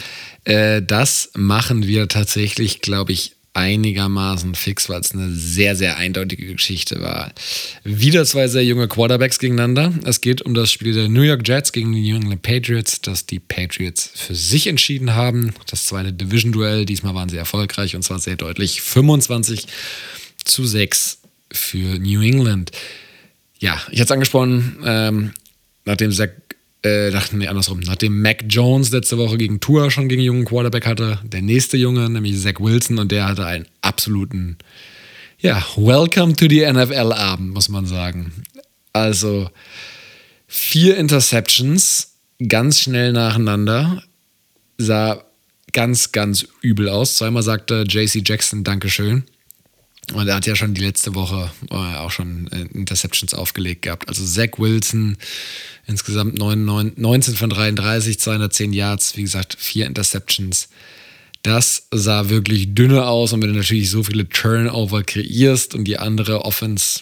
[0.45, 6.47] Äh, das machen wir tatsächlich, glaube ich, einigermaßen fix, weil es eine sehr, sehr eindeutige
[6.47, 7.33] Geschichte war.
[7.83, 9.93] Wieder zwei sehr junge Quarterbacks gegeneinander.
[10.05, 13.27] Es geht um das Spiel der New York Jets gegen die New England Patriots, das
[13.27, 15.53] die Patriots für sich entschieden haben.
[15.69, 16.87] Das zweite Division-Duell.
[16.87, 18.83] Diesmal waren sie erfolgreich und zwar sehr deutlich.
[18.83, 19.67] 25
[20.45, 21.20] zu 6
[21.53, 22.73] für New England.
[23.59, 25.33] Ja, ich hatte es angesprochen, ähm,
[25.85, 26.31] nachdem Zach
[26.83, 27.81] äh, nach, nee, andersrum.
[27.81, 32.09] Nachdem Mac Jones letzte Woche gegen Tour schon gegen jungen Quarterback hatte, der nächste Junge,
[32.09, 34.57] nämlich Zach Wilson, und der hatte einen absoluten,
[35.39, 38.33] ja, Welcome to the NFL-Abend, muss man sagen.
[38.93, 39.51] Also
[40.47, 42.15] vier Interceptions,
[42.49, 44.03] ganz schnell nacheinander,
[44.79, 45.23] sah
[45.73, 47.17] ganz, ganz übel aus.
[47.17, 49.25] Zweimal sagte JC Jackson Dankeschön.
[50.13, 54.09] Und er hat ja schon die letzte Woche äh, auch schon äh, Interceptions aufgelegt gehabt.
[54.09, 55.17] Also Zach Wilson
[55.87, 60.69] insgesamt 9, 19 von 33, 210 Yards, wie gesagt, vier Interceptions.
[61.43, 65.99] Das sah wirklich dünne aus und wenn du natürlich so viele Turnover kreierst und die
[65.99, 67.01] andere Offense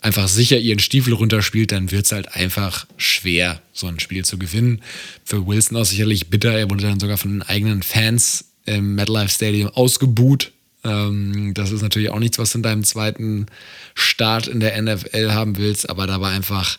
[0.00, 4.38] einfach sicher ihren Stiefel runterspielt, dann wird es halt einfach schwer, so ein Spiel zu
[4.38, 4.82] gewinnen.
[5.24, 6.52] Für Wilson auch sicherlich bitter.
[6.52, 10.52] Er wurde dann sogar von den eigenen Fans im MetLife Stadium ausgebuht.
[10.86, 13.46] Ähm, das ist natürlich auch nichts, was du in deinem zweiten
[13.94, 16.78] Start in der NFL haben willst, aber da war einfach.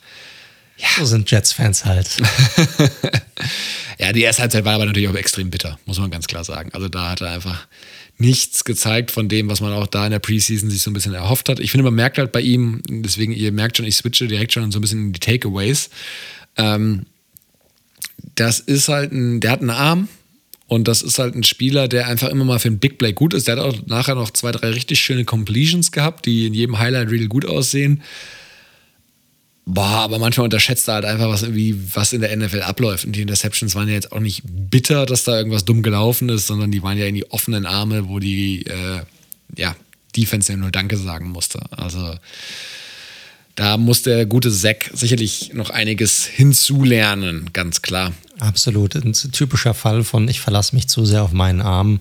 [0.77, 0.87] Ja.
[0.99, 2.07] So sind Jets-Fans halt.
[3.99, 6.69] ja, die erste Halbzeit war aber natürlich auch extrem bitter, muss man ganz klar sagen.
[6.73, 7.67] Also da hat er einfach
[8.19, 11.13] nichts gezeigt von dem, was man auch da in der Preseason sich so ein bisschen
[11.13, 11.59] erhofft hat.
[11.59, 14.71] Ich finde, man merkt halt bei ihm, deswegen, ihr merkt schon, ich switche direkt schon
[14.71, 15.89] so ein bisschen in die Takeaways.
[16.57, 17.05] Ähm,
[18.35, 20.07] das ist halt ein, der hat einen Arm
[20.67, 23.33] und das ist halt ein Spieler, der einfach immer mal für ein Big Play gut
[23.33, 23.47] ist.
[23.47, 27.09] Der hat auch nachher noch zwei, drei richtig schöne Completions gehabt, die in jedem Highlight
[27.09, 28.03] Reel gut aussehen.
[29.65, 33.05] Boah, aber manchmal unterschätzt er halt einfach, was irgendwie, was in der NFL abläuft.
[33.05, 36.47] Und die Interceptions waren ja jetzt auch nicht bitter, dass da irgendwas dumm gelaufen ist,
[36.47, 39.01] sondern die waren ja in die offenen Arme, wo die, äh,
[39.57, 39.75] ja,
[40.15, 41.59] Defense ja nur Danke sagen musste.
[41.71, 42.15] Also
[43.57, 48.13] da muss der gute Zack sicherlich noch einiges hinzulernen, ganz klar.
[48.39, 48.93] Absolut.
[48.93, 51.99] Ein typischer Fall von, ich verlasse mich zu sehr auf meinen Arm.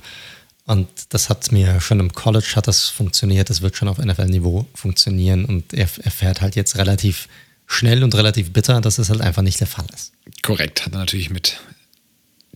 [0.66, 3.48] Und das hat mir schon im College hat das funktioniert.
[3.48, 5.46] Das wird schon auf NFL-Niveau funktionieren.
[5.46, 7.26] Und er, er fährt halt jetzt relativ
[7.66, 10.12] schnell und relativ bitter, dass es halt einfach nicht der Fall ist.
[10.42, 11.58] Korrekt, hat er natürlich mit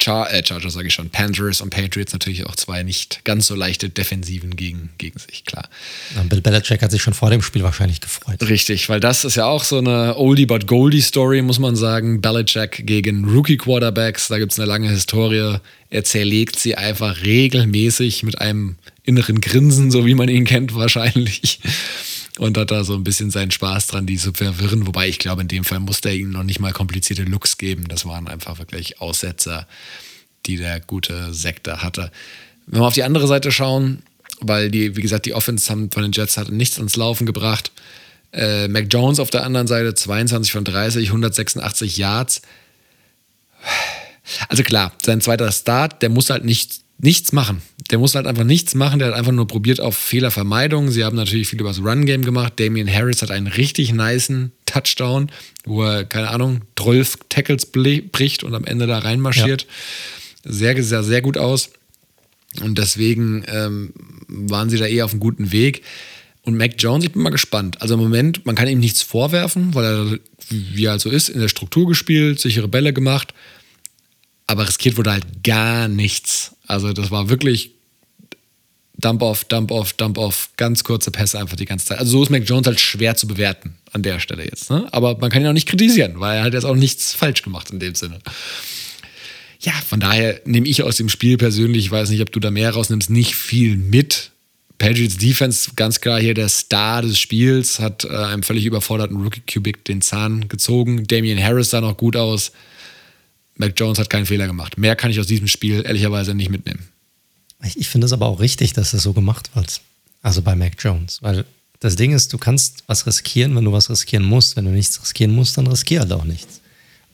[0.00, 3.54] Char äh, Chargers, sage ich schon, Panthers und Patriots natürlich auch zwei nicht ganz so
[3.54, 5.68] leichte Defensiven gegen, gegen sich, klar.
[6.16, 8.42] Ja, Bill Belichick hat sich schon vor dem Spiel wahrscheinlich gefreut.
[8.42, 12.20] Richtig, weil das ist ja auch so eine Oldie but Goldie Story, muss man sagen.
[12.20, 15.58] Belichick gegen Rookie Quarterbacks, da gibt es eine lange Historie.
[15.90, 21.60] Er zerlegt sie einfach regelmäßig mit einem inneren Grinsen, so wie man ihn kennt, wahrscheinlich
[22.38, 24.86] und hat da so ein bisschen seinen Spaß dran, die zu verwirren.
[24.86, 27.88] Wobei ich glaube, in dem Fall musste er ihnen noch nicht mal komplizierte Looks geben.
[27.88, 29.66] Das waren einfach wirklich Aussetzer,
[30.46, 32.10] die der gute Sektor hatte.
[32.66, 34.02] Wenn wir auf die andere Seite schauen,
[34.40, 37.72] weil die, wie gesagt, die Offense haben von den Jets hatte nichts ans Laufen gebracht.
[38.32, 42.42] Äh, Mac Jones auf der anderen Seite 22 von 30, 186 Yards.
[44.48, 47.62] Also klar, sein zweiter Start, der muss halt nicht nichts machen.
[47.90, 48.98] Der muss halt einfach nichts machen.
[48.98, 50.90] Der hat einfach nur probiert auf Fehlervermeidung.
[50.90, 52.54] Sie haben natürlich viel über das Run-Game gemacht.
[52.56, 55.30] Damian Harris hat einen richtig niceen Touchdown,
[55.64, 59.62] wo er, keine Ahnung, 12 Tackles bricht und am Ende da reinmarschiert.
[60.44, 60.52] Ja.
[60.52, 61.70] Sehr, sehr, sehr gut aus.
[62.62, 63.92] Und deswegen ähm,
[64.28, 65.82] waren sie da eher auf einem guten Weg.
[66.42, 67.80] Und Mac Jones, ich bin mal gespannt.
[67.82, 70.18] Also im Moment, man kann ihm nichts vorwerfen, weil er,
[70.48, 73.34] wie er halt so ist, in der Struktur gespielt, sichere Bälle gemacht
[74.50, 76.56] aber riskiert wurde halt gar nichts.
[76.70, 77.72] Also das war wirklich
[78.96, 81.98] Dump off, Dump off, Dump off, ganz kurze Pässe einfach die ganze Zeit.
[81.98, 84.70] Also so ist Mac Jones halt schwer zu bewerten an der Stelle jetzt.
[84.70, 84.86] Ne?
[84.92, 87.70] Aber man kann ihn auch nicht kritisieren, weil er hat jetzt auch nichts falsch gemacht
[87.70, 88.20] in dem Sinne.
[89.60, 92.50] Ja, von daher nehme ich aus dem Spiel persönlich, ich weiß nicht, ob du da
[92.50, 94.30] mehr rausnimmst, nicht viel mit.
[94.78, 99.42] Patriots Defense, ganz klar hier der Star des Spiels, hat äh, einem völlig überforderten Rookie
[99.42, 101.06] Cubic den Zahn gezogen.
[101.06, 102.52] Damian Harris sah noch gut aus.
[103.60, 104.78] Mac Jones hat keinen Fehler gemacht.
[104.78, 106.88] Mehr kann ich aus diesem Spiel ehrlicherweise nicht mitnehmen.
[107.62, 109.82] Ich, ich finde es aber auch richtig, dass es so gemacht wird.
[110.22, 111.22] Also bei Mac Jones.
[111.22, 111.44] Weil
[111.78, 114.56] das Ding ist, du kannst was riskieren, wenn du was riskieren musst.
[114.56, 116.60] Wenn du nichts riskieren musst, dann riskier halt auch nichts.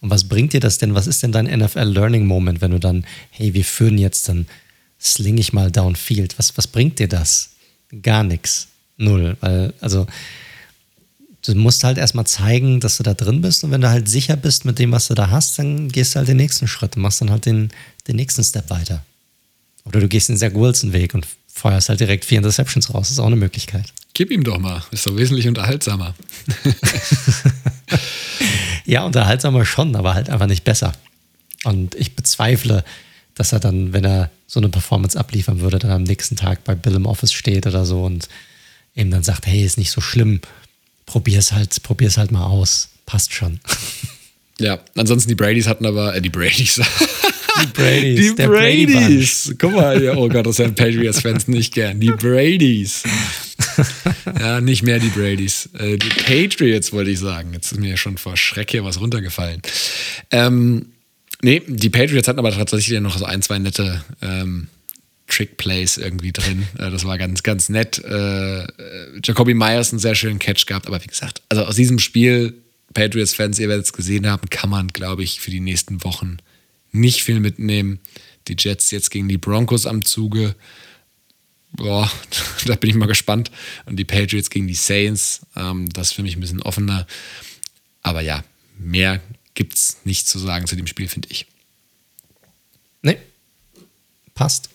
[0.00, 0.94] Und was bringt dir das denn?
[0.94, 4.46] Was ist denn dein NFL Learning Moment, wenn du dann, hey, wir führen jetzt, dann
[5.00, 6.38] sling ich mal downfield.
[6.38, 7.50] Was, was bringt dir das?
[8.02, 8.68] Gar nichts.
[8.96, 9.36] Null.
[9.40, 10.06] Weil, also,
[11.52, 14.36] du musst halt erstmal zeigen, dass du da drin bist und wenn du halt sicher
[14.36, 17.02] bist mit dem, was du da hast, dann gehst du halt den nächsten Schritt und
[17.02, 17.70] machst dann halt den,
[18.08, 19.04] den nächsten Step weiter.
[19.84, 23.08] Oder du gehst den Zach Wilson-Weg und feuerst halt direkt vier Interceptions raus.
[23.08, 23.92] Das ist auch eine Möglichkeit.
[24.14, 24.82] Gib ihm doch mal.
[24.90, 26.14] Ist doch wesentlich unterhaltsamer.
[28.84, 30.92] ja, unterhaltsamer schon, aber halt einfach nicht besser.
[31.64, 32.84] Und ich bezweifle,
[33.34, 36.74] dass er dann, wenn er so eine Performance abliefern würde, dann am nächsten Tag bei
[36.74, 38.28] Bill im Office steht oder so und
[38.94, 40.40] eben dann sagt, hey, ist nicht so schlimm
[41.06, 42.88] probier's halt, probier's halt mal aus.
[43.06, 43.60] Passt schon.
[44.58, 46.80] Ja, ansonsten die Bradys hatten aber, äh, die Bradys.
[47.62, 48.34] Die Bradys.
[48.36, 49.44] Die Bradys.
[49.44, 52.00] Brady Guck mal, ja, oh Gott, das hören Patriots-Fans nicht gern.
[52.00, 53.02] Die Bradys.
[54.38, 55.68] ja, nicht mehr die Bradys.
[55.78, 57.52] Äh, die Patriots wollte ich sagen.
[57.52, 59.62] Jetzt ist mir schon vor Schreck hier was runtergefallen.
[60.30, 60.86] Ähm,
[61.42, 64.68] nee, die Patriots hatten aber tatsächlich noch so ein, zwei nette ähm,
[65.26, 66.66] Trick-Plays irgendwie drin.
[66.78, 67.98] Äh, das war ganz, ganz nett.
[68.04, 68.66] Äh,
[69.22, 72.54] Jacoby Myers einen sehr schönen Catch gehabt, aber wie gesagt, also aus diesem Spiel,
[72.94, 76.38] Patriots-Fans, ihr werdet es gesehen haben, kann man, glaube ich, für die nächsten Wochen
[76.92, 78.00] nicht viel mitnehmen.
[78.48, 80.54] Die Jets jetzt gegen die Broncos am Zuge.
[81.72, 82.10] boah,
[82.64, 83.50] da bin ich mal gespannt.
[83.84, 87.06] Und die Patriots gegen die Saints, ähm, das ist für mich ein bisschen offener.
[88.02, 88.44] Aber ja,
[88.78, 89.20] mehr
[89.54, 91.46] gibt es nicht zu sagen zu dem Spiel, finde ich.
[93.02, 93.18] Nee,
[94.34, 94.70] passt.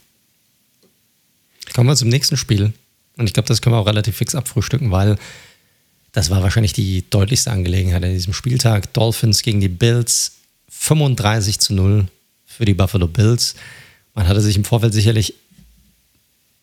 [1.74, 2.74] Kommen wir zum nächsten Spiel.
[3.18, 5.18] Und ich glaube, das können wir auch relativ fix abfrühstücken, weil
[6.12, 8.94] das war wahrscheinlich die deutlichste Angelegenheit an diesem Spieltag.
[8.94, 10.34] Dolphins gegen die Bills
[10.70, 12.08] 35 zu 0
[12.46, 13.56] für die Buffalo Bills.
[14.14, 15.36] Man hatte sich im Vorfeld sicherlich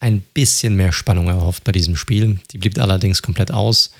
[0.00, 2.38] ein bisschen mehr Spannung erhofft bei diesem Spiel.
[2.52, 3.90] Die blieb allerdings komplett aus.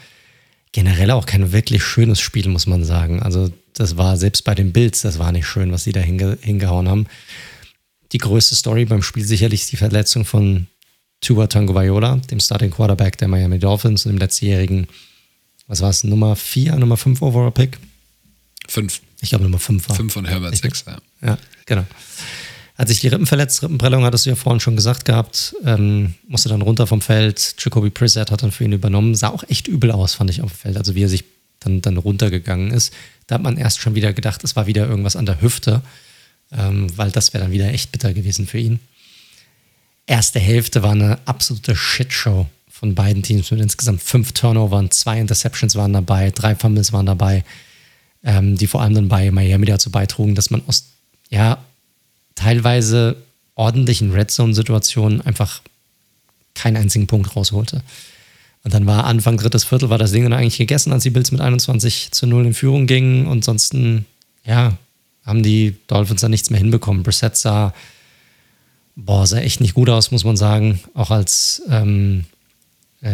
[0.73, 3.23] Generell auch kein wirklich schönes Spiel, muss man sagen.
[3.23, 6.37] Also, das war selbst bei den Bills, das war nicht schön, was sie da hinge
[6.41, 7.07] hingehauen haben.
[8.13, 10.67] Die größte Story beim Spiel sicherlich die Verletzung von
[11.21, 14.87] Tua Tagovailoa, dem Starting Quarterback der Miami Dolphins und dem letztjährigen,
[15.67, 17.79] was war es, Nummer 4, Nummer 5 Overall Pick?
[18.69, 19.01] 5.
[19.21, 19.97] Ich glaube Nummer 5 war.
[19.97, 20.99] 5 von Herbert 6, ja.
[21.23, 21.85] Ja, genau.
[22.77, 26.49] Hat sich die Rippen verletzt, Rippenprellung hattest du ja vorhin schon gesagt gehabt, ähm, musste
[26.49, 27.57] dann runter vom Feld.
[27.59, 29.17] Jacoby Prissett hat dann für ihn übernommen.
[29.17, 30.77] Sah auch echt übel aus, fand ich auf dem Feld.
[30.77, 31.25] Also wie er sich
[31.59, 32.93] dann, dann runtergegangen ist.
[33.27, 35.83] Da hat man erst schon wieder gedacht, es war wieder irgendwas an der Hüfte,
[36.53, 38.79] ähm, weil das wäre dann wieder echt bitter gewesen für ihn.
[40.09, 45.77] Erste Hälfte war eine absolute Shitshow von beiden Teams mit insgesamt fünf Turnovern, zwei Interceptions
[45.77, 47.45] waren dabei, drei Fumbles waren dabei,
[48.25, 50.87] ähm, die vor allem dann bei Miami dazu beitrugen, dass man aus
[51.29, 51.59] ja,
[52.37, 53.17] teilweise
[53.55, 55.61] ordentlichen Red Zone-Situationen einfach
[56.55, 57.83] keinen einzigen Punkt rausholte.
[58.65, 61.33] Und dann war Anfang drittes Viertel war das Ding dann eigentlich gegessen, als die Bills
[61.33, 63.27] mit 21 zu 0 in Führung gingen.
[63.27, 64.07] Und ansonsten,
[64.47, 64.79] ja,
[65.23, 67.03] haben die Dolphins dann nichts mehr hinbekommen.
[67.03, 67.75] Brissett sah,
[68.99, 70.81] boah, sah echt nicht gut aus, muss man sagen.
[70.95, 72.25] Auch als ähm,
[73.03, 73.09] äh,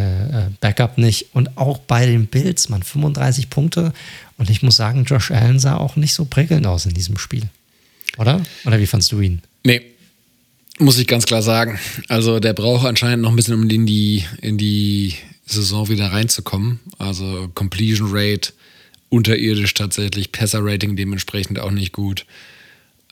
[0.46, 1.34] äh Backup nicht.
[1.34, 3.92] Und auch bei den Bills, man, 35 Punkte.
[4.38, 7.44] Und ich muss sagen, Josh Allen sah auch nicht so prickelnd aus in diesem Spiel.
[8.16, 8.42] Oder?
[8.64, 9.42] Oder wie fandst du ihn?
[9.64, 9.82] Nee,
[10.78, 11.78] muss ich ganz klar sagen.
[12.08, 15.14] Also der braucht anscheinend noch ein bisschen, um in die, in die
[15.46, 16.80] Saison wieder reinzukommen.
[16.98, 18.52] Also Completion Rate
[19.10, 22.26] unterirdisch tatsächlich, Passer Rating dementsprechend auch nicht gut.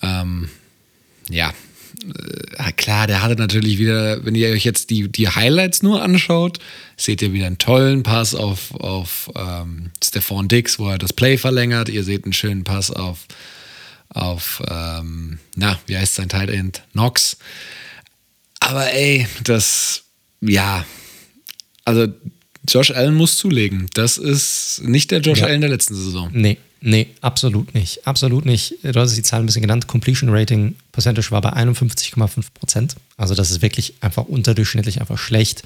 [0.03, 0.49] Ähm,
[1.29, 1.53] ja,
[2.05, 6.59] äh, klar, der hatte natürlich wieder, wenn ihr euch jetzt die, die Highlights nur anschaut,
[6.97, 11.39] seht ihr wieder einen tollen Pass auf, auf ähm, Stefan Dix, wo er das Play
[11.39, 11.89] verlängert.
[11.89, 13.21] Ihr seht einen schönen Pass auf,
[14.09, 16.83] auf ähm, na, wie heißt sein Tight End?
[16.93, 17.37] Knox.
[18.61, 20.05] Aber ey, das,
[20.41, 20.85] ja,
[21.85, 22.07] also
[22.69, 23.87] Josh Allen muss zulegen.
[23.95, 25.47] Das ist nicht der Josh ja.
[25.47, 26.31] Allen der letzten Saison.
[26.33, 28.07] Nee, nee, absolut nicht.
[28.07, 28.77] Absolut nicht.
[28.83, 29.87] Du hast die Zahl ein bisschen genannt.
[29.87, 32.97] Completion Rating Percentage war bei 51,5 Prozent.
[33.17, 35.63] Also das ist wirklich einfach unterdurchschnittlich, einfach schlecht.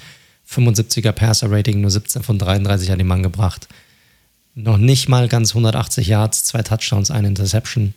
[0.49, 3.67] 75er Passer Rating, nur 17 von 33 hat den Mann gebracht.
[4.55, 7.93] Noch nicht mal ganz 180 Yards, zwei Touchdowns, eine Interception.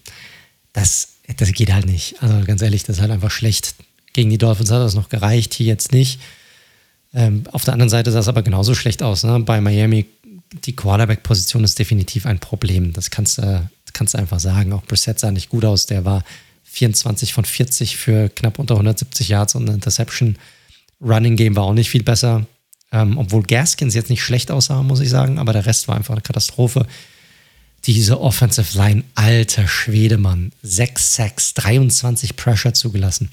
[0.73, 2.23] Das, das geht halt nicht.
[2.23, 3.75] Also ganz ehrlich, das ist halt einfach schlecht.
[4.13, 6.21] Gegen die Dolphins hat das noch gereicht, hier jetzt nicht.
[7.15, 9.25] Ähm, auf der anderen Seite sah es aber genauso schlecht aus.
[9.25, 9.41] Ne?
[9.41, 10.07] Bei Miami,
[10.53, 12.93] die Quarterback-Position ist definitiv ein Problem.
[12.93, 14.73] Das kannst du, kannst du einfach sagen.
[14.73, 15.87] Auch Brissett sah nicht gut aus.
[15.87, 16.25] Der war
[16.65, 20.37] 24 von 40 für knapp unter 170 Yards und eine Interception.
[21.01, 22.47] Running Game war auch nicht viel besser.
[22.93, 26.15] Ähm, obwohl Gaskins jetzt nicht schlecht aussah, muss ich sagen, aber der Rest war einfach
[26.15, 26.87] eine Katastrophe.
[27.87, 30.53] Diese Offensive Line, alter Schwede, Mann.
[30.63, 33.31] 6 Sacks, 23 Pressure zugelassen.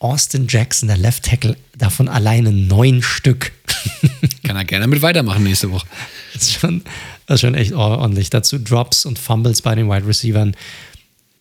[0.00, 3.52] Austin Jackson, der Left Tackle, davon alleine neun Stück.
[4.42, 5.86] Kann er gerne mit weitermachen nächste Woche.
[6.32, 6.82] Das ist schon,
[7.26, 8.30] das ist schon echt ordentlich.
[8.30, 10.52] Dazu Drops und Fumbles bei den Wide Receivers.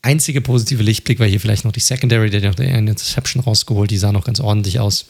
[0.01, 3.97] Einzige positive Lichtblick war hier vielleicht noch die Secondary, der hat eine Interception rausgeholt, die
[3.97, 5.05] sah noch ganz ordentlich aus.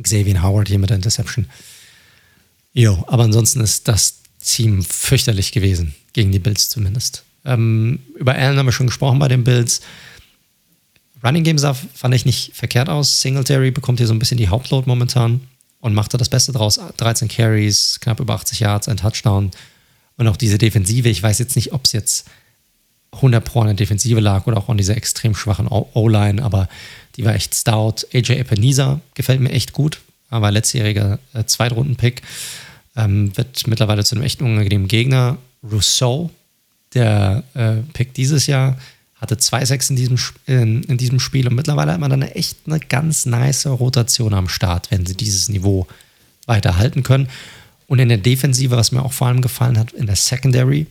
[0.00, 1.46] Xavier Howard hier mit der Interception.
[2.72, 7.24] Jo, aber ansonsten ist das Team fürchterlich gewesen, gegen die Bills zumindest.
[7.44, 9.80] Ähm, über Allen haben wir schon gesprochen bei den Bills.
[11.22, 13.20] Running Game sah, fand ich nicht verkehrt aus.
[13.20, 15.40] Singletary bekommt hier so ein bisschen die Hauptload momentan
[15.80, 16.80] und macht da das Beste draus.
[16.96, 19.50] 13 Carries, knapp über 80 Yards, ein Touchdown.
[20.16, 22.26] Und auch diese Defensive, ich weiß jetzt nicht, ob es jetzt
[23.12, 26.68] 100 Pro an der Defensive lag oder auch an dieser extrem schwachen O-Line, aber
[27.16, 28.06] die war echt stout.
[28.12, 30.00] AJ Epenisa gefällt mir echt gut,
[30.30, 32.22] war letztjähriger äh, Zweitrunden-Pick.
[32.96, 35.38] Ähm, wird mittlerweile zu einem echt unangenehmen Gegner.
[35.62, 36.30] Rousseau,
[36.94, 38.78] der äh, Pick dieses Jahr,
[39.20, 42.58] hatte zwei Sechs in diesem, in, in, diesem Spiel und mittlerweile hat man dann echt
[42.66, 45.86] eine ganz nice Rotation am Start, wenn sie dieses Niveau
[46.46, 47.28] weiterhalten können.
[47.86, 50.86] Und in der Defensive, was mir auch vor allem gefallen hat, in der Secondary,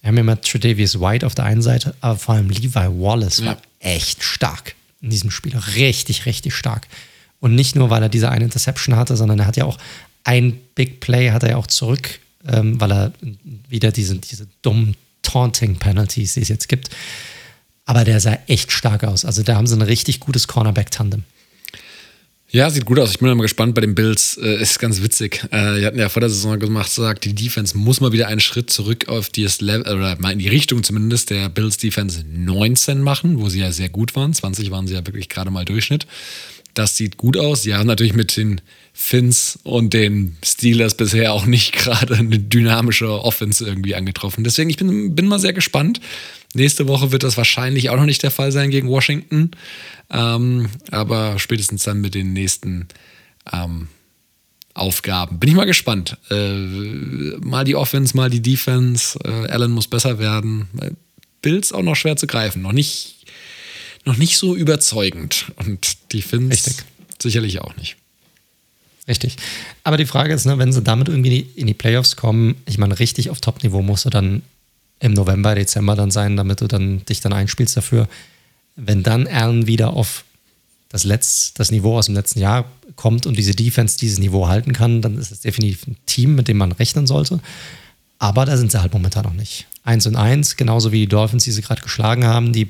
[0.00, 3.46] wir haben immer Tredavious White auf der einen Seite, aber vor allem Levi Wallace ja.
[3.46, 5.56] war echt stark in diesem Spiel.
[5.56, 6.86] Richtig, richtig stark.
[7.40, 9.78] Und nicht nur, weil er diese eine Interception hatte, sondern er hat ja auch
[10.24, 13.12] ein Big Play hat er ja auch zurück, ähm, weil er
[13.68, 16.90] wieder diese, diese dummen Taunting Penalties, die es jetzt gibt,
[17.90, 19.24] aber der sah echt stark aus.
[19.24, 21.24] Also da haben sie ein richtig gutes Cornerback-Tandem.
[22.48, 23.10] Ja, sieht gut aus.
[23.10, 24.38] Ich bin mal gespannt bei den Bills.
[24.40, 25.42] Äh, ist ganz witzig.
[25.50, 28.38] Äh, die hatten ja vor der Saison gemacht, sagt, die Defense muss mal wieder einen
[28.38, 33.02] Schritt zurück auf das Level, oder mal in die Richtung zumindest der Bills Defense 19
[33.02, 34.32] machen, wo sie ja sehr gut waren.
[34.32, 36.06] 20 waren sie ja wirklich gerade mal Durchschnitt.
[36.74, 37.62] Das sieht gut aus.
[37.62, 38.60] Sie haben natürlich mit den
[38.92, 44.44] Finns und den Steelers bisher auch nicht gerade eine dynamische Offense irgendwie angetroffen.
[44.44, 46.00] Deswegen, ich bin, bin mal sehr gespannt.
[46.54, 49.52] Nächste Woche wird das wahrscheinlich auch noch nicht der Fall sein gegen Washington.
[50.10, 52.88] Ähm, aber spätestens dann mit den nächsten
[53.52, 53.88] ähm,
[54.74, 55.38] Aufgaben.
[55.38, 56.16] Bin ich mal gespannt.
[56.30, 59.18] Äh, mal die Offense, mal die Defense.
[59.24, 60.68] Äh, Allen muss besser werden.
[61.42, 62.62] Bills auch noch schwer zu greifen.
[62.62, 63.16] Noch nicht,
[64.04, 65.52] noch nicht so überzeugend.
[65.56, 66.84] Und die Finns Richtig.
[67.20, 67.96] sicherlich auch nicht.
[69.06, 69.36] Richtig.
[69.82, 72.98] Aber die Frage ist, ne, wenn sie damit irgendwie in die Playoffs kommen, ich meine,
[72.98, 74.42] richtig auf Top-Niveau musst du dann
[75.00, 78.08] im November, Dezember dann sein, damit du dann dich dann einspielst dafür.
[78.76, 80.24] Wenn dann Allen wieder auf
[80.90, 84.72] das, Letz-, das Niveau aus dem letzten Jahr kommt und diese Defense dieses Niveau halten
[84.72, 87.40] kann, dann ist es definitiv ein Team, mit dem man rechnen sollte.
[88.18, 89.66] Aber da sind sie halt momentan noch nicht.
[89.82, 92.52] Eins und eins, genauso wie die Dolphins, die sie gerade geschlagen haben.
[92.52, 92.68] Die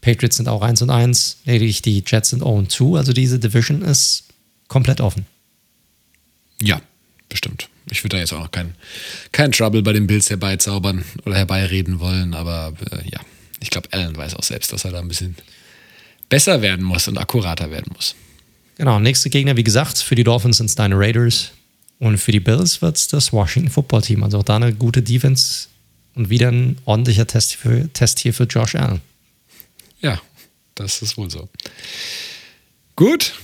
[0.00, 1.38] Patriots sind auch eins und eins.
[1.44, 2.98] Lediglich die Jets sind 0 und 2.
[2.98, 4.24] Also diese Division ist
[4.68, 5.26] komplett offen.
[6.62, 6.80] Ja,
[7.28, 7.68] bestimmt.
[7.94, 8.74] Ich würde da jetzt auch noch keinen
[9.30, 13.20] kein Trouble bei den Bills herbeizaubern oder herbeireden wollen, aber äh, ja,
[13.60, 15.36] ich glaube, Allen weiß auch selbst, dass er da ein bisschen
[16.28, 18.16] besser werden muss und akkurater werden muss.
[18.76, 21.52] Genau, nächste Gegner, wie gesagt, für die Dolphins sind es deine Raiders
[22.00, 24.24] und für die Bills wird es das Washington Football Team.
[24.24, 25.68] Also auch da eine gute Defense
[26.16, 29.00] und wieder ein ordentlicher Test, für, Test hier für Josh Allen.
[30.00, 30.20] Ja,
[30.74, 31.48] das ist wohl so.
[32.96, 33.34] Gut,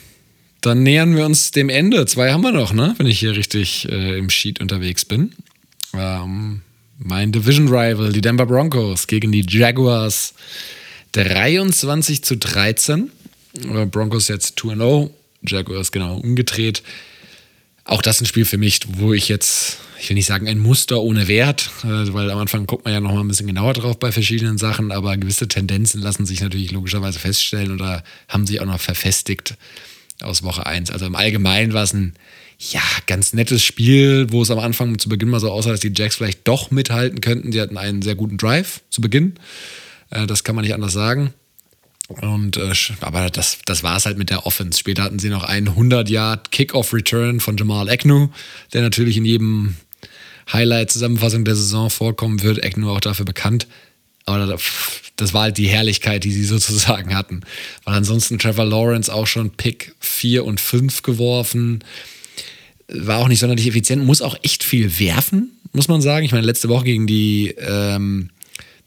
[0.61, 2.07] dann nähern wir uns dem Ende.
[2.07, 2.95] Zwei haben wir noch, ne?
[2.99, 5.33] Wenn ich hier richtig äh, im Sheet unterwegs bin.
[5.95, 6.63] Ähm,
[6.99, 10.35] mein Division Rival, die Denver Broncos gegen die Jaguars
[11.13, 13.11] 23 zu 13.
[13.65, 15.11] Äh, Broncos jetzt 2-0,
[15.47, 16.83] Jaguars genau umgedreht.
[17.85, 21.01] Auch das ein Spiel für mich, wo ich jetzt, ich will nicht sagen ein Muster
[21.01, 23.99] ohne Wert, äh, weil am Anfang guckt man ja noch mal ein bisschen genauer drauf
[23.99, 28.67] bei verschiedenen Sachen, aber gewisse Tendenzen lassen sich natürlich logischerweise feststellen oder haben sich auch
[28.67, 29.57] noch verfestigt
[30.23, 30.91] aus Woche 1.
[30.91, 32.15] Also im Allgemeinen war es ein
[32.59, 35.93] ja, ganz nettes Spiel, wo es am Anfang zu Beginn mal so aussah, dass die
[35.95, 37.51] Jacks vielleicht doch mithalten könnten.
[37.51, 39.35] Die hatten einen sehr guten Drive zu Beginn.
[40.11, 41.33] Äh, das kann man nicht anders sagen.
[42.09, 44.79] Und, äh, aber das, das war es halt mit der Offense.
[44.79, 48.29] Später hatten sie noch einen 100-Yard Kickoff-Return von Jamal Agnew,
[48.73, 49.77] der natürlich in jedem
[50.53, 52.65] Highlight-Zusammenfassung der Saison vorkommen wird.
[52.65, 53.69] Agnew auch dafür bekannt.
[54.31, 54.59] Aber
[55.17, 57.43] das war halt die Herrlichkeit, die sie sozusagen hatten.
[57.85, 61.85] Weil ansonsten Trevor Lawrence auch schon Pick 4 und 5 geworfen.
[62.89, 66.27] War auch nicht sonderlich effizient, muss auch echt viel werfen, muss man sagen.
[66.27, 68.31] Ich meine, letzte Woche gegen die ähm,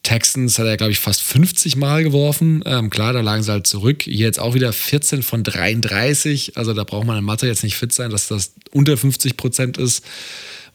[0.04, 2.62] Texans hat er, glaube ich, fast 50 Mal geworfen.
[2.66, 4.04] Ähm, klar, da lagen sie halt zurück.
[4.04, 6.58] Hier jetzt auch wieder 14 von 33.
[6.58, 9.78] Also da braucht man in Mathe jetzt nicht fit sein, dass das unter 50 Prozent
[9.78, 10.04] ist,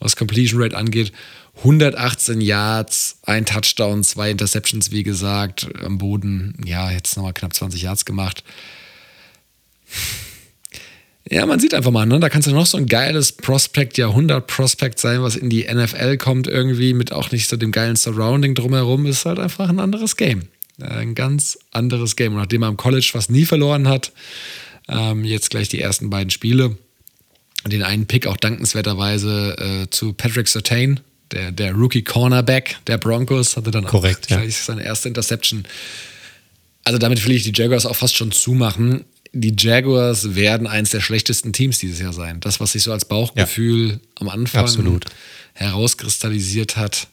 [0.00, 1.12] was Completion Rate angeht.
[1.58, 6.54] 118 Yards, ein Touchdown, zwei Interceptions, wie gesagt, am Boden.
[6.64, 8.44] Ja, jetzt nochmal knapp 20 Yards gemacht.
[11.30, 12.20] Ja, man sieht einfach mal, ne?
[12.20, 16.46] da kannst du noch so ein geiles Prospect, Jahrhundert-Prospect sein, was in die NFL kommt
[16.46, 20.44] irgendwie mit auch nicht so dem geilen Surrounding drumherum, ist halt einfach ein anderes Game.
[20.80, 22.32] Ein ganz anderes Game.
[22.32, 24.12] Und nachdem er am College fast nie verloren hat,
[24.88, 26.78] ähm, jetzt gleich die ersten beiden Spiele,
[27.66, 31.00] den einen Pick auch dankenswerterweise äh, zu Patrick Sertain,
[31.32, 34.50] der, der Rookie Cornerback der Broncos, hatte dann Korrekt, auch ja.
[34.50, 35.65] seine erste Interception.
[36.84, 39.05] Also damit will ich die Jaguars auch fast schon zumachen.
[39.32, 42.40] Die Jaguars werden eins der schlechtesten Teams dieses Jahr sein.
[42.40, 43.98] Das, was sich so als Bauchgefühl ja.
[44.15, 45.05] am Anfang Absolut.
[45.52, 47.08] herauskristallisiert hat,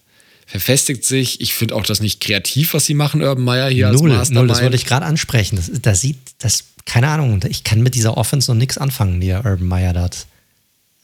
[0.46, 1.42] verfestigt sich.
[1.42, 4.36] Ich finde auch das nicht kreativ, was sie machen, Urban Meyer hier null, als Mastermind.
[4.36, 5.58] Null, das wollte ich gerade ansprechen.
[5.58, 9.32] Das, das sieht, das, keine Ahnung, ich kann mit dieser Offense noch nichts anfangen, die
[9.32, 10.10] Urban Meyer da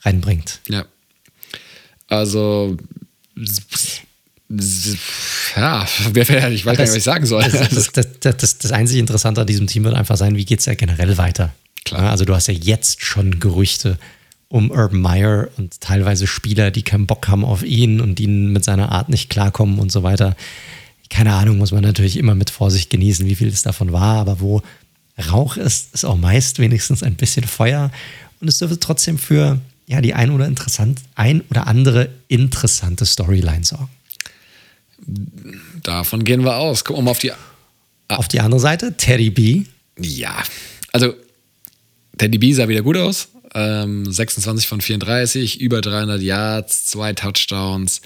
[0.03, 0.61] reinbringt.
[0.69, 0.85] Ja.
[2.07, 2.77] Also
[5.55, 7.43] ja, ich weiß gar nicht, was ich sagen soll.
[7.43, 10.65] Das, das, das, das, einzig Interessante an diesem Team wird einfach sein, wie geht es
[10.65, 11.53] ja generell weiter.
[11.85, 12.11] Klar.
[12.11, 13.97] Also du hast ja jetzt schon Gerüchte
[14.49, 18.65] um Urban Meyer und teilweise Spieler, die keinen Bock haben auf ihn und ihn mit
[18.65, 20.35] seiner Art nicht klarkommen und so weiter.
[21.09, 24.41] Keine Ahnung, muss man natürlich immer mit Vorsicht genießen, wie viel es davon war, aber
[24.41, 24.61] wo
[25.29, 27.91] Rauch ist, ist auch meist wenigstens ein bisschen Feuer
[28.41, 29.59] und es dürfte trotzdem für
[29.91, 33.89] ja, die ein oder, interessant, ein oder andere interessante Storyline sorgen.
[35.83, 36.85] Davon gehen wir aus.
[36.85, 37.31] Gucken wir mal auf die.
[37.31, 38.15] Ah.
[38.15, 39.63] Auf die andere Seite, Teddy B.
[39.99, 40.43] Ja,
[40.93, 41.13] also
[42.17, 43.27] Teddy B sah wieder gut aus.
[43.53, 48.01] Ähm, 26 von 34, über 300 Yards, zwei Touchdowns.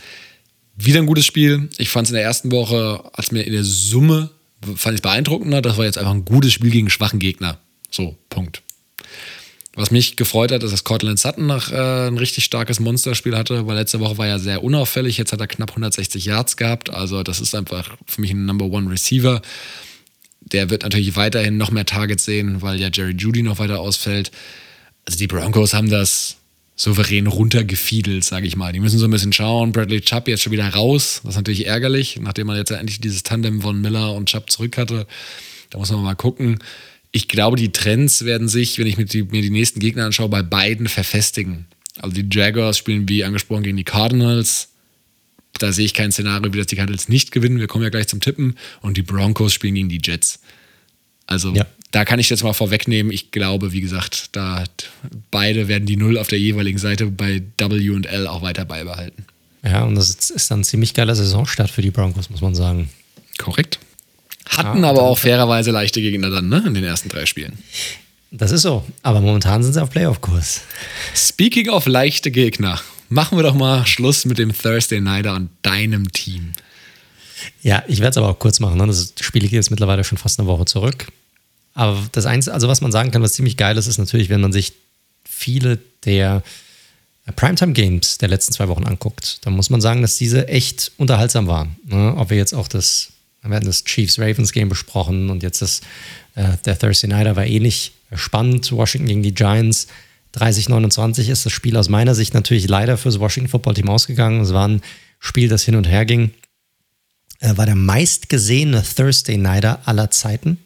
[0.76, 1.70] Wieder ein gutes Spiel.
[1.78, 4.32] Ich fand es in der ersten Woche, als mir in der Summe,
[4.76, 5.62] fand ich beeindruckender.
[5.62, 7.60] Das war jetzt einfach ein gutes Spiel gegen einen schwachen Gegner.
[7.92, 8.64] So, Punkt.
[9.76, 13.68] Was mich gefreut hat, ist, dass Cortland Sutton noch äh, ein richtig starkes Monsterspiel hatte,
[13.68, 15.18] weil letzte Woche war er sehr unauffällig.
[15.18, 16.90] Jetzt hat er knapp 160 Yards gehabt.
[16.90, 19.42] Also, das ist einfach für mich ein Number One Receiver.
[20.40, 24.32] Der wird natürlich weiterhin noch mehr Targets sehen, weil ja Jerry Judy noch weiter ausfällt.
[25.06, 26.38] Also, die Broncos haben das
[26.78, 28.72] souverän runtergefiedelt, sage ich mal.
[28.72, 29.74] Die müssen so ein bisschen schauen.
[29.74, 31.20] Bradley Chubb jetzt schon wieder raus.
[31.24, 34.78] Das ist natürlich ärgerlich, nachdem man jetzt endlich dieses Tandem von Miller und Chubb zurück
[34.78, 35.06] hatte.
[35.70, 36.60] Da muss man mal gucken
[37.16, 40.28] ich glaube, die Trends werden sich, wenn ich mir die, mir die nächsten Gegner anschaue,
[40.28, 41.66] bei beiden verfestigen.
[42.00, 44.68] Also die Jaguars spielen wie angesprochen gegen die Cardinals.
[45.58, 47.58] Da sehe ich kein Szenario, wie das die Cardinals nicht gewinnen.
[47.58, 48.56] Wir kommen ja gleich zum Tippen.
[48.82, 50.42] Und die Broncos spielen gegen die Jets.
[51.26, 51.66] Also ja.
[51.92, 53.14] da kann ich jetzt mal vorwegnehmen.
[53.14, 54.66] Ich glaube, wie gesagt, da
[55.32, 59.24] beide werden die Null auf der jeweiligen Seite bei W und L auch weiter beibehalten.
[59.64, 62.90] Ja, und das ist dann ein ziemlich geiler Saisonstart für die Broncos, muss man sagen.
[63.38, 63.80] Korrekt.
[64.50, 66.64] Hatten ja, aber auch fairerweise leichte Gegner dann, ne?
[66.66, 67.58] In den ersten drei Spielen.
[68.32, 68.86] Das ist so.
[69.02, 70.62] Aber momentan sind sie auf Playoff-Kurs.
[71.16, 76.12] Speaking of leichte Gegner, machen wir doch mal Schluss mit dem Thursday Nighter und deinem
[76.12, 76.52] Team.
[77.62, 78.78] Ja, ich werde es aber auch kurz machen.
[78.78, 78.88] Ne?
[78.88, 81.08] Das Spiel geht jetzt mittlerweile schon fast eine Woche zurück.
[81.74, 84.42] Aber das Einzige, also was man sagen kann, was ziemlich geil ist, ist natürlich, wenn
[84.42, 84.74] man sich
[85.24, 86.44] viele der
[87.36, 91.76] Primetime-Games der letzten zwei Wochen anguckt, dann muss man sagen, dass diese echt unterhaltsam waren.
[91.86, 92.14] Ne?
[92.18, 93.10] Ob wir jetzt auch das
[93.50, 95.82] wir hatten das Chiefs-Ravens-Game besprochen und jetzt das,
[96.36, 98.72] äh, der Thursday Nighter war ähnlich eh spannend.
[98.72, 99.88] Washington gegen die Giants.
[100.36, 104.42] 30-29 ist das Spiel aus meiner Sicht natürlich leider fürs Washington Football Team ausgegangen.
[104.42, 104.82] Es war ein
[105.20, 106.32] Spiel, das hin und her ging.
[107.40, 110.58] Äh, war der meistgesehene Thursday Nighter aller Zeiten,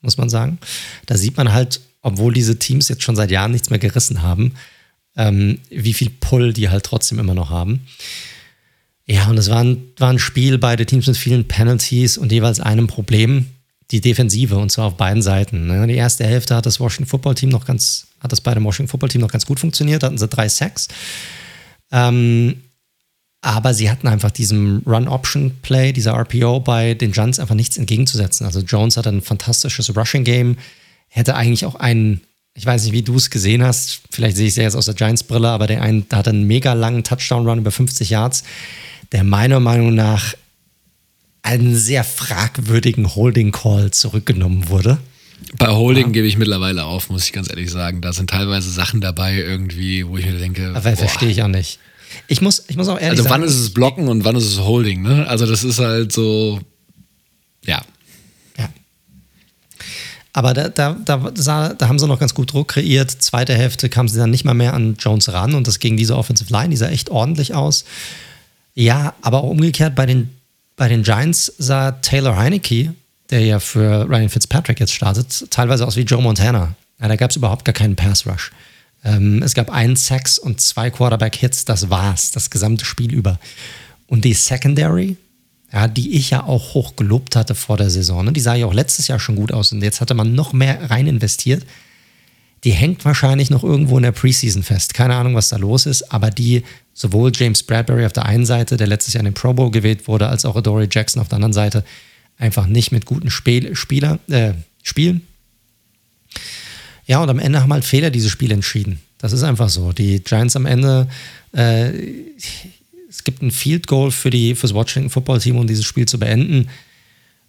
[0.00, 0.58] muss man sagen.
[1.06, 4.54] Da sieht man halt, obwohl diese Teams jetzt schon seit Jahren nichts mehr gerissen haben,
[5.16, 7.86] ähm, wie viel Pull die halt trotzdem immer noch haben.
[9.10, 12.60] Ja, und es war ein, war ein Spiel, beide Teams mit vielen Penalties und jeweils
[12.60, 13.46] einem Problem,
[13.90, 15.66] die Defensive, und zwar auf beiden Seiten.
[15.66, 15.86] Ne?
[15.86, 18.90] Die erste Hälfte hat das Washington Football Team noch ganz, hat das bei dem Washington
[18.90, 20.88] Football Team noch ganz gut funktioniert, hatten sie drei Sacks.
[21.90, 22.56] Ähm,
[23.40, 28.44] aber sie hatten einfach diesem Run-Option-Play, dieser RPO bei den Giants einfach nichts entgegenzusetzen.
[28.44, 30.56] Also Jones hat ein fantastisches Rushing-Game,
[31.08, 32.20] hätte eigentlich auch einen,
[32.52, 34.84] ich weiß nicht, wie du es gesehen hast, vielleicht sehe ich es ja jetzt aus
[34.84, 38.44] der Giants-Brille, aber der einen, da hat einen mega langen Touchdown-Run über 50 Yards
[39.12, 40.34] der meiner Meinung nach
[41.42, 44.98] einen sehr fragwürdigen Holding Call zurückgenommen wurde.
[45.56, 46.12] Bei Holding ja.
[46.12, 48.00] gebe ich mittlerweile auf, muss ich ganz ehrlich sagen.
[48.00, 50.72] Da sind teilweise Sachen dabei irgendwie, wo ich mir denke.
[50.74, 51.78] Aber verstehe ich auch nicht.
[52.26, 53.42] Ich muss, ich muss auch ehrlich also sagen.
[53.42, 55.26] Also wann ist es Blocken und wann ist es Holding, ne?
[55.28, 56.60] Also das ist halt so,
[57.64, 57.82] ja.
[58.58, 58.68] Ja.
[60.32, 63.10] Aber da, da, da, da haben sie noch ganz gut Druck kreiert.
[63.10, 66.16] Zweite Hälfte kam sie dann nicht mal mehr an Jones ran und das ging diese
[66.16, 67.84] Offensive Line, die sah echt ordentlich aus.
[68.78, 70.30] Ja, aber auch umgekehrt bei den,
[70.76, 72.94] bei den Giants sah Taylor Heineke,
[73.28, 76.76] der ja für Ryan Fitzpatrick jetzt startet, teilweise aus wie Joe Montana.
[77.00, 78.52] Ja, da gab es überhaupt gar keinen Pass Rush.
[79.02, 83.40] Ähm, es gab einen Sacks und zwei Quarterback-Hits, das war's, das gesamte Spiel über.
[84.06, 85.16] Und die Secondary,
[85.72, 88.32] ja, die ich ja auch hoch gelobt hatte vor der Saison, ne?
[88.32, 90.88] die sah ja auch letztes Jahr schon gut aus und jetzt hatte man noch mehr
[90.88, 91.64] rein investiert
[92.64, 94.94] die hängt wahrscheinlich noch irgendwo in der Preseason fest.
[94.94, 98.76] Keine Ahnung, was da los ist, aber die sowohl James Bradbury auf der einen Seite,
[98.76, 101.36] der letztes Jahr in den Pro Bowl gewählt wurde, als auch Adoree Jackson auf der
[101.36, 101.84] anderen Seite
[102.36, 105.22] einfach nicht mit guten Spiel Spieler, äh, spielen.
[107.06, 109.00] Ja, und am Ende haben halt Fehler diese Spiele entschieden.
[109.18, 109.92] Das ist einfach so.
[109.92, 111.08] Die Giants am Ende,
[111.52, 111.90] äh,
[113.08, 116.68] es gibt ein Field Goal für das Washington Football Team, um dieses Spiel zu beenden.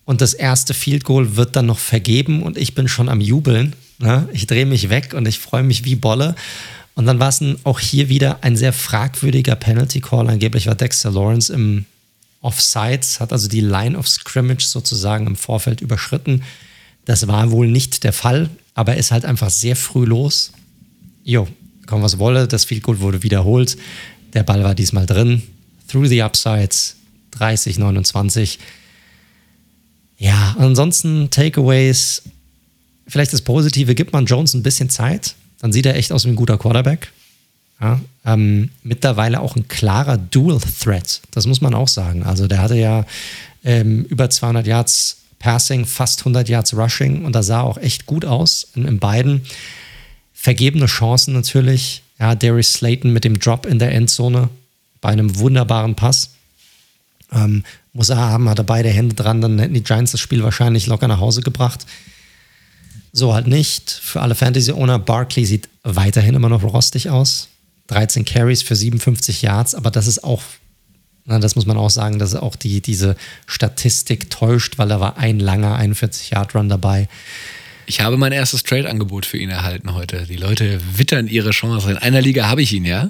[0.06, 3.76] Und das erste Field Goal wird dann noch vergeben und ich bin schon am Jubeln,
[4.00, 4.28] Ne?
[4.34, 6.36] Ich drehe mich weg und ich freue mich wie Bolle.
[6.96, 10.30] Und dann war es auch hier wieder ein sehr fragwürdiger Penalty Call.
[10.30, 11.86] Angeblich war Dexter Lawrence im
[12.42, 16.44] Offsides, hat also die Line of Scrimmage sozusagen im Vorfeld überschritten.
[17.06, 20.52] Das war wohl nicht der Fall, aber er ist halt einfach sehr früh los.
[21.24, 21.48] Jo,
[21.86, 23.78] komm was wolle, das Field Goal wurde wiederholt.
[24.34, 25.42] Der Ball war diesmal drin.
[25.88, 26.98] Through the Upsides,
[27.32, 28.60] 30, 29.
[30.18, 32.24] Ja, ansonsten Takeaways
[33.10, 36.30] vielleicht das Positive, gibt man Jones ein bisschen Zeit, dann sieht er echt aus wie
[36.30, 37.12] ein guter Quarterback.
[37.82, 42.24] Ja, ähm, mittlerweile auch ein klarer Dual Threat, das muss man auch sagen.
[42.24, 43.06] Also der hatte ja
[43.64, 48.26] ähm, über 200 Yards Passing, fast 100 Yards Rushing und da sah auch echt gut
[48.26, 49.42] aus in, in beiden.
[50.34, 52.04] Vergebene Chancen natürlich.
[52.20, 54.50] Ja, Darius Slayton mit dem Drop in der Endzone
[55.00, 56.32] bei einem wunderbaren Pass.
[57.32, 57.64] Ähm,
[57.94, 61.08] muss er haben, hatte beide Hände dran, dann hätten die Giants das Spiel wahrscheinlich locker
[61.08, 61.86] nach Hause gebracht.
[63.12, 63.90] So halt nicht.
[63.90, 67.50] Für alle Fantasy-Owner, Barkley sieht weiterhin immer noch rostig aus.
[67.88, 70.44] 13 Carries für 57 Yards, aber das ist auch,
[71.26, 73.16] na, das muss man auch sagen, dass auch die, diese
[73.48, 77.08] Statistik täuscht, weil da war ein langer 41-Yard-Run dabei.
[77.88, 80.28] Ich habe mein erstes Trade-Angebot für ihn erhalten heute.
[80.28, 81.90] Die Leute wittern ihre Chance.
[81.90, 83.10] In einer Liga habe ich ihn, ja.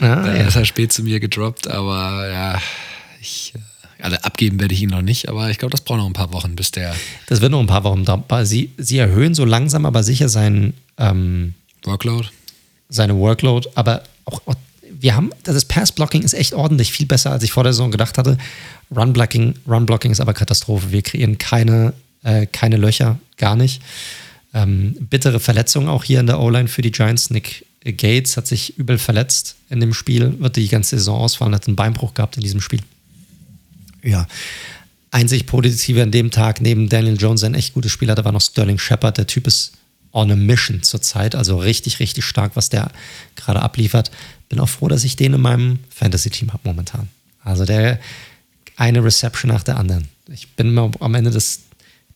[0.00, 0.46] Ah, da ja.
[0.46, 2.60] ist er spät zu mir gedroppt, aber ja,
[3.22, 3.54] ich.
[4.04, 6.30] Also abgeben werde ich ihn noch nicht, aber ich glaube, das braucht noch ein paar
[6.34, 6.94] Wochen, bis der.
[7.26, 8.24] Das wird noch ein paar Wochen dauern.
[8.44, 12.28] Sie, sie erhöhen so langsam, aber sicher seinen ähm, Workload.
[12.90, 14.56] Seine Workload, aber auch, auch
[14.90, 18.18] wir haben, das Pass-Blocking ist echt ordentlich, viel besser, als ich vor der Saison gedacht
[18.18, 18.36] hatte.
[18.94, 20.92] Run-Blocking Run -Blocking ist aber Katastrophe.
[20.92, 23.80] Wir kreieren keine, äh, keine Löcher, gar nicht.
[24.52, 27.30] Ähm, bittere Verletzung auch hier in der O-Line für die Giants.
[27.30, 31.66] Nick Gates hat sich übel verletzt in dem Spiel, wird die ganze Saison ausfallen, hat
[31.66, 32.80] einen Beinbruch gehabt in diesem Spiel.
[34.04, 34.26] Ja,
[35.10, 38.42] einzig positive an dem Tag neben Daniel Jones ein echt gutes Spiel hatte, war noch
[38.42, 39.16] Sterling Shepard.
[39.16, 39.72] Der Typ ist
[40.12, 42.90] on a mission zurzeit, also richtig, richtig stark, was der
[43.34, 44.10] gerade abliefert.
[44.48, 47.08] Bin auch froh, dass ich den in meinem Fantasy-Team habe momentan.
[47.42, 47.98] Also der
[48.76, 50.08] eine Reception nach der anderen.
[50.28, 51.62] Ich bin mir am Ende des,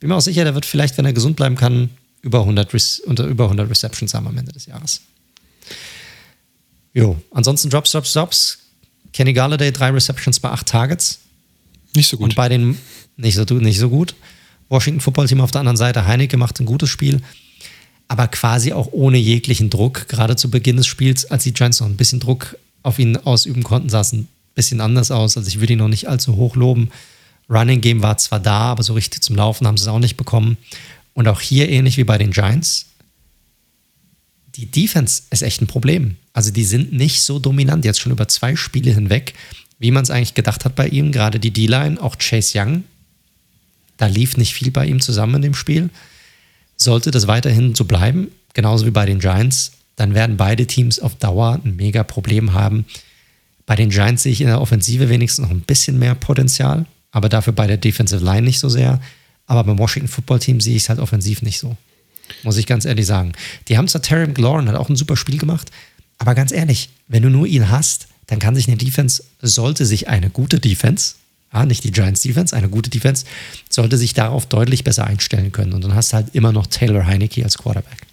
[0.01, 1.91] bin mir auch sicher, der wird vielleicht, wenn er gesund bleiben kann,
[2.23, 2.75] über 100,
[3.07, 5.03] unter über 100 Receptions haben am Ende des Jahres.
[6.95, 8.59] Jo, ansonsten Drops, Drops, Drops.
[9.13, 11.21] Kenny Galladay, drei Receptions bei acht Targets.
[11.95, 12.31] Nicht so gut.
[12.31, 12.79] Und bei den,
[13.17, 14.15] nicht so, nicht so gut.
[14.69, 17.21] Washington Football Team auf der anderen Seite, Heineke macht ein gutes Spiel,
[18.07, 20.09] aber quasi auch ohne jeglichen Druck.
[20.09, 23.63] Gerade zu Beginn des Spiels, als die Giants noch ein bisschen Druck auf ihn ausüben
[23.63, 25.37] konnten, sah es ein bisschen anders aus.
[25.37, 26.91] Also ich würde ihn noch nicht allzu hoch loben.
[27.49, 30.17] Running Game war zwar da, aber so richtig zum Laufen haben sie es auch nicht
[30.17, 30.59] bekommen.
[31.15, 32.87] Und auch hier ähnlich wie bei den Giants.
[34.55, 36.17] Die Defense ist echt ein Problem.
[36.33, 39.35] Also die sind nicht so dominant jetzt schon über zwei Spiele hinweg,
[39.79, 41.13] wie man es eigentlich gedacht hat bei ihm.
[41.13, 42.85] Gerade die D-Line, auch Chase Young.
[43.97, 45.91] Da lief nicht viel bei ihm zusammen in dem Spiel.
[46.77, 51.17] Sollte das weiterhin so bleiben, genauso wie bei den Giants, dann werden beide Teams auf
[51.17, 52.85] Dauer ein mega Problem haben.
[53.67, 57.29] Bei den Giants sehe ich in der Offensive wenigstens noch ein bisschen mehr Potenzial, aber
[57.29, 59.01] dafür bei der Defensive Line nicht so sehr.
[59.47, 61.77] Aber beim Washington Football Team sehe ich es halt offensiv nicht so.
[62.45, 63.33] Muss ich ganz ehrlich sagen.
[63.67, 65.71] Die haben zwar Terry McLaurin, hat auch ein super Spiel gemacht,
[66.19, 70.09] aber ganz ehrlich, wenn du nur ihn hast, dann kann sich eine Defense, sollte sich
[70.09, 71.15] eine gute Defense,
[71.53, 73.25] ja, nicht die Giants Defense, eine gute Defense,
[73.69, 75.73] sollte sich darauf deutlich besser einstellen können.
[75.73, 78.07] Und dann hast du halt immer noch Taylor Heineke als Quarterback.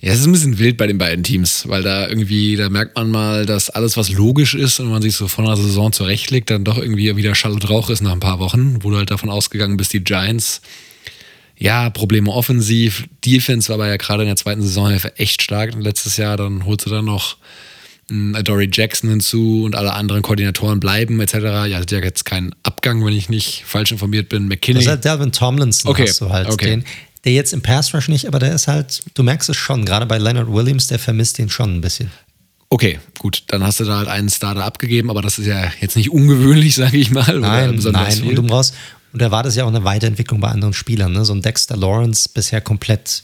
[0.00, 2.94] Ja, es ist ein bisschen wild bei den beiden Teams, weil da irgendwie, da merkt
[2.94, 6.50] man mal, dass alles, was logisch ist und man sich so von der Saison zurechtlegt,
[6.50, 9.10] dann doch irgendwie wieder Schall und Rauch ist nach ein paar Wochen, wo du halt
[9.10, 10.60] davon ausgegangen bist, die Giants,
[11.56, 16.16] ja, Probleme offensiv, Defense war aber ja gerade in der zweiten Saisonhälfte echt stark letztes
[16.16, 17.36] Jahr, dann holst du dann noch
[18.08, 21.34] Dory Jackson hinzu und alle anderen Koordinatoren bleiben etc.
[21.34, 24.48] Ja, hat ja jetzt keinen Abgang, wenn ich nicht falsch informiert bin.
[24.48, 24.76] McKinney.
[24.76, 26.06] Das ist halt Delvin Tomlinson, okay.
[26.08, 26.70] hast du halt okay.
[26.70, 26.84] den
[27.24, 30.06] der jetzt im Pass Rush nicht, aber der ist halt, du merkst es schon, gerade
[30.06, 32.10] bei Leonard Williams, der vermisst den schon ein bisschen.
[32.70, 35.96] Okay, gut, dann hast du da halt einen Starter abgegeben, aber das ist ja jetzt
[35.96, 37.38] nicht ungewöhnlich, sage ich mal.
[37.38, 38.28] Nein, nein, viel.
[38.28, 38.74] und du brauchst,
[39.12, 41.24] und da war das ja auch eine Weiterentwicklung bei anderen Spielern, ne?
[41.24, 43.22] So ein Dexter Lawrence bisher komplett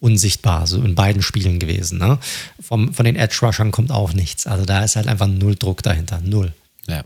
[0.00, 1.98] unsichtbar, so in beiden Spielen gewesen.
[1.98, 2.18] Ne?
[2.60, 4.46] Vom, von den Edge Rushern kommt auch nichts.
[4.46, 6.20] Also da ist halt einfach null Druck dahinter.
[6.24, 6.52] Null.
[6.86, 7.04] Ja.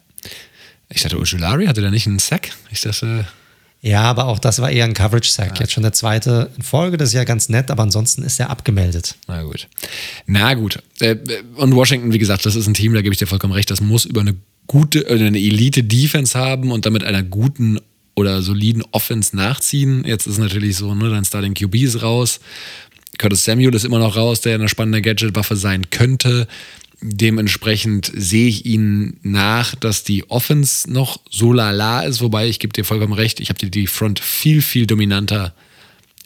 [0.89, 2.51] Ich dachte, Ojulari hatte da nicht einen Sack?
[2.71, 3.27] Ich dachte.
[3.81, 5.55] Ja, aber auch das war eher ein Coverage-Sack.
[5.55, 5.61] Ja.
[5.61, 8.49] Jetzt schon der zweite in Folge, das ist ja ganz nett, aber ansonsten ist er
[8.49, 9.17] abgemeldet.
[9.27, 9.69] Na gut.
[10.27, 10.81] Na gut.
[11.01, 11.17] Äh,
[11.57, 13.81] und Washington, wie gesagt, das ist ein Team, da gebe ich dir vollkommen recht, das
[13.81, 14.37] muss über eine
[14.69, 17.81] gute, äh, eine Elite-Defense haben und damit einer guten
[18.15, 20.05] oder soliden Offense nachziehen.
[20.07, 22.41] Jetzt ist natürlich so, ne, dann Starting QB ist raus.
[23.19, 26.47] Curtis Samuel ist immer noch raus, der eine spannende Gadget-Waffe sein könnte.
[27.01, 32.73] Dementsprechend sehe ich ihnen nach, dass die Offense noch so lala ist, wobei ich gebe
[32.73, 35.53] dir vollkommen recht, ich habe die Front viel, viel dominanter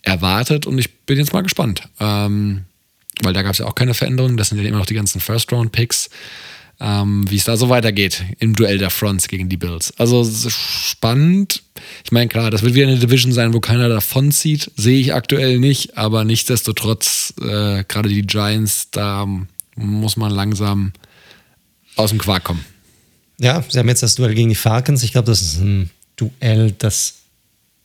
[0.02, 1.88] erwartet und ich bin jetzt mal gespannt.
[1.98, 2.64] Ähm,
[3.22, 5.20] weil da gab es ja auch keine Veränderungen, das sind ja immer noch die ganzen
[5.20, 6.10] First-Round-Picks,
[6.80, 9.92] ähm, wie es da so weitergeht im Duell der Fronts gegen die Bills.
[9.98, 11.62] Also spannend.
[12.04, 15.14] Ich meine, klar, das wird wieder eine Division sein, wo keiner davon zieht, sehe ich
[15.14, 19.26] aktuell nicht, aber nichtsdestotrotz, äh, gerade die Giants, da
[19.76, 20.92] muss man langsam
[21.96, 22.64] aus dem Quark kommen.
[23.38, 25.02] Ja, sie haben jetzt das Duell gegen die Falcons.
[25.02, 27.14] Ich glaube, das ist ein Duell, das,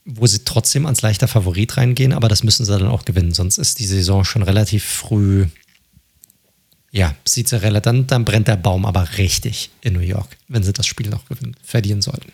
[0.06, 3.34] wo sie trotzdem als leichter Favorit reingehen, aber das müssen sie dann auch gewinnen.
[3.34, 5.48] Sonst ist die Saison schon relativ früh.
[6.92, 10.86] Ja, relativ, dann, dann brennt der Baum aber richtig in New York, wenn sie das
[10.86, 12.32] Spiel noch gewinnen, verlieren sollten.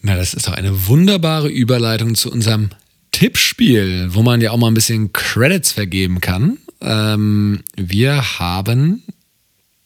[0.00, 2.70] Na, das ist doch eine wunderbare Überleitung zu unserem
[3.12, 6.58] Tippspiel, wo man ja auch mal ein bisschen Credits vergeben kann.
[6.80, 9.02] Ähm, wir haben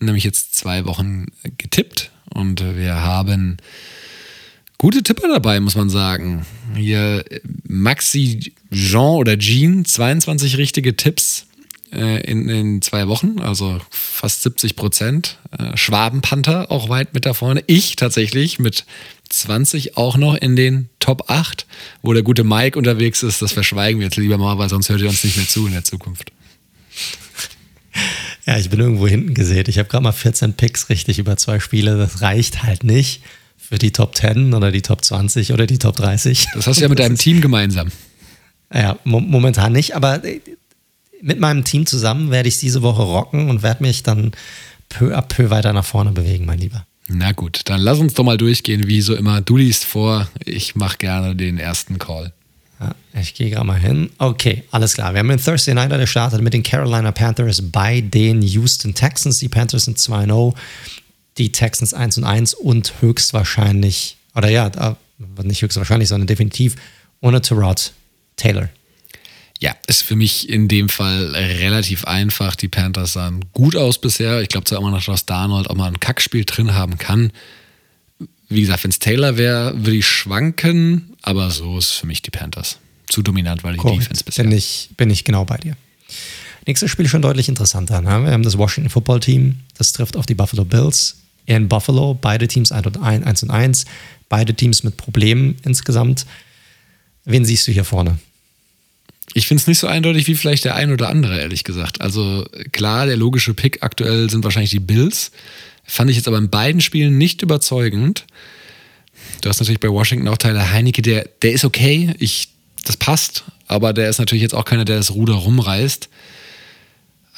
[0.01, 1.27] nämlich jetzt zwei Wochen
[1.59, 3.59] getippt und wir haben
[4.79, 6.47] gute Tipper dabei, muss man sagen.
[6.75, 7.25] Hier
[7.67, 11.47] Maxi Jean oder Jean, 22 richtige Tipps.
[11.97, 15.39] Äh, in, in zwei Wochen, also fast 70 Prozent.
[15.59, 17.65] Äh, Schwabenpanther auch weit mit da vorne.
[17.67, 18.85] Ich tatsächlich mit
[19.29, 21.67] 20 auch noch in den Top 8,
[22.03, 23.43] wo der gute Mike unterwegs ist.
[23.43, 25.73] Das verschweigen wir jetzt lieber mal, weil sonst hört ihr uns nicht mehr zu in
[25.73, 26.33] der Zukunft.
[28.47, 29.69] Ja, ich bin irgendwo hinten gesät.
[29.69, 31.97] Ich habe gerade mal 14 Picks richtig über zwei Spiele.
[31.97, 33.23] Das reicht halt nicht
[33.57, 36.47] für die Top 10 oder die Top 20 oder die Top 30.
[36.55, 37.89] Das hast du ja mit deinem Team gemeinsam.
[38.73, 40.23] Ja, mo momentan nicht, aber
[41.23, 44.33] mit meinem Team zusammen werde ich diese Woche rocken und werde mich dann
[44.89, 46.87] peu à peu weiter nach vorne bewegen, mein Lieber.
[47.09, 49.41] Na gut, dann lass uns doch mal durchgehen, wie so immer.
[49.41, 52.33] Du liest vor, ich mache gerne den ersten Call.
[52.81, 54.11] Ja, ich gehe gerade mal hin.
[54.19, 55.15] Okay, alles klar.
[55.15, 59.39] Wir haben den Thursday Nighter gestartet mit den Carolina Panthers bei den Houston Texans.
[59.39, 60.55] Die Panthers sind 2-0,
[61.39, 64.97] die Texans 1-1 und höchstwahrscheinlich, oder ja,
[65.43, 66.77] nicht höchstwahrscheinlich, sondern definitiv
[67.21, 67.93] ohne Terod
[68.37, 68.69] Taylor.
[69.61, 72.57] Ja, ist für mich in dem Fall relativ einfach.
[72.57, 74.43] Die Panthers sahen gut aus bisher.
[74.43, 77.33] Ich glaube zwar immer noch, dass Darnold auch mal ein Kackspiel drin haben kann.
[78.49, 82.31] Wie gesagt, wenn es Taylor wäre, würde ich schwanken, aber so ist für mich die
[82.31, 82.79] Panthers.
[83.09, 84.03] Zu dominant, weil die Correct.
[84.03, 84.45] Defense bisher.
[84.45, 85.77] Bin ich, bin ich genau bei dir.
[86.67, 88.01] Nächstes Spiel schon deutlich interessanter.
[88.01, 88.25] Ne?
[88.25, 92.15] Wir haben das Washington Football Team, das trifft auf die Buffalo Bills in Buffalo.
[92.15, 93.85] Beide Teams 1 und 1, und 1.
[94.29, 96.27] Beide Teams mit Problemen insgesamt.
[97.25, 98.19] Wen siehst du hier vorne?
[99.35, 102.01] Ich finde es nicht so eindeutig wie vielleicht der ein oder andere, ehrlich gesagt.
[102.01, 105.31] Also klar, der logische Pick aktuell sind wahrscheinlich die Bills.
[105.85, 108.25] Fand ich jetzt aber in beiden Spielen nicht überzeugend.
[109.41, 112.49] Du hast natürlich bei Washington auch Tyler Heinecke, der, der ist okay, ich,
[112.85, 116.09] das passt, aber der ist natürlich jetzt auch keiner, der das Ruder rumreißt.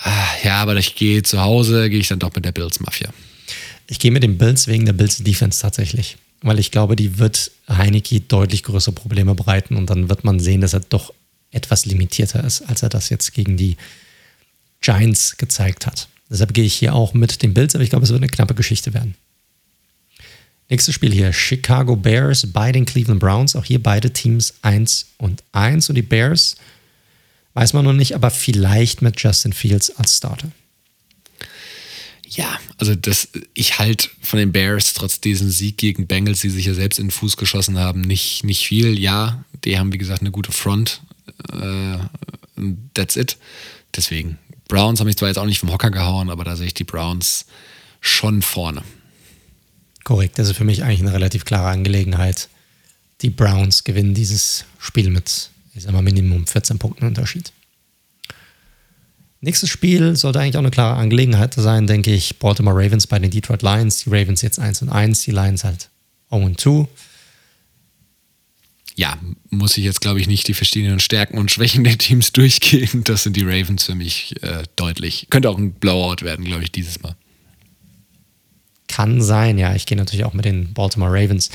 [0.02, 3.12] Ah, ja, aber ich gehe zu Hause, gehe ich dann doch mit der Bills-Mafia.
[3.89, 6.17] Ich gehe mit den Bills wegen der Bills-Defense tatsächlich.
[6.41, 10.60] Weil ich glaube, die wird Heinecke deutlich größere Probleme bereiten und dann wird man sehen,
[10.60, 11.12] dass er doch
[11.51, 13.77] etwas limitierter ist, als er das jetzt gegen die
[14.81, 16.09] Giants gezeigt hat.
[16.31, 18.55] Deshalb gehe ich hier auch mit den Bills, aber ich glaube, es wird eine knappe
[18.55, 19.15] Geschichte werden.
[20.68, 23.57] Nächstes Spiel hier: Chicago Bears bei den Cleveland Browns.
[23.57, 25.89] Auch hier beide Teams 1 und 1.
[25.89, 26.57] Und die Bears
[27.55, 30.51] weiß man noch nicht, aber vielleicht mit Justin Fields als Starter.
[32.28, 36.67] Ja, also das, ich halte von den Bears trotz diesem Sieg gegen Bengals, die sich
[36.67, 38.99] ja selbst in den Fuß geschossen haben, nicht, nicht viel.
[38.99, 41.01] Ja, die haben wie gesagt eine gute Front,
[41.53, 41.99] äh,
[42.95, 43.37] that's it.
[43.95, 46.75] Deswegen, Browns haben mich zwar jetzt auch nicht vom Hocker gehauen, aber da sehe ich
[46.75, 47.47] die Browns
[48.01, 48.83] schon vorne.
[50.05, 52.49] Korrekt, das ist für mich eigentlich eine relativ klare Angelegenheit.
[53.21, 57.53] Die Browns gewinnen dieses Spiel mit, ich sag mal, Minimum 14 Punkten Unterschied.
[59.41, 62.39] Nächstes Spiel sollte eigentlich auch eine klare Angelegenheit sein, denke ich.
[62.39, 63.99] Baltimore Ravens bei den Detroit Lions.
[63.99, 65.91] Die Ravens jetzt 1 und 1, die Lions halt
[66.31, 66.89] 0 und 2
[68.99, 69.17] ja,
[69.51, 73.05] muss ich jetzt, glaube ich, nicht die verschiedenen Stärken und Schwächen der Teams durchgehen.
[73.05, 75.28] Das sind die Ravens für mich äh, deutlich.
[75.31, 77.15] Könnte auch ein Blowout werden, glaube ich, dieses Mal.
[78.89, 79.73] Kann sein, ja.
[79.77, 81.49] Ich gehe natürlich auch mit den Baltimore Ravens.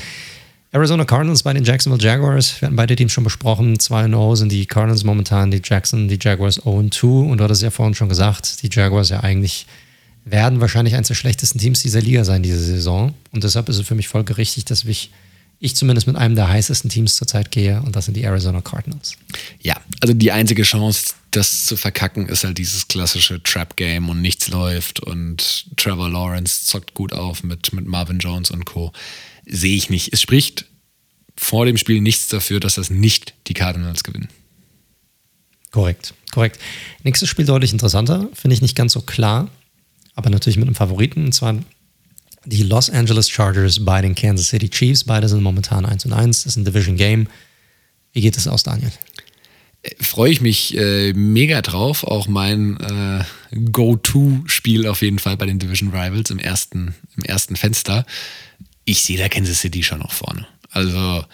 [0.72, 2.62] Arizona Cardinals bei den Jacksonville Jaguars.
[2.62, 3.76] Wir hatten beide Teams schon besprochen.
[3.76, 7.28] 2-0 sind die Cardinals momentan, die Jackson, die Jaguars 0-2.
[7.28, 9.66] Und du hattest ja vorhin schon gesagt, die Jaguars ja eigentlich
[10.24, 13.12] werden wahrscheinlich eines der schlechtesten Teams dieser Liga sein diese Saison.
[13.32, 15.10] Und deshalb ist es für mich folgerichtig, dass ich
[15.58, 19.16] ich zumindest mit einem der heißesten Teams zurzeit gehe und das sind die Arizona Cardinals.
[19.60, 24.48] Ja, also die einzige Chance, das zu verkacken, ist halt dieses klassische Trap-Game und nichts
[24.48, 28.92] läuft und Trevor Lawrence zockt gut auf mit, mit Marvin Jones und Co.
[29.46, 30.12] Sehe ich nicht.
[30.12, 30.66] Es spricht
[31.36, 34.28] vor dem Spiel nichts dafür, dass das nicht die Cardinals gewinnen.
[35.70, 36.60] Korrekt, korrekt.
[37.02, 39.50] Nächstes Spiel deutlich interessanter, finde ich nicht ganz so klar,
[40.14, 41.56] aber natürlich mit einem Favoriten, und zwar
[42.44, 45.04] die Los Angeles Chargers bei den Kansas City Chiefs.
[45.04, 46.44] Beide sind momentan 1 und 1.
[46.44, 47.28] Das ist ein Division Game.
[48.12, 48.92] Wie geht es aus, Daniel?
[49.82, 52.04] Äh, freue ich mich äh, mega drauf.
[52.04, 53.24] Auch mein äh,
[53.70, 58.04] Go-To-Spiel auf jeden Fall bei den Division Rivals im ersten, im ersten Fenster.
[58.84, 60.46] Ich sehe da Kansas City schon noch vorne.
[60.70, 61.24] Also,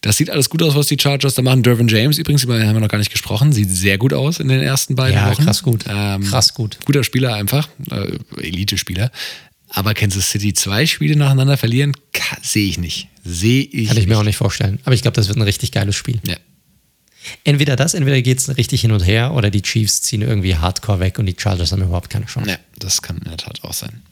[0.00, 1.62] das sieht alles gut aus, was die Chargers da machen.
[1.62, 4.38] Dervin James übrigens, über den haben wir noch gar nicht gesprochen, sieht sehr gut aus
[4.38, 5.44] in den ersten beiden ja, Wochen.
[5.44, 5.84] Krass gut.
[5.88, 6.78] Ähm, krass gut.
[6.84, 9.10] Guter Spieler einfach, äh, Elite-Spieler.
[9.68, 11.92] Aber Kansas City zwei Spiele nacheinander verlieren,
[12.42, 13.08] sehe ich nicht.
[13.24, 14.08] Sehe ich Kann ich nicht.
[14.08, 14.78] mir auch nicht vorstellen.
[14.84, 16.20] Aber ich glaube, das wird ein richtig geiles Spiel.
[16.26, 16.36] Ja.
[17.42, 21.00] Entweder das, entweder geht es richtig hin und her oder die Chiefs ziehen irgendwie hardcore
[21.00, 22.50] weg und die Chargers haben überhaupt keine Chance.
[22.50, 24.02] Ja, das kann in der Tat auch sein.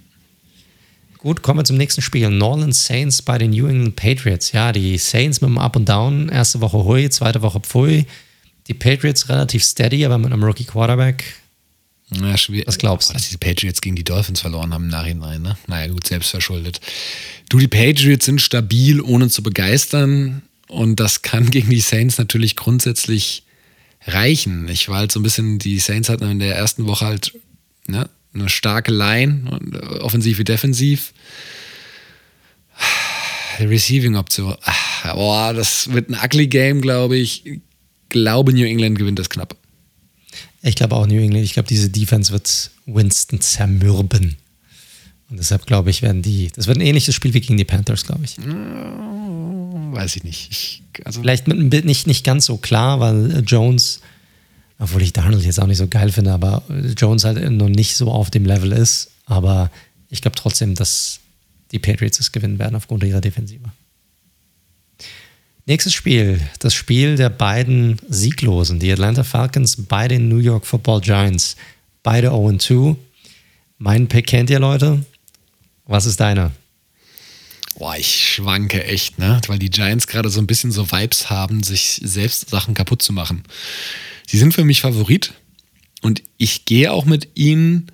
[1.18, 2.28] Gut, kommen wir zum nächsten Spiel.
[2.28, 4.52] Northern Saints bei den New England Patriots.
[4.52, 6.28] Ja, die Saints mit einem Up und Down.
[6.28, 8.04] Erste Woche Hui, zweite Woche Pfui.
[8.66, 11.24] Die Patriots relativ steady, aber mit einem Rookie Quarterback.
[12.36, 12.66] Schwierig.
[12.66, 13.14] Was glaubst du?
[13.14, 15.56] Dass die Patriots gegen die Dolphins verloren haben im Nachhinein, ne?
[15.66, 16.80] Naja, gut, selbst verschuldet.
[17.48, 20.42] Du, die Patriots sind stabil, ohne zu begeistern.
[20.68, 23.44] Und das kann gegen die Saints natürlich grundsätzlich
[24.06, 24.68] reichen.
[24.68, 27.32] Ich war halt so ein bisschen, die Saints hatten in der ersten Woche halt
[27.86, 29.60] ne, eine starke Line,
[30.00, 31.12] offensiv wie defensiv.
[33.60, 34.56] Receiving-Option.
[35.14, 37.46] Boah, das wird ein ugly Game, glaube ich.
[37.46, 37.60] Ich
[38.08, 39.56] glaube, New England gewinnt das knapp.
[40.66, 41.44] Ich glaube auch New England.
[41.44, 44.36] Ich glaube, diese Defense wird Winston zermürben.
[45.28, 46.50] Und deshalb glaube ich, werden die.
[46.54, 48.38] Das wird ein ähnliches Spiel wie gegen die Panthers, glaube ich.
[48.38, 50.48] Weiß ich nicht.
[50.50, 54.00] Ich, also Vielleicht mit einem Bild nicht, nicht ganz so klar, weil Jones,
[54.78, 56.62] obwohl ich Darnold jetzt auch nicht so geil finde, aber
[56.96, 59.10] Jones halt noch nicht so auf dem Level ist.
[59.26, 59.70] Aber
[60.08, 61.20] ich glaube trotzdem, dass
[61.72, 63.64] die Patriots es gewinnen werden aufgrund ihrer Defensive.
[65.66, 71.00] Nächstes Spiel, das Spiel der beiden Sieglosen, die Atlanta Falcons bei den New York Football
[71.00, 71.56] Giants.
[72.02, 72.96] Beide 0-2.
[73.78, 75.06] Mein Pick kennt ihr, Leute.
[75.86, 76.52] Was ist deiner?
[77.78, 79.40] Boah, ich schwanke echt, ne?
[79.46, 83.14] Weil die Giants gerade so ein bisschen so Vibes haben, sich selbst Sachen kaputt zu
[83.14, 83.42] machen.
[84.26, 85.32] Sie sind für mich Favorit
[86.02, 87.86] und ich gehe auch mit ihnen,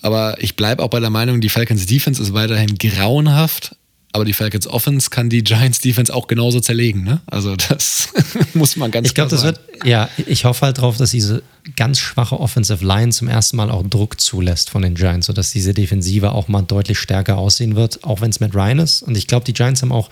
[0.00, 3.74] aber ich bleibe auch bei der Meinung, die Falcons Defense ist weiterhin grauenhaft,
[4.12, 7.20] aber die Falcons Offense kann die Giants Defense auch genauso zerlegen, ne?
[7.26, 8.08] Also das
[8.54, 11.42] muss man ganz Ich glaube, das wird, ja, ich hoffe halt drauf, dass diese
[11.76, 15.74] ganz schwache Offensive Line zum ersten Mal auch Druck zulässt von den Giants, sodass diese
[15.74, 19.02] Defensive auch mal deutlich stärker aussehen wird, auch wenn es mit Ryan ist.
[19.02, 20.08] Und ich glaube, die Giants haben auch,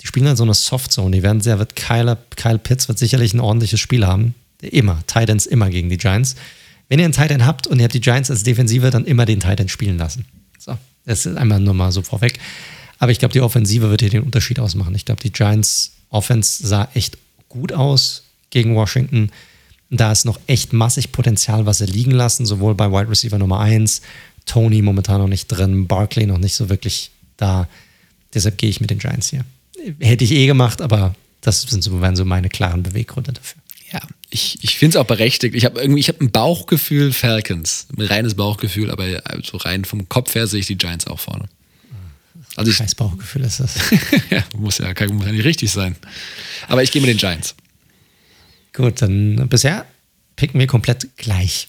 [0.00, 1.16] die spielen halt so eine Soft Zone.
[1.16, 4.34] Die werden sehr, wird Kyle, Kyle Pitts wird sicherlich ein ordentliches Spiel haben.
[4.60, 5.02] Immer.
[5.08, 6.36] Titans immer gegen die Giants.
[6.88, 9.40] Wenn ihr einen Titan habt und ihr habt die Giants als Defensive, dann immer den
[9.40, 10.26] Titan spielen lassen.
[10.58, 10.78] So.
[11.04, 12.38] Das ist einmal nur mal so vorweg.
[13.02, 14.94] Aber ich glaube, die Offensive wird hier den Unterschied ausmachen.
[14.94, 19.32] Ich glaube, die Giants Offense sah echt gut aus gegen Washington.
[19.90, 23.58] Da ist noch echt massig Potenzial, was sie liegen lassen, sowohl bei Wide Receiver Nummer
[23.58, 24.02] 1,
[24.46, 27.68] Tony momentan noch nicht drin, Barkley noch nicht so wirklich da.
[28.34, 29.44] Deshalb gehe ich mit den Giants hier.
[29.98, 33.60] Hätte ich eh gemacht, aber das sind so, wären so meine klaren Beweggründe dafür.
[33.92, 34.00] Ja,
[34.30, 35.56] ich, ich finde es auch berechtigt.
[35.56, 40.08] Ich habe irgendwie, ich habe ein Bauchgefühl Falcons, ein reines Bauchgefühl, aber so rein vom
[40.08, 41.48] Kopf her sehe ich die Giants auch vorne.
[42.56, 43.74] Also ich, Scheiß Bauchgefühl ist das.
[44.30, 45.96] ja, muss ja, kann, muss ja nicht richtig sein.
[46.68, 47.54] Aber ich gehe mit den Giants.
[48.72, 49.86] Gut, dann bisher
[50.36, 51.68] picken wir komplett gleich.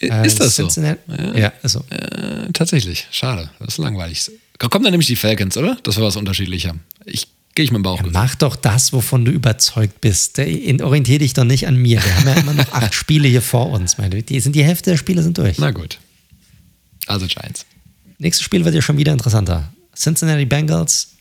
[0.00, 0.68] Äh, ist das so?
[0.80, 0.96] Ja,
[1.36, 1.84] ja ist so.
[1.90, 3.50] Äh, tatsächlich, schade.
[3.60, 4.30] Das ist langweilig.
[4.58, 5.76] Kommt dann nämlich die Falcons, oder?
[5.82, 6.74] Das war was unterschiedlicher.
[7.04, 8.02] Ich gehe ich mit dem Bauch.
[8.02, 10.38] Ja, mach doch das, wovon du überzeugt bist.
[10.38, 12.02] Orientiere dich doch nicht an mir.
[12.02, 13.98] Wir haben ja immer noch acht Spiele hier vor uns.
[13.98, 14.22] Meine.
[14.22, 15.58] Die, sind, die Hälfte der Spiele sind durch.
[15.58, 15.98] Na gut.
[17.06, 17.66] Also Giants.
[18.18, 19.72] Nächstes Spiel wird ja schon wieder interessanter.
[19.96, 21.16] Cincinnati Bengals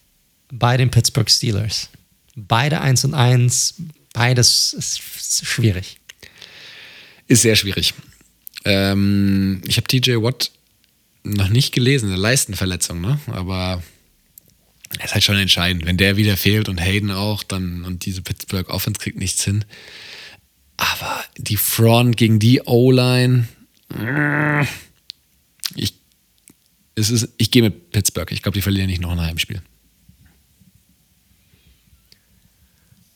[0.52, 1.90] bei den Pittsburgh Steelers.
[2.36, 3.76] Beide 1 und 1,
[4.14, 5.02] beides ist
[5.46, 6.00] schwierig.
[7.28, 7.94] Ist sehr schwierig.
[8.66, 10.52] Ähm, ich habe TJ Watt
[11.24, 13.20] noch nicht gelesen, eine Leistenverletzung, ne?
[13.28, 13.82] Aber
[15.00, 15.86] es ist halt schon entscheidend.
[15.86, 19.66] Wenn der wieder fehlt und Hayden auch, dann und diese Pittsburgh Offense kriegt nichts hin.
[20.78, 23.48] Aber die Front gegen die O-Line,
[23.90, 24.68] ich
[26.96, 28.32] es ist, ich gehe mit Pittsburgh.
[28.32, 29.62] Ich glaube, die verlieren nicht noch ein Heimspiel.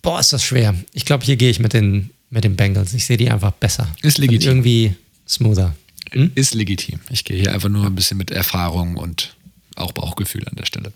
[0.01, 0.75] Boah, ist das schwer.
[0.93, 2.93] Ich glaube, hier gehe ich mit den, mit den Bengals.
[2.93, 3.93] Ich sehe die einfach besser.
[4.01, 4.49] Ist legitim.
[4.49, 4.95] irgendwie
[5.27, 5.75] smoother.
[6.11, 6.31] Hm?
[6.35, 6.99] Ist legitim.
[7.09, 9.35] Ich gehe hier einfach nur ein bisschen mit Erfahrung und
[9.75, 10.93] auch Bauchgefühl an der Stelle.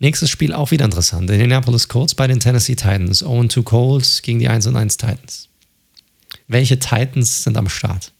[0.00, 1.28] Nächstes Spiel auch wieder interessant.
[1.28, 3.24] Indianapolis Colts bei den Tennessee Titans.
[3.24, 5.48] 0-2 Colts gegen die 1 1 Titans.
[6.46, 8.12] Welche Titans sind am Start?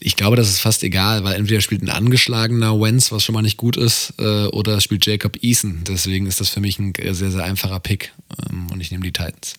[0.00, 3.42] Ich glaube, das ist fast egal, weil entweder spielt ein angeschlagener Wentz, was schon mal
[3.42, 5.84] nicht gut ist, äh, oder spielt Jacob Eason.
[5.86, 8.12] Deswegen ist das für mich ein sehr, sehr einfacher Pick
[8.50, 9.54] ähm, und ich nehme die Titans.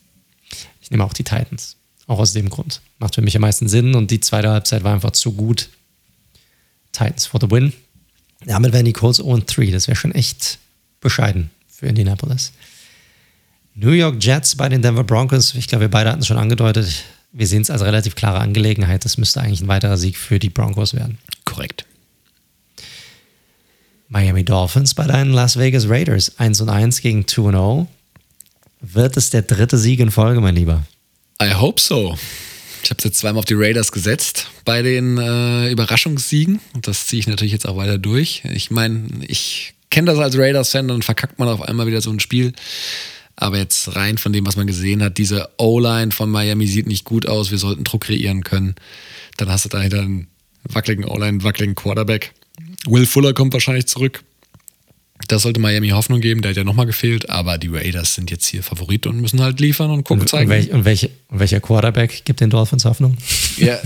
[0.81, 1.75] Ich nehme auch die Titans.
[2.07, 2.81] Auch aus dem Grund.
[2.99, 5.69] Macht für mich am meisten Sinn und die zweite Halbzeit war einfach zu gut.
[6.91, 7.73] Titans for the win.
[8.45, 9.71] Damit wären die Colts 0-3.
[9.71, 10.59] Das wäre schon echt
[11.01, 12.53] bescheiden für Indianapolis.
[13.75, 15.53] New York Jets bei den Denver Broncos.
[15.55, 17.03] Ich glaube, wir beide hatten es schon angedeutet
[17.37, 19.05] wir sehen es als relativ klare Angelegenheit.
[19.05, 21.19] Das müsste eigentlich ein weiterer Sieg für die Broncos werden.
[21.45, 21.85] Korrekt.
[24.09, 27.87] Miami Dolphins bei deinen Las Vegas Raiders 1 und 1 gegen 2 und 0.
[28.81, 30.83] Wird es der dritte Sieg in Folge, mein Lieber?
[31.41, 32.17] I hope so.
[32.83, 37.05] Ich habe es jetzt zweimal auf die Raiders gesetzt bei den äh, Überraschungssiegen und das
[37.05, 38.43] ziehe ich natürlich jetzt auch weiter durch.
[38.45, 42.19] Ich meine, ich kenne das als Raiders-Fan, dann verkackt man auf einmal wieder so ein
[42.19, 42.53] Spiel.
[43.39, 47.05] Aber jetzt rein von dem, was man gesehen hat, diese O-Line von Miami sieht nicht
[47.05, 47.51] gut aus.
[47.51, 48.75] Wir sollten Druck kreieren können.
[49.37, 50.27] Dann hast du dahinter einen
[50.63, 52.33] wackeligen O-Line, einen wackeligen Quarterback.
[52.87, 54.23] Will Fuller kommt wahrscheinlich zurück.
[55.27, 58.45] Das sollte Miami Hoffnung geben, der hat ja nochmal gefehlt, aber die Raiders sind jetzt
[58.45, 60.45] hier Favorit und müssen halt liefern und gucken, zeigen.
[60.45, 63.17] Und, welch, und, welche, und welcher Quarterback gibt den Dolphins Hoffnung?
[63.57, 63.79] Ja,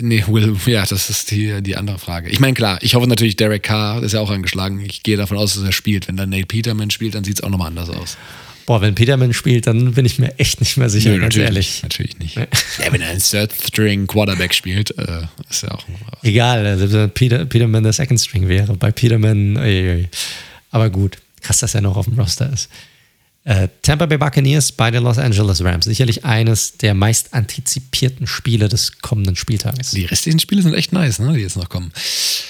[0.00, 2.30] nee, Will, ja, das ist die, die andere Frage.
[2.30, 4.80] Ich meine, klar, ich hoffe natürlich, Derek Carr ist ja auch angeschlagen.
[4.80, 6.08] Ich gehe davon aus, dass er spielt.
[6.08, 8.18] Wenn dann Nate Peterman spielt, dann sieht es auch nochmal anders aus.
[8.66, 11.46] Boah, wenn Peterman spielt, dann bin ich mir echt nicht mehr sicher, Nö, ganz natürlich
[11.46, 11.66] ehrlich.
[11.66, 12.36] Nicht, natürlich nicht.
[12.36, 15.84] Ja, wenn er einen Third-String-Quarterback spielt, äh, ist ja auch.
[16.22, 18.74] Egal, also wenn Peter, Peterman der Second String wäre.
[18.76, 20.08] Bei Peterman, ui.
[20.70, 21.18] aber gut.
[21.42, 22.70] Krass, dass er noch auf dem Roster ist.
[23.46, 25.84] Äh, Tampa Bay Buccaneers bei den Los Angeles Rams.
[25.84, 29.90] Sicherlich eines der meist antizipierten Spiele des kommenden Spieltages.
[29.90, 31.92] Die restlichen Spiele sind echt nice, ne, die jetzt noch kommen.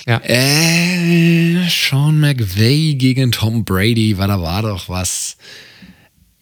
[0.07, 0.21] Ja.
[0.23, 5.37] Äh, Sean McVay gegen Tom Brady, weil da war doch was.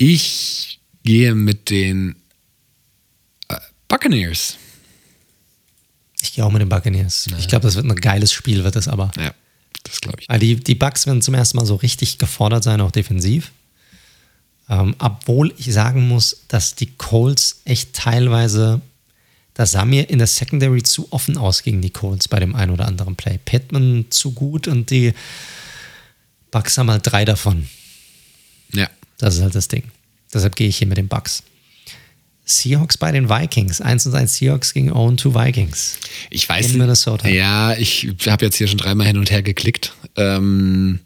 [0.04, 2.16] Ich gehe mit den
[3.46, 3.54] äh,
[3.86, 4.56] Buccaneers.
[6.20, 7.28] Ich gehe auch mit den Buccaneers.
[7.38, 9.12] Ich glaube, das wird ein geiles Spiel, wird es aber.
[9.16, 9.32] Ja,
[9.84, 10.28] das glaube ich.
[10.28, 13.52] Weil die, die Bucks werden zum ersten Mal so richtig gefordert sein, auch defensiv.
[14.68, 18.80] Ähm, obwohl ich sagen muss, dass die Colts echt teilweise,
[19.54, 22.72] das sah mir in der Secondary zu offen aus gegen die Colts bei dem einen
[22.72, 23.38] oder anderen Play.
[23.44, 25.14] Pittman zu gut und die
[26.50, 27.68] Bucks haben halt drei davon.
[29.22, 29.84] Das ist halt das Ding.
[30.34, 31.44] Deshalb gehe ich hier mit den Bucks.
[32.44, 33.80] Seahawks bei den Vikings.
[33.80, 35.98] 1 und 1 Seahawks gegen 0 2 Vikings.
[36.28, 36.80] Ich weiß In nicht.
[36.80, 37.28] Minnesota.
[37.28, 39.94] Ja, ich habe jetzt hier schon dreimal hin und her geklickt.
[40.16, 40.98] Ähm,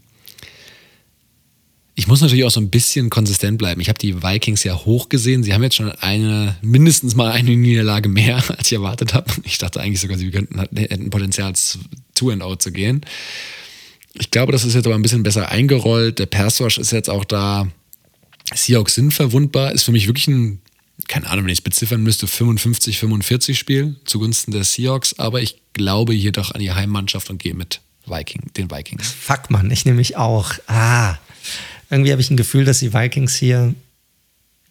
[1.94, 3.82] ich muss natürlich auch so ein bisschen konsistent bleiben.
[3.82, 5.42] Ich habe die Vikings ja hoch gesehen.
[5.42, 9.30] Sie haben jetzt schon eine, mindestens mal eine Niederlage mehr, als ich erwartet habe.
[9.44, 11.52] Ich dachte eigentlich sogar, sie könnten, hätten Potenzial,
[12.14, 13.02] 2 and out zu gehen.
[14.14, 16.18] Ich glaube, das ist jetzt aber ein bisschen besser eingerollt.
[16.18, 17.68] Der Pass-Rush ist jetzt auch da.
[18.54, 19.72] Seahawks sind verwundbar.
[19.72, 20.60] Ist für mich wirklich ein,
[21.08, 25.18] keine Ahnung, wenn ich es beziffern müsste, 55-45 Spiel zugunsten der Seahawks.
[25.18, 29.08] Aber ich glaube hier doch an die Heimmannschaft und gehe mit Viking, den Vikings.
[29.10, 30.52] Fuck, Mann, ich nehme mich auch.
[30.66, 31.16] Ah,
[31.90, 33.74] irgendwie habe ich ein Gefühl, dass die Vikings hier,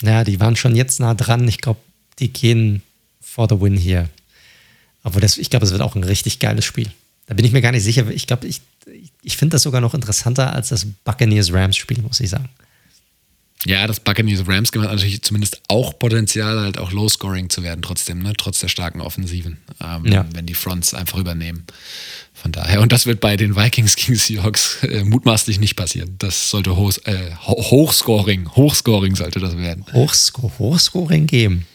[0.01, 1.47] ja, die waren schon jetzt nah dran.
[1.47, 1.79] Ich glaube,
[2.19, 2.81] die gehen
[3.21, 4.09] for the win hier.
[5.03, 6.89] Aber das, ich glaube, es wird auch ein richtig geiles Spiel.
[7.27, 8.09] Da bin ich mir gar nicht sicher.
[8.09, 8.61] Ich glaube, ich,
[9.21, 12.49] ich finde das sogar noch interessanter als das Buccaneers-Rams-Spiel, muss ich sagen.
[13.65, 17.81] Ja, das Buccaneers Rams Game hat natürlich zumindest auch Potenzial, halt auch Low-Scoring zu werden,
[17.81, 18.33] trotzdem, ne?
[18.37, 20.25] trotz der starken Offensiven, ähm, Ja.
[20.33, 21.65] wenn die Fronts einfach übernehmen.
[22.33, 26.15] Von daher, und das wird bei den Vikings gegen Seahawks äh, mutmaßlich nicht passieren.
[26.19, 29.83] Das sollte hoch, äh, Ho- Hochscoring, Hochscoring sollte das werden.
[29.93, 31.65] Hochsco Hochscoring geben.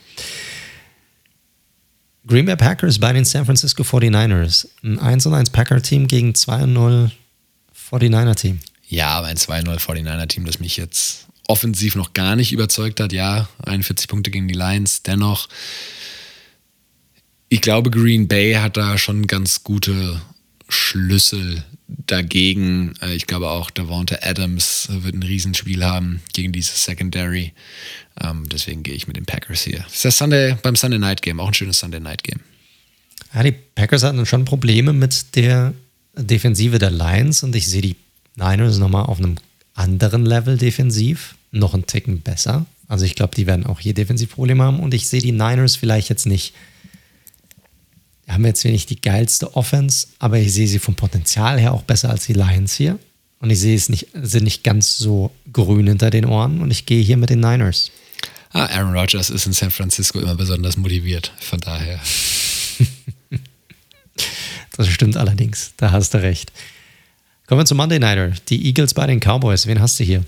[2.27, 4.69] Green Bay Packers bei den San Francisco 49ers.
[4.85, 7.11] Ein 1 und 1 Packer-Team gegen 2 und 0
[7.91, 8.61] 49er-Team.
[8.89, 13.13] Ja, aber ein 2-0 49er-Team, das mich jetzt offensiv noch gar nicht überzeugt hat.
[13.13, 15.03] Ja, 41 Punkte gegen die Lions.
[15.03, 15.49] Dennoch,
[17.49, 20.23] ich glaube, Green Bay hat da schon ganz gute
[20.69, 22.95] Schlüssel dagegen.
[23.03, 27.53] Äh, Ich glaube auch, Devonta Adams wird ein Riesenspiel haben gegen dieses Secondary.
[28.23, 29.81] Ähm, Deswegen gehe ich mit den Packers hier.
[29.81, 32.39] Das ist das Sunday, beim Sunday Night Game, auch ein schönes Sunday Night Game.
[33.35, 35.75] Ja, die Packers hatten schon Probleme mit der
[36.17, 37.97] Defensive der Lions und ich sehe die
[38.37, 39.35] Niners nochmal auf einem
[39.75, 42.67] anderen Level defensiv, noch einen Ticken besser.
[42.89, 45.77] Also ich glaube, die werden auch hier defensiv Probleme haben und ich sehe die Niners
[45.77, 46.55] vielleicht jetzt nicht,
[48.27, 51.83] die haben jetzt wenig die geilste Offense, aber ich sehe sie vom Potenzial her auch
[51.83, 52.99] besser als die Lions hier.
[53.39, 56.85] Und ich sehe es nicht, sind nicht ganz so grün hinter den Ohren und ich
[56.85, 57.91] gehe hier mit den Niners.
[58.53, 61.33] Ah, Aaron Rodgers ist in San Francisco immer besonders motiviert.
[61.41, 62.01] Von daher.
[64.77, 66.53] Das stimmt allerdings, da hast du recht.
[67.51, 68.31] Kommen wir zum Monday Nighter.
[68.49, 69.67] Die Eagles bei den Cowboys.
[69.67, 70.25] Wen hast du hier?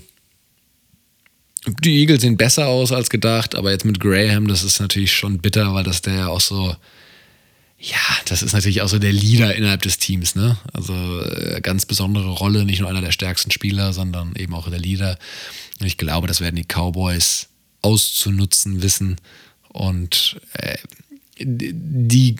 [1.65, 5.39] Die Eagles sehen besser aus als gedacht, aber jetzt mit Graham, das ist natürlich schon
[5.39, 6.75] bitter, weil das der ja auch so,
[7.79, 10.57] ja, das ist natürlich auch so der Leader innerhalb des Teams, ne?
[10.73, 14.79] Also äh, ganz besondere Rolle, nicht nur einer der stärksten Spieler, sondern eben auch der
[14.79, 15.17] Leader.
[15.79, 17.47] Und ich glaube, das werden die Cowboys
[17.81, 19.15] auszunutzen wissen
[19.69, 20.75] und äh,
[21.39, 22.35] die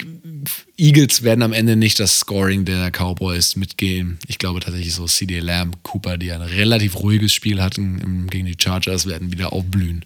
[0.77, 4.19] Eagles werden am Ende nicht das Scoring der Cowboys mitgehen.
[4.27, 8.57] Ich glaube tatsächlich so CD Lamb, Cooper, die ein relativ ruhiges Spiel hatten gegen die
[8.59, 10.05] Chargers, werden wieder aufblühen.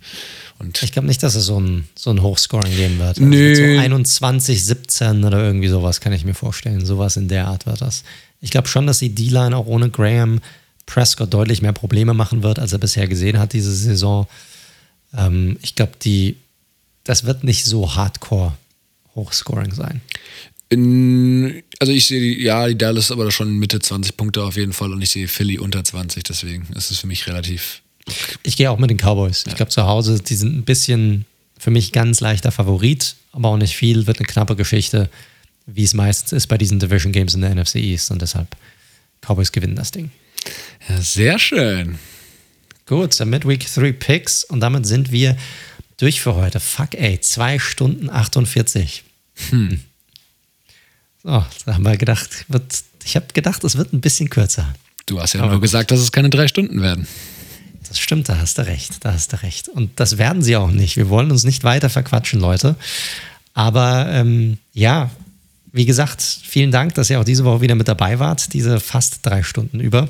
[0.59, 3.09] Und Ich glaube nicht, dass es so ein, so ein Hochscoring geben wird.
[3.09, 3.55] Also Nö.
[3.55, 6.85] So 21, 17 oder irgendwie sowas kann ich mir vorstellen.
[6.85, 8.03] Sowas in der Art wird das.
[8.41, 10.39] Ich glaube schon, dass die D-Line auch ohne Graham
[10.85, 14.27] Prescott deutlich mehr Probleme machen wird, als er bisher gesehen hat diese Saison.
[15.15, 16.37] Ähm, ich glaube, die,
[17.03, 18.53] das wird nicht so hardcore
[19.17, 19.99] Hochscoring sein.
[20.69, 24.73] in, also ich sehe die, ja, die Dallas aber schon Mitte 20 Punkte auf jeden
[24.73, 27.81] Fall und ich sehe Philly unter 20, deswegen ist es für mich relativ.
[28.43, 29.45] Ich gehe auch mit den Cowboys.
[29.47, 31.25] Ich glaube, zu Hause, die sind ein bisschen
[31.57, 35.09] für mich ganz leichter Favorit, aber auch nicht viel, wird eine knappe Geschichte,
[35.65, 38.55] wie es meistens ist bei diesen Division Games in der NFC East und deshalb
[39.21, 40.11] Cowboys gewinnen das Ding.
[40.87, 41.97] Ja, sehr schön.
[42.85, 45.35] Gut, dann Midweek 3 Picks und damit sind wir
[45.97, 46.59] durch für heute.
[46.61, 49.03] Fuck ey, 2 Stunden 48.
[49.49, 49.79] Hm.
[51.23, 54.73] So, da haben wir gedacht, wird, ich habe gedacht, es wird ein bisschen kürzer.
[55.05, 57.07] Du hast ja Aber nur gesagt, dass es keine drei Stunden werden.
[57.87, 59.69] Das stimmt, da hast du recht, da hast du recht.
[59.69, 60.97] Und das werden sie auch nicht.
[60.97, 62.75] Wir wollen uns nicht weiter verquatschen, Leute.
[63.53, 65.09] Aber ähm, ja,
[65.71, 69.25] wie gesagt, vielen Dank, dass ihr auch diese Woche wieder mit dabei wart, diese fast
[69.25, 70.09] drei Stunden über.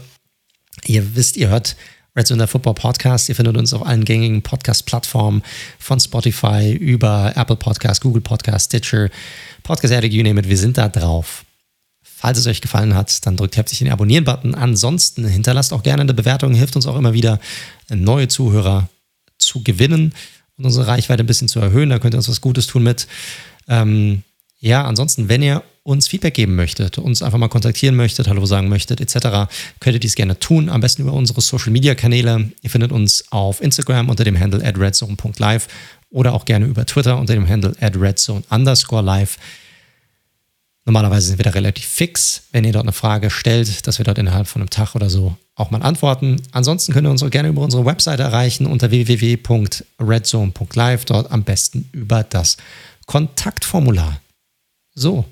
[0.85, 1.75] Ihr wisst, ihr hört
[2.18, 3.30] Red Zone Football Podcast.
[3.30, 5.44] Ihr findet uns auf allen gängigen Podcast-Plattformen
[5.78, 9.10] von Spotify über Apple Podcast, Google Podcast, Stitcher,
[9.62, 10.50] Podcast Addict, you name it.
[10.50, 11.46] Wir sind da drauf.
[12.02, 14.56] Falls es euch gefallen hat, dann drückt heftig den Abonnieren-Button.
[14.56, 17.40] Ansonsten hinterlasst auch gerne eine Bewertung, hilft uns auch immer wieder,
[17.90, 18.90] neue Zuhörer
[19.38, 20.16] zu gewinnen
[20.58, 21.92] und unsere Reichweite ein bisschen zu erhöhen.
[21.92, 23.08] Da könnt ihr uns was Gutes tun mit.
[23.68, 24.24] Ähm,
[24.60, 28.67] ja, ansonsten, wenn ihr uns Feedback geben möchtet, uns einfach mal kontaktieren möchtet, Hallo sagen
[28.67, 29.48] möchtet, etc.,
[29.80, 30.67] könnt ihr dies gerne tun.
[30.67, 32.51] Am besten über unsere Social Media Kanäle.
[32.61, 35.69] Ihr findet uns auf Instagram unter dem Handle at redzone.live
[36.09, 39.38] oder auch gerne über Twitter unter dem Handle at redzone underscore live.
[40.83, 44.17] Normalerweise sind wir da relativ fix, wenn ihr dort eine Frage stellt, dass wir dort
[44.17, 46.41] innerhalb von einem Tag oder so auch mal antworten.
[46.51, 51.88] Ansonsten könnt ihr uns auch gerne über unsere Webseite erreichen unter www.redzone.live, dort am besten
[51.93, 52.57] über das
[53.06, 54.19] Kontaktformular.
[54.93, 55.24] So.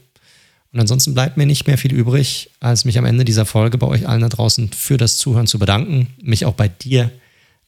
[0.75, 3.87] Und ansonsten bleibt mir nicht mehr viel übrig, als mich am Ende dieser Folge bei
[3.87, 6.13] euch allen da draußen für das Zuhören zu bedanken.
[6.21, 7.11] Mich auch bei dir,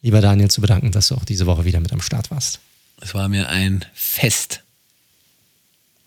[0.01, 2.59] lieber Daniel, zu bedanken, dass du auch diese Woche wieder mit am Start warst.
[2.99, 4.61] Es war mir ein Fest.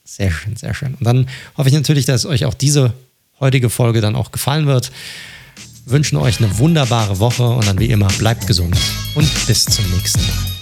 [0.05, 0.93] Sehr schön, sehr schön.
[0.93, 2.93] Und dann hoffe ich natürlich, dass euch auch diese
[3.41, 4.93] heutige Folge dann auch gefallen wird.
[5.87, 8.77] Wünschen euch eine wunderbare Woche und dann wie immer bleibt gesund
[9.15, 10.60] und bis zum nächsten Mal.